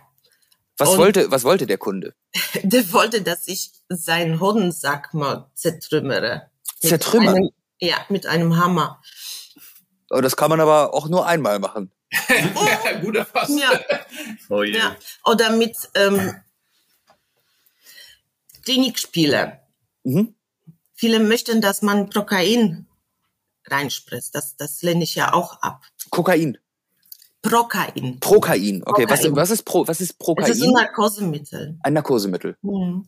Was 0.77 0.97
wollte, 0.97 1.32
was 1.32 1.45
wollte 1.45 1.65
der 1.65 1.77
Kunde? 1.77 2.13
Der 2.61 2.91
wollte, 2.91 3.21
dass 3.21 3.47
ich 3.47 3.71
seinen 3.88 4.41
Hodensack 4.41 5.13
mal 5.13 5.49
zertrümmere. 5.55 6.49
Zertrümmern? 6.82 7.51
Ja, 7.80 7.95
mit 8.09 8.25
einem 8.25 8.57
Hammer. 8.57 9.01
Das 10.10 10.36
kann 10.36 10.49
man 10.49 10.60
aber 10.60 10.93
auch 10.93 11.07
nur 11.07 11.26
einmal 11.26 11.60
machen. 11.60 11.91
ja, 12.30 12.99
guter 13.01 13.26
Fass. 13.26 13.49
Ja. 13.49 13.80
Oh 14.49 14.64
je. 14.64 14.76
ja. 14.78 14.95
Oder 15.24 15.51
mit 15.51 15.78
ähm, 15.93 16.36
Klinikspiele. 18.64 19.60
Mhm. 20.03 20.36
Viele 20.93 21.20
möchten, 21.20 21.62
dass 21.62 21.82
man 21.82 22.10
Prokain 22.10 22.88
reinspritzt. 23.66 24.34
Das, 24.34 24.55
das 24.57 24.82
lehne 24.82 25.03
ich 25.03 25.16
ja 25.16 25.34
auch 25.34 25.62
ab. 25.62 25.84
Kokain. 26.10 26.57
Prokain. 27.41 28.20
Prokain. 28.20 28.84
Okay, 28.86 29.05
Prokain. 29.05 29.10
Was, 29.10 29.36
was 29.36 29.51
ist 29.51 29.64
Pro, 29.64 29.88
was 29.88 30.01
ist 30.01 30.20
Prokain? 30.20 30.47
Das 30.47 30.57
ist 30.57 30.64
ein 30.64 30.72
Narkosemittel. 30.72 31.80
Ein 31.84 31.93
Narkosemittel. 31.93 32.57
Mhm. 32.62 33.07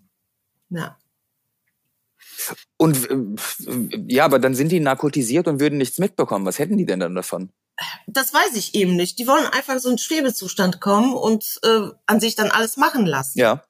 Ja. 0.69 0.97
Und 2.77 3.09
äh, 3.09 4.05
ja, 4.07 4.25
aber 4.25 4.39
dann 4.39 4.55
sind 4.55 4.71
die 4.71 4.79
narkotisiert 4.79 5.47
und 5.47 5.59
würden 5.59 5.77
nichts 5.77 5.99
mitbekommen. 5.99 6.45
Was 6.45 6.59
hätten 6.59 6.77
die 6.77 6.85
denn 6.85 6.99
dann 6.99 7.15
davon? 7.15 7.51
Das 8.07 8.33
weiß 8.33 8.55
ich 8.55 8.75
eben 8.75 8.95
nicht. 8.95 9.19
Die 9.19 9.27
wollen 9.27 9.45
einfach 9.45 9.79
so 9.79 9.89
in 9.89 9.97
Schwebezustand 9.97 10.81
kommen 10.81 11.13
und 11.13 11.59
äh, 11.63 11.87
an 12.05 12.19
sich 12.19 12.35
dann 12.35 12.51
alles 12.51 12.77
machen 12.77 13.05
lassen. 13.05 13.39
Ja. 13.39 13.63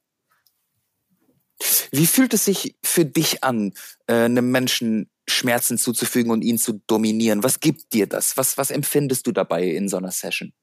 Wie 1.91 2.07
fühlt 2.07 2.33
es 2.33 2.45
sich 2.45 2.75
für 2.83 3.05
dich 3.05 3.43
an, 3.43 3.73
äh, 4.07 4.13
einem 4.25 4.49
Menschen 4.51 5.09
Schmerzen 5.29 5.77
zuzufügen 5.77 6.31
und 6.31 6.41
ihn 6.41 6.57
zu 6.57 6.81
dominieren? 6.87 7.43
Was 7.43 7.59
gibt 7.59 7.93
dir 7.93 8.07
das? 8.07 8.37
Was, 8.37 8.57
was 8.57 8.71
empfindest 8.71 9.27
du 9.27 9.31
dabei 9.31 9.67
in 9.67 9.87
so 9.87 9.97
einer 9.97 10.11
Session? 10.11 10.53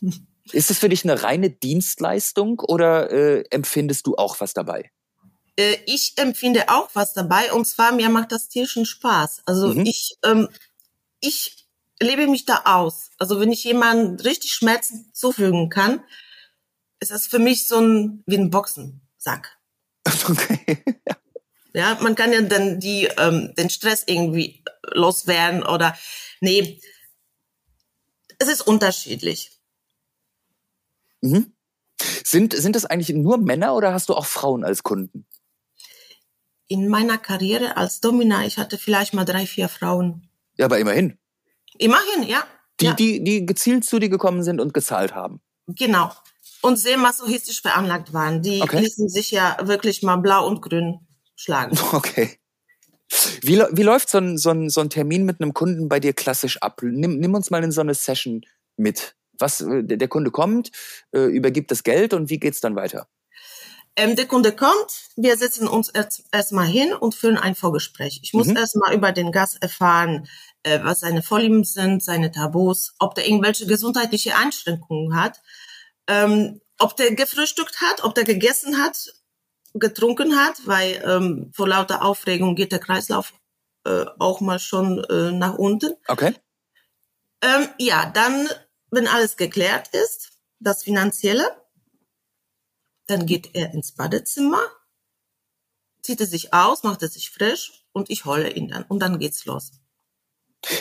Ist 0.52 0.70
es 0.70 0.78
für 0.78 0.88
dich 0.88 1.04
eine 1.04 1.22
reine 1.22 1.50
Dienstleistung 1.50 2.60
oder 2.60 3.10
äh, 3.10 3.44
empfindest 3.50 4.06
du 4.06 4.16
auch 4.16 4.40
was 4.40 4.54
dabei? 4.54 4.90
Äh, 5.56 5.78
ich 5.86 6.14
empfinde 6.16 6.68
auch 6.68 6.90
was 6.94 7.12
dabei 7.12 7.52
und 7.52 7.66
zwar 7.66 7.92
mir 7.92 8.08
macht 8.08 8.32
das 8.32 8.48
Tierchen 8.48 8.86
Spaß. 8.86 9.42
Also 9.46 9.74
mhm. 9.74 9.86
ich, 9.86 10.16
ähm, 10.24 10.48
ich 11.20 11.66
lebe 12.00 12.26
mich 12.26 12.44
da 12.44 12.62
aus. 12.64 13.10
Also 13.18 13.40
wenn 13.40 13.52
ich 13.52 13.64
jemandem 13.64 14.24
richtig 14.24 14.52
Schmerzen 14.52 15.10
zufügen 15.12 15.68
kann, 15.68 16.02
ist 17.00 17.10
das 17.10 17.26
für 17.26 17.38
mich 17.38 17.66
so 17.66 17.80
ein 17.80 18.22
wie 18.26 18.36
ein 18.36 18.50
Boxensack. 18.50 19.56
Okay. 20.28 20.82
ja, 21.74 21.96
man 22.00 22.14
kann 22.14 22.32
ja 22.32 22.40
dann 22.40 22.80
die 22.80 23.08
ähm, 23.18 23.54
den 23.56 23.70
Stress 23.70 24.04
irgendwie 24.06 24.62
loswerden 24.92 25.62
oder 25.62 25.96
nee. 26.40 26.80
Es 28.38 28.48
ist 28.48 28.62
unterschiedlich. 28.62 29.50
Mhm. 31.20 31.52
Sind, 32.24 32.54
sind 32.54 32.76
das 32.76 32.86
eigentlich 32.86 33.14
nur 33.14 33.38
Männer 33.38 33.74
oder 33.74 33.92
hast 33.92 34.08
du 34.08 34.14
auch 34.14 34.26
Frauen 34.26 34.64
als 34.64 34.82
Kunden? 34.82 35.26
In 36.70 36.86
meiner 36.88 37.18
Karriere 37.18 37.76
als 37.76 38.00
Domina, 38.00 38.46
ich 38.46 38.56
hatte 38.56 38.78
vielleicht 38.78 39.12
mal 39.12 39.24
drei, 39.24 39.44
vier 39.44 39.68
Frauen. 39.68 40.28
Ja, 40.56 40.66
aber 40.66 40.78
immerhin. 40.78 41.18
Immerhin, 41.78 42.22
ja. 42.22 42.44
Die, 42.80 42.84
ja. 42.84 42.92
die, 42.94 43.24
die 43.24 43.44
gezielt 43.44 43.84
zu 43.84 43.98
dir 43.98 44.08
gekommen 44.08 44.44
sind 44.44 44.60
und 44.60 44.72
gezahlt 44.72 45.12
haben. 45.12 45.40
Genau. 45.66 46.12
Und 46.62 46.76
sehr 46.76 46.96
masochistisch 46.96 47.60
veranlagt 47.60 48.12
waren. 48.12 48.40
Die 48.42 48.62
okay. 48.62 48.80
ließen 48.80 49.08
sich 49.08 49.32
ja 49.32 49.58
wirklich 49.62 50.02
mal 50.02 50.16
blau 50.16 50.46
und 50.46 50.62
grün 50.62 51.00
schlagen. 51.36 51.76
Okay. 51.92 52.38
Wie, 53.42 53.58
wie 53.58 53.82
läuft 53.82 54.08
so 54.08 54.18
ein, 54.18 54.38
so, 54.38 54.50
ein, 54.50 54.70
so 54.70 54.80
ein 54.80 54.90
Termin 54.90 55.24
mit 55.24 55.40
einem 55.40 55.52
Kunden 55.52 55.88
bei 55.88 55.98
dir 55.98 56.12
klassisch 56.12 56.58
ab? 56.58 56.80
Nimm, 56.84 57.18
nimm 57.18 57.34
uns 57.34 57.50
mal 57.50 57.64
in 57.64 57.72
so 57.72 57.80
eine 57.80 57.94
Session 57.94 58.42
mit. 58.76 59.16
Was, 59.40 59.60
äh, 59.60 59.82
der, 59.82 60.06
Kunde 60.06 60.30
kommt, 60.30 60.70
äh, 61.10 61.24
übergibt 61.24 61.72
das 61.72 61.82
Geld 61.82 62.14
und 62.14 62.30
wie 62.30 62.38
geht's 62.38 62.60
dann 62.60 62.76
weiter? 62.76 63.08
Ähm, 63.96 64.16
der 64.16 64.26
Kunde 64.26 64.52
kommt, 64.52 65.08
wir 65.16 65.36
setzen 65.36 65.66
uns 65.68 65.88
erstmal 65.88 66.66
erst 66.66 66.74
hin 66.74 66.92
und 66.92 67.14
führen 67.14 67.36
ein 67.36 67.54
Vorgespräch. 67.54 68.20
Ich 68.22 68.32
muss 68.32 68.46
mhm. 68.46 68.56
erstmal 68.56 68.94
über 68.94 69.12
den 69.12 69.32
Gast 69.32 69.62
erfahren, 69.62 70.28
äh, 70.62 70.80
was 70.82 71.00
seine 71.00 71.22
Vorlieben 71.22 71.64
sind, 71.64 72.02
seine 72.02 72.30
Tabus, 72.30 72.94
ob 72.98 73.14
der 73.14 73.26
irgendwelche 73.26 73.66
gesundheitliche 73.66 74.36
Einschränkungen 74.36 75.16
hat, 75.16 75.40
ähm, 76.06 76.60
ob 76.78 76.96
der 76.96 77.14
gefrühstückt 77.14 77.80
hat, 77.80 78.04
ob 78.04 78.14
der 78.14 78.24
gegessen 78.24 78.78
hat, 78.82 79.12
getrunken 79.74 80.36
hat, 80.36 80.66
weil 80.66 81.02
ähm, 81.06 81.50
vor 81.54 81.68
lauter 81.68 82.02
Aufregung 82.04 82.54
geht 82.54 82.72
der 82.72 82.80
Kreislauf 82.80 83.34
äh, 83.84 84.06
auch 84.18 84.40
mal 84.40 84.58
schon 84.58 85.02
äh, 85.04 85.32
nach 85.32 85.54
unten. 85.54 85.94
Okay. 86.08 86.34
Ähm, 87.42 87.68
ja, 87.78 88.10
dann, 88.12 88.48
wenn 88.90 89.08
alles 89.08 89.36
geklärt 89.36 89.88
ist, 89.88 90.32
das 90.58 90.82
Finanzielle, 90.82 91.44
dann 93.10 93.26
geht 93.26 93.54
er 93.54 93.74
ins 93.74 93.92
Badezimmer, 93.92 94.62
zieht 96.02 96.20
er 96.20 96.26
sich 96.26 96.54
aus, 96.54 96.82
macht 96.82 97.02
er 97.02 97.08
sich 97.08 97.30
frisch 97.30 97.84
und 97.92 98.10
ich 98.10 98.24
hole 98.24 98.50
ihn 98.50 98.68
dann. 98.68 98.84
Und 98.84 99.00
dann 99.00 99.18
geht's 99.18 99.44
los. 99.44 99.72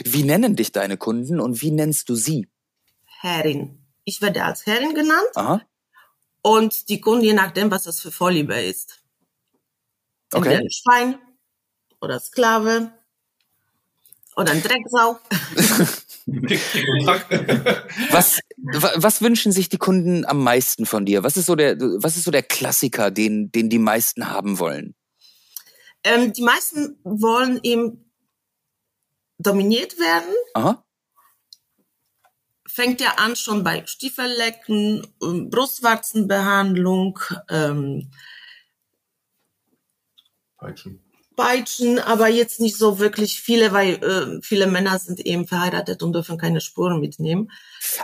Wie 0.04 0.24
nennen 0.24 0.56
dich 0.56 0.72
deine 0.72 0.98
Kunden 0.98 1.40
und 1.40 1.62
wie 1.62 1.72
nennst 1.72 2.10
du 2.10 2.16
sie? 2.16 2.48
Herrin. 3.06 3.86
Ich 4.04 4.22
werde 4.22 4.44
als 4.44 4.66
Herrin 4.66 4.94
genannt. 4.94 5.32
Aha. 5.36 5.62
Und 6.42 6.90
die 6.90 7.02
Kunden, 7.02 7.24
je 7.24 7.34
nachdem, 7.34 7.70
was 7.72 7.84
das 7.84 8.00
für 8.00 8.12
Vorliebe 8.12 8.60
ist. 8.60 9.04
Okay. 10.32 10.54
Entweder 10.54 10.60
ein 10.60 10.72
Schwein 10.72 11.20
oder 12.02 12.20
Sklave 12.20 12.92
oder 14.36 14.52
ein 14.52 14.62
Drecksau. 14.62 15.20
was, 18.12 18.40
was 18.96 19.22
wünschen 19.22 19.52
sich 19.52 19.70
die 19.70 19.78
Kunden 19.78 20.26
am 20.26 20.44
meisten 20.44 20.86
von 20.86 21.06
dir? 21.06 21.24
Was 21.24 21.38
ist 21.38 21.48
so 21.48 21.56
der, 21.56 21.78
was 21.80 22.18
ist 22.18 22.24
so 22.26 22.32
der 22.32 22.44
Klassiker, 22.44 23.12
den, 23.12 23.52
den 23.52 23.70
die 23.70 23.80
meisten 23.80 24.30
haben 24.30 24.60
wollen? 24.60 24.96
Ähm, 26.04 26.34
die 26.34 26.44
meisten 26.44 27.00
wollen 27.04 27.60
eben 27.64 28.12
dominiert 29.38 29.98
werden. 30.00 30.34
Aha. 30.54 30.86
Fängt 32.68 33.02
ja 33.02 33.16
an 33.18 33.36
schon 33.36 33.64
bei 33.64 33.86
Stiefellecken, 33.86 35.08
ähm, 35.22 35.50
Brustwarzenbehandlung, 35.50 37.20
ähm, 37.50 38.12
Peitschen. 40.58 41.09
Peitschen, 41.40 42.00
aber 42.00 42.28
jetzt 42.28 42.60
nicht 42.60 42.78
so 42.78 43.00
wirklich 43.00 43.40
viele, 43.40 43.72
weil 43.72 43.94
äh, 44.04 44.42
viele 44.42 44.68
Männer 44.68 45.00
sind 45.00 45.22
eben 45.22 45.48
verheiratet 45.48 46.04
und 46.04 46.12
dürfen 46.12 46.38
keine 46.38 46.60
Spuren 46.60 47.00
mitnehmen. 47.00 47.50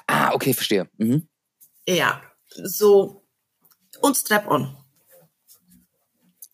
Ah, 0.07 0.33
okay, 0.33 0.53
verstehe. 0.53 0.89
Mhm. 0.97 1.27
Ja, 1.85 2.21
so 2.63 3.25
und 3.99 4.15
Strap-on. 4.15 4.77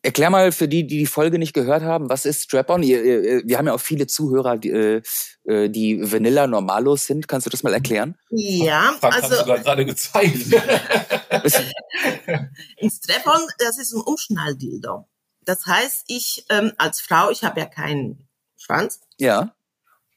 Erklär 0.02 0.32
mal 0.32 0.52
für 0.52 0.68
die, 0.68 0.88
die 0.88 0.98
die 0.98 1.06
Folge 1.06 1.38
nicht 1.38 1.54
gehört 1.54 1.84
haben, 1.84 2.10
was 2.10 2.26
ist 2.26 2.42
Strap-on? 2.46 2.82
Wir 2.82 3.58
haben 3.60 3.68
ja 3.68 3.76
auch 3.76 3.80
viele 3.80 4.08
Zuhörer, 4.08 4.58
die, 4.58 4.72
äh, 4.72 5.02
äh, 5.44 5.70
die 5.70 6.02
Vanilla 6.12 6.48
Normalos 6.48 7.06
sind. 7.06 7.28
Kannst 7.28 7.46
du 7.46 7.52
das 7.52 7.62
mal 7.62 7.76
erklären? 7.76 8.18
Ja, 8.32 8.96
Frank, 9.00 9.22
also 9.22 9.38
hast 9.38 9.48
du 9.48 9.54
gerade 9.54 9.86
gezeigt. 9.86 10.52
ein 11.32 12.90
Strap-on, 12.90 13.42
das 13.60 13.78
ist 13.78 13.94
ein 13.94 14.02
Umschnalldildo. 14.02 15.06
Das 15.44 15.66
heißt, 15.66 16.06
ich 16.08 16.46
ähm, 16.50 16.72
als 16.78 17.02
Frau, 17.02 17.32
ich 17.32 17.44
habe 17.44 17.60
ja 17.60 17.66
keinen 17.66 18.28
Schwanz. 18.58 19.00
Ja. 19.18 19.56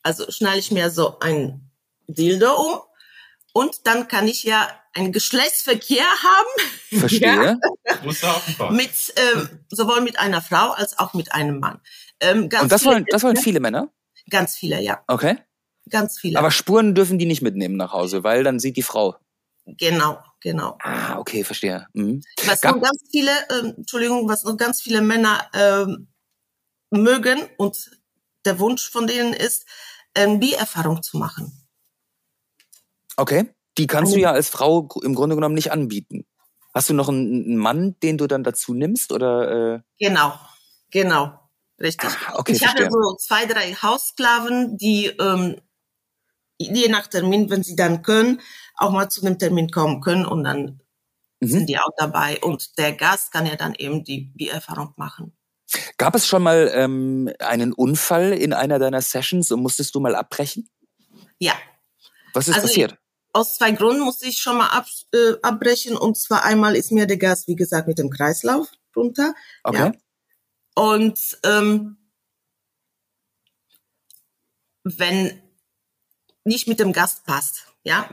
Also 0.03 0.31
schnalle 0.31 0.59
ich 0.59 0.71
mir 0.71 0.91
so 0.91 1.19
ein 1.21 1.71
Dildo 2.07 2.55
um 2.55 2.81
und 3.53 3.87
dann 3.87 4.09
kann 4.09 4.29
ich 4.29 4.45
ja 4.45 4.69
einen 4.93 5.13
Geschlechtsverkehr 5.13 6.05
haben. 6.05 7.01
Verstehe. 7.01 7.59
ja. 7.85 8.71
mit 8.71 8.91
ähm, 9.17 9.61
sowohl 9.71 10.03
mit 10.03 10.19
einer 10.19 10.43
Frau 10.43 10.71
als 10.71 10.99
auch 10.99 11.15
mit 11.15 11.33
einem 11.33 11.59
Mann. 11.59 11.81
Ähm, 12.21 12.49
ganz 12.49 12.65
und 12.65 12.73
das 12.73 12.85
wollen, 12.85 13.07
das 13.11 13.23
wollen 13.23 13.37
viele 13.37 13.61
Männer? 13.61 13.91
Ganz 14.31 14.57
viele, 14.57 14.81
ja. 14.81 15.03
Okay. 15.07 15.39
Ganz 15.91 16.19
viele. 16.19 16.39
Aber 16.39 16.51
Spuren 16.51 16.95
dürfen 16.95 17.19
die 17.19 17.27
nicht 17.27 17.43
mitnehmen 17.43 17.77
nach 17.77 17.93
Hause, 17.93 18.25
weil 18.25 18.43
dann 18.43 18.59
sieht 18.59 18.77
die 18.77 18.83
Frau. 18.83 19.17
Genau, 19.67 20.23
genau. 20.45 20.79
Ah, 20.81 21.19
okay, 21.19 21.43
verstehe. 21.43 21.89
Mhm. 21.95 22.23
Was 22.47 22.61
Gab 22.61 22.77
noch 22.77 22.83
ganz 22.83 23.03
viele, 23.11 23.33
äh, 23.49 23.71
Entschuldigung, 23.77 24.29
was 24.29 24.45
noch 24.45 24.57
ganz 24.57 24.81
viele 24.81 25.01
Männer 25.01 25.51
ähm, 25.55 26.07
mögen 26.91 27.43
und 27.57 27.91
der 28.45 28.61
Wunsch 28.61 28.89
von 28.89 29.09
denen 29.09 29.33
ist, 29.33 29.67
ähm, 30.15 30.39
Bi-Erfahrung 30.39 31.03
zu 31.03 31.19
machen. 31.19 31.67
Okay. 33.17 33.49
die 33.79 33.87
kannst 33.87 34.15
du 34.15 34.19
ja 34.19 34.31
als 34.31 34.49
Frau 34.49 34.89
im 35.03 35.15
Grunde 35.15 35.35
genommen 35.35 35.55
nicht 35.55 35.73
anbieten. 35.73 36.27
Hast 36.73 36.91
du 36.91 36.95
noch 36.95 37.09
einen, 37.09 37.45
einen 37.45 37.57
Mann, 37.57 37.97
den 38.03 38.19
du 38.19 38.27
dann 38.27 38.45
dazu 38.45 38.75
nimmst 38.75 39.13
oder? 39.13 39.77
Äh? 39.77 39.81
Genau, 39.99 40.39
genau, 40.91 41.41
richtig. 41.81 42.11
Ah, 42.11 42.35
okay, 42.39 42.53
ich 42.53 42.59
verstehe. 42.59 42.87
hatte 42.87 42.93
so 42.93 43.17
zwei, 43.17 43.47
drei 43.47 43.73
Haussklaven, 43.75 44.77
die 44.77 45.07
ähm, 45.07 45.61
je 46.59 46.89
nach 46.89 47.07
Termin, 47.07 47.51
wenn 47.51 47.63
sie 47.63 47.77
dann 47.77 48.03
können, 48.03 48.41
auch 48.77 48.93
mal 48.93 49.09
zu 49.09 49.25
einem 49.25 49.39
Termin 49.39 49.71
kommen 49.71 50.01
können 50.01 50.27
und 50.27 50.45
dann 50.45 50.81
mhm. 51.41 51.47
sind 51.47 51.69
die 51.69 51.79
auch 51.79 51.91
dabei 51.97 52.39
und 52.41 52.79
der 52.79 52.93
Gast 52.93 53.33
kann 53.33 53.47
ja 53.47 53.57
dann 53.57 53.75
eben 53.75 54.05
die, 54.05 54.33
die 54.35 54.49
Erfahrung 54.49 54.95
machen. 54.97 55.37
Gab 55.97 56.15
es 56.15 56.27
schon 56.27 56.43
mal 56.43 56.71
ähm, 56.75 57.31
einen 57.39 57.73
Unfall 57.73 58.33
in 58.33 58.53
einer 58.53 58.79
deiner 58.79 59.01
Sessions 59.01 59.51
und 59.51 59.63
musstest 59.63 59.95
du 59.95 60.01
mal 60.01 60.15
abbrechen? 60.15 60.69
Ja. 61.39 61.55
Was 62.33 62.49
ist 62.49 62.57
also 62.57 62.69
passiert? 62.69 62.93
Ich, 62.93 62.99
aus 63.33 63.57
zwei 63.57 63.73
Gründen 63.73 64.03
musste 64.03 64.27
ich 64.27 64.39
schon 64.39 64.59
mal 64.59 64.69
ab, 64.69 64.87
äh, 65.13 65.35
abbrechen. 65.43 65.97
Und 65.97 66.17
zwar 66.17 66.45
einmal 66.45 66.77
ist 66.77 66.93
mir 66.93 67.07
der 67.07 67.17
Gas, 67.17 67.49
wie 67.49 67.57
gesagt, 67.57 67.89
mit 67.89 67.99
dem 67.99 68.11
Kreislauf 68.11 68.69
runter. 68.95 69.35
Okay. 69.63 69.93
Ja. 70.77 70.83
Und 70.83 71.39
ähm, 71.45 71.97
wenn 74.85 75.43
nicht 76.45 76.69
mit 76.69 76.79
dem 76.79 76.93
Gast 76.93 77.25
passt, 77.25 77.67
ja. 77.85 78.09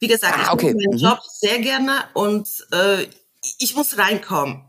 Wie 0.00 0.08
gesagt, 0.08 0.36
ah, 0.38 0.42
ich 0.42 0.50
okay. 0.50 0.74
mache 0.74 0.76
meinen 0.76 0.98
mhm. 0.98 1.04
Job 1.04 1.20
sehr 1.22 1.58
gerne 1.60 1.92
und 2.14 2.48
äh, 2.72 3.06
ich 3.58 3.76
muss 3.76 3.98
reinkommen. 3.98 4.64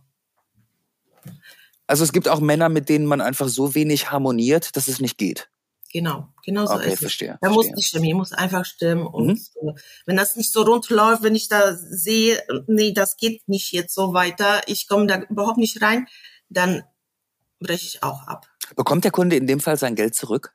Also 1.88 2.04
es 2.04 2.14
gibt 2.14 2.28
auch 2.30 2.40
Männer, 2.40 2.70
mit 2.70 2.90
denen 2.90 3.06
man 3.06 3.22
einfach 3.22 3.50
so 3.50 3.76
wenig 3.76 4.12
harmoniert, 4.12 4.76
dass 4.76 4.88
es 4.88 5.00
nicht 5.00 5.18
geht. 5.18 5.50
Genau, 5.92 6.30
genau 6.46 6.66
so 6.66 6.76
okay, 6.76 6.94
ist 6.94 7.00
verstehe, 7.00 7.34
es. 7.34 7.40
Da 7.42 7.50
muss 7.50 7.68
die 7.68 7.84
Chemie 7.84 8.14
muss 8.14 8.32
einfach 8.32 8.66
stimmen. 8.66 9.06
Und 9.06 9.40
mhm. 9.62 9.70
äh, 9.70 9.74
wenn 10.06 10.16
das 10.16 10.38
nicht 10.38 10.54
so 10.54 10.62
rund 10.62 10.90
läuft, 10.90 11.24
wenn 11.24 11.36
ich 11.36 11.50
da 11.50 11.76
sehe, 11.76 12.42
nee, 12.68 12.94
das 12.94 13.18
geht 13.18 13.48
nicht 13.48 13.74
jetzt 13.74 13.94
so 13.94 14.14
weiter, 14.14 14.62
ich 14.68 14.88
komme 14.88 15.08
da 15.08 15.22
überhaupt 15.24 15.58
nicht 15.58 15.82
rein, 15.82 16.08
dann 16.50 16.84
breche 17.60 17.86
ich 17.86 18.04
auch 18.04 18.26
ab. 18.28 18.48
Bekommt 18.76 19.04
der 19.04 19.12
Kunde 19.12 19.36
in 19.36 19.48
dem 19.48 19.60
Fall 19.60 19.78
sein 19.78 19.96
Geld 19.96 20.16
zurück? 20.16 20.54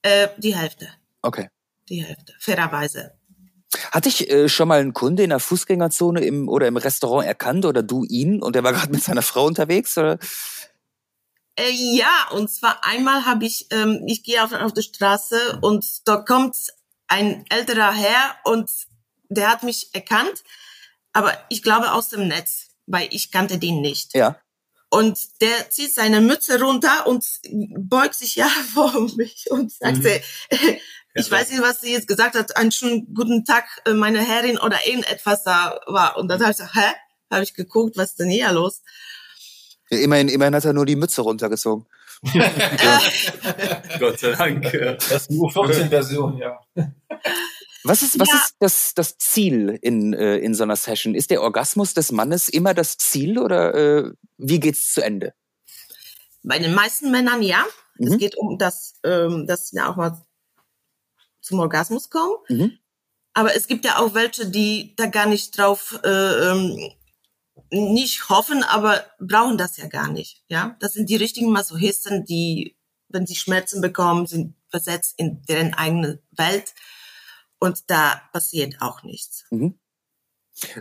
Äh, 0.00 0.28
die 0.38 0.56
Hälfte. 0.56 0.88
Okay. 1.20 1.50
Die 1.90 2.02
Hälfte, 2.02 2.34
fairerweise. 2.38 3.18
Hatte 3.92 4.08
ich 4.08 4.30
äh, 4.30 4.48
schon 4.48 4.68
mal 4.68 4.80
einen 4.80 4.92
Kunde 4.92 5.22
in 5.22 5.30
der 5.30 5.40
Fußgängerzone 5.40 6.24
im, 6.24 6.48
oder 6.48 6.68
im 6.68 6.76
Restaurant 6.76 7.26
erkannt 7.26 7.64
oder 7.64 7.82
du 7.82 8.04
ihn 8.04 8.42
und 8.42 8.54
der 8.54 8.64
war 8.64 8.72
gerade 8.72 8.92
mit 8.92 9.02
seiner 9.02 9.22
Frau 9.22 9.46
unterwegs? 9.46 9.96
Oder? 9.98 10.18
Äh, 11.56 11.70
ja, 11.70 12.28
und 12.32 12.50
zwar 12.50 12.84
einmal 12.84 13.24
habe 13.26 13.44
ich, 13.44 13.66
ähm, 13.70 14.02
ich 14.06 14.24
gehe 14.24 14.42
auf, 14.42 14.52
auf 14.52 14.72
die 14.72 14.82
Straße 14.82 15.58
und 15.62 15.84
da 16.06 16.16
kommt 16.16 16.56
ein 17.06 17.44
älterer 17.48 17.92
Herr 17.92 18.36
und 18.44 18.70
der 19.28 19.50
hat 19.50 19.62
mich 19.62 19.94
erkannt, 19.94 20.42
aber 21.12 21.32
ich 21.48 21.62
glaube 21.62 21.92
aus 21.92 22.08
dem 22.08 22.28
Netz, 22.28 22.68
weil 22.86 23.08
ich 23.10 23.30
kannte 23.30 23.58
den 23.58 23.80
nicht. 23.80 24.14
Ja. 24.14 24.36
Und 24.90 25.40
der 25.40 25.70
zieht 25.70 25.92
seine 25.92 26.20
Mütze 26.20 26.60
runter 26.60 27.06
und 27.06 27.24
beugt 27.76 28.14
sich 28.14 28.36
ja 28.36 28.48
vor 28.74 29.08
mich 29.16 29.50
und 29.50 29.72
sagt, 29.72 29.98
mhm. 29.98 30.20
Ich 31.14 31.30
weiß 31.30 31.50
nicht, 31.50 31.62
was 31.62 31.80
sie 31.80 31.92
jetzt 31.92 32.08
gesagt 32.08 32.34
hat, 32.34 32.56
einen 32.56 32.72
schönen 32.72 33.14
guten 33.14 33.44
Tag, 33.44 33.64
äh, 33.86 33.92
meine 33.92 34.20
Herrin 34.20 34.58
oder 34.58 34.78
irgendetwas 34.86 35.44
da 35.44 35.80
war. 35.86 36.16
Und 36.16 36.28
dann 36.28 36.40
habe 36.40 36.50
ich 36.50 36.56
gesagt, 36.56 36.74
hä? 36.74 36.92
Habe 37.30 37.44
ich 37.44 37.54
geguckt, 37.54 37.96
was 37.96 38.10
ist 38.10 38.20
denn 38.20 38.28
hier 38.28 38.52
los? 38.52 38.82
Ja, 39.90 39.98
immerhin, 39.98 40.28
immerhin 40.28 40.54
hat 40.54 40.64
er 40.64 40.72
nur 40.72 40.86
die 40.86 40.96
Mütze 40.96 41.22
runtergezogen. 41.22 41.86
Gott 43.98 44.18
sei 44.18 44.32
Dank. 44.32 44.70
Das 45.08 45.22
ist 45.22 45.30
nur 45.30 45.50
14-Version, 45.50 46.38
ja. 46.38 46.60
Was 47.84 48.02
ist, 48.02 48.18
was 48.18 48.28
ja. 48.28 48.34
ist 48.36 48.54
das, 48.60 48.94
das 48.94 49.18
Ziel 49.18 49.78
in, 49.82 50.14
äh, 50.14 50.38
in 50.38 50.54
so 50.54 50.62
einer 50.62 50.76
Session? 50.76 51.14
Ist 51.14 51.30
der 51.30 51.42
Orgasmus 51.42 51.92
des 51.92 52.12
Mannes 52.12 52.48
immer 52.48 52.72
das 52.72 52.96
Ziel 52.96 53.38
oder 53.38 53.74
äh, 53.74 54.10
wie 54.38 54.58
geht's 54.58 54.92
zu 54.92 55.02
Ende? 55.02 55.34
Bei 56.42 56.58
den 56.58 56.74
meisten 56.74 57.10
Männern 57.10 57.42
ja. 57.42 57.64
Mhm. 57.98 58.06
Es 58.06 58.18
geht 58.18 58.36
um 58.36 58.58
das, 58.58 58.94
ähm, 59.04 59.46
dass 59.46 59.68
sie 59.68 59.80
auch 59.80 59.96
mal 59.96 60.24
zum 61.44 61.60
Orgasmus 61.60 62.10
kommen. 62.10 62.34
Mhm. 62.48 62.78
Aber 63.34 63.54
es 63.54 63.66
gibt 63.66 63.84
ja 63.84 63.98
auch 63.98 64.14
welche, 64.14 64.48
die 64.48 64.94
da 64.96 65.06
gar 65.06 65.26
nicht 65.26 65.56
drauf 65.58 65.98
äh, 66.04 66.08
ähm, 66.08 66.90
nicht 67.70 68.28
hoffen, 68.28 68.62
aber 68.62 69.04
brauchen 69.18 69.58
das 69.58 69.76
ja 69.76 69.86
gar 69.88 70.10
nicht. 70.10 70.42
Ja, 70.48 70.76
das 70.80 70.92
sind 70.92 71.10
die 71.10 71.16
richtigen 71.16 71.50
Masochisten, 71.50 72.24
die, 72.24 72.76
wenn 73.08 73.26
sie 73.26 73.34
Schmerzen 73.34 73.80
bekommen, 73.80 74.26
sind 74.26 74.54
versetzt 74.68 75.14
in 75.18 75.42
deren 75.42 75.74
eigene 75.74 76.20
Welt 76.32 76.74
und 77.58 77.90
da 77.90 78.22
passiert 78.32 78.80
auch 78.80 79.02
nichts. 79.02 79.44
Mhm. 79.50 79.78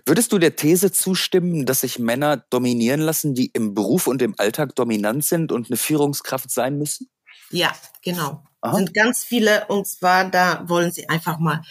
Würdest 0.06 0.32
du 0.32 0.38
der 0.38 0.56
These 0.56 0.92
zustimmen, 0.92 1.66
dass 1.66 1.82
sich 1.82 1.98
Männer 1.98 2.38
dominieren 2.38 3.02
lassen, 3.02 3.34
die 3.34 3.48
im 3.48 3.74
Beruf 3.74 4.06
und 4.06 4.22
im 4.22 4.36
Alltag 4.38 4.76
dominant 4.76 5.26
sind 5.26 5.52
und 5.52 5.68
eine 5.68 5.78
Führungskraft 5.78 6.52
sein 6.52 6.78
müssen? 6.78 7.10
Ja, 7.50 7.74
genau. 8.04 8.44
Aha. 8.64 8.76
Sind 8.76 8.94
ganz 8.94 9.24
viele 9.24 9.66
und 9.68 9.88
zwar 9.88 10.30
da 10.30 10.68
wollen 10.68 10.92
sie 10.92 11.10
einfach 11.10 11.38
mal 11.40 11.62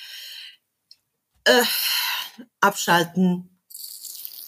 äh, 1.45 1.63
abschalten, 2.61 3.53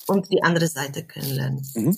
und 0.07 0.31
die 0.31 0.43
andere 0.43 0.69
Seite 0.69 1.07
kennenlernen. 1.07 1.67
Mhm. 1.75 1.97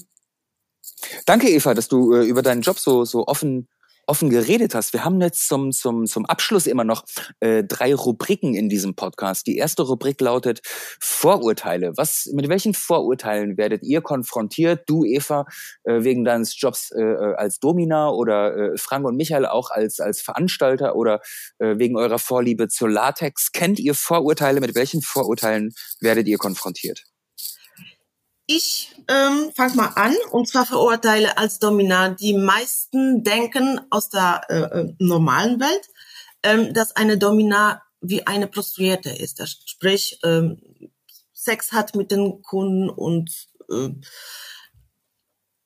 Danke, 1.25 1.49
Eva, 1.49 1.75
dass 1.75 1.89
du 1.89 2.15
äh, 2.15 2.25
über 2.25 2.43
deinen 2.43 2.63
Job 2.63 2.79
so, 2.79 3.05
so 3.05 3.27
offen 3.27 3.69
offen 4.07 4.31
geredet 4.31 4.75
hast. 4.75 4.93
Wir 4.93 5.05
haben 5.05 5.21
jetzt 5.21 5.49
zum, 5.49 5.73
zum, 5.73 6.07
zum 6.07 6.27
Abschluss 6.27 6.67
immer 6.67 6.85
noch 6.85 7.05
äh, 7.41 7.65
drei 7.65 7.95
Rubriken 7.95 8.55
in 8.55 8.69
diesem 8.69 8.95
Podcast. 8.95 9.47
Die 9.47 9.57
erste 9.57 9.83
Rubrik 9.83 10.21
lautet 10.21 10.61
Vorurteile. 11.01 11.93
Was, 11.97 12.31
mit 12.33 12.49
welchen 12.49 12.75
Vorurteilen 12.75 13.57
werdet 13.57 13.83
ihr 13.83 14.01
konfrontiert? 14.01 14.85
Du, 14.87 15.05
Eva, 15.05 15.45
äh, 15.85 16.03
wegen 16.05 16.25
deines 16.25 16.59
Jobs 16.61 16.91
äh, 16.93 17.03
äh 17.03 17.35
als 17.37 17.59
Domina 17.59 18.11
oder 18.11 18.57
äh, 18.57 18.77
Frank 18.77 19.07
und 19.07 19.17
Michael 19.17 19.47
auch 19.47 19.71
als, 19.71 20.01
als 20.01 20.21
Veranstalter 20.21 20.97
oder 20.97 21.21
äh, 21.59 21.79
wegen 21.79 21.97
eurer 21.97 22.19
Vorliebe 22.19 22.69
zur 22.69 22.89
Latex. 22.89 23.53
Kennt 23.53 23.79
ihr 23.79 23.95
Vorurteile? 23.95 24.61
Mit 24.61 24.75
welchen 24.75 25.03
Vorurteilen 25.03 25.73
werdet 26.01 26.29
ihr 26.29 26.39
konfrontiert? 26.39 27.05
Ich 28.47 28.95
ähm, 29.09 29.51
fange 29.55 29.75
mal 29.75 29.89
an 29.97 30.15
und 30.31 30.49
zwar 30.49 30.67
verurteile 30.67 31.37
als 31.37 31.59
dominant. 31.59 32.21
Die 32.21 32.35
meisten 32.35 33.25
denken 33.25 33.81
aus 33.91 34.09
der 34.09 34.43
äh, 34.49 34.81
äh, 34.81 34.95
normalen 34.99 35.59
Welt, 35.59 35.89
ähm, 36.45 36.73
dass 36.73 36.95
eine 36.95 37.19
Domina 37.19 37.83
wie 38.01 38.25
eine 38.27 38.47
Prostituierte 38.47 39.11
ist. 39.11 39.41
Das 39.41 39.51
sprich, 39.67 40.21
ähm, 40.23 40.61
Sex 41.33 41.73
hat 41.73 41.97
mit 41.97 42.13
den 42.13 42.43
Kunden 42.43 42.89
und 42.89 43.49
äh, 43.69 43.91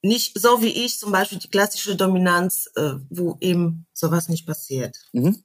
nicht 0.03 0.41
so 0.41 0.62
wie 0.62 0.85
ich 0.85 0.99
zum 0.99 1.12
Beispiel 1.12 1.39
die 1.39 1.51
klassische 1.51 1.97
Dominanz, 1.97 2.70
äh, 2.76 2.95
wo 3.11 3.37
eben 3.41 3.87
sowas 3.93 4.31
nicht 4.31 4.47
passiert. 4.47 4.97
Mhm 5.12 5.45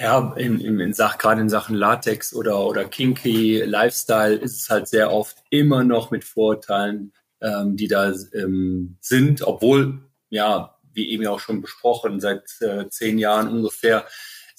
ja, 0.00 0.34
in, 0.36 0.60
in, 0.60 0.80
in 0.80 0.92
Sach, 0.92 1.18
gerade 1.18 1.40
in 1.40 1.48
Sachen 1.48 1.76
Latex 1.76 2.34
oder, 2.34 2.64
oder 2.64 2.84
Kinky 2.84 3.62
Lifestyle 3.62 4.34
ist 4.34 4.62
es 4.62 4.70
halt 4.70 4.88
sehr 4.88 5.12
oft 5.12 5.38
immer 5.50 5.84
noch 5.84 6.10
mit 6.10 6.24
Vorurteilen, 6.24 7.12
ähm, 7.40 7.76
die 7.76 7.88
da 7.88 8.12
ähm, 8.34 8.96
sind, 9.00 9.42
obwohl, 9.42 10.00
ja, 10.30 10.76
wie 10.92 11.10
eben 11.10 11.26
auch 11.26 11.40
schon 11.40 11.60
besprochen, 11.60 12.20
seit 12.20 12.44
äh, 12.60 12.88
zehn 12.88 13.18
Jahren 13.18 13.48
ungefähr 13.48 14.06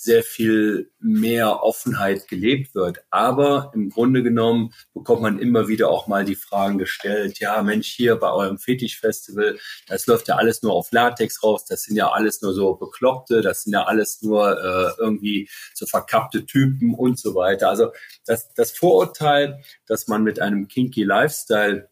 sehr 0.01 0.23
viel 0.23 0.93
mehr 1.01 1.61
Offenheit 1.61 2.29
gelebt 2.29 2.73
wird. 2.73 2.99
Aber 3.09 3.69
im 3.75 3.89
Grunde 3.89 4.23
genommen 4.23 4.73
bekommt 4.93 5.21
man 5.21 5.39
immer 5.39 5.67
wieder 5.67 5.89
auch 5.89 6.07
mal 6.07 6.23
die 6.23 6.37
Fragen 6.37 6.77
gestellt, 6.77 7.39
ja 7.39 7.61
Mensch, 7.61 7.89
hier 7.89 8.15
bei 8.15 8.31
eurem 8.31 8.59
Fetischfestival, 8.59 9.59
das 9.87 10.07
läuft 10.07 10.29
ja 10.29 10.35
alles 10.35 10.63
nur 10.63 10.71
auf 10.71 10.93
Latex 10.93 11.43
raus, 11.43 11.65
das 11.65 11.83
sind 11.83 11.97
ja 11.97 12.13
alles 12.13 12.41
nur 12.41 12.53
so 12.53 12.75
Bekloppte, 12.75 13.41
das 13.41 13.63
sind 13.63 13.73
ja 13.73 13.83
alles 13.83 14.21
nur 14.21 14.57
äh, 14.57 15.01
irgendwie 15.01 15.49
so 15.73 15.85
verkappte 15.85 16.45
Typen 16.45 16.93
und 16.93 17.19
so 17.19 17.35
weiter. 17.35 17.67
Also 17.67 17.91
das, 18.25 18.53
das 18.53 18.71
Vorurteil, 18.71 19.61
dass 19.85 20.07
man 20.07 20.23
mit 20.23 20.39
einem 20.39 20.69
kinky 20.69 21.03
Lifestyle 21.03 21.89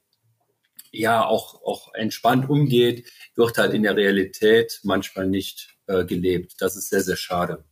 ja 0.93 1.25
auch, 1.25 1.61
auch 1.61 1.93
entspannt 1.93 2.49
umgeht, 2.49 3.11
wird 3.35 3.57
halt 3.57 3.73
in 3.73 3.84
der 3.84 3.97
Realität 3.97 4.79
manchmal 4.84 5.27
nicht 5.27 5.75
äh, 5.88 6.05
gelebt. 6.05 6.53
Das 6.59 6.77
ist 6.77 6.89
sehr, 6.89 7.01
sehr 7.01 7.17
schade 7.17 7.65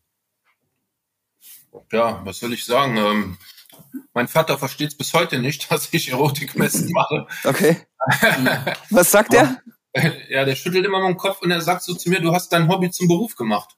ja, 1.92 2.22
was 2.24 2.40
soll 2.40 2.54
ich 2.54 2.66
sagen? 2.66 2.98
Ähm, 2.98 3.38
mein 4.14 4.28
Vater 4.28 4.58
versteht 4.58 4.90
es 4.90 4.98
bis 4.98 5.14
heute 5.14 5.40
nicht, 5.40 5.70
dass 5.72 5.90
ich 5.92 6.10
Erotikmessen 6.12 6.92
mache. 6.92 7.28
Okay. 7.44 7.78
was 8.90 9.12
sagt 9.12 9.34
er? 9.34 9.62
Ja, 10.30 10.44
der 10.44 10.58
schüttelt 10.58 10.86
immer 10.86 11.00
mal 11.00 11.08
den 11.08 11.16
Kopf 11.16 11.42
und 11.42 11.52
er 11.52 11.62
sagt 11.62 11.84
so 11.84 11.94
zu 11.94 12.10
mir, 12.10 12.20
du 12.20 12.34
hast 12.34 12.50
dein 12.50 12.68
Hobby 12.68 12.92
zum 12.92 13.08
Beruf 13.08 13.38
gemacht. 13.38 13.78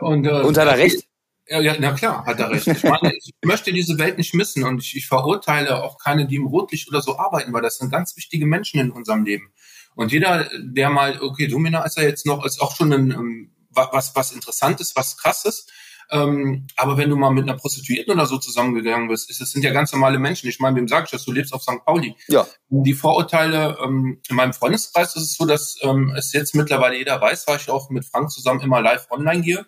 Und, 0.00 0.26
äh, 0.26 0.30
und 0.30 0.56
hat 0.56 0.66
er 0.66 0.78
recht? 0.78 1.06
Ja, 1.46 1.60
ja, 1.60 1.76
na 1.78 1.92
klar, 1.92 2.24
hat 2.24 2.40
er 2.40 2.50
recht. 2.50 2.66
Ich 2.66 2.82
meine, 2.84 3.12
ich 3.14 3.34
möchte 3.42 3.70
diese 3.70 3.98
Welt 3.98 4.16
nicht 4.16 4.32
missen 4.32 4.64
und 4.64 4.78
ich, 4.82 4.96
ich 4.96 5.06
verurteile 5.06 5.84
auch 5.84 5.98
keine, 5.98 6.26
die 6.26 6.36
im 6.36 6.46
Rotlicht 6.46 6.88
oder 6.88 7.02
so 7.02 7.18
arbeiten, 7.18 7.52
weil 7.52 7.60
das 7.60 7.76
sind 7.76 7.90
ganz 7.90 8.16
wichtige 8.16 8.46
Menschen 8.46 8.80
in 8.80 8.90
unserem 8.90 9.26
Leben. 9.26 9.52
Und 9.94 10.10
jeder, 10.10 10.48
der 10.58 10.88
mal, 10.88 11.20
okay, 11.20 11.48
Domina 11.48 11.84
ist 11.84 11.98
ja 11.98 12.02
jetzt 12.02 12.24
noch, 12.24 12.46
ist 12.46 12.62
auch 12.62 12.74
schon 12.74 12.92
ein, 12.92 13.10
ähm, 13.10 13.52
was, 13.68 14.16
was 14.16 14.32
Interessantes, 14.32 14.96
was 14.96 15.18
Krasses, 15.18 15.66
Ähm, 16.10 16.66
aber 16.76 16.96
wenn 16.96 17.10
du 17.10 17.16
mal 17.16 17.30
mit 17.30 17.44
einer 17.44 17.56
Prostituierten 17.56 18.12
oder 18.12 18.26
so 18.26 18.38
zusammengegangen 18.38 19.08
bist, 19.08 19.30
ist, 19.30 19.40
das 19.40 19.50
sind 19.50 19.62
ja 19.62 19.72
ganz 19.72 19.92
normale 19.92 20.18
Menschen. 20.18 20.48
Ich 20.48 20.60
meine, 20.60 20.76
wem 20.76 20.88
sag 20.88 21.04
ich 21.04 21.10
das? 21.10 21.24
Du 21.24 21.32
lebst 21.32 21.52
auf 21.52 21.62
St. 21.62 21.84
Pauli. 21.84 22.16
Ja. 22.28 22.46
Die 22.68 22.94
Vorurteile 22.94 23.78
ähm, 23.82 24.20
in 24.28 24.36
meinem 24.36 24.52
Freundeskreis 24.52 25.16
ist 25.16 25.22
es 25.22 25.36
so, 25.36 25.46
dass 25.46 25.76
ähm, 25.82 26.14
es 26.16 26.32
jetzt 26.32 26.54
mittlerweile 26.54 26.96
jeder 26.96 27.20
weiß, 27.20 27.46
weil 27.46 27.56
ich 27.56 27.70
auch 27.70 27.90
mit 27.90 28.04
Frank 28.04 28.30
zusammen 28.30 28.60
immer 28.60 28.80
live 28.80 29.06
online 29.10 29.42
gehe. 29.42 29.66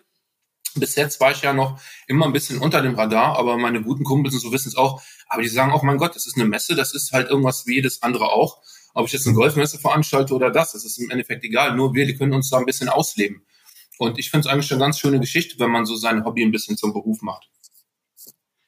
Bis 0.75 0.95
jetzt 0.95 1.19
war 1.19 1.31
ich 1.31 1.41
ja 1.41 1.53
noch 1.53 1.79
immer 2.07 2.25
ein 2.25 2.33
bisschen 2.33 2.59
unter 2.59 2.81
dem 2.81 2.95
Radar, 2.95 3.37
aber 3.37 3.57
meine 3.57 3.81
guten 3.81 4.03
Kumpels 4.03 4.35
und 4.35 4.41
so 4.41 4.51
wissen 4.51 4.69
es 4.69 4.75
auch. 4.75 5.01
Aber 5.27 5.41
die 5.41 5.49
sagen 5.49 5.71
auch, 5.71 5.83
mein 5.83 5.97
Gott, 5.97 6.15
das 6.15 6.27
ist 6.27 6.35
eine 6.35 6.45
Messe, 6.45 6.75
das 6.75 6.93
ist 6.93 7.11
halt 7.11 7.29
irgendwas 7.29 7.65
wie 7.65 7.75
jedes 7.75 8.03
andere 8.03 8.31
auch. 8.31 8.61
Ob 8.93 9.07
ich 9.07 9.13
jetzt 9.13 9.27
eine 9.27 9.35
Golfmesse 9.35 9.79
veranstalte 9.79 10.33
oder 10.33 10.51
das, 10.51 10.73
das 10.73 10.85
ist 10.85 10.97
im 10.97 11.09
Endeffekt 11.09 11.43
egal. 11.43 11.75
Nur 11.75 11.93
wir, 11.93 12.05
die 12.05 12.15
können 12.15 12.33
uns 12.33 12.49
da 12.49 12.57
ein 12.57 12.65
bisschen 12.65 12.89
ausleben. 12.89 13.45
Und 13.97 14.19
ich 14.19 14.29
finde 14.29 14.47
es 14.47 14.53
eigentlich 14.53 14.71
eine 14.71 14.79
ganz 14.79 14.99
schöne 14.99 15.19
Geschichte, 15.19 15.59
wenn 15.59 15.71
man 15.71 15.85
so 15.85 15.95
sein 15.95 16.23
Hobby 16.23 16.43
ein 16.43 16.51
bisschen 16.51 16.77
zum 16.77 16.93
Beruf 16.93 17.21
macht. 17.21 17.49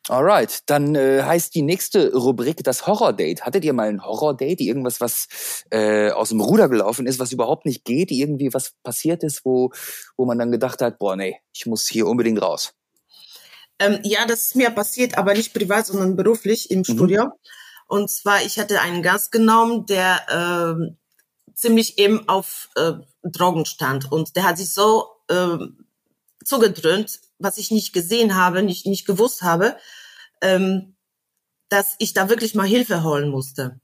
Alright, 0.09 0.61
dann 0.65 0.95
äh, 0.95 1.21
heißt 1.21 1.53
die 1.53 1.61
nächste 1.61 2.11
Rubrik 2.15 2.63
das 2.63 2.87
Horror-Date. 2.87 3.43
Hattet 3.43 3.63
ihr 3.63 3.73
mal 3.73 3.89
ein 3.89 4.03
Horror-Date? 4.03 4.61
Irgendwas, 4.61 4.99
was 5.01 5.27
äh, 5.69 6.09
aus 6.09 6.29
dem 6.29 6.41
Ruder 6.41 6.67
gelaufen 6.67 7.05
ist, 7.05 7.19
was 7.19 7.31
überhaupt 7.31 7.67
nicht 7.67 7.85
geht? 7.85 8.09
Irgendwie 8.09 8.51
was 8.51 8.73
passiert 8.81 9.23
ist, 9.23 9.45
wo, 9.45 9.71
wo 10.17 10.25
man 10.25 10.39
dann 10.39 10.51
gedacht 10.51 10.81
hat, 10.81 10.97
boah, 10.97 11.15
nee, 11.15 11.37
ich 11.53 11.67
muss 11.67 11.87
hier 11.87 12.07
unbedingt 12.07 12.41
raus. 12.41 12.73
Ähm, 13.77 13.99
ja, 14.03 14.25
das 14.25 14.47
ist 14.47 14.55
mir 14.55 14.71
passiert, 14.71 15.15
aber 15.15 15.35
nicht 15.35 15.53
privat, 15.53 15.85
sondern 15.85 16.15
beruflich 16.15 16.71
im 16.71 16.79
mhm. 16.79 16.85
Studio. 16.85 17.27
Und 17.87 18.09
zwar, 18.09 18.41
ich 18.43 18.57
hatte 18.57 18.81
einen 18.81 19.03
Gast 19.03 19.31
genommen, 19.31 19.85
der 19.85 20.79
äh, 20.79 21.53
ziemlich 21.53 21.99
eben 21.99 22.27
auf 22.27 22.69
äh, 22.75 22.93
Drogen 23.21 23.65
stand. 23.65 24.11
Und 24.11 24.35
der 24.35 24.43
hat 24.43 24.57
sich 24.57 24.73
so 24.73 25.05
äh, 25.29 25.57
zugedröhnt, 26.43 27.19
was 27.37 27.57
ich 27.57 27.71
nicht 27.71 27.93
gesehen 27.93 28.35
habe, 28.35 28.63
nicht, 28.63 28.85
nicht 28.85 29.05
gewusst 29.05 29.41
habe, 29.41 29.77
ähm, 30.41 30.95
dass 31.69 31.95
ich 31.99 32.13
da 32.13 32.29
wirklich 32.29 32.55
mal 32.55 32.67
Hilfe 32.67 33.03
holen 33.03 33.29
musste. 33.29 33.79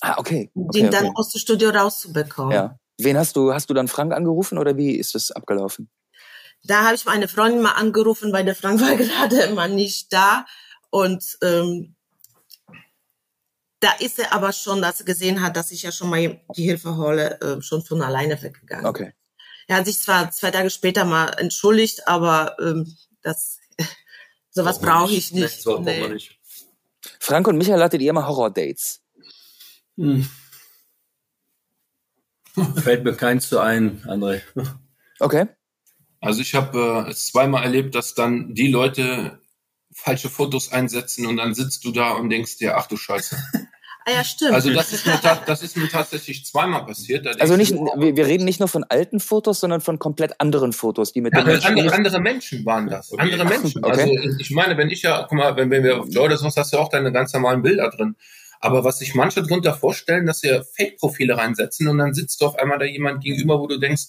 Ah, 0.00 0.16
okay. 0.18 0.50
okay 0.54 0.80
den 0.80 0.90
dann 0.90 1.06
okay. 1.06 1.14
aus 1.16 1.30
dem 1.30 1.40
Studio 1.40 1.70
rauszubekommen. 1.70 2.52
Ja. 2.52 2.78
Wen 2.98 3.16
hast 3.16 3.36
du, 3.36 3.52
hast 3.52 3.70
du 3.70 3.74
dann 3.74 3.88
Frank 3.88 4.12
angerufen 4.12 4.58
oder 4.58 4.76
wie 4.76 4.96
ist 4.96 5.14
das 5.14 5.30
abgelaufen? 5.30 5.88
Da 6.64 6.84
habe 6.84 6.96
ich 6.96 7.04
meine 7.04 7.28
Freundin 7.28 7.62
mal 7.62 7.72
angerufen, 7.72 8.32
weil 8.32 8.44
der 8.44 8.56
Frank 8.56 8.80
war 8.80 8.96
gerade 8.96 9.42
immer 9.42 9.68
nicht 9.68 10.12
da. 10.12 10.44
Und 10.90 11.38
ähm, 11.42 11.94
da 13.80 13.92
ist 14.00 14.18
er 14.18 14.32
aber 14.32 14.52
schon, 14.52 14.82
dass 14.82 15.00
er 15.00 15.06
gesehen 15.06 15.42
hat, 15.42 15.56
dass 15.56 15.70
ich 15.70 15.82
ja 15.82 15.92
schon 15.92 16.10
mal 16.10 16.40
die 16.56 16.64
Hilfe 16.64 16.96
hole, 16.96 17.40
äh, 17.40 17.62
schon 17.62 17.84
von 17.84 18.02
alleine 18.02 18.40
weggegangen. 18.42 18.86
Okay. 18.86 19.12
Er 19.68 19.76
hat 19.76 19.86
sich 19.86 20.00
zwar 20.00 20.30
zwei 20.30 20.50
Tage 20.50 20.70
später 20.70 21.04
mal 21.04 21.28
entschuldigt, 21.38 22.08
aber 22.08 22.56
ähm, 22.58 22.96
das 23.22 23.58
sowas 24.50 24.80
brauche 24.80 25.12
ich 25.12 25.30
nicht. 25.32 25.64
Nee, 25.66 26.00
nee. 26.00 26.08
nicht. 26.08 26.38
Frank 27.20 27.46
und 27.46 27.58
Michael 27.58 27.82
hattet 27.82 28.00
ihr 28.00 28.10
immer 28.10 28.26
Horror-Dates? 28.26 29.02
Hm. 29.96 30.28
Fällt 32.76 33.04
mir 33.04 33.14
keins 33.14 33.48
zu 33.50 33.60
ein, 33.60 34.02
André. 34.04 34.40
Okay. 35.20 35.46
Also 36.20 36.40
ich 36.40 36.54
habe 36.54 37.04
äh, 37.06 37.10
es 37.10 37.26
zweimal 37.26 37.62
erlebt, 37.62 37.94
dass 37.94 38.14
dann 38.14 38.54
die 38.54 38.68
Leute 38.68 39.38
falsche 39.92 40.30
Fotos 40.30 40.72
einsetzen 40.72 41.26
und 41.26 41.36
dann 41.36 41.54
sitzt 41.54 41.84
du 41.84 41.92
da 41.92 42.12
und 42.12 42.30
denkst 42.30 42.56
dir, 42.56 42.76
ach 42.78 42.86
du 42.86 42.96
Scheiße. 42.96 43.36
Ah 44.08 44.12
ja, 44.12 44.24
stimmt. 44.24 44.54
Also 44.54 44.72
das 44.72 44.90
ist 44.92 45.06
mir, 45.06 45.20
das 45.44 45.62
ist 45.62 45.76
mir 45.76 45.88
tatsächlich 45.88 46.46
zweimal 46.46 46.86
passiert. 46.86 47.26
Also 47.40 47.56
nicht, 47.56 47.74
wir, 47.74 48.16
wir, 48.16 48.26
reden 48.26 48.46
nicht 48.46 48.58
nur 48.58 48.68
von 48.68 48.84
alten 48.84 49.20
Fotos, 49.20 49.60
sondern 49.60 49.82
von 49.82 49.98
komplett 49.98 50.40
anderen 50.40 50.72
Fotos, 50.72 51.12
die 51.12 51.20
mit 51.20 51.34
ja, 51.34 51.42
den 51.42 51.62
andere, 51.62 51.92
andere 51.92 52.20
Menschen 52.20 52.64
waren 52.64 52.88
das. 52.88 53.12
Okay. 53.12 53.22
Andere 53.22 53.44
Menschen. 53.44 53.84
Okay. 53.84 54.00
Also 54.00 54.38
ich 54.38 54.50
meine, 54.50 54.78
wenn 54.78 54.88
ich 54.88 55.02
ja, 55.02 55.26
guck 55.28 55.36
mal, 55.36 55.56
wenn, 55.56 55.70
wenn 55.70 55.84
wir 55.84 56.00
auf 56.00 56.06
Joy 56.08 56.30
das 56.30 56.42
hast 56.42 56.72
du 56.72 56.78
ja 56.78 56.82
auch 56.82 56.88
deine 56.88 57.12
ganz 57.12 57.34
normalen 57.34 57.60
Bilder 57.60 57.90
drin. 57.90 58.16
Aber 58.60 58.82
was 58.82 58.98
sich 58.98 59.14
manche 59.14 59.42
drunter 59.42 59.74
vorstellen, 59.74 60.24
dass 60.24 60.40
sie 60.40 60.58
Fake-Profile 60.74 61.36
reinsetzen 61.36 61.86
und 61.88 61.98
dann 61.98 62.14
sitzt 62.14 62.40
du 62.40 62.46
auf 62.46 62.58
einmal 62.58 62.78
da 62.78 62.86
jemand 62.86 63.22
gegenüber, 63.22 63.60
wo 63.60 63.66
du 63.66 63.78
denkst, 63.78 64.06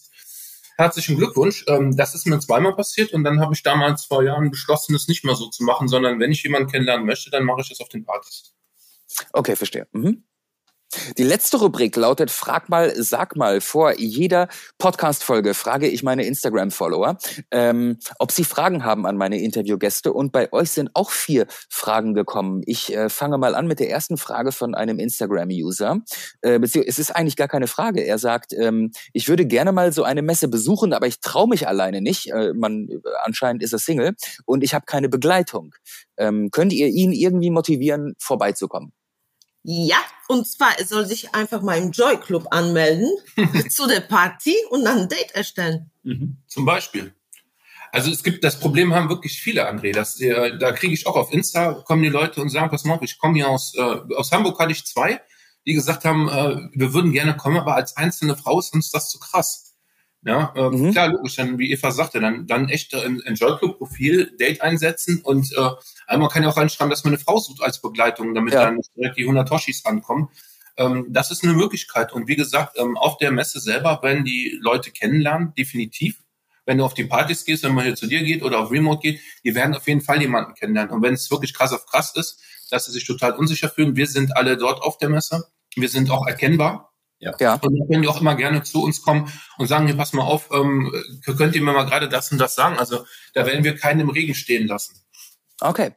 herzlichen 0.78 1.18
Glückwunsch. 1.18 1.66
Ähm, 1.68 1.98
das 1.98 2.16
ist 2.16 2.26
mir 2.26 2.40
zweimal 2.40 2.74
passiert 2.74 3.12
und 3.12 3.26
dann 3.26 3.42
habe 3.42 3.54
ich 3.54 3.64
damals 3.64 4.06
vor 4.06 4.24
Jahren 4.24 4.50
beschlossen, 4.50 4.96
es 4.96 5.10
nicht 5.10 5.26
mehr 5.26 5.36
so 5.36 5.50
zu 5.50 5.66
machen, 5.66 5.90
sondern 5.90 6.22
wenn 6.22 6.32
ich 6.32 6.42
jemanden 6.42 6.72
kennenlernen 6.72 7.06
möchte, 7.06 7.30
dann 7.30 7.44
mache 7.44 7.62
ich 7.62 7.70
das 7.70 7.82
auf 7.82 7.90
den 7.90 8.06
Partys. 8.06 8.54
Okay, 9.34 9.56
verstehe. 9.56 9.88
Mhm. 9.92 10.24
Die 11.18 11.24
letzte 11.24 11.58
Rubrik 11.58 11.96
lautet 11.96 12.32
Frag 12.32 12.68
mal, 12.68 12.92
sag 12.96 13.36
mal. 13.36 13.62
Vor 13.62 13.94
jeder 14.00 14.48
Podcast-Folge 14.80 15.54
frage 15.54 15.88
ich 15.88 16.02
meine 16.02 16.26
Instagram-Follower, 16.26 17.20
ähm, 17.52 18.00
ob 18.18 18.32
sie 18.32 18.44
Fragen 18.44 18.84
haben 18.84 19.06
an 19.06 19.16
meine 19.16 19.40
Interviewgäste. 19.40 20.12
Und 20.12 20.32
bei 20.32 20.52
euch 20.52 20.72
sind 20.72 20.90
auch 20.96 21.12
vier 21.12 21.46
Fragen 21.70 22.16
gekommen. 22.16 22.64
Ich 22.66 22.92
äh, 22.96 23.10
fange 23.10 23.38
mal 23.38 23.54
an 23.54 23.68
mit 23.68 23.80
der 23.80 23.92
ersten 23.92 24.18
Frage 24.18 24.52
von 24.52 24.74
einem 24.74 24.98
Instagram-User. 24.98 26.00
Äh, 26.42 26.60
es 26.64 26.76
ist 26.76 27.16
eigentlich 27.16 27.36
gar 27.36 27.48
keine 27.48 27.68
Frage. 27.68 28.02
Er 28.02 28.18
sagt, 28.18 28.54
ähm, 28.54 28.92
ich 29.14 29.30
würde 29.30 29.46
gerne 29.46 29.72
mal 29.72 29.94
so 29.94 30.04
eine 30.04 30.24
Messe 30.24 30.48
besuchen, 30.48 30.94
aber 30.94 31.06
ich 31.06 31.20
traue 31.20 31.48
mich 31.48 31.68
alleine 31.68 32.02
nicht. 32.02 32.32
Äh, 32.32 32.54
man 32.56 32.88
anscheinend 33.24 33.62
ist 33.62 33.74
er 33.74 33.80
Single 33.80 34.16
und 34.46 34.64
ich 34.64 34.74
habe 34.74 34.86
keine 34.88 35.08
Begleitung. 35.08 35.76
Ähm, 36.18 36.50
könnt 36.50 36.74
ihr 36.74 36.88
ihn 36.88 37.12
irgendwie 37.12 37.52
motivieren, 37.52 38.16
vorbeizukommen? 38.18 38.92
Ja, 39.64 39.98
und 40.28 40.48
zwar, 40.48 40.78
er 40.80 40.86
soll 40.86 41.06
sich 41.06 41.34
einfach 41.36 41.62
mal 41.62 41.78
im 41.78 41.92
Joy 41.92 42.18
Club 42.18 42.48
anmelden 42.52 43.10
zu 43.70 43.88
der 43.88 44.02
Party 44.02 44.56
und 44.70 44.86
dann 44.86 45.00
ein 45.00 45.10
Date 45.10 45.32
erstellen. 45.34 45.92
Mhm. 46.04 46.38
Zum 46.48 46.66
Beispiel. 46.66 47.14
Also 47.92 48.12
es 48.12 48.24
gibt, 48.24 48.44
das 48.44 48.60
Problem 48.60 48.94
haben 48.94 49.10
wirklich 49.10 49.42
viele, 49.42 49.68
André. 49.70 49.94
Das, 49.94 50.20
äh, 50.22 50.58
da 50.58 50.72
kriege 50.72 50.94
ich 50.94 51.08
auch 51.08 51.16
auf 51.16 51.34
Insta, 51.34 51.74
kommen 51.86 52.04
die 52.04 52.10
Leute 52.10 52.42
und 52.42 52.50
sagen, 52.50 52.70
pass 52.70 52.86
mal 52.86 52.96
auf, 52.96 53.02
ich 53.02 53.18
komme 53.18 53.36
hier 53.36 53.50
aus, 53.50 53.74
äh, 53.76 53.82
aus 54.16 54.32
Hamburg 54.32 54.60
hatte 54.60 54.72
ich 54.72 54.86
zwei, 54.86 55.22
die 55.66 55.74
gesagt 55.74 56.06
haben, 56.06 56.30
äh, 56.30 56.70
wir 56.74 56.94
würden 56.94 57.12
gerne 57.12 57.36
kommen, 57.36 57.58
aber 57.58 57.76
als 57.76 57.98
einzelne 57.98 58.38
Frau 58.38 58.60
ist 58.60 58.74
uns 58.74 58.92
das 58.92 59.10
zu 59.10 59.20
krass. 59.20 59.69
Ja, 60.22 60.54
äh, 60.56 60.70
mhm. 60.70 60.92
klar, 60.92 61.08
logisch, 61.08 61.38
dann, 61.38 61.58
wie 61.58 61.72
Eva 61.72 61.92
sagte, 61.92 62.20
dann, 62.20 62.46
dann 62.46 62.68
echt 62.68 62.94
ein 62.94 63.22
Enjoy 63.22 63.58
Club 63.58 63.78
Profil, 63.78 64.36
Date 64.38 64.62
einsetzen 64.62 65.22
und 65.24 65.54
äh, 65.54 65.70
einmal 66.08 66.28
kann 66.28 66.44
ja 66.44 66.50
auch 66.50 66.58
reinschreiben, 66.58 66.90
dass 66.90 67.06
man 67.06 67.14
eine 67.14 67.24
Frau 67.24 67.38
sucht 67.40 67.62
als 67.62 67.82
Begleitung, 67.82 68.36
damit 68.36 68.54
ja. 68.54 68.66
dann 68.66 68.76
nicht 68.76 68.92
direkt 68.96 69.18
die 69.18 69.24
100 69.24 69.48
Toshis 69.48 69.86
ankommen. 69.86 70.30
Ähm, 70.76 71.06
das 71.10 71.32
ist 71.32 71.44
eine 71.44 71.54
Möglichkeit. 71.54 72.12
Und 72.12 72.28
wie 72.28 72.36
gesagt, 72.36 72.78
ähm, 72.78 72.98
auf 72.98 73.18
der 73.18 73.32
Messe 73.32 73.62
selber 73.62 74.00
werden 74.04 74.26
die 74.26 74.58
Leute 74.62 74.92
kennenlernen, 74.92 75.54
definitiv. 75.58 76.22
Wenn 76.66 76.80
du 76.80 76.86
auf 76.86 76.94
die 76.94 77.06
Partys 77.06 77.46
gehst, 77.46 77.64
wenn 77.64 77.74
man 77.74 77.86
hier 77.86 77.96
zu 77.96 78.08
dir 78.08 78.22
geht 78.22 78.44
oder 78.44 78.60
auf 78.60 78.72
Remote 78.72 79.02
geht, 79.02 79.22
die 79.44 79.56
werden 79.56 79.74
auf 79.76 79.88
jeden 79.88 80.02
Fall 80.02 80.22
jemanden 80.22 80.54
kennenlernen. 80.54 80.94
Und 80.94 81.02
wenn 81.02 81.14
es 81.14 81.32
wirklich 81.32 81.54
krass 81.54 81.74
auf 81.74 81.86
krass 81.86 82.14
ist, 82.16 82.42
dass 82.70 82.86
sie 82.86 82.92
sich 82.92 83.06
total 83.06 83.34
unsicher 83.34 83.70
fühlen, 83.70 83.96
wir 83.96 84.08
sind 84.08 84.36
alle 84.36 84.58
dort 84.58 84.82
auf 84.82 84.98
der 84.98 85.10
Messe. 85.10 85.46
Wir 85.76 85.90
sind 85.90 86.12
auch 86.12 86.28
erkennbar. 86.28 86.89
Ja. 87.20 87.34
ja. 87.40 87.54
Und 87.56 87.78
dann 87.78 87.88
können 87.88 88.02
die 88.02 88.08
auch 88.08 88.22
immer 88.22 88.36
gerne 88.36 88.64
zu 88.64 88.82
uns 88.84 89.02
kommen 89.02 89.32
und 89.58 89.68
sagen, 89.68 89.88
hier, 89.88 89.98
pass 89.98 90.14
mal 90.14 90.24
auf, 90.24 90.50
ähm, 90.54 90.92
könnt 91.26 91.56
ihr 91.56 91.62
mir 91.62 91.74
mal 91.74 91.86
gerade 91.86 92.08
das 92.08 92.32
und 92.32 92.38
das 92.38 92.56
sagen? 92.56 92.78
Also 92.78 93.06
da 93.34 93.46
werden 93.46 93.64
wir 93.64 93.76
keinen 93.76 94.00
im 94.02 94.10
Regen 94.10 94.34
stehen 94.34 94.68
lassen. 94.68 94.96
Okay. 95.60 95.92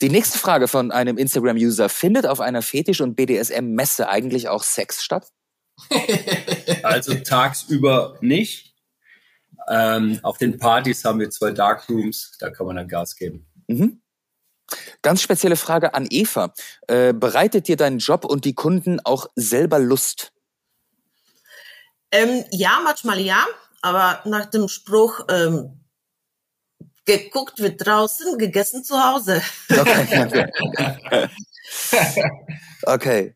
Die 0.00 0.08
nächste 0.08 0.38
Frage 0.38 0.68
von 0.68 0.90
einem 0.90 1.18
Instagram-User. 1.18 1.88
Findet 1.88 2.26
auf 2.26 2.40
einer 2.40 2.62
Fetisch- 2.62 3.00
und 3.00 3.16
BDSM-Messe 3.16 4.08
eigentlich 4.08 4.48
auch 4.48 4.62
Sex 4.62 5.04
statt? 5.04 5.28
also 6.82 7.14
tagsüber 7.14 8.16
nicht. 8.20 8.74
Ähm, 9.68 10.18
auf 10.22 10.38
den 10.38 10.58
Partys 10.58 11.04
haben 11.04 11.20
wir 11.20 11.30
zwei 11.30 11.50
Darkrooms, 11.50 12.36
da 12.38 12.50
kann 12.50 12.66
man 12.66 12.76
dann 12.76 12.88
Gas 12.88 13.16
geben. 13.16 13.46
Mhm. 13.66 14.00
Ganz 15.02 15.22
spezielle 15.22 15.56
Frage 15.56 15.94
an 15.94 16.06
Eva. 16.10 16.52
Äh, 16.88 17.12
bereitet 17.12 17.68
dir 17.68 17.76
dein 17.76 17.98
Job 17.98 18.24
und 18.24 18.44
die 18.44 18.54
Kunden 18.54 19.00
auch 19.00 19.26
selber 19.34 19.78
Lust? 19.78 20.32
Ähm, 22.10 22.44
ja, 22.50 22.80
manchmal 22.82 23.20
ja, 23.20 23.44
aber 23.82 24.20
nach 24.24 24.46
dem 24.46 24.68
Spruch, 24.68 25.20
ähm, 25.28 25.78
geguckt 27.08 27.58
wird 27.58 27.84
draußen, 27.84 28.38
gegessen 28.38 28.84
zu 28.84 28.94
Hause. 29.02 29.42
Okay. 29.70 30.46
okay. 32.82 33.34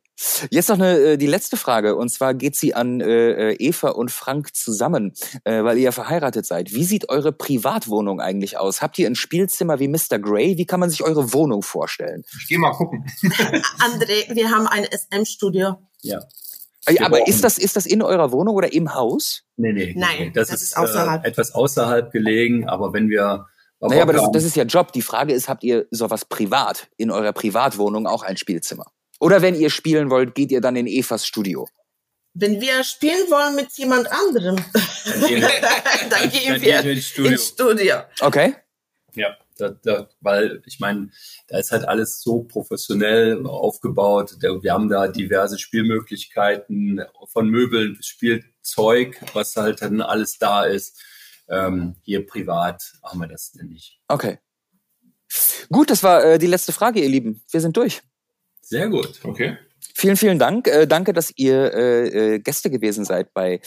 Jetzt 0.50 0.68
noch 0.68 0.76
eine, 0.76 0.98
äh, 0.98 1.16
die 1.16 1.26
letzte 1.26 1.56
Frage 1.56 1.96
und 1.96 2.08
zwar 2.10 2.34
geht 2.34 2.54
sie 2.54 2.74
an 2.74 3.00
äh, 3.00 3.52
äh, 3.52 3.56
Eva 3.58 3.88
und 3.88 4.12
Frank 4.12 4.54
zusammen, 4.54 5.14
äh, 5.44 5.64
weil 5.64 5.78
ihr 5.78 5.84
ja 5.84 5.92
verheiratet 5.92 6.46
seid. 6.46 6.72
Wie 6.72 6.84
sieht 6.84 7.08
eure 7.08 7.32
Privatwohnung 7.32 8.20
eigentlich 8.20 8.56
aus? 8.56 8.82
Habt 8.82 8.98
ihr 8.98 9.08
ein 9.08 9.16
Spielzimmer 9.16 9.80
wie 9.80 9.88
Mr. 9.88 10.20
Grey? 10.20 10.58
Wie 10.58 10.66
kann 10.66 10.78
man 10.78 10.90
sich 10.90 11.02
eure 11.02 11.32
Wohnung 11.32 11.62
vorstellen? 11.62 12.22
Ich 12.38 12.46
geh 12.46 12.58
mal 12.58 12.72
gucken. 12.72 13.04
André, 13.22 14.32
wir 14.34 14.50
haben 14.50 14.68
ein 14.68 14.84
SM-Studio. 14.84 15.78
Ja. 16.02 16.20
Aber 17.00 17.26
ist 17.28 17.44
das, 17.44 17.58
ist 17.58 17.76
das 17.76 17.86
in 17.86 18.02
eurer 18.02 18.32
Wohnung 18.32 18.56
oder 18.56 18.72
im 18.72 18.94
Haus? 18.94 19.44
Nee, 19.56 19.72
nee. 19.72 19.94
Nein, 19.96 20.16
nee. 20.18 20.30
Das, 20.30 20.48
das, 20.48 20.62
ist, 20.62 20.68
ist 20.68 20.76
außerhalb. 20.76 21.24
Äh, 21.24 21.28
etwas 21.28 21.54
außerhalb 21.54 22.10
gelegen, 22.12 22.68
aber 22.68 22.92
wenn 22.92 23.08
wir. 23.08 23.46
Naja, 23.80 24.02
aber 24.02 24.12
das, 24.12 24.30
das 24.32 24.44
ist 24.44 24.56
ja 24.56 24.64
Job. 24.64 24.92
Die 24.92 25.02
Frage 25.02 25.32
ist, 25.32 25.48
habt 25.48 25.64
ihr 25.64 25.86
sowas 25.90 26.24
privat, 26.24 26.88
in 26.96 27.10
eurer 27.10 27.32
Privatwohnung 27.32 28.06
auch 28.06 28.22
ein 28.22 28.36
Spielzimmer? 28.36 28.86
Oder 29.18 29.42
wenn 29.42 29.54
ihr 29.54 29.70
spielen 29.70 30.10
wollt, 30.10 30.34
geht 30.34 30.50
ihr 30.50 30.60
dann 30.60 30.76
in 30.76 30.86
Evas 30.86 31.26
Studio? 31.26 31.68
Wenn 32.34 32.60
wir 32.60 32.82
spielen 32.82 33.30
wollen 33.30 33.54
mit 33.54 33.70
jemand 33.72 34.10
anderem, 34.10 34.56
dann 35.04 35.28
gehen, 35.28 35.42
dann 36.10 36.32
wir, 36.62 36.84
ins, 36.84 37.08
Studio. 37.08 37.30
ins 37.32 37.48
Studio. 37.48 37.96
Okay. 38.20 38.54
Ja. 39.14 39.36
Da, 39.58 39.70
da, 39.70 40.08
weil 40.20 40.62
ich 40.66 40.80
meine, 40.80 41.10
da 41.48 41.58
ist 41.58 41.72
halt 41.72 41.84
alles 41.86 42.22
so 42.22 42.42
professionell 42.42 43.46
aufgebaut. 43.46 44.36
Wir 44.40 44.72
haben 44.72 44.88
da 44.88 45.08
diverse 45.08 45.58
Spielmöglichkeiten 45.58 47.02
von 47.26 47.48
Möbeln 47.48 47.96
bis 47.96 48.06
Spielzeug, 48.06 49.20
was 49.34 49.56
halt 49.56 49.82
dann 49.82 50.00
alles 50.00 50.38
da 50.38 50.64
ist. 50.64 51.00
Ähm, 51.48 51.96
hier 52.02 52.26
privat 52.26 52.82
haben 53.02 53.20
wir 53.20 53.28
das 53.28 53.54
nicht. 53.54 54.00
Okay. 54.08 54.38
Gut, 55.70 55.90
das 55.90 56.02
war 56.02 56.24
äh, 56.24 56.38
die 56.38 56.46
letzte 56.46 56.72
Frage, 56.72 57.00
ihr 57.00 57.08
Lieben. 57.08 57.42
Wir 57.50 57.60
sind 57.60 57.76
durch. 57.76 58.02
Sehr 58.60 58.88
gut. 58.88 59.20
Okay. 59.24 59.58
Vielen, 59.94 60.16
vielen 60.16 60.38
Dank. 60.38 60.68
Äh, 60.68 60.86
danke, 60.86 61.12
dass 61.12 61.32
ihr 61.36 61.74
äh, 61.74 62.34
äh, 62.34 62.38
Gäste 62.38 62.70
gewesen 62.70 63.04
seid 63.04 63.34
bei 63.34 63.60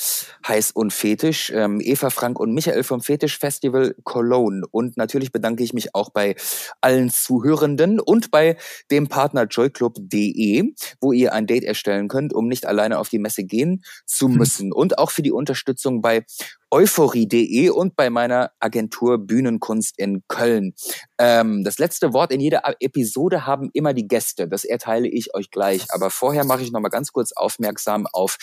Heiß 0.47 0.71
und 0.71 0.91
Fetisch. 0.91 1.51
Ähm, 1.53 1.79
Eva 1.81 2.09
Frank 2.09 2.39
und 2.39 2.53
Michael 2.53 2.83
vom 2.83 3.01
Fetisch 3.01 3.37
Festival 3.37 3.95
Cologne. 4.03 4.63
Und 4.71 4.97
natürlich 4.97 5.31
bedanke 5.31 5.63
ich 5.63 5.73
mich 5.73 5.93
auch 5.93 6.09
bei 6.09 6.35
allen 6.81 7.09
Zuhörenden 7.09 7.99
und 7.99 8.31
bei 8.31 8.57
dem 8.91 9.07
Partner 9.07 9.43
joyclub.de, 9.43 10.73
wo 10.99 11.11
ihr 11.11 11.33
ein 11.33 11.47
Date 11.47 11.63
erstellen 11.63 12.07
könnt, 12.07 12.33
um 12.33 12.47
nicht 12.47 12.65
alleine 12.65 12.99
auf 12.99 13.09
die 13.09 13.19
Messe 13.19 13.43
gehen 13.43 13.83
zu 14.05 14.27
müssen. 14.27 14.73
Und 14.73 14.97
auch 14.97 15.11
für 15.11 15.21
die 15.21 15.31
Unterstützung 15.31 16.01
bei 16.01 16.25
euphorie.de 16.71 17.69
und 17.69 17.95
bei 17.95 18.09
meiner 18.09 18.51
Agentur 18.59 19.17
Bühnenkunst 19.17 19.97
in 19.97 20.23
Köln. 20.27 20.73
Ähm, 21.17 21.63
das 21.63 21.79
letzte 21.79 22.13
Wort 22.13 22.31
in 22.31 22.39
jeder 22.39 22.61
Episode 22.79 23.45
haben 23.45 23.69
immer 23.73 23.93
die 23.93 24.07
Gäste. 24.07 24.47
Das 24.47 24.65
erteile 24.65 25.07
ich 25.07 25.33
euch 25.33 25.51
gleich. 25.51 25.85
Aber 25.89 26.09
vorher 26.09 26.45
mache 26.45 26.63
ich 26.63 26.71
noch 26.71 26.81
mal 26.81 26.89
ganz 26.89 27.11
kurz 27.11 27.31
aufmerksam 27.31 28.07
auf 28.11 28.37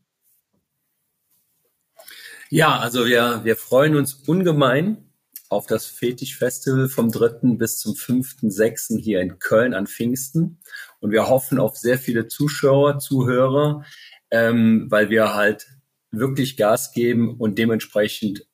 Ja, 2.50 2.80
also 2.80 3.06
wir, 3.06 3.42
wir 3.44 3.56
freuen 3.56 3.96
uns 3.96 4.16
ungemein 4.16 5.09
auf 5.50 5.66
das 5.66 5.88
Fetisch-Festival 5.88 6.90
vom 6.90 7.12
3. 7.12 7.56
bis 7.58 7.80
zum 7.80 7.94
5.6. 7.96 9.00
hier 9.00 9.20
in 9.20 9.40
Köln 9.40 9.74
an 9.74 9.88
Pfingsten. 9.88 10.62
Und 11.00 11.12
wir 11.12 11.28
hoffen 11.28 11.60
auf 11.60 11.76
sehr 11.76 11.98
viele 11.98 12.28
Zuschauer, 12.28 13.00
Zuhörer, 13.00 13.84
ähm, 14.30 14.86
weil 14.90 15.10
wir 15.10 15.34
halt 15.34 15.68
wirklich 16.12 16.56
Gas 16.56 16.94
geben 16.94 17.36
und 17.38 17.58
dementsprechend 17.58 18.48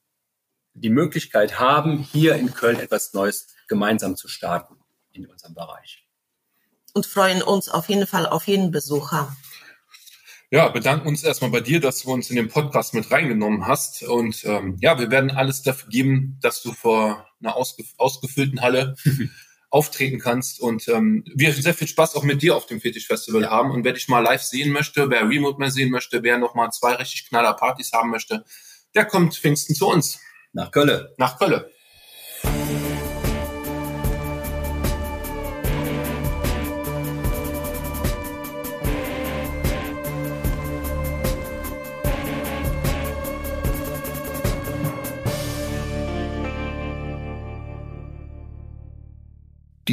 die 0.74 0.90
Möglichkeit 0.90 1.60
haben, 1.60 2.00
hier 2.00 2.36
in 2.36 2.54
Köln 2.54 2.80
etwas 2.80 3.14
Neues 3.14 3.48
gemeinsam 3.68 4.16
zu 4.16 4.28
starten 4.28 4.76
in 5.12 5.26
unserem 5.26 5.54
Bereich. 5.54 6.06
Und 6.94 7.06
freuen 7.06 7.42
uns 7.42 7.68
auf 7.70 7.90
jeden 7.90 8.08
Fall 8.08 8.26
auf 8.26 8.48
jeden 8.48 8.72
Besucher. 8.72 9.36
Ja, 10.56 10.70
bedanken 10.70 11.10
uns 11.10 11.22
erstmal 11.22 11.52
bei 11.52 11.60
dir, 11.60 11.82
dass 11.82 12.04
du 12.04 12.14
uns 12.14 12.30
in 12.30 12.38
den 12.38 12.48
Podcast 12.48 12.94
mit 12.94 13.12
reingenommen 13.12 13.68
hast. 13.68 14.04
Und 14.04 14.46
ähm, 14.46 14.78
ja, 14.80 14.98
wir 14.98 15.12
werden 15.12 15.30
alles 15.30 15.64
dafür 15.64 15.90
geben, 15.90 16.40
dass 16.42 16.64
du 16.64 16.72
vor 16.72 17.28
einer 17.42 17.58
ausgef 17.58 17.88
ausgefüllten 17.98 18.62
Halle 18.62 18.96
auftreten 19.70 20.18
kannst. 20.18 20.62
Und 20.62 20.88
ähm, 20.88 21.26
wir 21.36 21.52
sehr 21.52 21.74
viel 21.74 21.90
Spaß 21.90 22.16
auch 22.16 22.24
mit 22.24 22.42
dir 22.42 22.56
auf 22.56 22.68
dem 22.68 22.80
Fetisch 22.80 23.08
Festival 23.08 23.50
haben. 23.50 23.72
Und 23.72 23.84
wer 23.84 23.92
dich 23.92 24.08
mal 24.08 24.22
live 24.22 24.44
sehen 24.44 24.72
möchte, 24.72 25.10
wer 25.10 25.28
Remote 25.28 25.60
mehr 25.60 25.72
sehen 25.72 25.92
möchte, 25.92 26.24
wer 26.24 26.38
nochmal 26.38 26.72
zwei 26.72 26.94
richtig 26.94 27.28
knaller 27.28 27.56
Partys 27.56 27.92
haben 27.92 28.10
möchte, 28.10 28.46
der 28.96 29.04
kommt 29.04 29.36
Pfingsten 29.36 29.76
zu 29.76 29.90
uns. 29.90 30.22
Nach 30.54 30.72
Kölle. 30.72 31.14
Nach 31.18 31.38
Kölle. 31.38 31.70